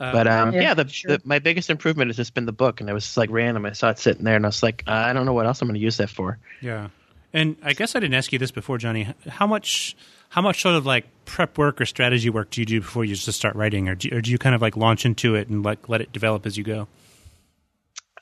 Uh, 0.00 0.12
But 0.12 0.26
um, 0.28 0.52
Yeah, 0.52 0.60
yeah, 0.60 0.74
the, 0.74 0.88
sure. 0.88 1.16
the 1.16 1.22
my 1.24 1.38
biggest 1.38 1.70
improvement 1.70 2.08
has 2.08 2.16
just 2.16 2.34
been 2.34 2.46
the 2.46 2.52
book, 2.52 2.80
and 2.80 2.88
it 2.88 2.92
was 2.92 3.16
like 3.16 3.30
random. 3.30 3.66
I 3.66 3.72
saw 3.72 3.90
it 3.90 3.98
sitting 3.98 4.24
there, 4.24 4.36
and 4.36 4.44
I 4.46 4.48
was 4.48 4.62
like, 4.62 4.84
uh, 4.86 4.92
I 4.92 5.12
don't 5.12 5.26
know 5.26 5.32
what 5.32 5.46
else 5.46 5.60
I'm 5.60 5.68
going 5.68 5.74
to 5.74 5.80
use 5.80 5.96
that 5.96 6.10
for. 6.10 6.38
Yeah, 6.60 6.88
and 7.32 7.56
I 7.62 7.72
guess 7.72 7.96
I 7.96 8.00
didn't 8.00 8.14
ask 8.14 8.32
you 8.32 8.38
this 8.38 8.50
before, 8.50 8.78
Johnny. 8.78 9.12
How 9.26 9.46
much, 9.46 9.96
how 10.28 10.40
much 10.40 10.62
sort 10.62 10.76
of 10.76 10.86
like 10.86 11.06
prep 11.24 11.58
work 11.58 11.80
or 11.80 11.86
strategy 11.86 12.30
work 12.30 12.50
do 12.50 12.60
you 12.60 12.66
do 12.66 12.80
before 12.80 13.04
you 13.04 13.14
just 13.16 13.36
start 13.36 13.56
writing, 13.56 13.88
or 13.88 13.94
do, 13.96 14.10
or 14.12 14.20
do 14.20 14.30
you 14.30 14.38
kind 14.38 14.54
of 14.54 14.62
like 14.62 14.76
launch 14.76 15.04
into 15.04 15.34
it 15.34 15.48
and 15.48 15.64
like 15.64 15.88
let 15.88 16.00
it 16.00 16.12
develop 16.12 16.46
as 16.46 16.56
you 16.56 16.64
go? 16.64 16.86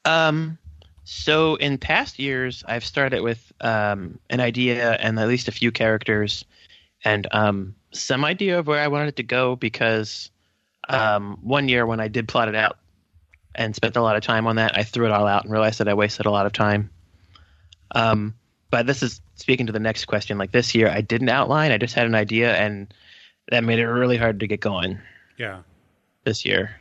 Um, 0.05 0.57
so 1.05 1.57
in 1.57 1.79
past 1.79 2.19
years, 2.19 2.65
I've 2.67 2.85
started 2.85 3.21
with 3.23 3.53
um, 3.61 4.19
an 4.31 4.41
idea 4.41 4.93
and 4.95 5.19
at 5.19 5.29
least 5.29 5.49
a 5.49 5.53
few 5.53 5.71
characters, 5.71 6.45
and 7.05 7.27
um, 7.33 7.75
some 7.93 8.25
idea 8.25 8.59
of 8.59 8.67
where 8.67 8.81
I 8.81 8.89
wanted 8.89 9.09
it 9.09 9.17
to 9.17 9.23
go. 9.23 9.57
Because 9.57 10.31
um, 10.89 11.39
one 11.43 11.69
year 11.69 11.87
when 11.87 12.01
I 12.01 12.09
did 12.09 12.29
plot 12.29 12.49
it 12.49 12.55
out 12.55 12.79
and 13.55 13.75
spent 13.75 13.97
a 13.97 14.03
lot 14.03 14.17
of 14.17 14.23
time 14.23 14.47
on 14.47 14.57
that, 14.57 14.77
I 14.79 14.83
threw 14.83 15.07
it 15.07 15.13
all 15.13 15.27
out 15.27 15.45
and 15.45 15.53
realized 15.53 15.79
that 15.81 15.89
I 15.89 15.95
wasted 15.95 16.27
a 16.27 16.31
lot 16.31 16.47
of 16.47 16.53
time. 16.53 16.91
Um, 17.93 18.35
but 18.71 18.87
this 18.87 19.03
is 19.03 19.21
speaking 19.37 19.67
to 19.67 19.73
the 19.73 19.79
next 19.81 20.05
question. 20.07 20.39
Like 20.39 20.53
this 20.53 20.75
year, 20.75 20.89
I 20.89 21.01
didn't 21.01 21.29
outline; 21.29 21.71
I 21.73 21.79
just 21.79 21.95
had 21.95 22.07
an 22.07 22.15
idea, 22.15 22.55
and 22.57 22.93
that 23.51 23.65
made 23.65 23.79
it 23.79 23.87
really 23.87 24.17
hard 24.17 24.41
to 24.41 24.47
get 24.47 24.61
going 24.61 24.99
Yeah, 25.39 25.61
this 26.25 26.45
year. 26.45 26.77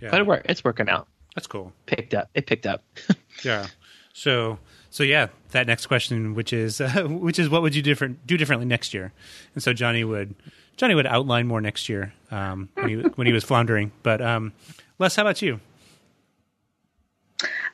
yeah, 0.00 0.10
But 0.10 0.20
it 0.20 0.26
worked. 0.26 0.46
It's 0.48 0.64
working 0.64 0.88
out. 0.88 1.06
that's 1.34 1.46
cool. 1.46 1.72
Picked 1.86 2.14
up. 2.14 2.30
It 2.34 2.46
picked 2.46 2.66
up. 2.66 2.82
Yeah. 3.44 3.68
So 4.12 4.58
so 4.90 5.02
yeah, 5.04 5.28
that 5.52 5.66
next 5.66 5.86
question, 5.86 6.34
which 6.34 6.52
is 6.52 6.80
uh, 6.80 7.04
which 7.08 7.38
is 7.38 7.48
what 7.48 7.62
would 7.62 7.74
you 7.74 7.80
different 7.82 8.26
do 8.26 8.36
differently 8.36 8.66
next 8.66 8.92
year? 8.92 9.12
And 9.54 9.62
so 9.62 9.72
Johnny 9.72 10.02
would 10.04 10.34
Johnny 10.80 10.94
would 10.94 11.06
outline 11.06 11.46
more 11.46 11.60
next 11.60 11.90
year 11.90 12.14
um, 12.30 12.70
when 12.72 12.88
he 12.88 12.94
when 12.94 13.26
he 13.26 13.34
was 13.34 13.44
floundering. 13.44 13.92
But 14.02 14.22
um, 14.22 14.54
Les, 14.98 15.14
how 15.14 15.24
about 15.24 15.42
you? 15.42 15.60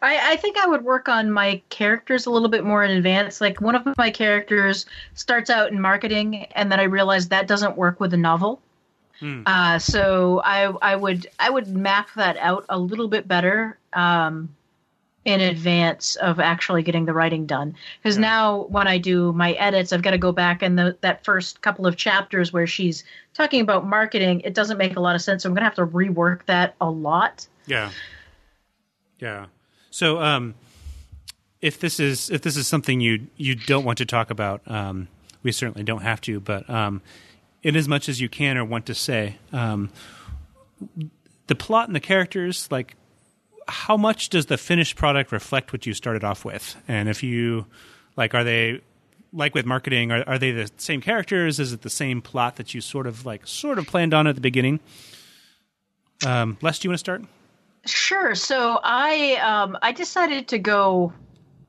I, 0.02 0.32
I 0.32 0.36
think 0.36 0.59
I 0.59 0.66
would 0.66 0.82
work 0.82 1.09
on 1.09 1.30
my 1.30 1.62
characters 1.68 2.26
a 2.26 2.30
little 2.30 2.48
bit 2.48 2.64
more 2.64 2.82
in 2.82 2.90
advance. 2.90 3.40
Like 3.40 3.61
one 3.61 3.76
of 3.76 3.96
my 3.96 4.11
characters 4.11 4.86
starts 5.14 5.50
out 5.50 5.70
in 5.70 5.80
marketing, 5.80 6.46
and 6.57 6.72
then 6.72 6.80
I 6.80 6.82
realize 6.82 7.28
that 7.28 7.46
doesn't 7.46 7.76
work 7.76 8.00
with 8.00 8.12
a 8.12 8.16
novel. 8.16 8.61
Uh, 9.46 9.78
so 9.78 10.42
I 10.44 10.64
I 10.82 10.96
would 10.96 11.28
I 11.38 11.48
would 11.48 11.68
map 11.68 12.09
that 12.16 12.36
out 12.38 12.66
a 12.68 12.76
little 12.76 13.07
bit 13.07 13.28
better 13.28 13.78
um, 13.92 14.48
in 15.27 15.41
advance 15.41 16.14
of 16.16 16.39
actually 16.39 16.85
getting 16.85 17.05
the 17.05 17.12
writing 17.12 17.47
done. 17.47 17.74
Because 18.01 18.16
now 18.16 18.66
when 18.68 18.87
I 18.87 18.97
do 18.97 19.33
my 19.33 19.53
edits, 19.55 19.93
I've 19.93 20.01
got 20.01 20.12
to 20.12 20.18
go 20.18 20.31
back 20.31 20.62
and 20.62 20.79
the, 20.79 20.97
that 21.01 21.24
first 21.24 21.61
couple 21.62 21.85
of 21.85 21.97
chapters 21.97 22.53
where 22.53 22.66
she's 22.66 23.03
talking 23.35 23.61
about 23.61 23.85
marketing, 23.85 24.41
it 24.43 24.55
doesn't 24.55 24.79
make 24.79 24.97
a 24.97 25.01
lot 25.01 25.16
of 25.16 25.20
sense. 25.20 25.43
So 25.43 25.49
I'm 25.49 25.55
gonna 25.55 25.64
have 25.64 25.74
to 25.74 25.87
rework 25.87 26.47
that 26.47 26.77
a 26.81 26.89
lot. 26.89 27.49
Yeah. 27.66 27.91
Yeah. 29.18 29.47
So 29.91 30.20
um, 30.20 30.55
if 31.61 31.81
this 31.81 31.99
is 31.99 32.31
if 32.31 32.43
this 32.43 32.57
is 32.57 32.68
something 32.68 33.01
you 33.01 33.27
you 33.37 33.57
don't 33.57 33.85
want 33.85 33.99
to 33.99 34.07
talk 34.07 34.31
about, 34.31 34.62
um, 34.66 35.09
we 35.43 35.51
certainly 35.51 35.83
don't 35.83 36.03
have 36.03 36.20
to. 36.22 36.39
But 36.39 36.70
um, 36.70 37.03
in 37.64 37.74
as 37.74 37.89
much 37.89 38.09
as 38.09 38.20
you 38.20 38.29
can 38.29 38.57
or 38.57 38.64
want 38.64 38.87
to 38.87 38.95
say, 38.95 39.39
um, 39.53 39.91
the 41.49 41.57
plot 41.57 41.89
and 41.89 41.97
the 41.97 42.01
characters, 42.01 42.68
like 42.70 42.95
how 43.69 43.97
much 43.97 44.29
does 44.29 44.47
the 44.47 44.57
finished 44.57 44.97
product 44.97 45.33
reflect 45.33 45.73
what 45.73 45.87
you 45.87 45.95
started 45.95 46.25
off 46.25 46.45
with? 46.45 46.77
And 46.89 47.09
if 47.09 47.23
you 47.23 47.67
like, 48.17 48.35
are 48.35 48.45
they 48.45 48.81
like 49.33 49.55
with 49.55 49.67
marketing? 49.67 50.12
Are, 50.12 50.25
are 50.27 50.39
they 50.39 50.53
the 50.53 50.71
same 50.77 51.01
characters? 51.01 51.59
Is 51.61 51.73
it 51.73 51.83
the 51.83 51.91
same 51.91 52.23
plot 52.23 52.57
that 52.57 52.75
you 52.75 52.81
sort 52.81 53.07
of 53.07 53.27
like 53.27 53.47
sort 53.47 53.79
of 53.79 53.87
planned 53.87 54.14
on 54.14 54.27
at 54.27 54.35
the 54.35 54.41
beginning? 54.41 54.81
Um, 56.25 56.57
Les, 56.62 56.79
do 56.79 56.87
you 56.87 56.91
want 56.91 56.97
to 56.97 56.99
start? 56.99 57.23
Sure. 57.85 58.35
So 58.35 58.81
I 58.83 59.37
um, 59.37 59.79
I 59.83 59.93
decided 59.93 60.49
to 60.49 60.59
go 60.59 61.12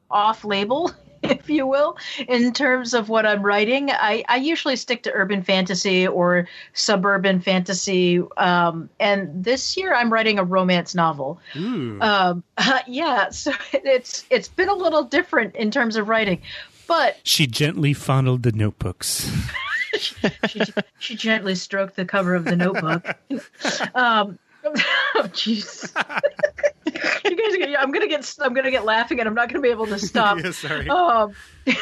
off 0.09 0.45
label, 0.45 0.91
if 1.31 1.49
you 1.49 1.67
will, 1.67 1.97
in 2.27 2.53
terms 2.53 2.93
of 2.93 3.09
what 3.09 3.25
I'm 3.25 3.41
writing. 3.43 3.89
I, 3.91 4.23
I 4.27 4.37
usually 4.37 4.75
stick 4.75 5.03
to 5.03 5.11
urban 5.13 5.41
fantasy 5.43 6.07
or 6.07 6.47
suburban 6.73 7.39
fantasy. 7.39 8.21
Um, 8.37 8.89
and 8.99 9.43
this 9.43 9.77
year 9.77 9.93
I'm 9.93 10.11
writing 10.11 10.39
a 10.39 10.43
romance 10.43 10.95
novel. 10.95 11.39
Um, 11.55 12.43
yeah, 12.87 13.29
so 13.29 13.51
it's 13.73 14.25
it's 14.29 14.47
been 14.47 14.69
a 14.69 14.75
little 14.75 15.03
different 15.03 15.55
in 15.55 15.71
terms 15.71 15.95
of 15.95 16.07
writing. 16.07 16.41
But 16.87 17.17
She 17.23 17.47
gently 17.47 17.93
fondled 17.93 18.43
the 18.43 18.53
notebooks. 18.53 19.29
she, 19.99 20.63
she 20.99 21.15
gently 21.15 21.55
stroked 21.55 21.95
the 21.97 22.05
cover 22.05 22.33
of 22.33 22.45
the 22.45 22.55
notebook. 22.55 23.05
um, 23.93 24.39
oh, 24.63 25.27
jeez. 25.33 25.91
You 26.93 27.35
guys, 27.35 27.55
are 27.55 27.57
gonna- 27.59 27.77
I'm 27.77 27.91
gonna 27.91 28.07
get, 28.07 28.35
I'm 28.41 28.53
gonna 28.53 28.71
get 28.71 28.85
laughing, 28.85 29.19
and 29.19 29.27
I'm 29.27 29.35
not 29.35 29.49
gonna 29.49 29.61
be 29.61 29.69
able 29.69 29.87
to 29.87 29.99
stop. 29.99 30.37
Yeah, 30.43 30.51
sorry. 30.51 30.89
Um, 30.89 31.33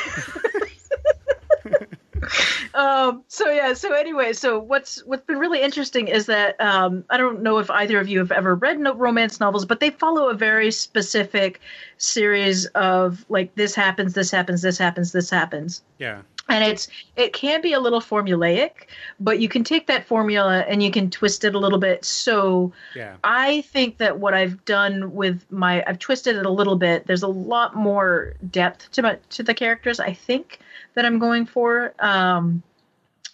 um, 2.74 3.24
so 3.28 3.50
yeah. 3.52 3.74
So 3.74 3.94
anyway, 3.94 4.34
so 4.34 4.60
what's 4.60 5.04
what's 5.06 5.24
been 5.26 5.38
really 5.38 5.62
interesting 5.62 6.08
is 6.08 6.26
that 6.26 6.60
um, 6.60 7.04
I 7.10 7.18
don't 7.18 7.42
know 7.44 7.60
if 7.60 7.70
either 7.70 8.00
of 8.00 8.08
you 8.08 8.20
have 8.20 8.32
ever 8.32 8.56
read 8.56 8.80
no- 8.80 8.96
romance 8.96 9.40
novels, 9.40 9.66
but 9.66 9.80
they 9.80 9.92
follow 9.92 10.30
a 10.30 10.34
very 10.34 10.72
specific 10.72 11.62
series 11.98 12.66
of 12.68 13.26
like 13.30 13.54
this 13.56 13.76
happens, 13.76 14.14
this 14.14 14.32
happens, 14.32 14.62
this 14.62 14.78
happens, 14.78 15.12
this 15.12 15.30
happens 15.30 15.84
Yeah. 16.00 16.22
And 16.48 16.64
it's 16.64 16.88
it 17.16 17.34
can 17.34 17.62
be 17.62 17.74
a 17.74 17.80
little 17.80 18.00
formulaic 18.02 18.72
but 19.20 19.40
you 19.40 19.50
can 19.50 19.64
take 19.64 19.88
that 19.88 20.06
formula 20.06 20.60
and 20.68 20.84
you 20.84 20.92
can 20.92 21.10
twist 21.10 21.44
it 21.44 21.56
a 21.56 21.60
little 21.60 21.80
bit 21.80 22.06
so 22.06 22.72
Yeah. 22.96 23.16
i 23.24 23.62
think 23.62 23.98
that 23.98 24.20
what 24.20 24.34
i've 24.34 24.64
done 24.66 25.14
with 25.14 25.44
my 25.52 25.84
i've 25.88 26.00
twisted 26.00 26.36
it 26.36 26.46
a 26.46 26.50
little 26.52 26.76
bit 26.76 27.08
there's 27.08 27.24
a 27.24 27.28
lot 27.28 27.76
more 27.76 28.34
depth 28.52 28.92
to 28.92 29.02
my 29.02 29.18
to 29.32 29.44
the 29.44 29.54
characters 29.54 30.00
i 30.00 30.14
think 30.14 30.60
that 30.94 31.06
i'm 31.06 31.18
going 31.20 31.46
for 31.46 31.94
um 32.00 32.62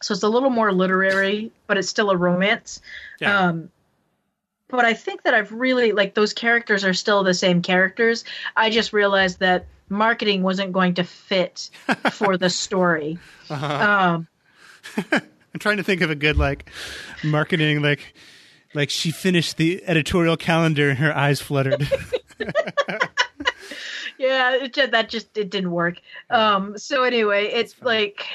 so 0.02 0.14
it's 0.14 0.24
a 0.24 0.30
little 0.30 0.50
more 0.50 0.72
literary 0.72 1.52
but 1.68 1.78
it's 1.78 1.90
still 1.90 2.12
a 2.12 2.18
romance 2.18 2.82
Yeah. 3.20 3.48
um 3.48 3.70
but 4.68 4.86
I 4.86 4.94
think 4.94 5.24
that 5.24 5.34
I've 5.34 5.52
really 5.52 5.92
like 5.92 6.14
those 6.14 6.32
characters 6.34 6.86
are 6.86 6.94
still 6.94 7.26
the 7.26 7.34
same 7.34 7.62
characters. 7.62 8.24
I 8.56 8.70
just 8.70 8.94
realized 8.94 9.40
that 9.42 9.66
marketing 9.92 10.42
wasn't 10.42 10.72
going 10.72 10.96
to 10.96 11.04
fit 11.04 11.70
for 12.12 12.38
the 12.38 12.50
story. 12.50 13.20
Um, 13.52 14.28
I'm 15.12 15.60
trying 15.60 15.76
to 15.76 15.84
think 15.84 16.00
of 16.02 16.10
a 16.10 16.16
good 16.16 16.38
like 16.38 16.70
marketing 17.22 17.82
like 17.82 18.14
like 18.74 18.90
she 18.90 19.12
finished 19.12 19.58
the 19.58 19.84
editorial 19.86 20.38
calendar 20.38 20.90
and 20.90 20.98
her 21.00 21.14
eyes 21.16 21.42
fluttered. 21.42 21.86
yeah, 24.18 24.56
it 24.56 24.92
that 24.92 25.10
just 25.10 25.38
it 25.38 25.50
didn't 25.50 25.72
work. 25.72 25.98
Um, 26.30 26.78
so 26.78 27.04
anyway, 27.04 27.48
it's 27.48 27.76
like 27.82 28.26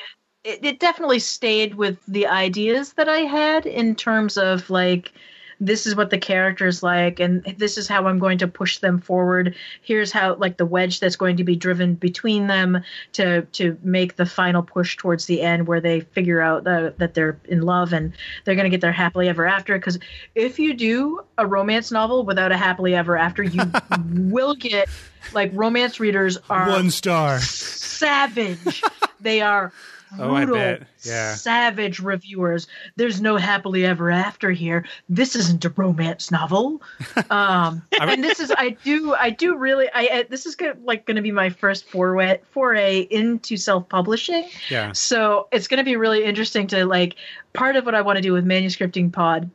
it, 0.45 0.65
it 0.65 0.79
definitely 0.79 1.19
stayed 1.19 1.75
with 1.75 1.99
the 2.07 2.27
ideas 2.27 2.93
that 2.95 3.09
I 3.09 3.21
had 3.21 3.67
in 3.67 3.95
terms 3.95 4.37
of 4.37 4.69
like 4.69 5.13
this 5.59 5.87
is 5.87 5.97
what 5.97 6.11
the 6.11 6.19
characters 6.19 6.83
like 6.83 7.19
and 7.19 7.43
this 7.57 7.79
is 7.79 7.89
how 7.89 8.07
I'm 8.07 8.19
going 8.19 8.39
to 8.39 8.47
push 8.49 8.79
them 8.79 9.01
forward. 9.01 9.55
Here's 9.83 10.13
how 10.13 10.35
like 10.35 10.59
the 10.59 10.67
wedge 10.67 11.01
that's 11.01 11.17
going 11.17 11.37
to 11.39 11.45
be 11.45 11.57
driven 11.57 11.95
between 11.95 12.47
them 12.47 12.83
to 13.13 13.43
to 13.43 13.79
make 13.83 14.17
the 14.17 14.27
final 14.27 14.63
push 14.63 14.97
towards 14.97 15.27
the 15.27 15.41
end 15.41 15.67
where 15.67 15.81
they 15.81 16.01
figure 16.01 16.41
out 16.43 16.65
that 16.65 16.99
that 16.99 17.15
they're 17.15 17.39
in 17.47 17.63
love 17.63 17.93
and 17.93 18.13
they're 18.45 18.55
going 18.55 18.65
to 18.65 18.71
get 18.71 18.81
their 18.83 18.93
happily 18.93 19.29
ever 19.29 19.47
after 19.47 19.79
because 19.79 19.99
if 20.35 20.59
you 20.59 20.75
do 20.75 21.21
a 21.39 21.47
romance 21.47 21.91
novel 21.91 22.25
without 22.25 22.53
a 22.53 22.57
happily 22.57 22.95
ever 22.95 23.17
after 23.17 23.43
you 23.43 23.63
will 24.13 24.55
get 24.55 24.89
like 25.33 25.51
romance 25.55 25.99
readers 26.01 26.39
are 26.51 26.69
One 26.69 26.91
star. 26.91 27.39
savage. 27.41 28.83
they 29.21 29.41
are 29.41 29.73
brutal, 30.15 30.55
bet. 30.55 30.83
Yeah. 31.03 31.35
savage 31.35 32.01
reviewers. 32.01 32.67
There's 32.97 33.21
no 33.21 33.37
happily 33.37 33.85
ever 33.85 34.11
after 34.11 34.51
here. 34.51 34.87
This 35.09 35.37
isn't 35.37 35.65
a 35.65 35.71
romance 35.71 36.31
novel. 36.31 36.83
Um, 37.29 37.83
and 38.01 38.23
this 38.23 38.41
is 38.41 38.53
I 38.57 38.77
do 38.85 39.15
I 39.15 39.31
do 39.31 39.57
really 39.57 39.89
I, 39.93 40.01
I 40.01 40.27
this 40.29 40.47
is 40.47 40.55
gonna, 40.55 40.75
like 40.85 41.07
going 41.07 41.17
to 41.17 41.23
be 41.23 41.33
my 41.33 41.51
first 41.51 41.89
foray 41.89 42.39
foray 42.51 43.01
into 43.01 43.57
self 43.57 43.89
publishing. 43.89 44.49
Yeah. 44.71 44.93
So 44.93 45.49
it's 45.51 45.67
going 45.67 45.79
to 45.79 45.85
be 45.85 45.97
really 45.97 46.25
interesting 46.25 46.67
to 46.69 46.87
like 46.87 47.17
part 47.53 47.77
of 47.77 47.85
what 47.85 47.95
I 47.95 48.03
want 48.03 48.17
to 48.17 48.23
do 48.23 48.33
with 48.33 48.45
manuscripting 48.45 49.13
pod 49.13 49.51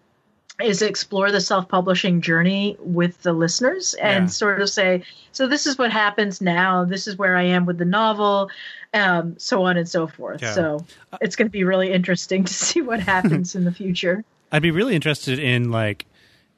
is 0.62 0.82
explore 0.82 1.32
the 1.32 1.42
self-publishing 1.42 2.22
journey 2.22 2.76
with 2.80 3.22
the 3.24 3.34
listeners 3.34 3.94
and 3.96 4.24
Yeah. 4.26 4.28
sort 4.28 4.62
of 4.62 4.70
say 4.70 5.04
so 5.32 5.48
this 5.48 5.66
is 5.66 5.78
what 5.78 5.92
happens 5.92 6.42
now 6.42 6.84
this 6.86 7.08
is 7.08 7.18
where 7.18 7.36
i 7.38 7.44
am 7.44 7.66
with 7.66 7.78
the 7.78 7.86
novel 7.86 8.50
um, 8.94 9.36
so 9.40 9.64
on 9.64 9.78
and 9.78 9.88
so 9.88 10.06
forth 10.08 10.42
Yeah. 10.42 10.54
so 10.54 10.86
it's 11.22 11.36
going 11.36 11.48
to 11.48 11.52
be 11.52 11.64
really 11.64 11.92
interesting 11.92 12.44
to 12.44 12.54
see 12.54 12.82
what 12.82 13.00
happens 13.00 13.56
in 13.56 13.64
the 13.64 13.72
future 13.72 14.24
I'd 14.52 14.62
be 14.62 14.72
really 14.72 14.96
interested 14.96 15.40
in 15.40 15.72
like, 15.72 16.06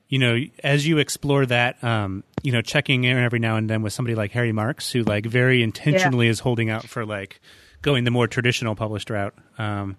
you 0.10 0.18
know, 0.18 0.40
as 0.64 0.88
you 0.88 0.98
explore 0.98 1.46
that, 1.46 1.82
um, 1.84 2.24
you 2.42 2.52
know, 2.52 2.64
checking 2.64 3.04
in 3.04 3.16
every 3.18 3.38
now 3.38 3.56
and 3.56 3.70
then 3.70 3.84
with 3.84 3.94
somebody 3.94 4.16
like 4.16 4.32
Harry 4.32 4.52
Marks, 4.52 4.92
who 4.92 5.04
like 5.04 5.28
very 5.28 5.62
intentionally 5.62 6.28
is 6.28 6.40
holding 6.40 6.72
out 6.72 6.86
for 6.90 7.06
like 7.06 7.40
going 7.84 8.04
the 8.04 8.10
more 8.10 8.28
traditional 8.28 8.74
published 8.74 9.12
route. 9.12 9.36
Um, 9.60 9.96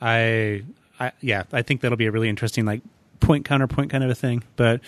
I, 0.00 0.62
I, 1.00 1.10
yeah, 1.20 1.42
I 1.52 1.62
think 1.62 1.80
that'll 1.80 1.96
be 1.98 2.06
a 2.06 2.12
really 2.12 2.28
interesting 2.28 2.64
like 2.64 2.82
point 3.20 3.44
counterpoint 3.44 3.90
kind 3.90 4.04
of 4.04 4.10
a 4.10 4.14
thing. 4.14 4.42
But 4.56 4.80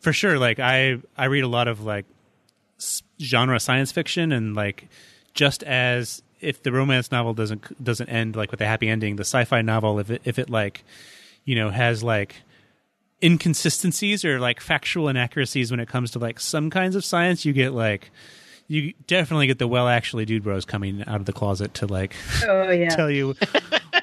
for 0.00 0.12
sure, 0.12 0.38
like 0.38 0.58
I, 0.58 0.98
I 1.16 1.26
read 1.26 1.44
a 1.44 1.48
lot 1.48 1.68
of 1.68 1.84
like 1.84 2.06
genre 3.20 3.60
science 3.60 3.92
fiction 3.92 4.32
and 4.32 4.54
like 4.54 4.88
just 5.34 5.62
as 5.62 6.22
if 6.40 6.62
the 6.62 6.72
romance 6.72 7.12
novel 7.12 7.34
doesn't 7.34 7.82
doesn't 7.82 8.08
end 8.08 8.34
like 8.36 8.50
with 8.50 8.60
a 8.60 8.66
happy 8.66 8.88
ending, 8.88 9.16
the 9.16 9.22
sci-fi 9.22 9.62
novel 9.62 9.98
if 9.98 10.10
it 10.10 10.22
if 10.24 10.38
it 10.38 10.50
like 10.50 10.84
you 11.44 11.54
know 11.54 11.70
has 11.70 12.02
like 12.02 12.36
inconsistencies 13.22 14.24
or 14.24 14.40
like 14.40 14.60
factual 14.60 15.08
inaccuracies 15.08 15.70
when 15.70 15.78
it 15.78 15.88
comes 15.88 16.10
to 16.10 16.18
like 16.18 16.40
some 16.40 16.70
kinds 16.70 16.96
of 16.96 17.04
science, 17.04 17.44
you 17.44 17.52
get 17.52 17.72
like 17.72 18.10
you 18.66 18.94
definitely 19.06 19.46
get 19.46 19.58
the 19.58 19.68
well 19.68 19.88
actually 19.88 20.24
dude 20.24 20.42
bros 20.42 20.64
coming 20.64 21.02
out 21.06 21.16
of 21.16 21.26
the 21.26 21.32
closet 21.32 21.74
to 21.74 21.86
like 21.86 22.14
Oh 22.44 22.70
yeah. 22.70 22.88
tell 22.96 23.10
you 23.10 23.34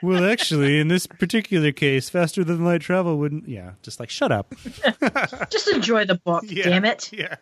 well 0.01 0.23
actually 0.29 0.79
in 0.79 0.87
this 0.87 1.05
particular 1.07 1.71
case 1.71 2.09
faster 2.09 2.43
than 2.43 2.63
light 2.63 2.81
travel 2.81 3.17
wouldn't 3.17 3.47
yeah 3.47 3.71
just 3.81 3.99
like 3.99 4.09
shut 4.09 4.31
up 4.31 4.53
Just 5.49 5.67
enjoy 5.69 6.05
the 6.05 6.15
book. 6.15 6.43
Yeah. 6.47 6.65
Damn 6.69 6.85
it. 6.85 7.11
yeah 7.13 7.35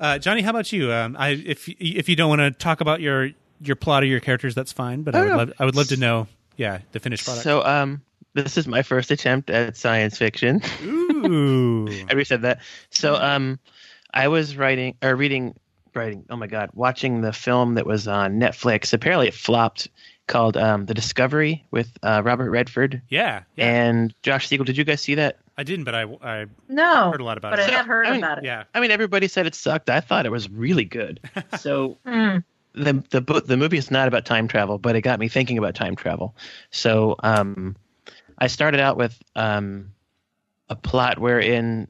uh, 0.00 0.18
Johnny 0.18 0.42
how 0.42 0.50
about 0.50 0.72
you 0.72 0.92
um, 0.92 1.16
I 1.18 1.30
if 1.30 1.68
if 1.68 2.08
you 2.08 2.16
don't 2.16 2.28
want 2.28 2.40
to 2.40 2.50
talk 2.50 2.80
about 2.80 3.00
your 3.00 3.30
your 3.60 3.76
plot 3.76 4.02
or 4.02 4.06
your 4.06 4.20
characters 4.20 4.54
that's 4.54 4.72
fine 4.72 5.02
but 5.02 5.14
I 5.14 5.20
would 5.22 5.30
Oh, 5.32 5.36
love 5.36 5.52
I 5.58 5.64
would 5.64 5.76
love 5.76 5.88
to 5.88 5.96
know 5.96 6.26
yeah 6.56 6.78
the 6.92 7.00
finished 7.00 7.24
product 7.24 7.44
So 7.44 7.64
um, 7.64 8.02
this 8.34 8.56
is 8.56 8.66
my 8.66 8.82
first 8.82 9.10
attempt 9.10 9.50
at 9.50 9.76
science 9.76 10.16
fiction. 10.18 10.62
ooh 10.82 11.86
I 11.90 12.02
already 12.04 12.24
said 12.24 12.42
that. 12.42 12.60
So 12.90 13.14
um, 13.16 13.58
I 14.14 14.28
was 14.28 14.56
writing 14.56 14.96
or 15.02 15.14
reading, 15.14 15.54
writing. 15.94 16.24
Oh 16.30 16.36
my 16.36 16.46
god, 16.46 16.70
watching 16.72 17.20
the 17.20 17.32
film 17.32 17.74
that 17.74 17.86
was 17.86 18.08
on 18.08 18.40
Netflix. 18.40 18.92
Apparently, 18.94 19.28
it 19.28 19.34
flopped. 19.34 19.88
Called 20.28 20.56
um, 20.56 20.86
The 20.86 20.94
Discovery 20.94 21.66
with 21.70 21.90
uh, 22.02 22.22
Robert 22.24 22.50
Redford 22.50 23.02
yeah, 23.08 23.42
yeah. 23.56 23.66
and 23.66 24.14
Josh 24.22 24.48
Segel. 24.48 24.64
Did 24.64 24.76
you 24.76 24.84
guys 24.84 25.00
see 25.02 25.16
that? 25.16 25.38
I 25.58 25.64
didn't 25.64 25.84
but 25.84 25.94
I 25.94 26.04
I 26.22 26.46
No. 26.68 27.10
Heard 27.10 27.20
a 27.20 27.24
lot 27.24 27.36
about 27.38 27.50
but 27.50 27.58
it. 27.58 27.68
I 27.68 27.72
have 27.72 27.86
heard 27.86 28.06
I 28.06 28.12
mean, 28.12 28.18
about 28.22 28.38
it. 28.38 28.44
yeah 28.44 28.64
I 28.74 28.80
mean, 28.80 28.90
everybody 28.90 29.28
said 29.28 29.46
it 29.46 29.54
sucked. 29.54 29.90
I 29.90 30.00
thought 30.00 30.24
it 30.24 30.32
was 30.32 30.48
really 30.48 30.84
good. 30.84 31.20
So 31.58 31.98
Hmm. 32.06 32.38
the 32.74 33.04
the 33.10 33.20
book 33.20 33.46
the 33.46 33.56
movie 33.58 33.76
is 33.76 33.90
not 33.90 34.08
about 34.08 34.24
time 34.24 34.48
travel, 34.48 34.78
but 34.78 34.96
it 34.96 35.02
got 35.02 35.18
me 35.18 35.28
thinking 35.28 35.58
about 35.58 35.74
time 35.74 35.96
travel. 35.96 36.34
So 36.70 37.16
um, 37.22 37.76
I 38.38 38.46
started 38.46 38.80
out 38.80 38.96
with 38.96 39.20
um, 39.36 39.90
a 40.70 40.76
plot 40.76 41.18
wherein 41.18 41.88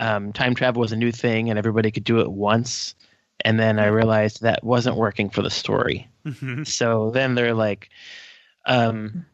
um, 0.00 0.32
time 0.32 0.54
travel 0.54 0.80
was 0.80 0.90
a 0.92 0.96
new 0.96 1.12
thing 1.12 1.50
and 1.50 1.58
everybody 1.58 1.90
could 1.92 2.04
do 2.04 2.18
it 2.20 2.30
once, 2.32 2.94
and 3.44 3.60
then 3.60 3.78
I 3.78 3.86
realized 3.86 4.42
that 4.42 4.64
wasn't 4.64 4.96
working 4.96 5.30
for 5.30 5.42
the 5.42 5.50
story. 5.50 6.08
Mhm. 6.28 6.66
So 6.66 7.10
then 7.10 7.34
they're 7.34 7.54
like 7.54 7.88
um, 8.66 9.24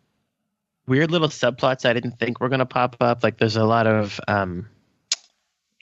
weird 0.86 1.10
little 1.10 1.28
subplots 1.28 1.84
I 1.88 1.92
didn't 1.92 2.18
think 2.18 2.40
were 2.40 2.48
going 2.48 2.60
to 2.60 2.66
pop 2.66 2.96
up. 3.00 3.22
Like 3.24 3.38
there's 3.38 3.56
a 3.56 3.64
lot 3.64 3.86
of 3.86 4.20
um, 4.28 4.68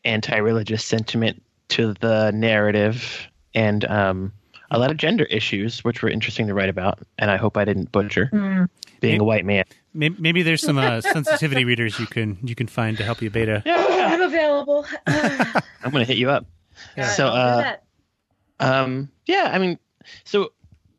anti-religious 0.05 0.85
sentiment 0.85 1.43
to 1.69 1.95
the 2.01 2.31
narrative 2.33 3.29
and 3.55 3.85
um, 3.85 4.33
a 4.71 4.79
lot 4.79 4.91
of 4.91 4.97
gender 4.97 5.25
issues, 5.25 5.85
which 5.85 6.03
were 6.03 6.09
interesting 6.09 6.47
to 6.47 6.55
write 6.55 6.69
about. 6.69 6.99
And 7.19 7.31
I 7.31 7.37
hope 7.37 7.57
I 7.57 7.65
didn't 7.65 7.93
butcher 7.93 8.27
Hmm. 8.27 8.65
being 9.01 9.21
a 9.21 9.25
white 9.25 9.45
man. 9.45 9.65
Maybe, 9.95 10.17
maybe 10.19 10.43
there's 10.43 10.63
some 10.63 10.79
uh, 10.79 11.03
sensitivity 11.03 11.65
readers 11.67 11.99
you 11.99 12.07
can 12.07 12.39
you 12.43 12.55
can 12.55 12.67
find 12.67 12.97
to 12.97 13.05
help 13.05 13.21
you 13.21 13.29
beta. 13.29 13.63
I'm 13.67 14.23
available. 14.23 14.87
I'm 15.07 15.91
going 15.91 16.05
to 16.05 16.07
hit 16.07 16.17
you 16.17 16.31
up. 16.31 16.47
So, 17.17 17.29
uh. 17.29 17.77
Um, 18.61 19.11
yeah, 19.27 19.51
I 19.53 19.59
mean, 19.59 19.79
so 20.25 20.53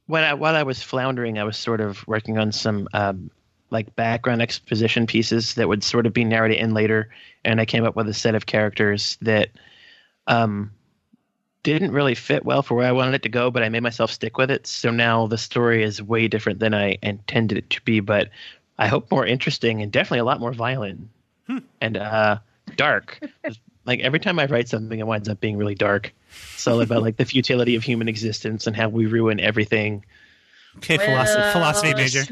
when 0.08 0.24
I 0.24 0.34
while 0.34 0.56
I 0.56 0.64
was 0.64 0.82
floundering, 0.82 1.38
I 1.38 1.44
was 1.44 1.58
sort 1.58 1.82
of 1.82 2.06
working 2.08 2.38
on 2.38 2.52
some 2.52 2.88
um, 2.94 3.32
like 3.70 3.96
background 3.96 4.42
exposition 4.42 5.08
pieces 5.08 5.56
that 5.56 5.68
would 5.68 5.84
sort 5.84 6.06
of 6.06 6.14
be 6.14 6.24
narrated 6.24 6.58
in 6.58 6.74
later, 6.74 7.10
and 7.44 7.60
I 7.60 7.66
came 7.66 7.86
up 7.86 7.96
with 7.96 8.08
a 8.10 8.14
set 8.14 8.36
of 8.36 8.46
characters 8.46 9.18
that 9.22 9.50
um, 10.28 10.72
didn't 11.64 11.92
really 11.92 12.16
fit 12.16 12.46
well 12.46 12.62
for 12.62 12.76
where 12.76 12.88
I 12.88 12.92
wanted 12.92 13.16
it 13.16 13.24
to 13.24 13.30
go, 13.30 13.50
but 13.50 13.64
I 13.64 13.70
made 13.70 13.84
myself 13.84 14.12
stick 14.12 14.38
with 14.38 14.52
it. 14.52 14.68
So 14.68 14.92
now 14.92 15.28
the 15.28 15.38
story 15.38 15.84
is 15.84 16.02
way 16.02 16.28
different 16.28 16.60
than 16.60 16.74
I 16.74 16.98
intended 17.02 17.58
it 17.58 17.70
to 17.72 17.82
be, 17.82 18.02
but 18.02 18.30
I 18.78 18.88
hope 18.88 19.10
more 19.10 19.26
interesting 19.26 19.82
and 19.82 19.92
definitely 19.92 20.20
a 20.20 20.26
lot 20.26 20.42
more 20.42 20.54
violent 20.54 21.08
and 21.82 21.98
uh, 21.98 22.40
dark. 22.76 23.20
like 23.86 24.02
every 24.02 24.20
time 24.20 24.40
I 24.40 24.46
write 24.46 24.68
something, 24.68 25.00
it 25.00 25.08
winds 25.08 25.30
up 25.30 25.40
being 25.40 25.58
really 25.58 25.76
dark. 25.76 26.14
It's 26.54 26.68
all 26.68 26.82
about 26.82 27.02
like 27.02 27.18
the 27.18 27.26
futility 27.26 27.76
of 27.76 27.84
human 27.84 28.08
existence 28.08 28.68
and 28.68 28.76
how 28.76 28.90
we 28.90 29.06
ruin 29.06 29.40
everything. 29.40 30.06
Okay, 30.78 30.98
philosophy, 30.98 31.40
Well, 31.42 31.52
philosophy 31.52 31.94
major. 31.94 32.24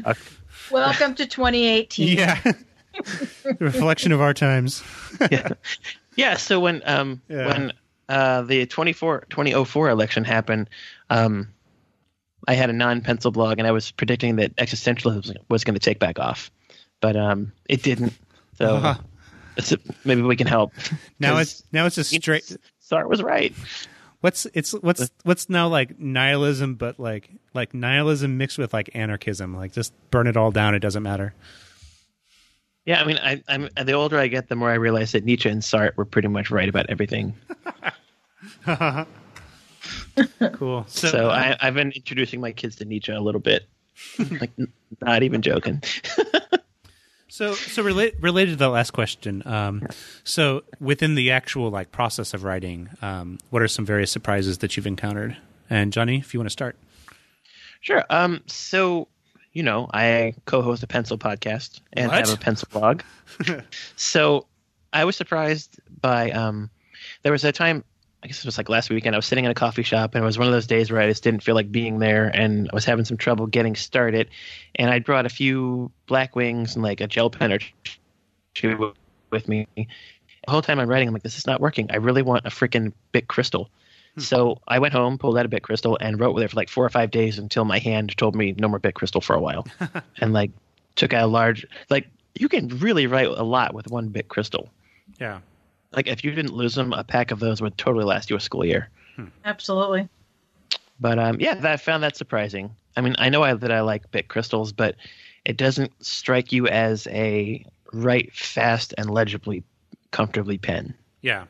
Welcome 0.70 1.14
to 1.16 1.26
2018. 1.26 2.16
Yeah, 2.16 2.40
the 2.42 3.56
reflection 3.60 4.12
of 4.12 4.20
our 4.20 4.34
times. 4.34 4.82
yeah. 5.30 5.48
yeah. 6.16 6.36
So 6.36 6.60
when 6.60 6.82
um 6.86 7.20
Yeah. 7.28 7.46
when 7.46 7.72
uh 8.08 8.42
the 8.42 8.66
24 8.66 9.26
2004 9.30 9.88
election 9.90 10.24
happened, 10.24 10.68
um 11.10 11.48
I 12.48 12.54
had 12.54 12.70
a 12.70 12.72
non-pencil 12.72 13.30
blog 13.30 13.58
and 13.58 13.68
I 13.68 13.70
was 13.70 13.92
predicting 13.92 14.36
that 14.36 14.56
existentialism 14.56 15.36
was 15.48 15.62
going 15.62 15.74
to 15.74 15.80
take 15.80 15.98
back 16.00 16.18
off, 16.18 16.50
but 17.00 17.16
um 17.16 17.52
it 17.68 17.82
didn't. 17.82 18.12
So 18.58 18.76
Uh-huh. 18.76 18.94
it's- 19.56 19.76
maybe 20.04 20.22
we 20.22 20.36
can 20.36 20.46
help. 20.48 20.72
Now 21.20 21.34
'Cause 21.36 21.40
it's 21.52 21.64
now 21.72 21.86
it's 21.86 21.98
a 21.98 22.04
straight. 22.04 22.56
Sartre 22.90 23.08
was 23.08 23.22
right. 23.22 23.54
What's 24.22 24.46
it's 24.54 24.72
what's 24.72 25.10
what's 25.24 25.50
now 25.50 25.68
like 25.68 25.98
nihilism, 26.00 26.76
but 26.76 26.98
like 26.98 27.30
like 27.54 27.74
nihilism 27.74 28.38
mixed 28.38 28.56
with 28.56 28.72
like 28.72 28.90
anarchism. 28.94 29.54
Like 29.54 29.72
just 29.72 29.92
burn 30.10 30.26
it 30.26 30.36
all 30.36 30.50
down. 30.50 30.74
It 30.74 30.78
doesn't 30.78 31.02
matter. 31.02 31.34
Yeah, 32.84 33.00
I 33.00 33.04
mean, 33.04 33.18
I, 33.18 33.42
I'm 33.48 33.68
the 33.84 33.92
older 33.92 34.18
I 34.18 34.26
get, 34.26 34.48
the 34.48 34.56
more 34.56 34.70
I 34.70 34.74
realize 34.74 35.12
that 35.12 35.24
Nietzsche 35.24 35.48
and 35.48 35.62
Sartre 35.62 35.96
were 35.96 36.04
pretty 36.04 36.28
much 36.28 36.50
right 36.50 36.68
about 36.68 36.86
everything. 36.88 37.34
Cool. 40.54 40.84
So, 40.88 41.08
So, 41.08 41.30
I, 41.30 41.56
I've 41.60 41.74
been 41.74 41.92
introducing 41.92 42.40
my 42.40 42.52
kids 42.52 42.76
to 42.76 42.84
Nietzsche 42.84 43.12
a 43.12 43.20
little 43.20 43.40
bit. 43.40 43.68
like, 44.40 44.50
not 45.00 45.22
even 45.22 45.42
joking. 45.42 45.82
So, 47.32 47.54
so 47.54 47.82
relate, 47.82 48.16
related 48.20 48.50
to 48.50 48.56
the 48.56 48.68
last 48.68 48.90
question. 48.90 49.42
Um, 49.46 49.86
so, 50.22 50.64
within 50.80 51.14
the 51.14 51.30
actual 51.30 51.70
like 51.70 51.90
process 51.90 52.34
of 52.34 52.44
writing, 52.44 52.90
um, 53.00 53.38
what 53.48 53.62
are 53.62 53.68
some 53.68 53.86
various 53.86 54.10
surprises 54.10 54.58
that 54.58 54.76
you've 54.76 54.86
encountered? 54.86 55.38
And 55.70 55.94
Johnny, 55.94 56.18
if 56.18 56.34
you 56.34 56.40
want 56.40 56.48
to 56.48 56.52
start, 56.52 56.76
Sure. 57.80 58.04
Um. 58.10 58.42
So, 58.48 59.08
you 59.54 59.62
know, 59.62 59.88
I 59.94 60.34
co-host 60.44 60.82
a 60.82 60.86
pencil 60.86 61.16
podcast 61.16 61.80
and 61.94 62.10
What? 62.10 62.28
have 62.28 62.38
a 62.38 62.38
pencil 62.38 62.68
blog. 62.70 63.00
so, 63.96 64.46
I 64.92 65.06
was 65.06 65.16
surprised 65.16 65.80
by 66.02 66.32
um. 66.32 66.68
There 67.22 67.32
was 67.32 67.44
a 67.44 67.52
time, 67.52 67.82
I 68.22 68.28
guess 68.28 68.38
it 68.38 68.44
was 68.44 68.56
like 68.56 68.68
last 68.68 68.88
weekend. 68.88 69.16
I 69.16 69.18
was 69.18 69.26
sitting 69.26 69.44
in 69.44 69.50
a 69.50 69.54
coffee 69.54 69.82
shop, 69.82 70.14
and 70.14 70.22
it 70.22 70.26
was 70.26 70.38
one 70.38 70.46
of 70.46 70.52
those 70.52 70.68
days 70.68 70.92
where 70.92 71.00
I 71.00 71.08
just 71.08 71.24
didn't 71.24 71.42
feel 71.42 71.56
like 71.56 71.72
being 71.72 71.98
there, 71.98 72.28
and 72.28 72.68
I 72.70 72.74
was 72.74 72.84
having 72.84 73.04
some 73.04 73.16
trouble 73.16 73.46
getting 73.46 73.74
started. 73.74 74.30
And 74.76 74.90
I 74.90 75.00
brought 75.00 75.26
a 75.26 75.28
few 75.28 75.90
Blackwings 76.06 76.74
and 76.74 76.84
like 76.84 77.00
a 77.00 77.08
gel 77.08 77.30
pen 77.30 77.52
or 77.52 77.58
two 78.54 78.94
with 79.30 79.48
me. 79.48 79.66
The 79.76 79.86
whole 80.48 80.62
time 80.62 80.78
I'm 80.78 80.88
writing, 80.88 81.08
I'm 81.08 81.14
like, 81.14 81.24
this 81.24 81.36
is 81.36 81.46
not 81.46 81.60
working. 81.60 81.90
I 81.90 81.96
really 81.96 82.22
want 82.22 82.46
a 82.46 82.50
freaking 82.50 82.92
Bic 83.10 83.26
Cristal. 83.26 83.70
Hmm. 84.14 84.20
So 84.20 84.60
I 84.68 84.78
went 84.78 84.94
home, 84.94 85.18
pulled 85.18 85.36
out 85.36 85.46
a 85.46 85.48
Bic 85.48 85.64
Cristal, 85.64 85.98
and 86.00 86.20
wrote 86.20 86.34
with 86.34 86.44
it 86.44 86.50
for 86.50 86.56
like 86.56 86.68
four 86.68 86.84
or 86.84 86.90
five 86.90 87.10
days 87.10 87.38
until 87.38 87.64
my 87.64 87.80
hand 87.80 88.16
told 88.16 88.36
me 88.36 88.54
no 88.56 88.68
more 88.68 88.78
Bic 88.78 88.94
Cristal 88.94 89.20
for 89.20 89.34
a 89.34 89.40
while, 89.40 89.66
and 90.20 90.32
like 90.32 90.52
took 90.94 91.12
out 91.12 91.24
a 91.24 91.26
large 91.26 91.66
like 91.90 92.08
you 92.34 92.48
can 92.48 92.68
really 92.78 93.06
write 93.06 93.26
a 93.26 93.42
lot 93.42 93.74
with 93.74 93.90
one 93.90 94.08
Bic 94.08 94.28
Cristal. 94.28 94.70
yeah, 95.18 95.40
Like 95.94 96.06
if 96.06 96.24
you 96.24 96.30
didn't 96.32 96.54
lose 96.54 96.74
them, 96.74 96.92
a 96.92 97.04
pack 97.04 97.30
of 97.30 97.40
those 97.40 97.60
would 97.60 97.76
totally 97.78 98.04
last 98.04 98.30
you 98.30 98.36
a 98.36 98.40
school 98.40 98.64
year. 98.64 98.88
Absolutely. 99.44 100.08
But 101.00 101.18
um, 101.18 101.38
yeah, 101.40 101.54
that, 101.54 101.72
I 101.72 101.76
found 101.76 102.02
that 102.02 102.16
surprising. 102.16 102.74
I 102.96 103.00
mean, 103.00 103.14
I 103.18 103.28
know 103.28 103.42
I, 103.42 103.54
that 103.54 103.72
I 103.72 103.80
like 103.80 104.10
Bic 104.10 104.28
Cristals, 104.28 104.74
but 104.74 104.96
it 105.44 105.56
doesn't 105.56 105.92
strike 106.04 106.52
you 106.52 106.66
as 106.68 107.06
a 107.08 107.64
write 107.92 108.32
fast 108.32 108.94
and 108.96 109.10
legibly, 109.10 109.62
comfortably 110.12 110.58
pen. 110.58 110.94
yeah. 111.20 111.44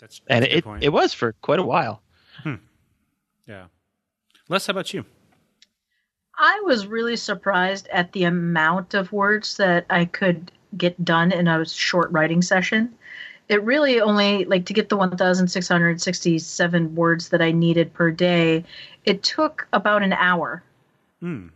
That's, 0.00 0.20
that's 0.26 0.28
And 0.28 0.44
a 0.44 0.48
good 0.48 0.56
it 0.58 0.64
point. 0.64 0.82
it 0.84 0.88
was 0.90 1.14
for 1.14 1.32
quite 1.40 1.58
a 1.58 1.62
while. 1.64 2.02
yeah. 3.46 3.66
Les, 4.48 4.66
how 4.66 4.70
about 4.72 4.92
you? 4.92 5.04
I 6.36 6.60
was 6.64 6.86
really 6.86 7.16
surprised 7.16 7.88
at 7.88 8.12
the 8.12 8.24
amount 8.24 8.92
of 8.94 9.12
words 9.12 9.56
that 9.56 9.86
I 9.88 10.04
could 10.04 10.50
get 10.76 11.04
done 11.04 11.32
in 11.32 11.48
a 11.48 11.64
short 11.64 12.10
writing 12.10 12.42
session. 12.42 12.94
It 13.48 13.62
really 13.62 14.00
only 14.00 14.44
like 14.46 14.66
to 14.66 14.72
get 14.72 14.88
the 14.88 14.96
1667 14.96 16.94
words 16.94 17.28
that 17.28 17.42
I 17.42 17.52
needed 17.52 17.92
per 17.92 18.10
day. 18.10 18.64
It 19.04 19.22
took 19.22 19.68
about 19.72 20.02
an 20.02 20.14
hour. 20.14 20.62
Hmm. 21.20 21.48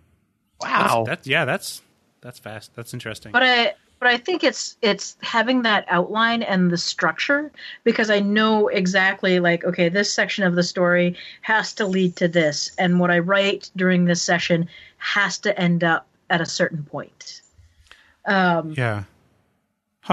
Wow. 0.61 1.05
That's, 1.07 1.27
yeah, 1.27 1.45
that's 1.45 1.82
that's 2.20 2.39
fast. 2.39 2.74
That's 2.74 2.93
interesting. 2.93 3.32
But 3.32 3.43
I 3.43 3.74
but 3.99 4.09
I 4.09 4.16
think 4.16 4.45
it's 4.45 4.77
it's 4.82 5.16
having 5.23 5.62
that 5.62 5.85
outline 5.89 6.43
and 6.43 6.70
the 6.70 6.78
structure 6.78 7.51
because 7.85 8.11
I 8.11 8.20
know 8.20 8.69
exactly 8.69 9.40
like 9.40 9.65
okay 9.65 9.89
this 9.89 10.12
section 10.12 10.45
of 10.45 10.55
the 10.55 10.62
story 10.62 11.16
has 11.43 11.73
to 11.74 11.86
lead 11.86 12.16
to 12.16 12.28
this 12.28 12.70
and 12.78 13.01
what 13.01 13.11
I 13.11 13.19
write 13.19 13.70
during 13.77 14.05
this 14.05 14.23
session 14.23 14.69
has 14.99 15.39
to 15.39 15.59
end 15.59 15.85
up 15.85 16.07
at 16.31 16.40
a 16.40 16.47
certain 16.47 16.85
point. 16.85 17.38
Um, 18.28 18.74
Yeah. 18.76 19.05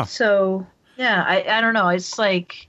So 0.08 0.66
yeah, 0.98 1.24
I 1.26 1.58
I 1.58 1.62
don't 1.62 1.74
know. 1.74 1.90
It's 1.90 2.18
like 2.20 2.68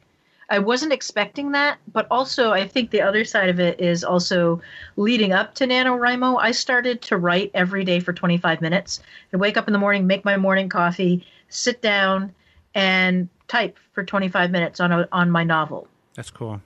I 0.49 0.59
wasn't 0.61 0.93
expecting 0.93 1.53
that, 1.53 1.79
but 1.93 2.07
also 2.11 2.53
I 2.53 2.69
think 2.69 2.91
the 2.91 3.03
other 3.03 3.25
side 3.25 3.49
of 3.49 3.59
it 3.59 3.81
is 3.81 4.05
also 4.05 4.61
leading 4.97 5.33
up 5.33 5.55
to 5.57 5.67
NaNoWriMo, 5.67 6.39
I 6.41 6.53
started 6.53 7.03
to 7.03 7.17
write 7.17 7.51
every 7.53 7.85
day 7.85 7.99
for 7.99 8.13
25 8.13 8.61
minutes. 8.61 9.01
I 9.33 9.39
wake 9.39 9.57
up 9.57 9.67
in 9.67 9.73
the 9.73 9.79
morning, 9.79 10.07
make 10.07 10.25
my 10.25 10.37
morning 10.37 10.69
coffee, 10.69 11.27
sit 11.49 11.83
down, 11.83 12.33
and 12.75 13.29
type 13.49 13.77
for 13.93 14.05
25 14.05 14.51
minutes 14.51 14.79
on 14.79 14.93
a, 14.93 15.09
on 15.11 15.31
my 15.31 15.43
novel. 15.43 15.89
That's 16.15 16.31
cool. 16.31 16.61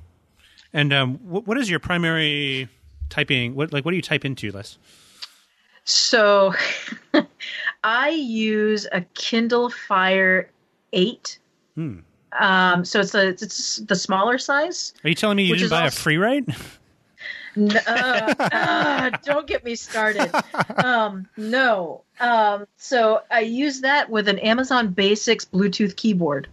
And 0.72 0.92
um, 0.92 1.14
what, 1.18 1.46
what 1.46 1.56
is 1.56 1.70
your 1.70 1.80
primary 1.80 2.68
typing? 3.08 3.54
What 3.54 3.72
like 3.72 3.84
what 3.84 3.92
do 3.92 3.96
you 3.96 4.02
type 4.02 4.24
into, 4.24 4.52
Les? 4.52 4.78
So 5.84 6.54
I 7.82 8.10
use 8.10 8.86
a 8.92 9.02
Kindle 9.14 9.70
Fire 9.70 10.50
8. 10.92 11.38
Hmm. 11.74 11.98
Um, 12.38 12.84
so 12.84 13.00
it's 13.00 13.14
a 13.14 13.28
it's 13.28 13.76
the 13.76 13.96
smaller 13.96 14.38
size. 14.38 14.94
Are 15.02 15.08
you 15.08 15.14
telling 15.14 15.36
me 15.36 15.44
you 15.44 15.56
didn't 15.56 15.70
buy 15.70 15.86
a 15.86 15.90
Freewrite? 15.90 16.54
N- 17.56 17.76
uh, 17.88 18.34
uh, 18.38 19.10
don't 19.24 19.46
get 19.46 19.64
me 19.64 19.74
started. 19.74 20.30
Um, 20.84 21.28
no. 21.36 22.02
Um, 22.20 22.66
so 22.76 23.22
I 23.30 23.40
use 23.40 23.80
that 23.80 24.08
with 24.08 24.28
an 24.28 24.38
Amazon 24.38 24.88
Basics 24.88 25.44
Bluetooth 25.44 25.96
keyboard. 25.96 26.48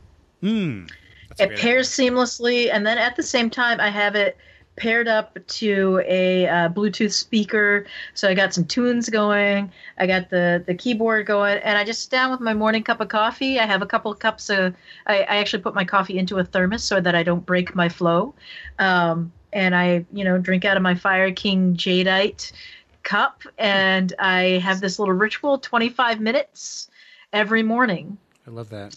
A 1.40 1.44
It 1.44 1.58
pairs 1.60 1.90
seamlessly, 1.90 2.72
and 2.74 2.86
then 2.86 2.98
at 2.98 3.16
the 3.16 3.24
same 3.24 3.50
time, 3.50 3.80
I 3.80 3.90
have 3.90 4.16
it 4.16 4.38
paired 4.78 5.08
up 5.08 5.38
to 5.48 6.02
a 6.06 6.48
uh, 6.48 6.70
Bluetooth 6.70 7.12
speaker. 7.12 7.86
So 8.14 8.30
I 8.30 8.34
got 8.34 8.54
some 8.54 8.64
tunes 8.66 9.10
going. 9.10 9.72
I 9.98 10.08
got 10.08 10.30
the 10.30 10.64
the 10.66 10.74
keyboard 10.74 11.26
going, 11.26 11.58
and 11.58 11.78
I 11.78 11.84
just 11.84 12.04
sit 12.04 12.12
down 12.12 12.32
with 12.32 12.40
my 12.40 12.54
morning 12.54 12.84
cup 12.84 13.02
of 13.02 13.10
coffee. 13.10 13.60
I 13.60 13.66
have 13.66 13.82
a 13.82 13.86
couple 13.86 14.12
of 14.12 14.20
cups 14.20 14.50
of. 14.50 14.76
I, 15.06 15.24
I 15.24 15.38
actually 15.38 15.64
put 15.64 15.76
my 15.76 15.84
coffee 15.84 16.18
into 16.18 16.38
a 16.38 16.44
thermos 16.44 16.84
so 16.84 17.02
that 17.02 17.16
I 17.16 17.24
don't 17.24 17.46
break 17.46 17.76
my 17.76 17.90
flow. 17.90 18.34
Um, 18.80 19.34
and 19.52 19.76
I, 19.76 20.06
you 20.14 20.24
know, 20.24 20.38
drink 20.38 20.66
out 20.66 20.78
of 20.78 20.84
my 20.84 20.96
Fire 20.96 21.32
King 21.32 21.76
Jadeite 21.76 22.52
cup, 23.04 23.42
and 23.58 24.14
I 24.20 24.62
have 24.64 24.82
this 24.82 25.00
little 25.00 25.16
ritual, 25.16 25.58
twenty 25.58 25.90
five 25.90 26.20
minutes 26.20 26.90
every 27.34 27.64
morning, 27.64 28.18
I 28.46 28.52
love 28.52 28.70
that. 28.70 28.96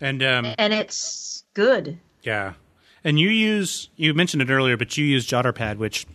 And 0.00 0.22
um, 0.22 0.54
and 0.58 0.72
it's 0.72 1.44
good. 1.54 1.98
yeah, 2.22 2.54
and 3.06 3.20
you 3.20 3.28
use 3.30 3.88
you 3.96 4.12
mentioned 4.14 4.42
it 4.42 4.50
earlier, 4.50 4.76
but 4.76 4.96
you 4.98 5.04
use 5.04 5.26
JotterPad, 5.26 5.76
which 5.78 6.06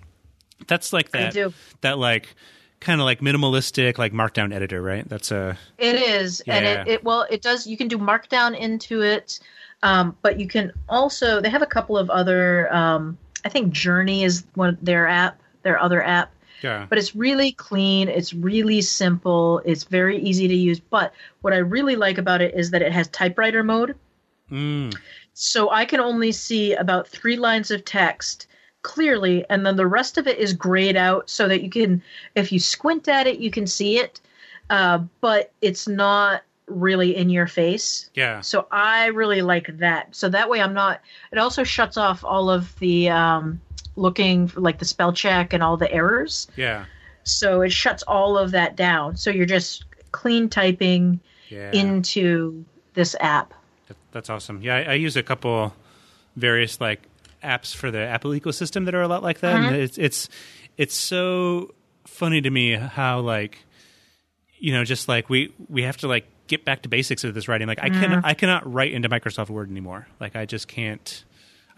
that's 0.68 0.92
like 0.92 1.12
that 1.12 1.54
that 1.80 1.98
like 1.98 2.36
kind 2.82 3.00
of 3.00 3.06
like 3.06 3.22
minimalistic 3.22 3.98
like 3.98 4.12
markdown 4.12 4.54
editor, 4.54 4.82
right? 4.82 5.08
That's 5.08 5.32
a 5.32 5.58
It 5.78 5.96
is, 5.96 6.42
and 6.42 6.66
Yeah. 6.66 6.82
it, 6.82 6.88
it 6.88 7.04
well, 7.04 7.26
it 7.30 7.42
does. 7.42 7.66
You 7.66 7.78
can 7.78 7.88
do 7.88 7.98
Markdown 7.98 8.58
into 8.60 9.02
it, 9.02 9.40
um, 9.82 10.18
but 10.22 10.38
you 10.40 10.48
can 10.48 10.74
also. 10.90 11.40
They 11.42 11.50
have 11.50 11.62
a 11.62 11.68
couple 11.68 11.98
of 11.98 12.10
other. 12.10 12.72
Um, 12.74 13.18
I 13.46 13.50
think 13.50 13.72
Journey 13.72 14.24
is 14.24 14.44
one 14.56 14.78
their 14.82 15.08
app, 15.08 15.40
their 15.64 15.80
other 15.80 16.04
app, 16.04 16.34
yeah. 16.62 16.88
but 16.90 16.98
it's 16.98 17.16
really 17.16 17.54
clean. 17.54 18.10
It's 18.10 18.34
really 18.34 18.82
simple. 18.82 19.62
It's 19.64 19.86
very 19.86 20.20
easy 20.20 20.50
to 20.50 20.56
use. 20.56 20.80
But 20.82 21.14
what 21.40 21.54
I 21.54 21.58
really 21.58 21.96
like 21.96 22.18
about 22.18 22.42
it 22.42 22.54
is 22.54 22.72
that 22.72 22.82
it 22.82 22.92
has 22.92 23.08
typewriter 23.08 23.64
mode, 23.64 23.96
Mm. 24.52 24.94
So 25.34 25.70
I 25.72 25.86
can 25.86 26.00
only 26.00 26.32
see 26.32 26.74
about 26.74 27.08
three 27.08 27.38
lines 27.38 27.72
of 27.72 27.86
text 27.86 28.48
clearly, 28.82 29.46
and 29.50 29.66
then 29.66 29.76
the 29.76 29.88
rest 29.88 30.18
of 30.18 30.28
it 30.28 30.38
is 30.38 30.54
grayed 30.54 30.98
out 30.98 31.30
so 31.30 31.48
that 31.48 31.62
you 31.62 31.70
can, 31.70 32.02
if 32.36 32.52
you 32.52 32.60
squint 32.60 33.08
at 33.08 33.28
it, 33.28 33.40
you 33.40 33.52
can 33.52 33.68
see 33.68 33.98
it, 34.00 34.20
uh, 34.70 35.00
but 35.22 35.52
it's 35.62 35.88
not 35.88 36.42
really 36.68 37.16
in 37.16 37.30
your 37.30 37.48
face. 37.48 38.10
Yeah. 38.14 38.42
So 38.42 38.68
I 38.72 39.08
really 39.08 39.42
like 39.42 39.78
that. 39.78 40.16
So 40.16 40.30
that 40.30 40.50
way 40.50 40.62
I'm 40.62 40.74
not. 40.74 41.02
It 41.32 41.38
also 41.38 41.64
shuts 41.64 41.98
off 41.98 42.24
all 42.24 42.50
of 42.50 42.78
the 42.80 43.10
um, 43.10 43.62
looking 43.96 44.48
for 44.48 44.62
like 44.62 44.80
the 44.80 44.86
spell 44.86 45.14
check 45.14 45.54
and 45.54 45.62
all 45.62 45.78
the 45.78 45.92
errors. 45.92 46.48
Yeah. 46.56 46.86
So 47.24 47.62
it 47.62 47.72
shuts 47.72 48.04
all 48.04 48.38
of 48.38 48.52
that 48.52 48.76
down. 48.76 49.18
So 49.18 49.30
you're 49.30 49.46
just 49.46 49.86
clean 50.12 50.50
typing 50.50 51.20
Yeah. 51.50 51.72
into 51.72 52.66
this 52.94 53.16
app. 53.20 53.54
That- 54.12 54.20
That's 54.20 54.30
awesome. 54.30 54.62
Yeah, 54.62 54.76
I, 54.76 54.82
I 54.84 54.94
use 54.94 55.16
a 55.16 55.24
couple 55.24 55.74
various 56.36 56.80
like 56.80 57.02
apps 57.44 57.76
for 57.76 57.92
the 57.92 58.00
Apple 58.00 58.32
ecosystem 58.32 58.86
that 58.86 58.96
are 58.96 59.02
a 59.02 59.08
lot 59.08 59.24
like 59.24 59.40
that. 59.40 59.56
And 59.56 59.66
mm-hmm. 59.66 59.76
it's 59.76 59.98
it's 59.98 60.30
it's 60.78 60.96
so 60.96 61.74
funny 62.06 62.42
to 62.42 62.50
me 62.50 62.74
how 62.74 63.20
like 63.20 63.60
you 64.60 64.74
know 64.74 64.84
just 64.84 65.08
like 65.08 65.30
we 65.30 65.54
we 65.70 65.84
have 65.84 65.98
to 65.98 66.08
like 66.08 66.26
get 66.48 66.66
back 66.66 66.84
to 66.84 66.90
basics 66.90 67.24
of 67.24 67.34
this 67.34 67.48
writing. 67.48 67.68
Like 67.68 67.80
I 67.82 67.90
mm-hmm. 67.90 68.02
can 68.02 68.26
I 68.26 68.34
cannot 68.34 68.72
write 68.72 68.94
into 68.94 69.10
Microsoft 69.10 69.50
Word 69.50 69.70
anymore. 69.70 70.08
Like 70.20 70.36
I 70.36 70.46
just 70.46 70.68
can't 70.68 71.24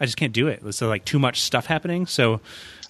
I 0.00 0.06
just 0.06 0.16
can't 0.16 0.32
do 0.32 0.48
it. 0.48 0.60
There's 0.62 0.82
like 0.82 1.04
too 1.04 1.18
much 1.18 1.42
stuff 1.42 1.66
happening. 1.66 2.06
So 2.06 2.40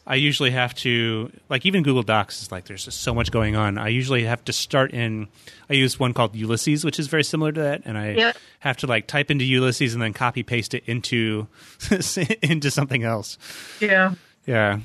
I 0.06 0.16
usually 0.16 0.51
have 0.51 0.74
to 0.76 1.32
like 1.48 1.64
even 1.64 1.82
Google 1.82 2.02
Docs 2.02 2.43
is 2.43 2.52
like 2.52 2.66
there's 2.66 2.85
just 2.85 3.01
so 3.01 3.14
much 3.14 3.31
going 3.31 3.56
on. 3.56 3.78
I 3.78 3.89
usually 3.89 4.24
have 4.24 4.44
to 4.44 4.52
start 4.52 4.93
in 4.93 5.28
I 5.70 5.74
use 5.74 5.98
one 5.98 6.12
called 6.12 6.35
Ulysses, 6.36 6.85
which 6.85 6.98
is 6.98 7.06
very 7.06 7.24
similar 7.24 7.52
to 7.52 7.60
that, 7.62 7.82
and 7.86 7.97
I 7.97 8.10
Yep. 8.12 8.36
have 8.60 8.76
to 8.78 8.86
like 8.86 9.06
type 9.06 9.31
into 9.31 9.44
Ulysses 9.47 9.94
and 9.94 10.02
then 10.02 10.12
copy 10.12 10.43
paste 10.43 10.74
it 10.74 10.85
into 10.86 11.47
into 12.43 12.70
something 12.70 13.02
else. 13.02 13.39
Yeah. 13.81 14.14
Yeah. 14.47 14.81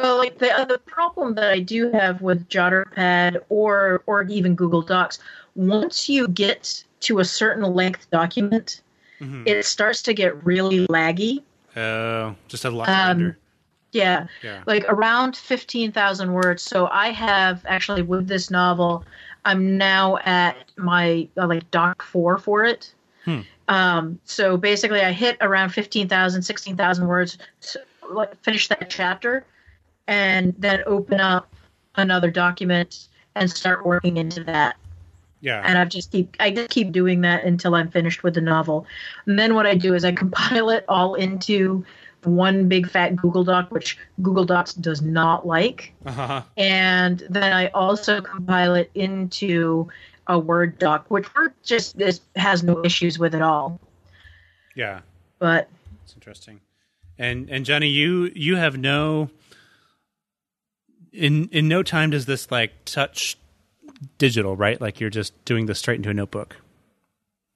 Well, 0.00 0.16
like 0.18 0.38
the 0.38 0.50
uh, 0.52 0.64
the 0.64 0.78
problem 0.78 1.34
that 1.36 1.50
I 1.52 1.60
do 1.60 1.90
have 1.92 2.20
with 2.20 2.48
JotterPad 2.48 3.40
or 3.50 4.02
or 4.06 4.22
even 4.24 4.54
Google 4.56 4.82
Docs, 4.82 5.18
once 5.54 6.08
you 6.08 6.26
get 6.26 6.82
to 7.00 7.18
a 7.20 7.24
certain 7.24 7.62
length 7.74 8.10
document, 8.10 8.80
Mhm. 9.20 9.46
it 9.46 9.64
starts 9.64 10.02
to 10.02 10.14
get 10.14 10.44
really 10.44 10.86
laggy. 10.88 11.42
Oh, 11.76 12.34
just 12.48 12.64
a 12.64 12.70
lot 12.70 12.88
Um. 12.88 13.36
Yeah, 13.92 14.26
Yeah. 14.42 14.62
like 14.66 14.84
around 14.88 15.36
fifteen 15.36 15.90
thousand 15.90 16.32
words. 16.32 16.62
So 16.62 16.88
I 16.92 17.10
have 17.10 17.64
actually 17.66 18.02
with 18.02 18.28
this 18.28 18.50
novel, 18.50 19.04
I'm 19.44 19.76
now 19.76 20.18
at 20.18 20.56
my 20.76 21.28
uh, 21.36 21.46
like 21.46 21.68
doc 21.70 22.02
four 22.02 22.38
for 22.38 22.64
it. 22.64 22.92
Hmm. 23.24 23.40
Um, 23.68 24.20
so 24.24 24.56
basically, 24.56 25.00
I 25.00 25.12
hit 25.12 25.36
around 25.40 25.70
15,000, 25.70 26.42
16,000 26.42 27.06
words, 27.06 27.38
so, 27.60 27.78
like, 28.10 28.34
finish 28.42 28.66
that 28.66 28.90
chapter, 28.90 29.44
and 30.08 30.52
then 30.58 30.82
open 30.86 31.20
up 31.20 31.48
another 31.94 32.32
document 32.32 33.06
and 33.36 33.48
start 33.48 33.86
working 33.86 34.16
into 34.16 34.42
that. 34.44 34.76
Yeah. 35.40 35.62
And 35.64 35.78
I 35.78 35.84
just 35.84 36.10
keep 36.10 36.36
I 36.40 36.50
just 36.50 36.70
keep 36.70 36.92
doing 36.92 37.20
that 37.22 37.44
until 37.44 37.74
I'm 37.74 37.90
finished 37.90 38.22
with 38.22 38.34
the 38.34 38.40
novel. 38.40 38.86
And 39.26 39.38
then 39.38 39.54
what 39.54 39.66
I 39.66 39.74
do 39.74 39.94
is 39.94 40.04
I 40.04 40.12
compile 40.12 40.68
it 40.70 40.84
all 40.88 41.14
into 41.14 41.84
one 42.24 42.68
big 42.68 42.88
fat 42.88 43.16
Google 43.16 43.44
Doc, 43.44 43.70
which 43.70 43.98
Google 44.22 44.44
Docs 44.44 44.74
does 44.74 45.02
not 45.02 45.46
like. 45.46 45.92
Uh-huh. 46.04 46.42
And 46.56 47.22
then 47.30 47.52
I 47.52 47.68
also 47.68 48.20
compile 48.20 48.74
it 48.74 48.90
into 48.94 49.88
a 50.26 50.38
Word 50.38 50.78
doc, 50.78 51.06
which 51.08 51.32
Word 51.34 51.52
just 51.62 52.00
is, 52.00 52.20
has 52.36 52.62
no 52.62 52.84
issues 52.84 53.18
with 53.18 53.34
at 53.34 53.42
all. 53.42 53.80
Yeah. 54.76 55.00
But 55.38 55.68
It's 56.04 56.14
interesting. 56.14 56.60
And 57.18 57.50
and 57.50 57.64
Johnny, 57.66 57.88
you 57.88 58.30
you 58.34 58.56
have 58.56 58.78
no 58.78 59.30
in 61.12 61.48
in 61.52 61.68
no 61.68 61.82
time 61.82 62.10
does 62.10 62.26
this 62.26 62.50
like 62.50 62.72
touch 62.84 63.36
digital, 64.18 64.56
right? 64.56 64.80
Like 64.80 65.00
you're 65.00 65.10
just 65.10 65.44
doing 65.44 65.66
this 65.66 65.78
straight 65.78 65.96
into 65.96 66.10
a 66.10 66.14
notebook. 66.14 66.56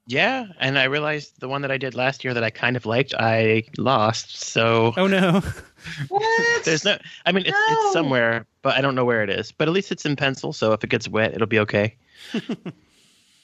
Yeah, 0.07 0.47
and 0.61 0.79
I 0.79 0.85
realized 0.85 1.41
the 1.41 1.49
one 1.49 1.63
that 1.63 1.71
I 1.71 1.79
did 1.79 1.95
last 1.95 2.25
year 2.25 2.35
that 2.35 2.45
I 2.45 2.51
kind 2.51 2.77
of 2.77 2.85
liked, 2.85 3.15
I 3.19 3.65
lost. 3.79 4.37
So 4.37 4.93
Oh 4.99 5.07
no. 5.07 5.41
what? 6.09 6.65
there's 6.65 6.85
no. 6.85 6.99
I 7.25 7.33
mean, 7.33 7.47
it's, 7.47 7.53
No. 7.53 7.77
it's 7.87 7.93
somewhere, 7.95 8.47
but 8.61 8.75
I 8.77 8.83
don't 8.83 8.95
know 8.95 9.05
where 9.07 9.23
it 9.23 9.31
is. 9.31 9.51
But 9.53 9.67
at 9.69 9.73
least 9.73 9.91
it's 9.91 10.05
in 10.05 10.15
pencil, 10.17 10.53
so 10.53 10.73
if 10.73 10.85
it 10.85 10.91
gets 10.91 11.09
wet, 11.09 11.33
it'll 11.35 11.47
be 11.47 11.59
okay. 11.61 11.97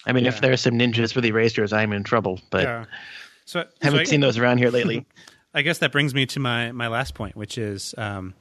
I 0.07 0.13
mean, 0.13 0.25
Yeah. 0.25 0.29
if 0.31 0.41
there 0.43 0.53
are 0.53 0.57
some 0.59 0.75
ninjas 0.75 1.15
with 1.15 1.25
erasers, 1.25 1.73
I'm 1.73 1.93
in 1.95 2.05
trouble. 2.05 2.41
But 2.51 2.63
yeah. 2.65 2.85
So, 3.47 3.63
so 3.63 3.69
haven't 3.81 4.01
I, 4.01 4.05
seen 4.05 4.21
those 4.21 4.37
around 4.39 4.59
here 4.59 4.71
lately. 4.71 5.07
I 5.55 5.63
guess 5.63 5.79
that 5.79 5.93
brings 5.93 6.15
me 6.15 6.27
to 6.27 6.41
my 6.41 6.73
my 6.73 6.89
last 6.89 7.15
point, 7.15 7.37
which 7.37 7.57
is 7.59 7.95
um 7.97 8.35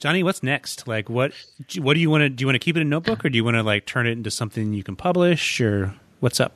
Johnny, 0.00 0.22
what's 0.24 0.42
next? 0.42 0.86
Like 0.88 1.08
what 1.08 1.32
what 1.78 1.94
do 1.94 2.00
you 2.00 2.10
want 2.10 2.22
to 2.22 2.28
do 2.28 2.42
you 2.42 2.46
want 2.48 2.56
to 2.56 2.58
keep 2.64 2.76
it 2.76 2.80
in 2.80 2.88
a 2.88 2.90
notebook 2.90 3.24
or 3.24 3.30
do 3.30 3.36
you 3.36 3.44
want 3.44 3.54
to 3.56 3.62
like 3.62 3.86
turn 3.86 4.06
it 4.06 4.12
into 4.12 4.30
something 4.32 4.72
you 4.74 4.82
can 4.82 4.96
publish 4.96 5.60
or 5.60 5.94
what's 6.20 6.40
up? 6.40 6.52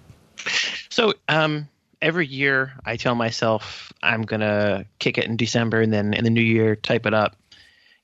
So 0.91 1.15
um, 1.29 1.69
every 2.03 2.27
year 2.27 2.73
I 2.85 2.97
tell 2.97 3.15
myself 3.15 3.93
I'm 4.03 4.23
gonna 4.23 4.85
kick 4.99 5.19
it 5.19 5.25
in 5.25 5.37
December, 5.37 5.81
and 5.81 5.93
then 5.93 6.15
in 6.15 6.25
the 6.25 6.31
new 6.31 6.41
year 6.41 6.77
type 6.77 7.07
it 7.07 7.15
up. 7.15 7.37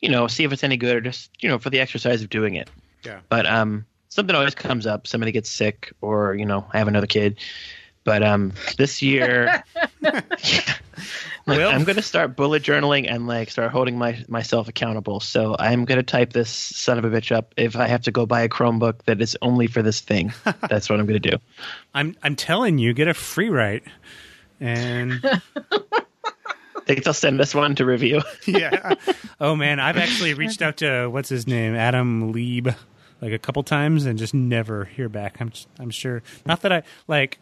You 0.00 0.10
know, 0.10 0.26
see 0.26 0.44
if 0.44 0.52
it's 0.52 0.64
any 0.64 0.76
good, 0.76 0.96
or 0.96 1.00
just 1.00 1.30
you 1.40 1.48
know 1.48 1.58
for 1.58 1.70
the 1.70 1.80
exercise 1.80 2.22
of 2.22 2.30
doing 2.30 2.54
it. 2.54 2.70
Yeah. 3.04 3.20
But 3.28 3.46
um, 3.46 3.86
something 4.08 4.34
always 4.34 4.54
comes 4.54 4.86
up. 4.86 5.06
Somebody 5.06 5.32
gets 5.32 5.50
sick, 5.50 5.92
or 6.00 6.34
you 6.34 6.46
know, 6.46 6.66
I 6.72 6.78
have 6.78 6.88
another 6.88 7.06
kid. 7.06 7.38
But 8.04 8.22
um, 8.22 8.52
this 8.78 9.02
year, 9.02 9.62
like, 10.00 10.24
Well- 11.46 11.70
I'm 11.70 11.84
gonna 11.84 12.02
start 12.02 12.34
bullet 12.36 12.62
journaling 12.62 13.10
and 13.10 13.26
like 13.26 13.50
start 13.50 13.70
holding 13.70 13.98
my 13.98 14.24
myself 14.28 14.68
accountable. 14.68 15.20
So 15.20 15.54
I'm 15.58 15.84
gonna 15.84 16.02
type 16.02 16.32
this 16.32 16.50
son 16.50 16.98
of 16.98 17.04
a 17.04 17.10
bitch 17.10 17.34
up. 17.34 17.54
If 17.56 17.76
I 17.76 17.86
have 17.86 18.02
to 18.02 18.10
go 18.10 18.26
buy 18.26 18.42
a 18.42 18.48
Chromebook 18.48 19.02
that 19.04 19.20
is 19.20 19.36
only 19.42 19.66
for 19.66 19.82
this 19.82 20.00
thing, 20.00 20.32
that's 20.68 20.90
what 20.90 20.98
I'm 20.98 21.06
gonna 21.06 21.20
do. 21.20 21.36
I'm 21.94 22.16
I'm 22.22 22.36
telling 22.36 22.78
you, 22.78 22.92
get 22.94 23.08
a 23.08 23.12
Freewrite. 23.12 23.82
And 24.58 25.20
think 26.86 27.04
they'll 27.04 27.12
send 27.12 27.38
this 27.38 27.54
one 27.54 27.74
to 27.74 27.84
review. 27.84 28.22
yeah. 28.46 28.94
Oh 29.40 29.56
man, 29.56 29.80
I've 29.80 29.96
actually 29.96 30.34
reached 30.34 30.62
out 30.62 30.78
to 30.78 31.08
what's 31.08 31.28
his 31.28 31.46
name, 31.46 31.74
Adam 31.74 32.32
Leeb, 32.32 32.74
like 33.20 33.32
a 33.32 33.38
couple 33.38 33.62
times, 33.64 34.06
and 34.06 34.18
just 34.18 34.32
never 34.32 34.84
hear 34.84 35.08
back. 35.08 35.36
I'm 35.40 35.52
I'm 35.78 35.90
sure. 35.90 36.22
Not 36.46 36.62
that 36.62 36.72
I 36.72 36.82
like. 37.08 37.38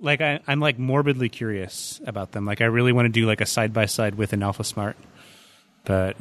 Like 0.00 0.20
I, 0.20 0.40
I'm 0.46 0.60
like 0.60 0.78
morbidly 0.78 1.28
curious 1.28 2.00
about 2.06 2.32
them. 2.32 2.44
Like 2.44 2.60
I 2.60 2.66
really 2.66 2.92
want 2.92 3.06
to 3.06 3.10
do 3.12 3.26
like 3.26 3.40
a 3.40 3.46
side 3.46 3.72
by 3.72 3.86
side 3.86 4.16
with 4.16 4.32
an 4.32 4.40
AlphaSmart, 4.40 4.94
but 5.84 6.16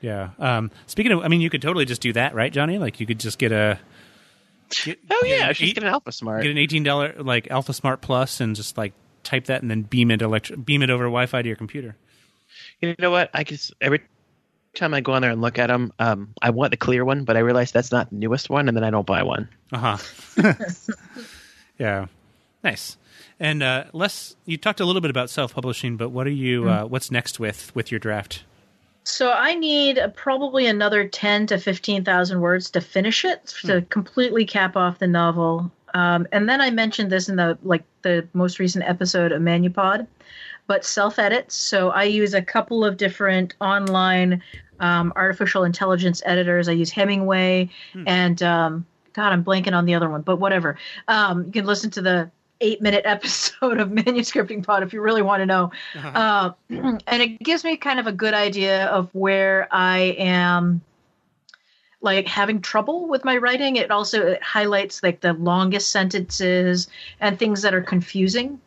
yeah. 0.00 0.30
Um, 0.38 0.70
speaking 0.86 1.12
of, 1.12 1.20
I 1.20 1.28
mean, 1.28 1.40
you 1.40 1.50
could 1.50 1.62
totally 1.62 1.84
just 1.84 2.00
do 2.00 2.12
that, 2.14 2.34
right, 2.34 2.52
Johnny? 2.52 2.78
Like 2.78 3.00
you 3.00 3.06
could 3.06 3.20
just 3.20 3.38
get 3.38 3.52
a 3.52 3.78
get, 4.84 4.98
oh 5.10 5.22
yeah, 5.26 5.48
an 5.48 5.54
she's 5.54 5.70
eight- 5.70 5.74
getting 5.74 5.90
AlphaSmart. 5.90 6.42
get 6.42 6.50
an 6.50 6.58
eighteen 6.58 6.82
dollar 6.82 7.14
like 7.18 7.48
AlphaSmart 7.48 8.00
Plus 8.00 8.40
and 8.40 8.56
just 8.56 8.76
like 8.78 8.92
type 9.22 9.44
that 9.44 9.62
and 9.62 9.70
then 9.70 9.82
beam 9.82 10.10
it 10.10 10.22
elect- 10.22 10.64
beam 10.64 10.82
it 10.82 10.90
over 10.90 11.04
Wi-Fi 11.04 11.42
to 11.42 11.48
your 11.48 11.56
computer. 11.56 11.94
You 12.80 12.94
know 12.98 13.10
what? 13.10 13.30
I 13.34 13.44
just 13.44 13.72
every 13.80 14.00
time 14.74 14.94
I 14.94 15.00
go 15.02 15.12
on 15.12 15.22
there 15.22 15.30
and 15.30 15.40
look 15.42 15.58
at 15.58 15.66
them, 15.68 15.92
um, 15.98 16.34
I 16.40 16.50
want 16.50 16.70
the 16.70 16.76
clear 16.78 17.04
one, 17.04 17.24
but 17.24 17.36
I 17.36 17.40
realize 17.40 17.72
that's 17.72 17.92
not 17.92 18.08
the 18.10 18.16
newest 18.16 18.48
one, 18.50 18.68
and 18.68 18.76
then 18.76 18.82
I 18.84 18.90
don't 18.90 19.06
buy 19.06 19.22
one. 19.22 19.48
Uh 19.70 19.96
huh. 19.96 20.52
yeah, 21.78 22.06
nice. 22.62 22.96
And 23.40 23.62
uh, 23.62 23.84
Les, 23.92 24.36
you 24.44 24.56
talked 24.56 24.80
a 24.80 24.84
little 24.84 25.00
bit 25.00 25.10
about 25.10 25.30
self-publishing, 25.30 25.96
but 25.96 26.10
what 26.10 26.26
are 26.26 26.30
you? 26.30 26.68
Uh, 26.68 26.84
what's 26.84 27.10
next 27.10 27.40
with 27.40 27.74
with 27.74 27.90
your 27.90 27.98
draft? 27.98 28.44
So 29.04 29.32
I 29.32 29.54
need 29.54 29.98
uh, 29.98 30.08
probably 30.08 30.66
another 30.66 31.06
ten 31.08 31.46
to 31.48 31.58
fifteen 31.58 32.04
thousand 32.04 32.40
words 32.40 32.70
to 32.70 32.80
finish 32.80 33.24
it 33.24 33.46
to 33.64 33.82
completely 33.82 34.44
cap 34.44 34.76
off 34.76 34.98
the 34.98 35.08
novel. 35.08 35.70
Um, 35.94 36.26
and 36.32 36.48
then 36.48 36.60
I 36.60 36.70
mentioned 36.70 37.10
this 37.10 37.28
in 37.28 37.36
the 37.36 37.58
like 37.62 37.82
the 38.02 38.26
most 38.32 38.58
recent 38.58 38.84
episode 38.84 39.32
of 39.32 39.42
Manupod, 39.42 40.06
but 40.66 40.84
self 40.84 41.18
edits. 41.18 41.56
So 41.56 41.90
I 41.90 42.04
use 42.04 42.34
a 42.34 42.42
couple 42.42 42.84
of 42.84 42.96
different 42.96 43.54
online 43.60 44.42
um, 44.80 45.12
artificial 45.16 45.64
intelligence 45.64 46.22
editors. 46.24 46.68
I 46.68 46.72
use 46.72 46.90
Hemingway 46.90 47.70
and 48.06 48.42
um, 48.42 48.86
God, 49.12 49.32
I'm 49.32 49.44
blanking 49.44 49.74
on 49.74 49.84
the 49.84 49.94
other 49.94 50.08
one, 50.08 50.22
but 50.22 50.36
whatever. 50.36 50.76
Um, 51.08 51.44
you 51.46 51.52
can 51.52 51.66
listen 51.66 51.90
to 51.90 52.02
the 52.02 52.30
eight 52.62 52.80
minute 52.80 53.02
episode 53.06 53.78
of 53.78 53.90
Manuscripting 53.90 54.64
Pod 54.64 54.82
if 54.82 54.92
you 54.92 55.02
really 55.02 55.22
want 55.22 55.40
to 55.40 55.46
know. 55.46 55.72
Uh, 55.94 56.52
and 56.70 57.02
it 57.06 57.38
gives 57.40 57.64
me 57.64 57.76
kind 57.76 58.00
of 58.00 58.06
a 58.06 58.12
good 58.12 58.34
idea 58.34 58.86
of 58.86 59.10
where 59.12 59.68
I 59.70 60.16
am 60.18 60.80
like 62.00 62.26
having 62.26 62.60
trouble 62.60 63.06
with 63.06 63.24
my 63.24 63.36
writing 63.36 63.76
it 63.76 63.92
also 63.92 64.26
it 64.26 64.42
highlights 64.42 65.04
like 65.04 65.20
the 65.20 65.34
longest 65.34 65.92
sentences 65.92 66.88
and 67.20 67.38
things 67.38 67.62
that 67.62 67.74
are 67.74 67.82
confusing 67.82 68.60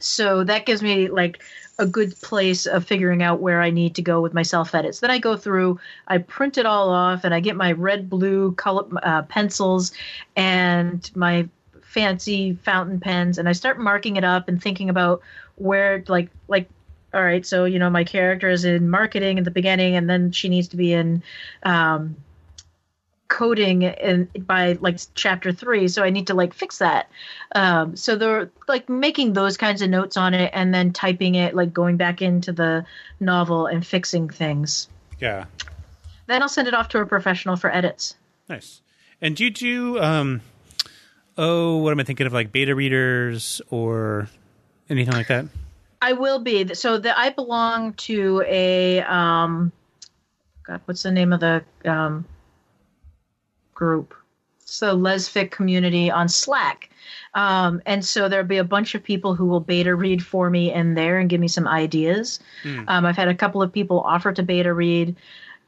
so 0.00 0.42
that 0.44 0.64
gives 0.64 0.82
me 0.82 1.08
like 1.08 1.42
a 1.78 1.86
good 1.86 2.18
place 2.20 2.66
of 2.66 2.84
figuring 2.84 3.22
out 3.22 3.40
where 3.40 3.60
I 3.62 3.70
need 3.70 3.94
to 3.96 4.02
go 4.02 4.20
with 4.20 4.34
my 4.34 4.42
self 4.42 4.74
edits. 4.74 5.00
Then 5.00 5.10
I 5.10 5.18
go 5.18 5.36
through, 5.36 5.78
I 6.06 6.18
print 6.18 6.58
it 6.58 6.66
all 6.66 6.90
off, 6.90 7.24
and 7.24 7.34
I 7.34 7.40
get 7.40 7.56
my 7.56 7.72
red 7.72 8.10
blue 8.10 8.52
color 8.52 8.84
uh, 9.02 9.22
pencils 9.22 9.92
and 10.36 11.10
my 11.14 11.48
fancy 11.90 12.54
fountain 12.62 13.00
pens, 13.00 13.36
and 13.36 13.48
I 13.48 13.52
start 13.52 13.80
marking 13.80 14.14
it 14.14 14.22
up 14.22 14.48
and 14.48 14.62
thinking 14.62 14.88
about 14.88 15.22
where, 15.56 16.04
like, 16.06 16.30
like, 16.46 16.68
all 17.12 17.22
right, 17.22 17.44
so 17.44 17.64
you 17.64 17.80
know, 17.80 17.90
my 17.90 18.04
character 18.04 18.48
is 18.48 18.64
in 18.64 18.88
marketing 18.88 19.38
at 19.38 19.44
the 19.44 19.50
beginning, 19.50 19.96
and 19.96 20.08
then 20.08 20.30
she 20.30 20.48
needs 20.48 20.68
to 20.68 20.76
be 20.76 20.92
in. 20.92 21.22
Um, 21.64 22.16
coding 23.28 23.82
in 23.82 24.28
by 24.40 24.72
like 24.80 24.98
chapter 25.14 25.52
three 25.52 25.86
so 25.86 26.02
i 26.02 26.10
need 26.10 26.26
to 26.26 26.34
like 26.34 26.52
fix 26.52 26.78
that 26.78 27.08
um 27.54 27.94
so 27.94 28.16
they're 28.16 28.50
like 28.66 28.88
making 28.88 29.34
those 29.34 29.56
kinds 29.56 29.82
of 29.82 29.88
notes 29.88 30.16
on 30.16 30.34
it 30.34 30.50
and 30.52 30.74
then 30.74 30.92
typing 30.92 31.36
it 31.36 31.54
like 31.54 31.72
going 31.72 31.96
back 31.96 32.20
into 32.20 32.50
the 32.50 32.84
novel 33.20 33.66
and 33.66 33.86
fixing 33.86 34.28
things 34.28 34.88
Yeah, 35.20 35.44
then 36.26 36.42
i'll 36.42 36.48
send 36.48 36.66
it 36.66 36.74
off 36.74 36.88
to 36.88 36.98
a 36.98 37.06
professional 37.06 37.54
for 37.54 37.72
edits 37.72 38.16
nice. 38.48 38.80
And 39.22 39.36
do 39.36 39.44
you 39.44 39.50
do? 39.50 40.00
Um, 40.00 40.40
oh, 41.40 41.78
what 41.78 41.90
am 41.90 41.98
I 41.98 42.04
thinking 42.04 42.26
of? 42.26 42.32
Like 42.32 42.52
beta 42.52 42.74
readers 42.74 43.62
or 43.70 44.28
anything 44.88 45.14
like 45.14 45.28
that? 45.28 45.46
i 46.02 46.12
will 46.12 46.38
be. 46.38 46.74
So 46.74 46.98
that 46.98 47.18
i 47.18 47.30
belong 47.30 47.92
to 47.94 48.42
a 48.46 49.00
um 49.02 49.72
god 50.66 50.80
what's 50.84 51.02
the 51.02 51.10
name 51.10 51.32
of 51.32 51.40
the 51.40 51.64
um 51.84 52.24
group? 53.74 54.14
So 54.64 54.96
lesfic 54.96 55.50
community 55.50 56.10
on 56.10 56.28
slack. 56.28 56.90
Um, 57.34 57.82
and 57.86 58.04
so 58.04 58.28
there'll 58.28 58.46
be 58.46 58.58
a 58.58 58.64
bunch 58.64 58.94
of 58.94 59.02
people 59.02 59.34
who 59.34 59.46
will 59.46 59.60
beta 59.60 59.94
read 59.94 60.24
for 60.24 60.50
me 60.50 60.72
in 60.72 60.94
there 60.94 61.18
and 61.18 61.28
give 61.28 61.40
me 61.40 61.48
some 61.48 61.66
ideas. 61.66 62.40
Um, 62.88 63.06
i've 63.06 63.16
had 63.16 63.28
a 63.28 63.34
couple 63.34 63.62
of 63.62 63.72
people 63.72 64.00
offer 64.00 64.32
to 64.32 64.42
beta 64.42 64.72
read. 64.72 65.16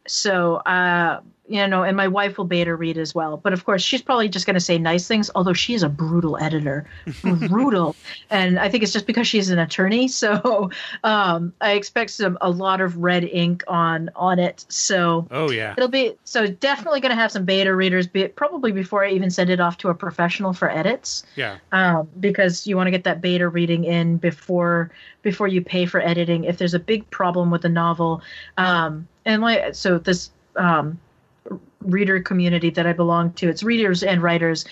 So 0.07 0.57
uh, 0.57 1.21
you 1.53 1.67
know 1.69 1.83
and 1.83 1.97
my 1.97 2.09
wife 2.09 2.39
will 2.39 2.47
beta 2.47 2.75
read 2.75 2.97
as 2.97 3.15
well. 3.15 3.37
But 3.37 3.53
of 3.53 3.65
course 3.65 3.83
she's 3.83 4.01
probably 4.01 4.29
just 4.29 4.47
going 4.47 4.55
to 4.55 4.61
say 4.61 4.79
nice 4.79 5.07
things 5.07 5.31
although 5.35 5.53
she 5.53 5.75
is 5.75 5.83
a 5.83 5.89
brutal 5.89 6.39
editor. 6.39 6.87
Brutal. 7.23 7.95
And 8.31 8.59
i 8.59 8.69
think 8.69 8.83
it's 8.83 8.93
just 8.93 9.07
because 9.07 9.29
she's 9.29 9.51
an 9.51 9.59
attorney. 9.59 10.09
So 10.23 10.71
um, 11.03 11.53
i 11.61 11.73
expect 11.73 12.11
some 12.11 12.39
a 12.41 12.49
lot 12.49 12.81
of 12.81 12.97
red 12.97 13.25
ink 13.25 13.65
on 13.67 14.09
on 14.15 14.39
it. 14.39 14.65
So 14.69 15.27
Oh 15.31 15.51
yeah, 15.51 15.75
it'll 15.77 15.89
be 15.89 16.15
so 16.25 16.47
definitely 16.47 17.01
going 17.01 17.11
to 17.11 17.21
have 17.21 17.33
some 17.33 17.45
beta 17.45 17.75
readers 17.75 18.07
be 18.07 18.29
probably 18.29 18.71
before 18.71 19.05
i 19.05 19.11
even 19.11 19.29
send 19.31 19.51
it 19.51 19.59
off 19.59 19.79
to 19.79 19.89
a 19.89 19.95
professional 19.95 20.53
for 20.53 20.71
edits. 20.71 21.25
Yeah, 21.35 21.59
um, 21.73 22.09
because 22.21 22.67
you 22.67 22.77
want 22.77 22.87
to 22.87 22.93
get 22.93 23.05
that 23.05 23.21
beta 23.21 23.49
reading 23.49 23.85
in 23.85 24.17
before 24.17 24.91
before 25.23 25.49
you 25.49 25.61
pay 25.61 25.87
for 25.87 26.01
editing. 26.01 26.45
If 26.45 26.59
there's 26.59 26.75
a 26.75 26.81
big 26.81 27.11
problem 27.11 27.51
with 27.51 27.63
the 27.63 27.69
novel 27.69 28.23
um, 28.57 29.09
and 29.25 29.43
like 29.43 29.75
so 29.75 29.99
this 29.99 30.31
um, 30.57 30.99
reader 31.85 32.21
community 32.21 32.71
that 32.71 32.87
i 32.87 32.93
belong 32.93 33.33
to. 33.35 33.49
It's 33.49 33.63
readers 33.63 34.03
and 34.03 34.23
writers. 34.23 34.65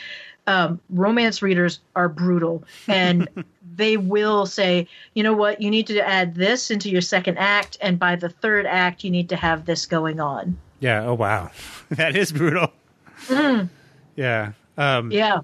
Um, 0.47 0.81
romance 0.89 1.43
readers 1.43 1.81
are 1.95 2.09
brutal. 2.09 2.65
And 2.89 3.28
they 3.77 3.97
will 3.97 4.47
say 4.47 4.89
you 5.15 5.23
know 5.23 5.35
what? 5.35 5.61
You 5.61 5.70
need 5.70 5.87
to 5.89 6.01
add 6.01 6.35
this 6.35 6.70
into 6.70 6.91
your 6.91 7.01
second 7.01 7.39
act 7.39 7.78
and 7.81 7.99
by 7.99 8.16
the 8.16 8.28
third 8.28 8.66
act 8.66 9.05
you 9.05 9.11
need 9.11 9.28
to 9.31 9.37
have 9.37 9.65
this 9.66 9.87
going 9.87 10.20
on. 10.20 10.59
Yeah. 10.81 11.05
Oh 11.05 11.15
wow, 11.15 11.51
that 11.91 12.16
is 12.16 12.32
brutal. 12.32 12.73
Yeah. 14.16 14.53
Um, 14.77 15.11
yeah. 15.12 15.41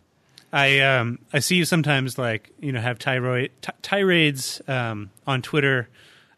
I 0.52 0.80
um 0.80 1.18
I 1.32 1.40
see 1.40 1.56
you 1.56 1.64
sometimes 1.64 2.18
like 2.18 2.52
you 2.60 2.72
know 2.72 2.80
have 2.80 2.98
tirade 2.98 3.51
t- 3.60 3.72
tirades 3.82 4.60
um 4.68 5.10
on 5.26 5.43
Twitter 5.43 5.88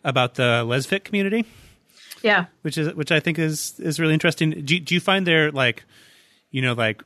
about 0.05 0.35
the 0.35 0.65
lesfic 0.67 1.05
community, 1.05 1.45
yeah 2.23 2.47
which 2.63 2.77
is 2.79 2.95
which 2.95 3.13
I 3.13 3.21
think 3.21 3.39
is 3.39 3.79
is 3.79 3.99
really 4.01 4.15
interesting. 4.15 4.51
Do 4.65 4.75
you- 4.75 4.81
do 4.81 4.95
you 4.95 5.01
find 5.01 5.27
their 5.27 5.51
like 5.53 5.85
you 6.51 6.63
know 6.63 6.73
like 6.73 7.03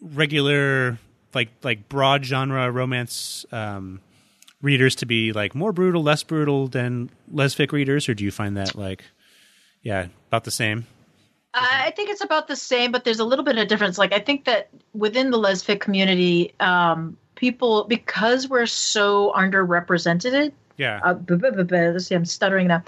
regular 0.00 0.98
like 1.34 1.50
like 1.62 1.88
broad 1.88 2.24
genre 2.24 2.70
romance 2.70 3.46
um 3.52 4.00
readers 4.60 4.94
to 4.96 5.06
be 5.06 5.32
like 5.32 5.54
more 5.54 5.72
brutal, 5.72 6.02
less 6.02 6.22
brutal 6.22 6.68
than 6.68 7.10
lesfic 7.32 7.72
readers, 7.72 8.08
or 8.08 8.14
do 8.14 8.24
you 8.24 8.30
find 8.30 8.56
that 8.56 8.74
like 8.74 9.04
yeah 9.82 10.06
about 10.28 10.44
the 10.44 10.50
same? 10.50 10.86
I 11.54 11.92
think 11.94 12.08
it's 12.08 12.24
about 12.24 12.48
the 12.48 12.56
same, 12.56 12.92
but 12.92 13.04
there's 13.04 13.18
a 13.18 13.24
little 13.24 13.44
bit 13.44 13.58
of 13.58 13.68
difference. 13.68 13.98
Like 13.98 14.14
I 14.14 14.20
think 14.20 14.46
that 14.46 14.70
within 14.94 15.30
the 15.30 15.36
lesfic 15.38 15.80
community, 15.80 16.54
um, 16.60 17.18
people 17.34 17.84
because 17.84 18.48
we're 18.48 18.64
so 18.66 19.32
underrepresented. 19.36 20.52
Yeah. 20.76 21.00
Uh, 21.02 21.98
see, 21.98 22.14
I'm 22.14 22.24
stuttering 22.24 22.68
now. 22.68 22.82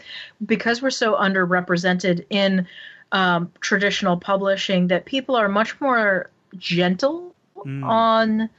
Because 0.45 0.83
we're 0.83 0.91
so 0.91 1.15
underrepresented 1.15 2.25
in 2.31 2.67
um, 3.13 3.53
traditional 3.61 4.17
publishing, 4.17 4.89
that 4.89 5.05
people 5.05 5.37
are 5.37 5.49
much 5.49 5.81
more 5.81 6.31
gentle 6.59 7.35
on 7.83 8.51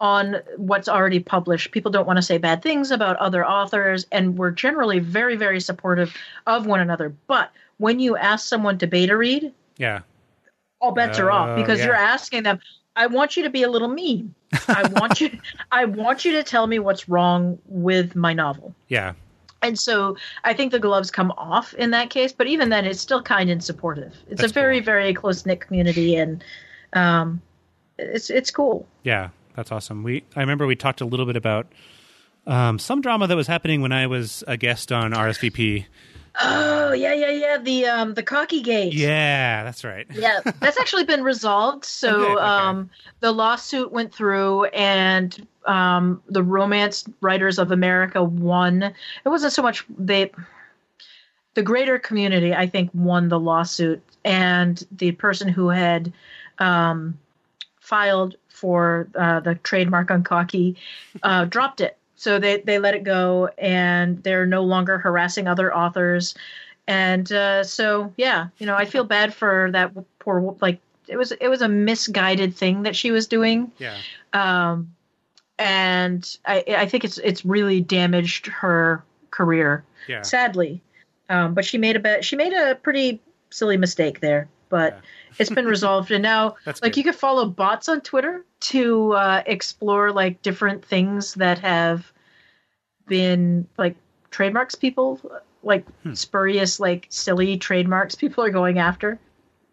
on 0.00 0.36
what's 0.56 0.88
already 0.88 1.20
published. 1.20 1.70
People 1.70 1.92
don't 1.92 2.08
want 2.08 2.16
to 2.16 2.22
say 2.22 2.36
bad 2.36 2.60
things 2.60 2.90
about 2.90 3.16
other 3.18 3.46
authors, 3.46 4.04
and 4.10 4.36
we're 4.36 4.50
generally 4.50 4.98
very, 4.98 5.36
very 5.36 5.60
supportive 5.60 6.14
of 6.48 6.66
one 6.66 6.80
another. 6.80 7.14
But 7.28 7.52
when 7.78 8.00
you 8.00 8.16
ask 8.16 8.48
someone 8.48 8.78
to 8.78 8.88
beta 8.88 9.16
read, 9.16 9.52
yeah. 9.78 10.00
all 10.80 10.90
bets 10.90 11.20
are 11.20 11.30
Oh, 11.30 11.36
off 11.36 11.56
because 11.56 11.78
yeah. 11.78 11.86
you're 11.86 11.94
asking 11.94 12.42
them. 12.42 12.58
I 12.96 13.06
want 13.06 13.36
you 13.36 13.42
to 13.44 13.50
be 13.50 13.62
a 13.62 13.70
little 13.70 13.88
mean. 13.88 14.34
I 14.68 14.88
want 14.92 15.20
you. 15.20 15.38
I 15.72 15.84
want 15.86 16.24
you 16.24 16.32
to 16.32 16.42
tell 16.42 16.66
me 16.66 16.78
what's 16.78 17.08
wrong 17.08 17.58
with 17.66 18.14
my 18.14 18.32
novel. 18.32 18.74
Yeah. 18.88 19.14
And 19.62 19.78
so 19.78 20.16
I 20.44 20.54
think 20.54 20.72
the 20.72 20.80
gloves 20.80 21.10
come 21.10 21.30
off 21.38 21.72
in 21.74 21.92
that 21.92 22.10
case, 22.10 22.32
but 22.32 22.48
even 22.48 22.68
then, 22.68 22.84
it's 22.84 23.00
still 23.00 23.22
kind 23.22 23.48
and 23.48 23.62
supportive. 23.62 24.12
It's 24.28 24.40
That's 24.40 24.50
a 24.50 24.54
very, 24.54 24.80
cool. 24.80 24.84
very 24.86 25.14
close 25.14 25.46
knit 25.46 25.60
community, 25.60 26.16
and 26.16 26.42
Um, 26.92 27.40
it's 27.98 28.28
it's 28.28 28.50
cool. 28.50 28.86
Yeah, 29.04 29.28
that's 29.54 29.70
awesome. 29.72 30.02
We 30.02 30.24
I 30.36 30.40
remember 30.40 30.66
we 30.66 30.76
talked 30.76 31.00
a 31.00 31.04
little 31.06 31.26
bit 31.26 31.36
about 31.36 31.66
um, 32.46 32.78
some 32.78 33.00
drama 33.00 33.26
that 33.28 33.36
was 33.36 33.46
happening 33.46 33.82
when 33.82 33.92
I 33.92 34.06
was 34.06 34.42
a 34.46 34.56
guest 34.56 34.90
on 34.90 35.12
RSVP. 35.12 35.86
Oh 36.40 36.92
yeah, 36.92 37.12
yeah, 37.12 37.30
yeah. 37.30 37.58
The 37.58 37.86
um 37.86 38.14
the 38.14 38.22
cocky 38.22 38.62
gate. 38.62 38.94
Yeah, 38.94 39.64
that's 39.64 39.84
right. 39.84 40.06
yeah, 40.14 40.40
that's 40.60 40.78
actually 40.78 41.04
been 41.04 41.22
resolved. 41.22 41.84
So 41.84 42.22
Okay, 42.22 42.32
okay. 42.32 42.40
um 42.40 42.90
the 43.20 43.32
lawsuit 43.32 43.92
went 43.92 44.14
through 44.14 44.64
and 44.66 45.46
um 45.66 46.22
the 46.28 46.42
Romance 46.42 47.04
Writers 47.20 47.58
of 47.58 47.70
America 47.70 48.22
won. 48.22 48.82
It 48.82 49.28
wasn't 49.28 49.52
so 49.52 49.62
much 49.62 49.84
they 49.98 50.30
the 51.54 51.62
greater 51.62 51.98
community 51.98 52.54
I 52.54 52.66
think 52.66 52.90
won 52.94 53.28
the 53.28 53.38
lawsuit 53.38 54.02
and 54.24 54.82
the 54.90 55.12
person 55.12 55.48
who 55.48 55.68
had 55.68 56.12
um 56.58 57.18
filed 57.80 58.36
for 58.48 59.08
uh, 59.16 59.40
the 59.40 59.56
trademark 59.56 60.10
on 60.10 60.22
cocky 60.22 60.76
uh, 61.24 61.44
dropped 61.46 61.80
it. 61.80 61.98
So 62.22 62.38
they, 62.38 62.60
they 62.60 62.78
let 62.78 62.94
it 62.94 63.02
go 63.02 63.48
and 63.58 64.22
they're 64.22 64.46
no 64.46 64.62
longer 64.62 64.96
harassing 64.96 65.48
other 65.48 65.74
authors. 65.74 66.36
And 66.86 67.30
uh, 67.32 67.64
so, 67.64 68.12
yeah, 68.16 68.46
you 68.58 68.66
know, 68.66 68.76
I 68.76 68.84
feel 68.84 69.02
bad 69.02 69.34
for 69.34 69.70
that 69.72 69.90
poor, 70.20 70.56
like, 70.60 70.80
it 71.08 71.16
was 71.16 71.32
it 71.32 71.48
was 71.48 71.62
a 71.62 71.68
misguided 71.68 72.54
thing 72.54 72.84
that 72.84 72.94
she 72.94 73.10
was 73.10 73.26
doing, 73.26 73.72
Yeah. 73.78 73.98
um, 74.32 74.94
and 75.58 76.38
I 76.46 76.64
I 76.68 76.86
think 76.86 77.04
it's 77.04 77.18
it's 77.18 77.44
really 77.44 77.80
damaged 77.80 78.46
her 78.46 79.02
career, 79.32 79.84
Yeah. 80.06 80.22
sadly. 80.22 80.80
Um, 81.28 81.54
but 81.54 81.64
she 81.64 81.76
made 81.76 81.96
a 81.96 82.00
bet. 82.00 82.24
She 82.24 82.36
made 82.36 82.52
a 82.52 82.76
pretty 82.76 83.20
silly 83.50 83.76
mistake 83.76 84.20
there, 84.20 84.48
but 84.68 84.92
Yeah. 84.92 85.00
it's 85.40 85.50
been 85.50 85.66
resolved. 85.66 86.12
And 86.12 86.22
now, 86.22 86.54
That's 86.64 86.82
like, 86.82 86.92
good. 86.92 86.98
you 86.98 87.04
can 87.04 87.14
follow 87.14 87.46
bots 87.46 87.88
on 87.88 88.00
Twitter 88.00 88.44
to 88.60 89.12
uh, 89.12 89.42
explore 89.46 90.12
like 90.12 90.40
different 90.42 90.84
things 90.84 91.34
that 91.34 91.58
have 91.58 92.11
been 93.06 93.66
like 93.78 93.96
trademarks. 94.30 94.74
People 94.74 95.20
like 95.62 95.84
Hmm. 96.02 96.14
spurious, 96.14 96.80
like 96.80 97.06
silly 97.08 97.56
trademarks. 97.56 98.14
People 98.14 98.44
are 98.44 98.50
going 98.50 98.78
after. 98.78 99.18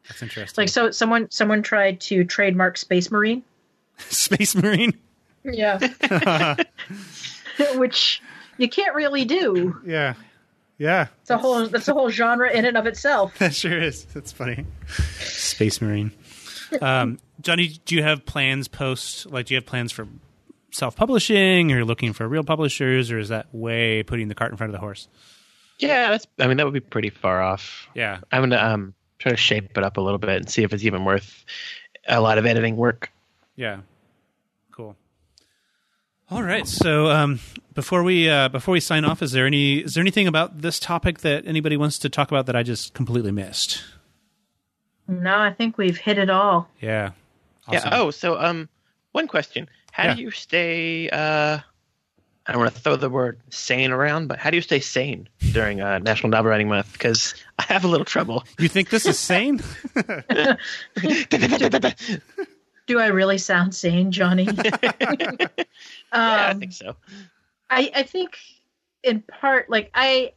That's 0.07 0.21
interesting. 0.21 0.61
Like, 0.63 0.69
so 0.69 0.91
someone 0.91 1.29
someone 1.31 1.61
tried 1.63 1.99
to 2.01 2.23
trademark 2.23 2.77
Space 2.77 3.11
Marine. 3.11 3.43
Space 3.97 4.55
Marine. 4.55 4.93
Yeah, 5.43 5.79
which 7.75 8.21
you 8.57 8.69
can't 8.69 8.95
really 8.95 9.25
do. 9.25 9.79
yeah. 9.85 10.13
Yeah. 10.77 11.07
It's 11.21 11.29
a 11.29 11.37
whole 11.37 11.67
that's 11.67 11.89
a 11.89 11.93
whole 11.93 12.09
genre 12.09 12.49
in 12.49 12.63
and 12.63 12.77
of 12.77 12.85
itself. 12.87 13.37
That 13.39 13.53
sure 13.53 13.77
is. 13.77 14.05
That's 14.05 14.31
funny. 14.31 14.65
Space 15.19 15.81
Marine. 15.81 16.11
Um, 16.81 17.19
Johnny, 17.41 17.79
do 17.85 17.95
you 17.95 18.03
have 18.03 18.25
plans 18.25 18.67
post? 18.69 19.25
Like, 19.29 19.47
do 19.47 19.53
you 19.53 19.57
have 19.57 19.65
plans 19.65 19.91
for 19.91 20.07
self-publishing, 20.71 21.71
or 21.71 21.85
looking 21.85 22.13
for 22.13 22.27
real 22.27 22.43
publishers, 22.43 23.11
or 23.11 23.19
is 23.19 23.29
that 23.29 23.47
way 23.53 24.03
putting 24.03 24.27
the 24.27 24.35
cart 24.35 24.51
in 24.51 24.57
front 24.57 24.69
of 24.69 24.73
the 24.73 24.79
horse? 24.79 25.07
Yeah, 25.79 26.11
that's. 26.11 26.27
I 26.39 26.47
mean, 26.47 26.57
that 26.57 26.65
would 26.65 26.73
be 26.73 26.79
pretty 26.81 27.09
far 27.09 27.41
off. 27.41 27.87
Yeah. 27.95 28.19
I'm 28.31 28.41
gonna 28.41 28.57
um 28.57 28.93
try 29.17 29.31
to 29.31 29.37
shape 29.37 29.77
it 29.77 29.83
up 29.83 29.97
a 29.97 30.01
little 30.01 30.17
bit 30.17 30.29
and 30.29 30.49
see 30.49 30.63
if 30.63 30.73
it's 30.73 30.83
even 30.83 31.05
worth 31.05 31.45
a 32.07 32.21
lot 32.21 32.37
of 32.37 32.45
editing 32.45 32.75
work. 32.75 33.11
Yeah. 33.55 33.81
Cool. 34.71 34.95
All 36.31 36.43
right. 36.43 36.67
So 36.67 37.07
um, 37.07 37.39
before 37.73 38.03
we 38.03 38.29
uh, 38.29 38.49
before 38.49 38.73
we 38.73 38.79
sign 38.79 39.05
off, 39.05 39.21
is 39.21 39.31
there 39.31 39.45
any 39.45 39.79
is 39.79 39.93
there 39.93 40.01
anything 40.01 40.27
about 40.27 40.61
this 40.61 40.79
topic 40.79 41.19
that 41.19 41.45
anybody 41.47 41.77
wants 41.77 41.97
to 41.99 42.09
talk 42.09 42.29
about 42.29 42.45
that 42.47 42.55
I 42.55 42.63
just 42.63 42.93
completely 42.93 43.31
missed? 43.31 43.83
No, 45.07 45.37
I 45.37 45.51
think 45.53 45.77
we've 45.77 45.97
hit 45.97 46.17
it 46.17 46.29
all. 46.29 46.69
Yeah. 46.79 47.11
Yeah. 47.71 47.89
Oh, 47.91 48.11
so 48.11 48.39
um, 48.39 48.69
one 49.11 49.27
question: 49.27 49.67
How 49.91 50.05
Yeah. 50.05 50.15
do 50.15 50.21
you 50.21 50.31
stay? 50.31 51.09
Uh, 51.09 51.59
I 52.45 52.51
don't 52.51 52.61
want 52.61 52.73
to 52.73 52.81
throw 52.81 52.95
the 52.95 53.09
word 53.09 53.39
sane 53.49 53.91
around, 53.91 54.27
but 54.27 54.39
how 54.39 54.49
do 54.49 54.57
you 54.57 54.61
stay 54.61 54.79
sane 54.79 55.29
during 55.51 55.81
uh, 55.81 55.99
National 55.99 56.29
Novel 56.31 56.49
Writing 56.49 56.67
Month? 56.67 56.93
Because 56.93 57.35
I 57.59 57.63
have 57.63 57.83
a 57.83 57.87
little 57.87 58.05
trouble. 58.05 58.43
You 58.57 58.67
think 58.67 58.89
this 58.89 59.05
is 59.05 59.19
sane? 59.19 59.61
Do 62.87 62.97
I 62.99 63.07
really 63.07 63.37
sound 63.37 63.75
sane, 63.75 64.11
Johnny? 64.11 64.45
yeah, 64.83 65.47
I 66.11 66.49
Um, 66.51 66.59
think 66.59 66.73
so. 66.73 66.95
I, 67.69 67.91
I 67.95 68.03
think 68.03 68.37
in 69.03 69.21
part 69.21 69.69
like 69.69 69.91
I 69.93 70.33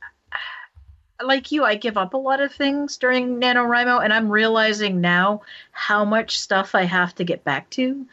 like 1.24 1.50
you 1.50 1.64
I 1.64 1.76
give 1.76 1.96
up 1.96 2.12
a 2.12 2.18
lot 2.18 2.40
of 2.40 2.52
things 2.52 2.98
during 2.98 3.40
NaNoWriMo 3.40 4.04
and 4.04 4.12
I'm 4.12 4.28
realizing 4.30 5.00
now 5.00 5.42
how 5.70 6.04
much 6.04 6.38
stuff 6.38 6.74
I 6.74 6.82
have 6.82 7.14
to 7.16 7.24
get 7.24 7.42
back 7.42 7.70
to. 7.70 8.06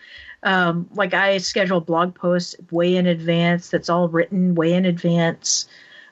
Um, 0.44 0.90
like 0.94 1.14
I 1.14 1.38
schedule 1.38 1.82
blog 1.82 2.16
posts 2.16 2.56
way 2.72 2.96
in 2.96 3.06
advance 3.06 3.70
that's 3.70 3.90
all 3.90 4.08
written 4.08 4.56
way 4.56 4.74
in 4.74 4.86
advance. 4.86 5.68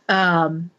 Um, 0.10 0.70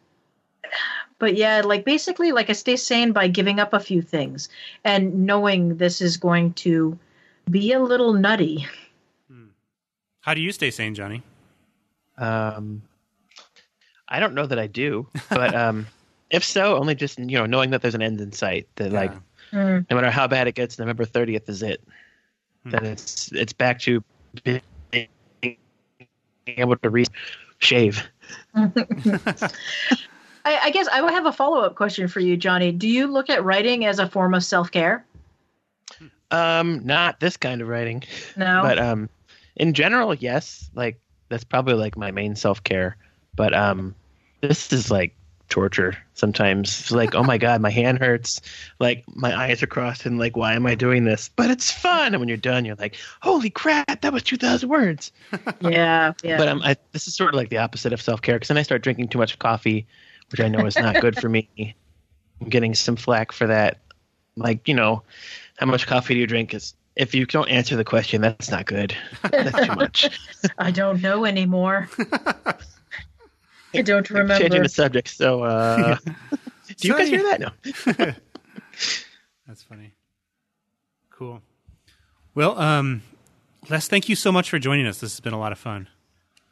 but 1.17 1.35
yeah, 1.35 1.61
like 1.65 1.83
basically 1.83 2.31
like 2.31 2.49
I 2.49 2.53
stay 2.53 2.75
sane 2.75 3.11
by 3.11 3.27
giving 3.27 3.59
up 3.59 3.73
a 3.73 3.79
few 3.79 4.01
things 4.01 4.49
and 4.83 5.25
knowing 5.25 5.77
this 5.77 6.01
is 6.01 6.17
going 6.17 6.53
to 6.53 6.97
be 7.49 7.73
a 7.73 7.79
little 7.79 8.13
nutty. 8.13 8.67
How 10.21 10.33
do 10.33 10.41
you 10.41 10.51
stay 10.51 10.69
sane, 10.69 10.93
Johnny? 10.93 11.23
Um, 12.17 12.83
I 14.07 14.19
don't 14.19 14.33
know 14.33 14.45
that 14.45 14.59
I 14.59 14.67
do, 14.67 15.07
but 15.29 15.55
um, 15.55 15.87
if 16.29 16.43
so, 16.43 16.77
only 16.77 16.93
just 16.93 17.17
you 17.17 17.37
know 17.37 17.45
knowing 17.45 17.71
that 17.71 17.81
there's 17.81 17.95
an 17.95 18.01
end 18.01 18.21
in 18.21 18.31
sight. 18.31 18.67
That 18.75 18.91
like 18.91 19.11
Mm. 19.51 19.83
no 19.89 19.95
matter 19.95 20.11
how 20.11 20.27
bad 20.27 20.47
it 20.47 20.53
gets, 20.53 20.77
November 20.77 21.05
30th 21.05 21.49
is 21.49 21.63
it. 21.63 21.81
Then 22.71 22.85
it's 22.85 23.31
it's 23.31 23.53
back 23.53 23.79
to 23.81 24.03
being 24.43 25.07
able 26.47 26.75
to 26.77 26.89
re 26.89 27.05
shave. 27.59 28.07
I, 28.55 29.49
I 30.45 30.71
guess 30.71 30.87
I 30.87 31.01
would 31.01 31.11
have 31.11 31.25
a 31.25 31.31
follow 31.31 31.59
up 31.61 31.75
question 31.75 32.07
for 32.07 32.19
you, 32.19 32.37
Johnny. 32.37 32.71
Do 32.71 32.87
you 32.87 33.07
look 33.07 33.29
at 33.29 33.43
writing 33.43 33.85
as 33.85 33.99
a 33.99 34.07
form 34.09 34.33
of 34.33 34.43
self 34.43 34.71
care? 34.71 35.05
Um, 36.31 36.85
not 36.85 37.19
this 37.19 37.37
kind 37.37 37.61
of 37.61 37.67
writing, 37.67 38.03
No. 38.37 38.61
but 38.61 38.77
um, 38.77 39.09
in 39.55 39.73
general, 39.73 40.13
yes. 40.13 40.69
Like 40.75 40.99
that's 41.29 41.43
probably 41.43 41.73
like 41.73 41.97
my 41.97 42.11
main 42.11 42.35
self 42.35 42.63
care. 42.63 42.97
But 43.35 43.53
um, 43.53 43.95
this 44.41 44.71
is 44.71 44.91
like 44.91 45.15
torture 45.49 45.97
sometimes. 46.13 46.79
It's 46.79 46.91
like, 46.91 47.15
oh 47.15 47.23
my 47.23 47.37
god, 47.37 47.61
my 47.61 47.69
hand 47.69 47.99
hurts. 47.99 48.41
Like 48.79 49.03
my 49.07 49.37
eyes 49.37 49.61
are 49.61 49.67
crossed, 49.67 50.05
and 50.05 50.17
like, 50.17 50.37
why 50.37 50.53
am 50.53 50.65
I 50.65 50.75
doing 50.75 51.03
this? 51.03 51.29
But 51.35 51.51
it's 51.51 51.71
fun. 51.71 52.13
And 52.13 52.19
when 52.19 52.27
you're 52.27 52.37
done, 52.37 52.65
you're 52.65 52.75
like, 52.75 52.95
holy 53.21 53.49
crap, 53.49 54.01
that 54.01 54.13
was 54.13 54.23
two 54.23 54.37
thousand 54.37 54.69
words. 54.69 55.11
yeah, 55.61 56.13
yeah. 56.23 56.37
But 56.37 56.47
um, 56.47 56.61
I, 56.63 56.77
this 56.91 57.07
is 57.07 57.15
sort 57.15 57.33
of 57.33 57.37
like 57.37 57.49
the 57.49 57.57
opposite 57.57 57.93
of 57.93 58.01
self 58.01 58.21
care 58.21 58.35
because 58.35 58.47
then 58.47 58.57
I 58.57 58.63
start 58.63 58.81
drinking 58.81 59.09
too 59.09 59.17
much 59.17 59.37
coffee, 59.39 59.87
which 60.31 60.39
I 60.39 60.47
know 60.47 60.65
is 60.65 60.77
not 60.77 61.01
good 61.01 61.19
for 61.19 61.29
me. 61.29 61.49
I'm 62.41 62.49
getting 62.49 62.75
some 62.75 62.95
flack 62.95 63.31
for 63.31 63.47
that. 63.47 63.79
Like, 64.37 64.67
you 64.67 64.73
know, 64.73 65.03
how 65.57 65.65
much 65.65 65.87
coffee 65.87 66.13
do 66.13 66.19
you 66.21 66.27
drink? 66.27 66.53
Is 66.53 66.73
if 66.95 67.13
you 67.13 67.25
don't 67.25 67.49
answer 67.49 67.75
the 67.75 67.83
question, 67.83 68.21
that's 68.21 68.49
not 68.49 68.65
good. 68.65 68.95
That's 69.31 69.67
too 69.67 69.75
much. 69.75 70.19
I 70.57 70.71
don't 70.71 71.01
know 71.01 71.25
anymore. 71.25 71.89
I 73.73 73.81
don't 73.81 74.09
remember. 74.09 74.37
Changing 74.37 74.63
the 74.63 74.69
subject. 74.69 75.09
So, 75.09 75.43
uh, 75.43 75.97
do 76.77 76.87
you 76.87 76.93
guys 76.93 77.09
hear 77.09 77.23
that? 77.23 77.39
No. 77.39 77.49
That's 79.47 79.63
funny. 79.63 79.93
Cool. 81.09 81.41
Well, 82.35 82.57
um, 82.59 83.01
Les, 83.69 83.87
thank 83.87 84.09
you 84.09 84.15
so 84.15 84.31
much 84.31 84.49
for 84.49 84.59
joining 84.59 84.85
us. 84.87 84.99
This 84.99 85.13
has 85.13 85.19
been 85.19 85.33
a 85.33 85.39
lot 85.39 85.51
of 85.51 85.59
fun. 85.59 85.87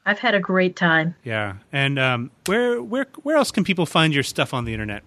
I've 0.06 0.20
had 0.20 0.36
a 0.36 0.40
great 0.40 0.76
time. 0.76 1.16
Yeah. 1.24 1.56
And 1.72 2.00
um, 2.00 2.32
where 2.46 2.82
where 2.82 3.08
where 3.24 3.36
else 3.36 3.52
can 3.52 3.64
people 3.64 3.86
find 3.86 4.14
your 4.14 4.24
stuff 4.24 4.54
on 4.54 4.66
the 4.66 4.74
internet? 4.74 5.04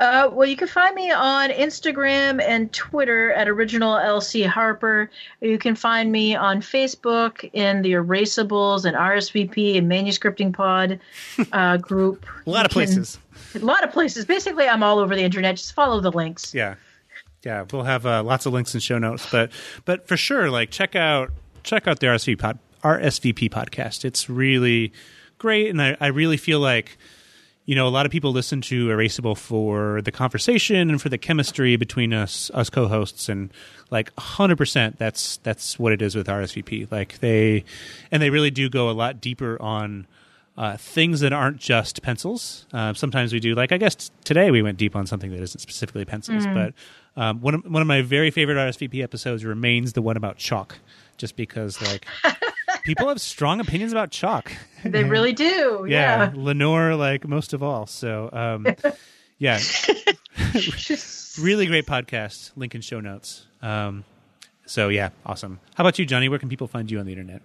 Uh, 0.00 0.30
well, 0.32 0.48
you 0.48 0.56
can 0.56 0.66
find 0.66 0.94
me 0.94 1.10
on 1.10 1.50
Instagram 1.50 2.42
and 2.42 2.72
Twitter 2.72 3.32
at 3.32 3.48
Original 3.48 3.96
LC 3.96 4.46
Harper. 4.46 5.10
You 5.42 5.58
can 5.58 5.74
find 5.74 6.10
me 6.10 6.34
on 6.34 6.62
Facebook 6.62 7.48
in 7.52 7.82
the 7.82 7.92
Erasables 7.92 8.86
and 8.86 8.96
RSVP 8.96 9.76
and 9.76 9.90
Manuscripting 9.90 10.54
Pod 10.54 10.98
uh, 11.52 11.76
group. 11.76 12.24
A 12.46 12.50
lot 12.50 12.64
of 12.64 12.70
can- 12.72 12.78
places. 12.86 13.18
A 13.54 13.58
lot 13.58 13.84
of 13.84 13.92
places. 13.92 14.24
Basically, 14.24 14.66
I'm 14.66 14.82
all 14.82 14.98
over 15.00 15.14
the 15.14 15.22
internet. 15.22 15.56
Just 15.56 15.74
follow 15.74 16.00
the 16.00 16.12
links. 16.12 16.54
Yeah, 16.54 16.76
yeah. 17.44 17.66
We'll 17.70 17.82
have 17.82 18.06
uh, 18.06 18.22
lots 18.22 18.46
of 18.46 18.52
links 18.54 18.72
and 18.74 18.82
show 18.82 18.96
notes, 18.98 19.28
but 19.30 19.50
but 19.84 20.08
for 20.08 20.16
sure, 20.16 20.50
like 20.50 20.70
check 20.70 20.96
out 20.96 21.30
check 21.62 21.86
out 21.86 22.00
the 22.00 22.06
RSVP 22.06 22.38
pod, 22.38 22.58
RSVP 22.82 23.50
podcast. 23.50 24.04
It's 24.04 24.30
really 24.30 24.92
great, 25.38 25.68
and 25.68 25.82
I, 25.82 25.96
I 26.00 26.06
really 26.06 26.36
feel 26.36 26.60
like 26.60 26.96
you 27.70 27.76
know 27.76 27.86
a 27.86 27.88
lot 27.88 28.04
of 28.04 28.10
people 28.10 28.32
listen 28.32 28.60
to 28.62 28.88
Erasable 28.88 29.38
for 29.38 30.02
the 30.02 30.10
conversation 30.10 30.90
and 30.90 31.00
for 31.00 31.08
the 31.08 31.16
chemistry 31.16 31.76
between 31.76 32.12
us 32.12 32.50
us 32.52 32.68
co-hosts, 32.68 33.28
and 33.28 33.52
like 33.92 34.10
hundred 34.18 34.56
percent, 34.56 34.98
that's 34.98 35.36
that's 35.44 35.78
what 35.78 35.92
it 35.92 36.02
is 36.02 36.16
with 36.16 36.26
RSVP. 36.26 36.90
Like 36.90 37.20
they 37.20 37.62
and 38.10 38.20
they 38.20 38.28
really 38.28 38.50
do 38.50 38.68
go 38.68 38.90
a 38.90 38.96
lot 39.04 39.20
deeper 39.20 39.56
on 39.62 40.08
uh, 40.58 40.78
things 40.78 41.20
that 41.20 41.32
aren't 41.32 41.58
just 41.58 42.02
pencils. 42.02 42.66
Uh, 42.72 42.92
sometimes 42.92 43.32
we 43.32 43.38
do, 43.38 43.54
like 43.54 43.70
I 43.70 43.78
guess 43.78 44.10
today 44.24 44.50
we 44.50 44.62
went 44.62 44.76
deep 44.76 44.96
on 44.96 45.06
something 45.06 45.30
that 45.30 45.40
isn't 45.40 45.60
specifically 45.60 46.04
pencils. 46.04 46.46
But 46.52 46.74
um, 47.16 47.40
one 47.40 47.54
of, 47.54 47.64
one 47.66 47.82
of 47.82 47.86
my 47.86 48.02
very 48.02 48.32
favorite 48.32 48.56
RSVP 48.56 49.00
episodes 49.00 49.44
remains 49.44 49.92
the 49.92 50.02
one 50.02 50.16
about 50.16 50.38
chalk, 50.38 50.76
just 51.18 51.36
because 51.36 51.80
like 51.80 52.04
people 52.94 53.08
have 53.08 53.20
strong 53.20 53.60
opinions 53.60 53.92
about 53.92 54.10
chalk. 54.10 54.52
They 54.84 55.04
really 55.04 55.34
do. 55.34 55.84
yeah, 55.88 56.30
Yeah. 56.30 56.32
Lenore 56.34 56.94
like 56.94 57.28
most 57.28 57.52
of 57.52 57.62
all. 57.62 57.86
So 57.86 58.30
um, 58.32 58.66
yeah, 59.38 59.58
really 61.38 61.66
great 61.66 61.86
podcast. 61.86 62.52
Link 62.56 62.74
in 62.74 62.80
show 62.80 62.98
notes. 63.00 63.46
Um, 63.60 64.04
so 64.64 64.88
yeah, 64.88 65.10
awesome. 65.26 65.60
How 65.74 65.84
about 65.84 65.98
you, 65.98 66.06
Johnny? 66.06 66.28
Where 66.30 66.38
can 66.38 66.48
people 66.48 66.66
find 66.66 66.90
you 66.90 66.98
on 66.98 67.04
the 67.04 67.12
internet? 67.12 67.42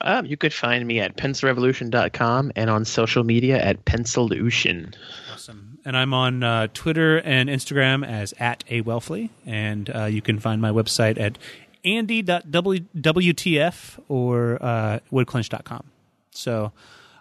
Um, 0.00 0.24
you 0.24 0.38
could 0.38 0.54
find 0.54 0.86
me 0.86 1.00
at 1.00 1.16
pencilrevolution.com 1.18 2.52
and 2.56 2.70
on 2.70 2.86
social 2.86 3.24
media 3.24 3.62
at 3.62 3.84
pencilution. 3.84 4.94
Awesome. 5.34 5.78
And 5.84 5.96
I'm 5.96 6.14
on 6.14 6.42
uh, 6.42 6.68
Twitter 6.72 7.18
and 7.18 7.50
Instagram 7.50 8.06
as 8.06 8.32
at 8.38 8.64
a 8.70 8.80
Welfle, 8.82 9.28
and 9.44 9.90
uh, 9.94 10.04
you 10.04 10.22
can 10.22 10.38
find 10.38 10.62
my 10.62 10.70
website 10.70 11.20
at 11.20 11.36
andy.wtf 11.84 13.74
or 14.08 14.58
uh, 14.60 14.98
woodclinched.com. 15.12 15.84
So 16.32 16.72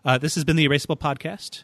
uh, 0.06 0.18
this 0.18 0.36
has 0.36 0.44
been 0.44 0.56
the 0.56 0.68
Erasable 0.68 1.00
Podcast. 1.00 1.64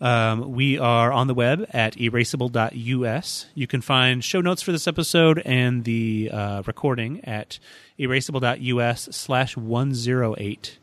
Um, 0.00 0.52
we 0.52 0.78
are 0.78 1.12
on 1.12 1.28
the 1.28 1.34
web 1.34 1.64
at 1.70 1.94
erasable.us. 1.96 3.46
You 3.54 3.66
can 3.68 3.80
find 3.80 4.24
show 4.24 4.40
notes 4.40 4.60
for 4.60 4.72
this 4.72 4.88
episode 4.88 5.40
and 5.44 5.84
the 5.84 6.30
uh, 6.32 6.62
recording 6.66 7.24
at 7.24 7.60
erasable.us 7.98 9.08
slash 9.12 9.56
108. 9.56 10.78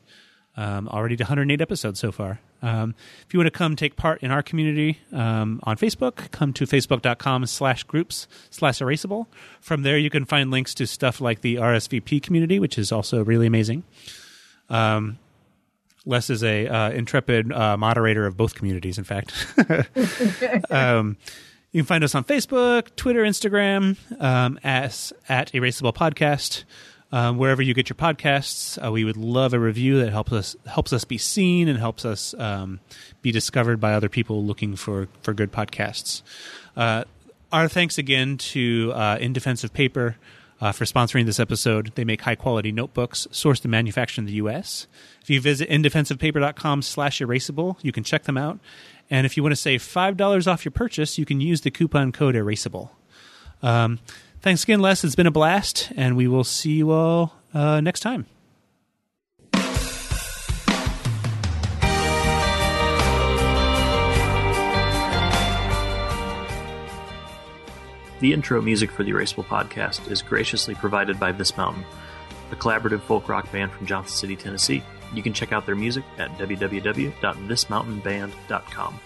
Um, 0.56 0.88
already 0.88 1.18
to 1.18 1.24
108 1.24 1.62
episodes 1.62 2.00
so 2.00 2.12
far. 2.12 2.40
Um, 2.62 2.96
if 3.26 3.34
you 3.34 3.40
want 3.40 3.48
to 3.48 3.58
come 3.58 3.76
take 3.76 3.96
part 3.96 4.22
in 4.22 4.32
our 4.32 4.44
community 4.44 5.00
um, 5.12 5.60
on 5.64 5.78
Facebook, 5.78 6.32
come 6.32 6.54
to 6.54 6.66
facebook.com 6.66 7.46
slash 7.46 7.84
groups 7.84 8.28
slash 8.50 8.80
erasable. 8.80 9.28
From 9.62 9.84
there, 9.84 9.98
you 9.98 10.10
can 10.10 10.26
find 10.26 10.52
links 10.52 10.74
to 10.76 10.88
stuff 10.88 11.22
like 11.22 11.42
the 11.42 11.56
RSVP 11.56 12.22
community, 12.22 12.60
which 12.60 12.78
is 12.78 12.92
also 12.92 13.24
really 13.24 13.48
amazing. 13.48 13.84
Um, 14.70 15.20
Les 16.06 16.30
is 16.30 16.44
a 16.44 16.68
uh, 16.68 16.92
intrepid 16.92 17.52
uh, 17.52 17.78
moderator 17.78 18.26
of 18.26 18.38
both 18.38 18.56
communities. 18.56 18.98
In 18.98 19.04
fact, 19.04 19.34
um, 20.70 21.18
you 21.72 21.82
can 21.82 21.86
find 21.86 22.04
us 22.04 22.16
on 22.16 22.24
Facebook, 22.24 22.96
Twitter, 22.96 23.24
Instagram, 23.24 23.98
um, 24.20 24.60
as 24.64 25.14
at 25.28 25.52
Erasable 25.52 25.94
Podcast. 25.94 26.64
Um, 27.12 27.38
wherever 27.38 27.62
you 27.62 27.74
get 27.74 27.90
your 27.90 27.96
podcasts, 27.96 28.78
uh, 28.86 28.92
we 28.92 29.04
would 29.04 29.18
love 29.18 29.54
a 29.54 29.60
review 29.60 30.00
that 30.00 30.12
helps 30.12 30.32
us 30.32 30.56
helps 30.68 30.94
us 30.94 31.06
be 31.06 31.18
seen 31.18 31.68
and 31.68 31.80
helps 31.80 32.06
us 32.06 32.36
um, 32.36 32.80
be 33.24 33.32
discovered 33.32 33.80
by 33.80 33.94
other 33.94 34.10
people 34.10 34.46
looking 34.46 34.76
for 34.76 35.08
for 35.24 35.34
good 35.34 35.52
podcasts. 35.52 36.22
Uh, 36.78 37.04
our 37.52 37.68
thanks 37.68 37.98
again 37.98 38.38
to 38.38 38.92
uh, 38.94 39.18
In 39.20 39.34
Defense 39.34 39.64
of 39.64 39.74
Paper 39.74 40.18
uh, 40.62 40.72
for 40.72 40.86
sponsoring 40.86 41.26
this 41.26 41.40
episode. 41.40 41.92
They 41.96 42.04
make 42.04 42.22
high 42.22 42.36
quality 42.36 42.72
notebooks 42.72 43.28
sourced 43.32 43.64
and 43.64 43.72
manufactured 43.72 44.22
in 44.22 44.26
the 44.28 44.34
U.S. 44.34 44.88
If 45.22 45.30
you 45.30 45.42
visit 45.42 45.70
indefenseofpaper.com 45.70 46.82
slash 46.84 47.20
erasable, 47.20 47.78
you 47.82 47.92
can 47.92 48.04
check 48.04 48.24
them 48.24 48.38
out. 48.38 48.60
And 49.10 49.26
if 49.26 49.36
you 49.36 49.42
want 49.44 49.54
to 49.54 49.62
save 49.62 49.82
$5 49.82 50.52
off 50.52 50.64
your 50.64 50.72
purchase, 50.72 51.18
you 51.18 51.26
can 51.26 51.42
use 51.42 51.62
the 51.62 51.72
coupon 51.72 52.12
code 52.12 52.36
erasable. 52.36 52.90
Um, 53.64 54.00
thanks 54.42 54.64
again, 54.64 54.80
Les. 54.80 55.04
It's 55.04 55.16
been 55.16 55.28
a 55.28 55.32
blast, 55.32 55.92
and 55.96 56.16
we 56.16 56.28
will 56.28 56.44
see 56.44 56.74
you 56.74 56.92
all 56.92 57.34
uh, 57.54 57.82
next 57.82 58.02
time. 58.02 58.26
The 68.20 68.34
intro 68.34 68.62
music 68.62 68.92
for 68.92 69.06
the 69.06 69.12
Erasable 69.12 69.46
podcast 69.46 70.12
is 70.12 70.22
graciously 70.22 70.76
provided 70.76 71.18
by 71.22 71.32
This 71.32 71.56
Mountain, 71.56 71.86
a 72.52 72.56
collaborative 72.56 73.00
folk 73.02 73.30
rock 73.30 73.50
band 73.50 73.72
from 73.72 73.86
Johnson 73.86 74.18
City, 74.18 74.36
Tennessee. 74.36 74.84
You 75.14 75.24
can 75.24 75.32
check 75.34 75.54
out 75.54 75.66
their 75.66 75.78
music 75.78 76.04
at 76.18 76.30
www.thismountainband.com. 76.38 79.00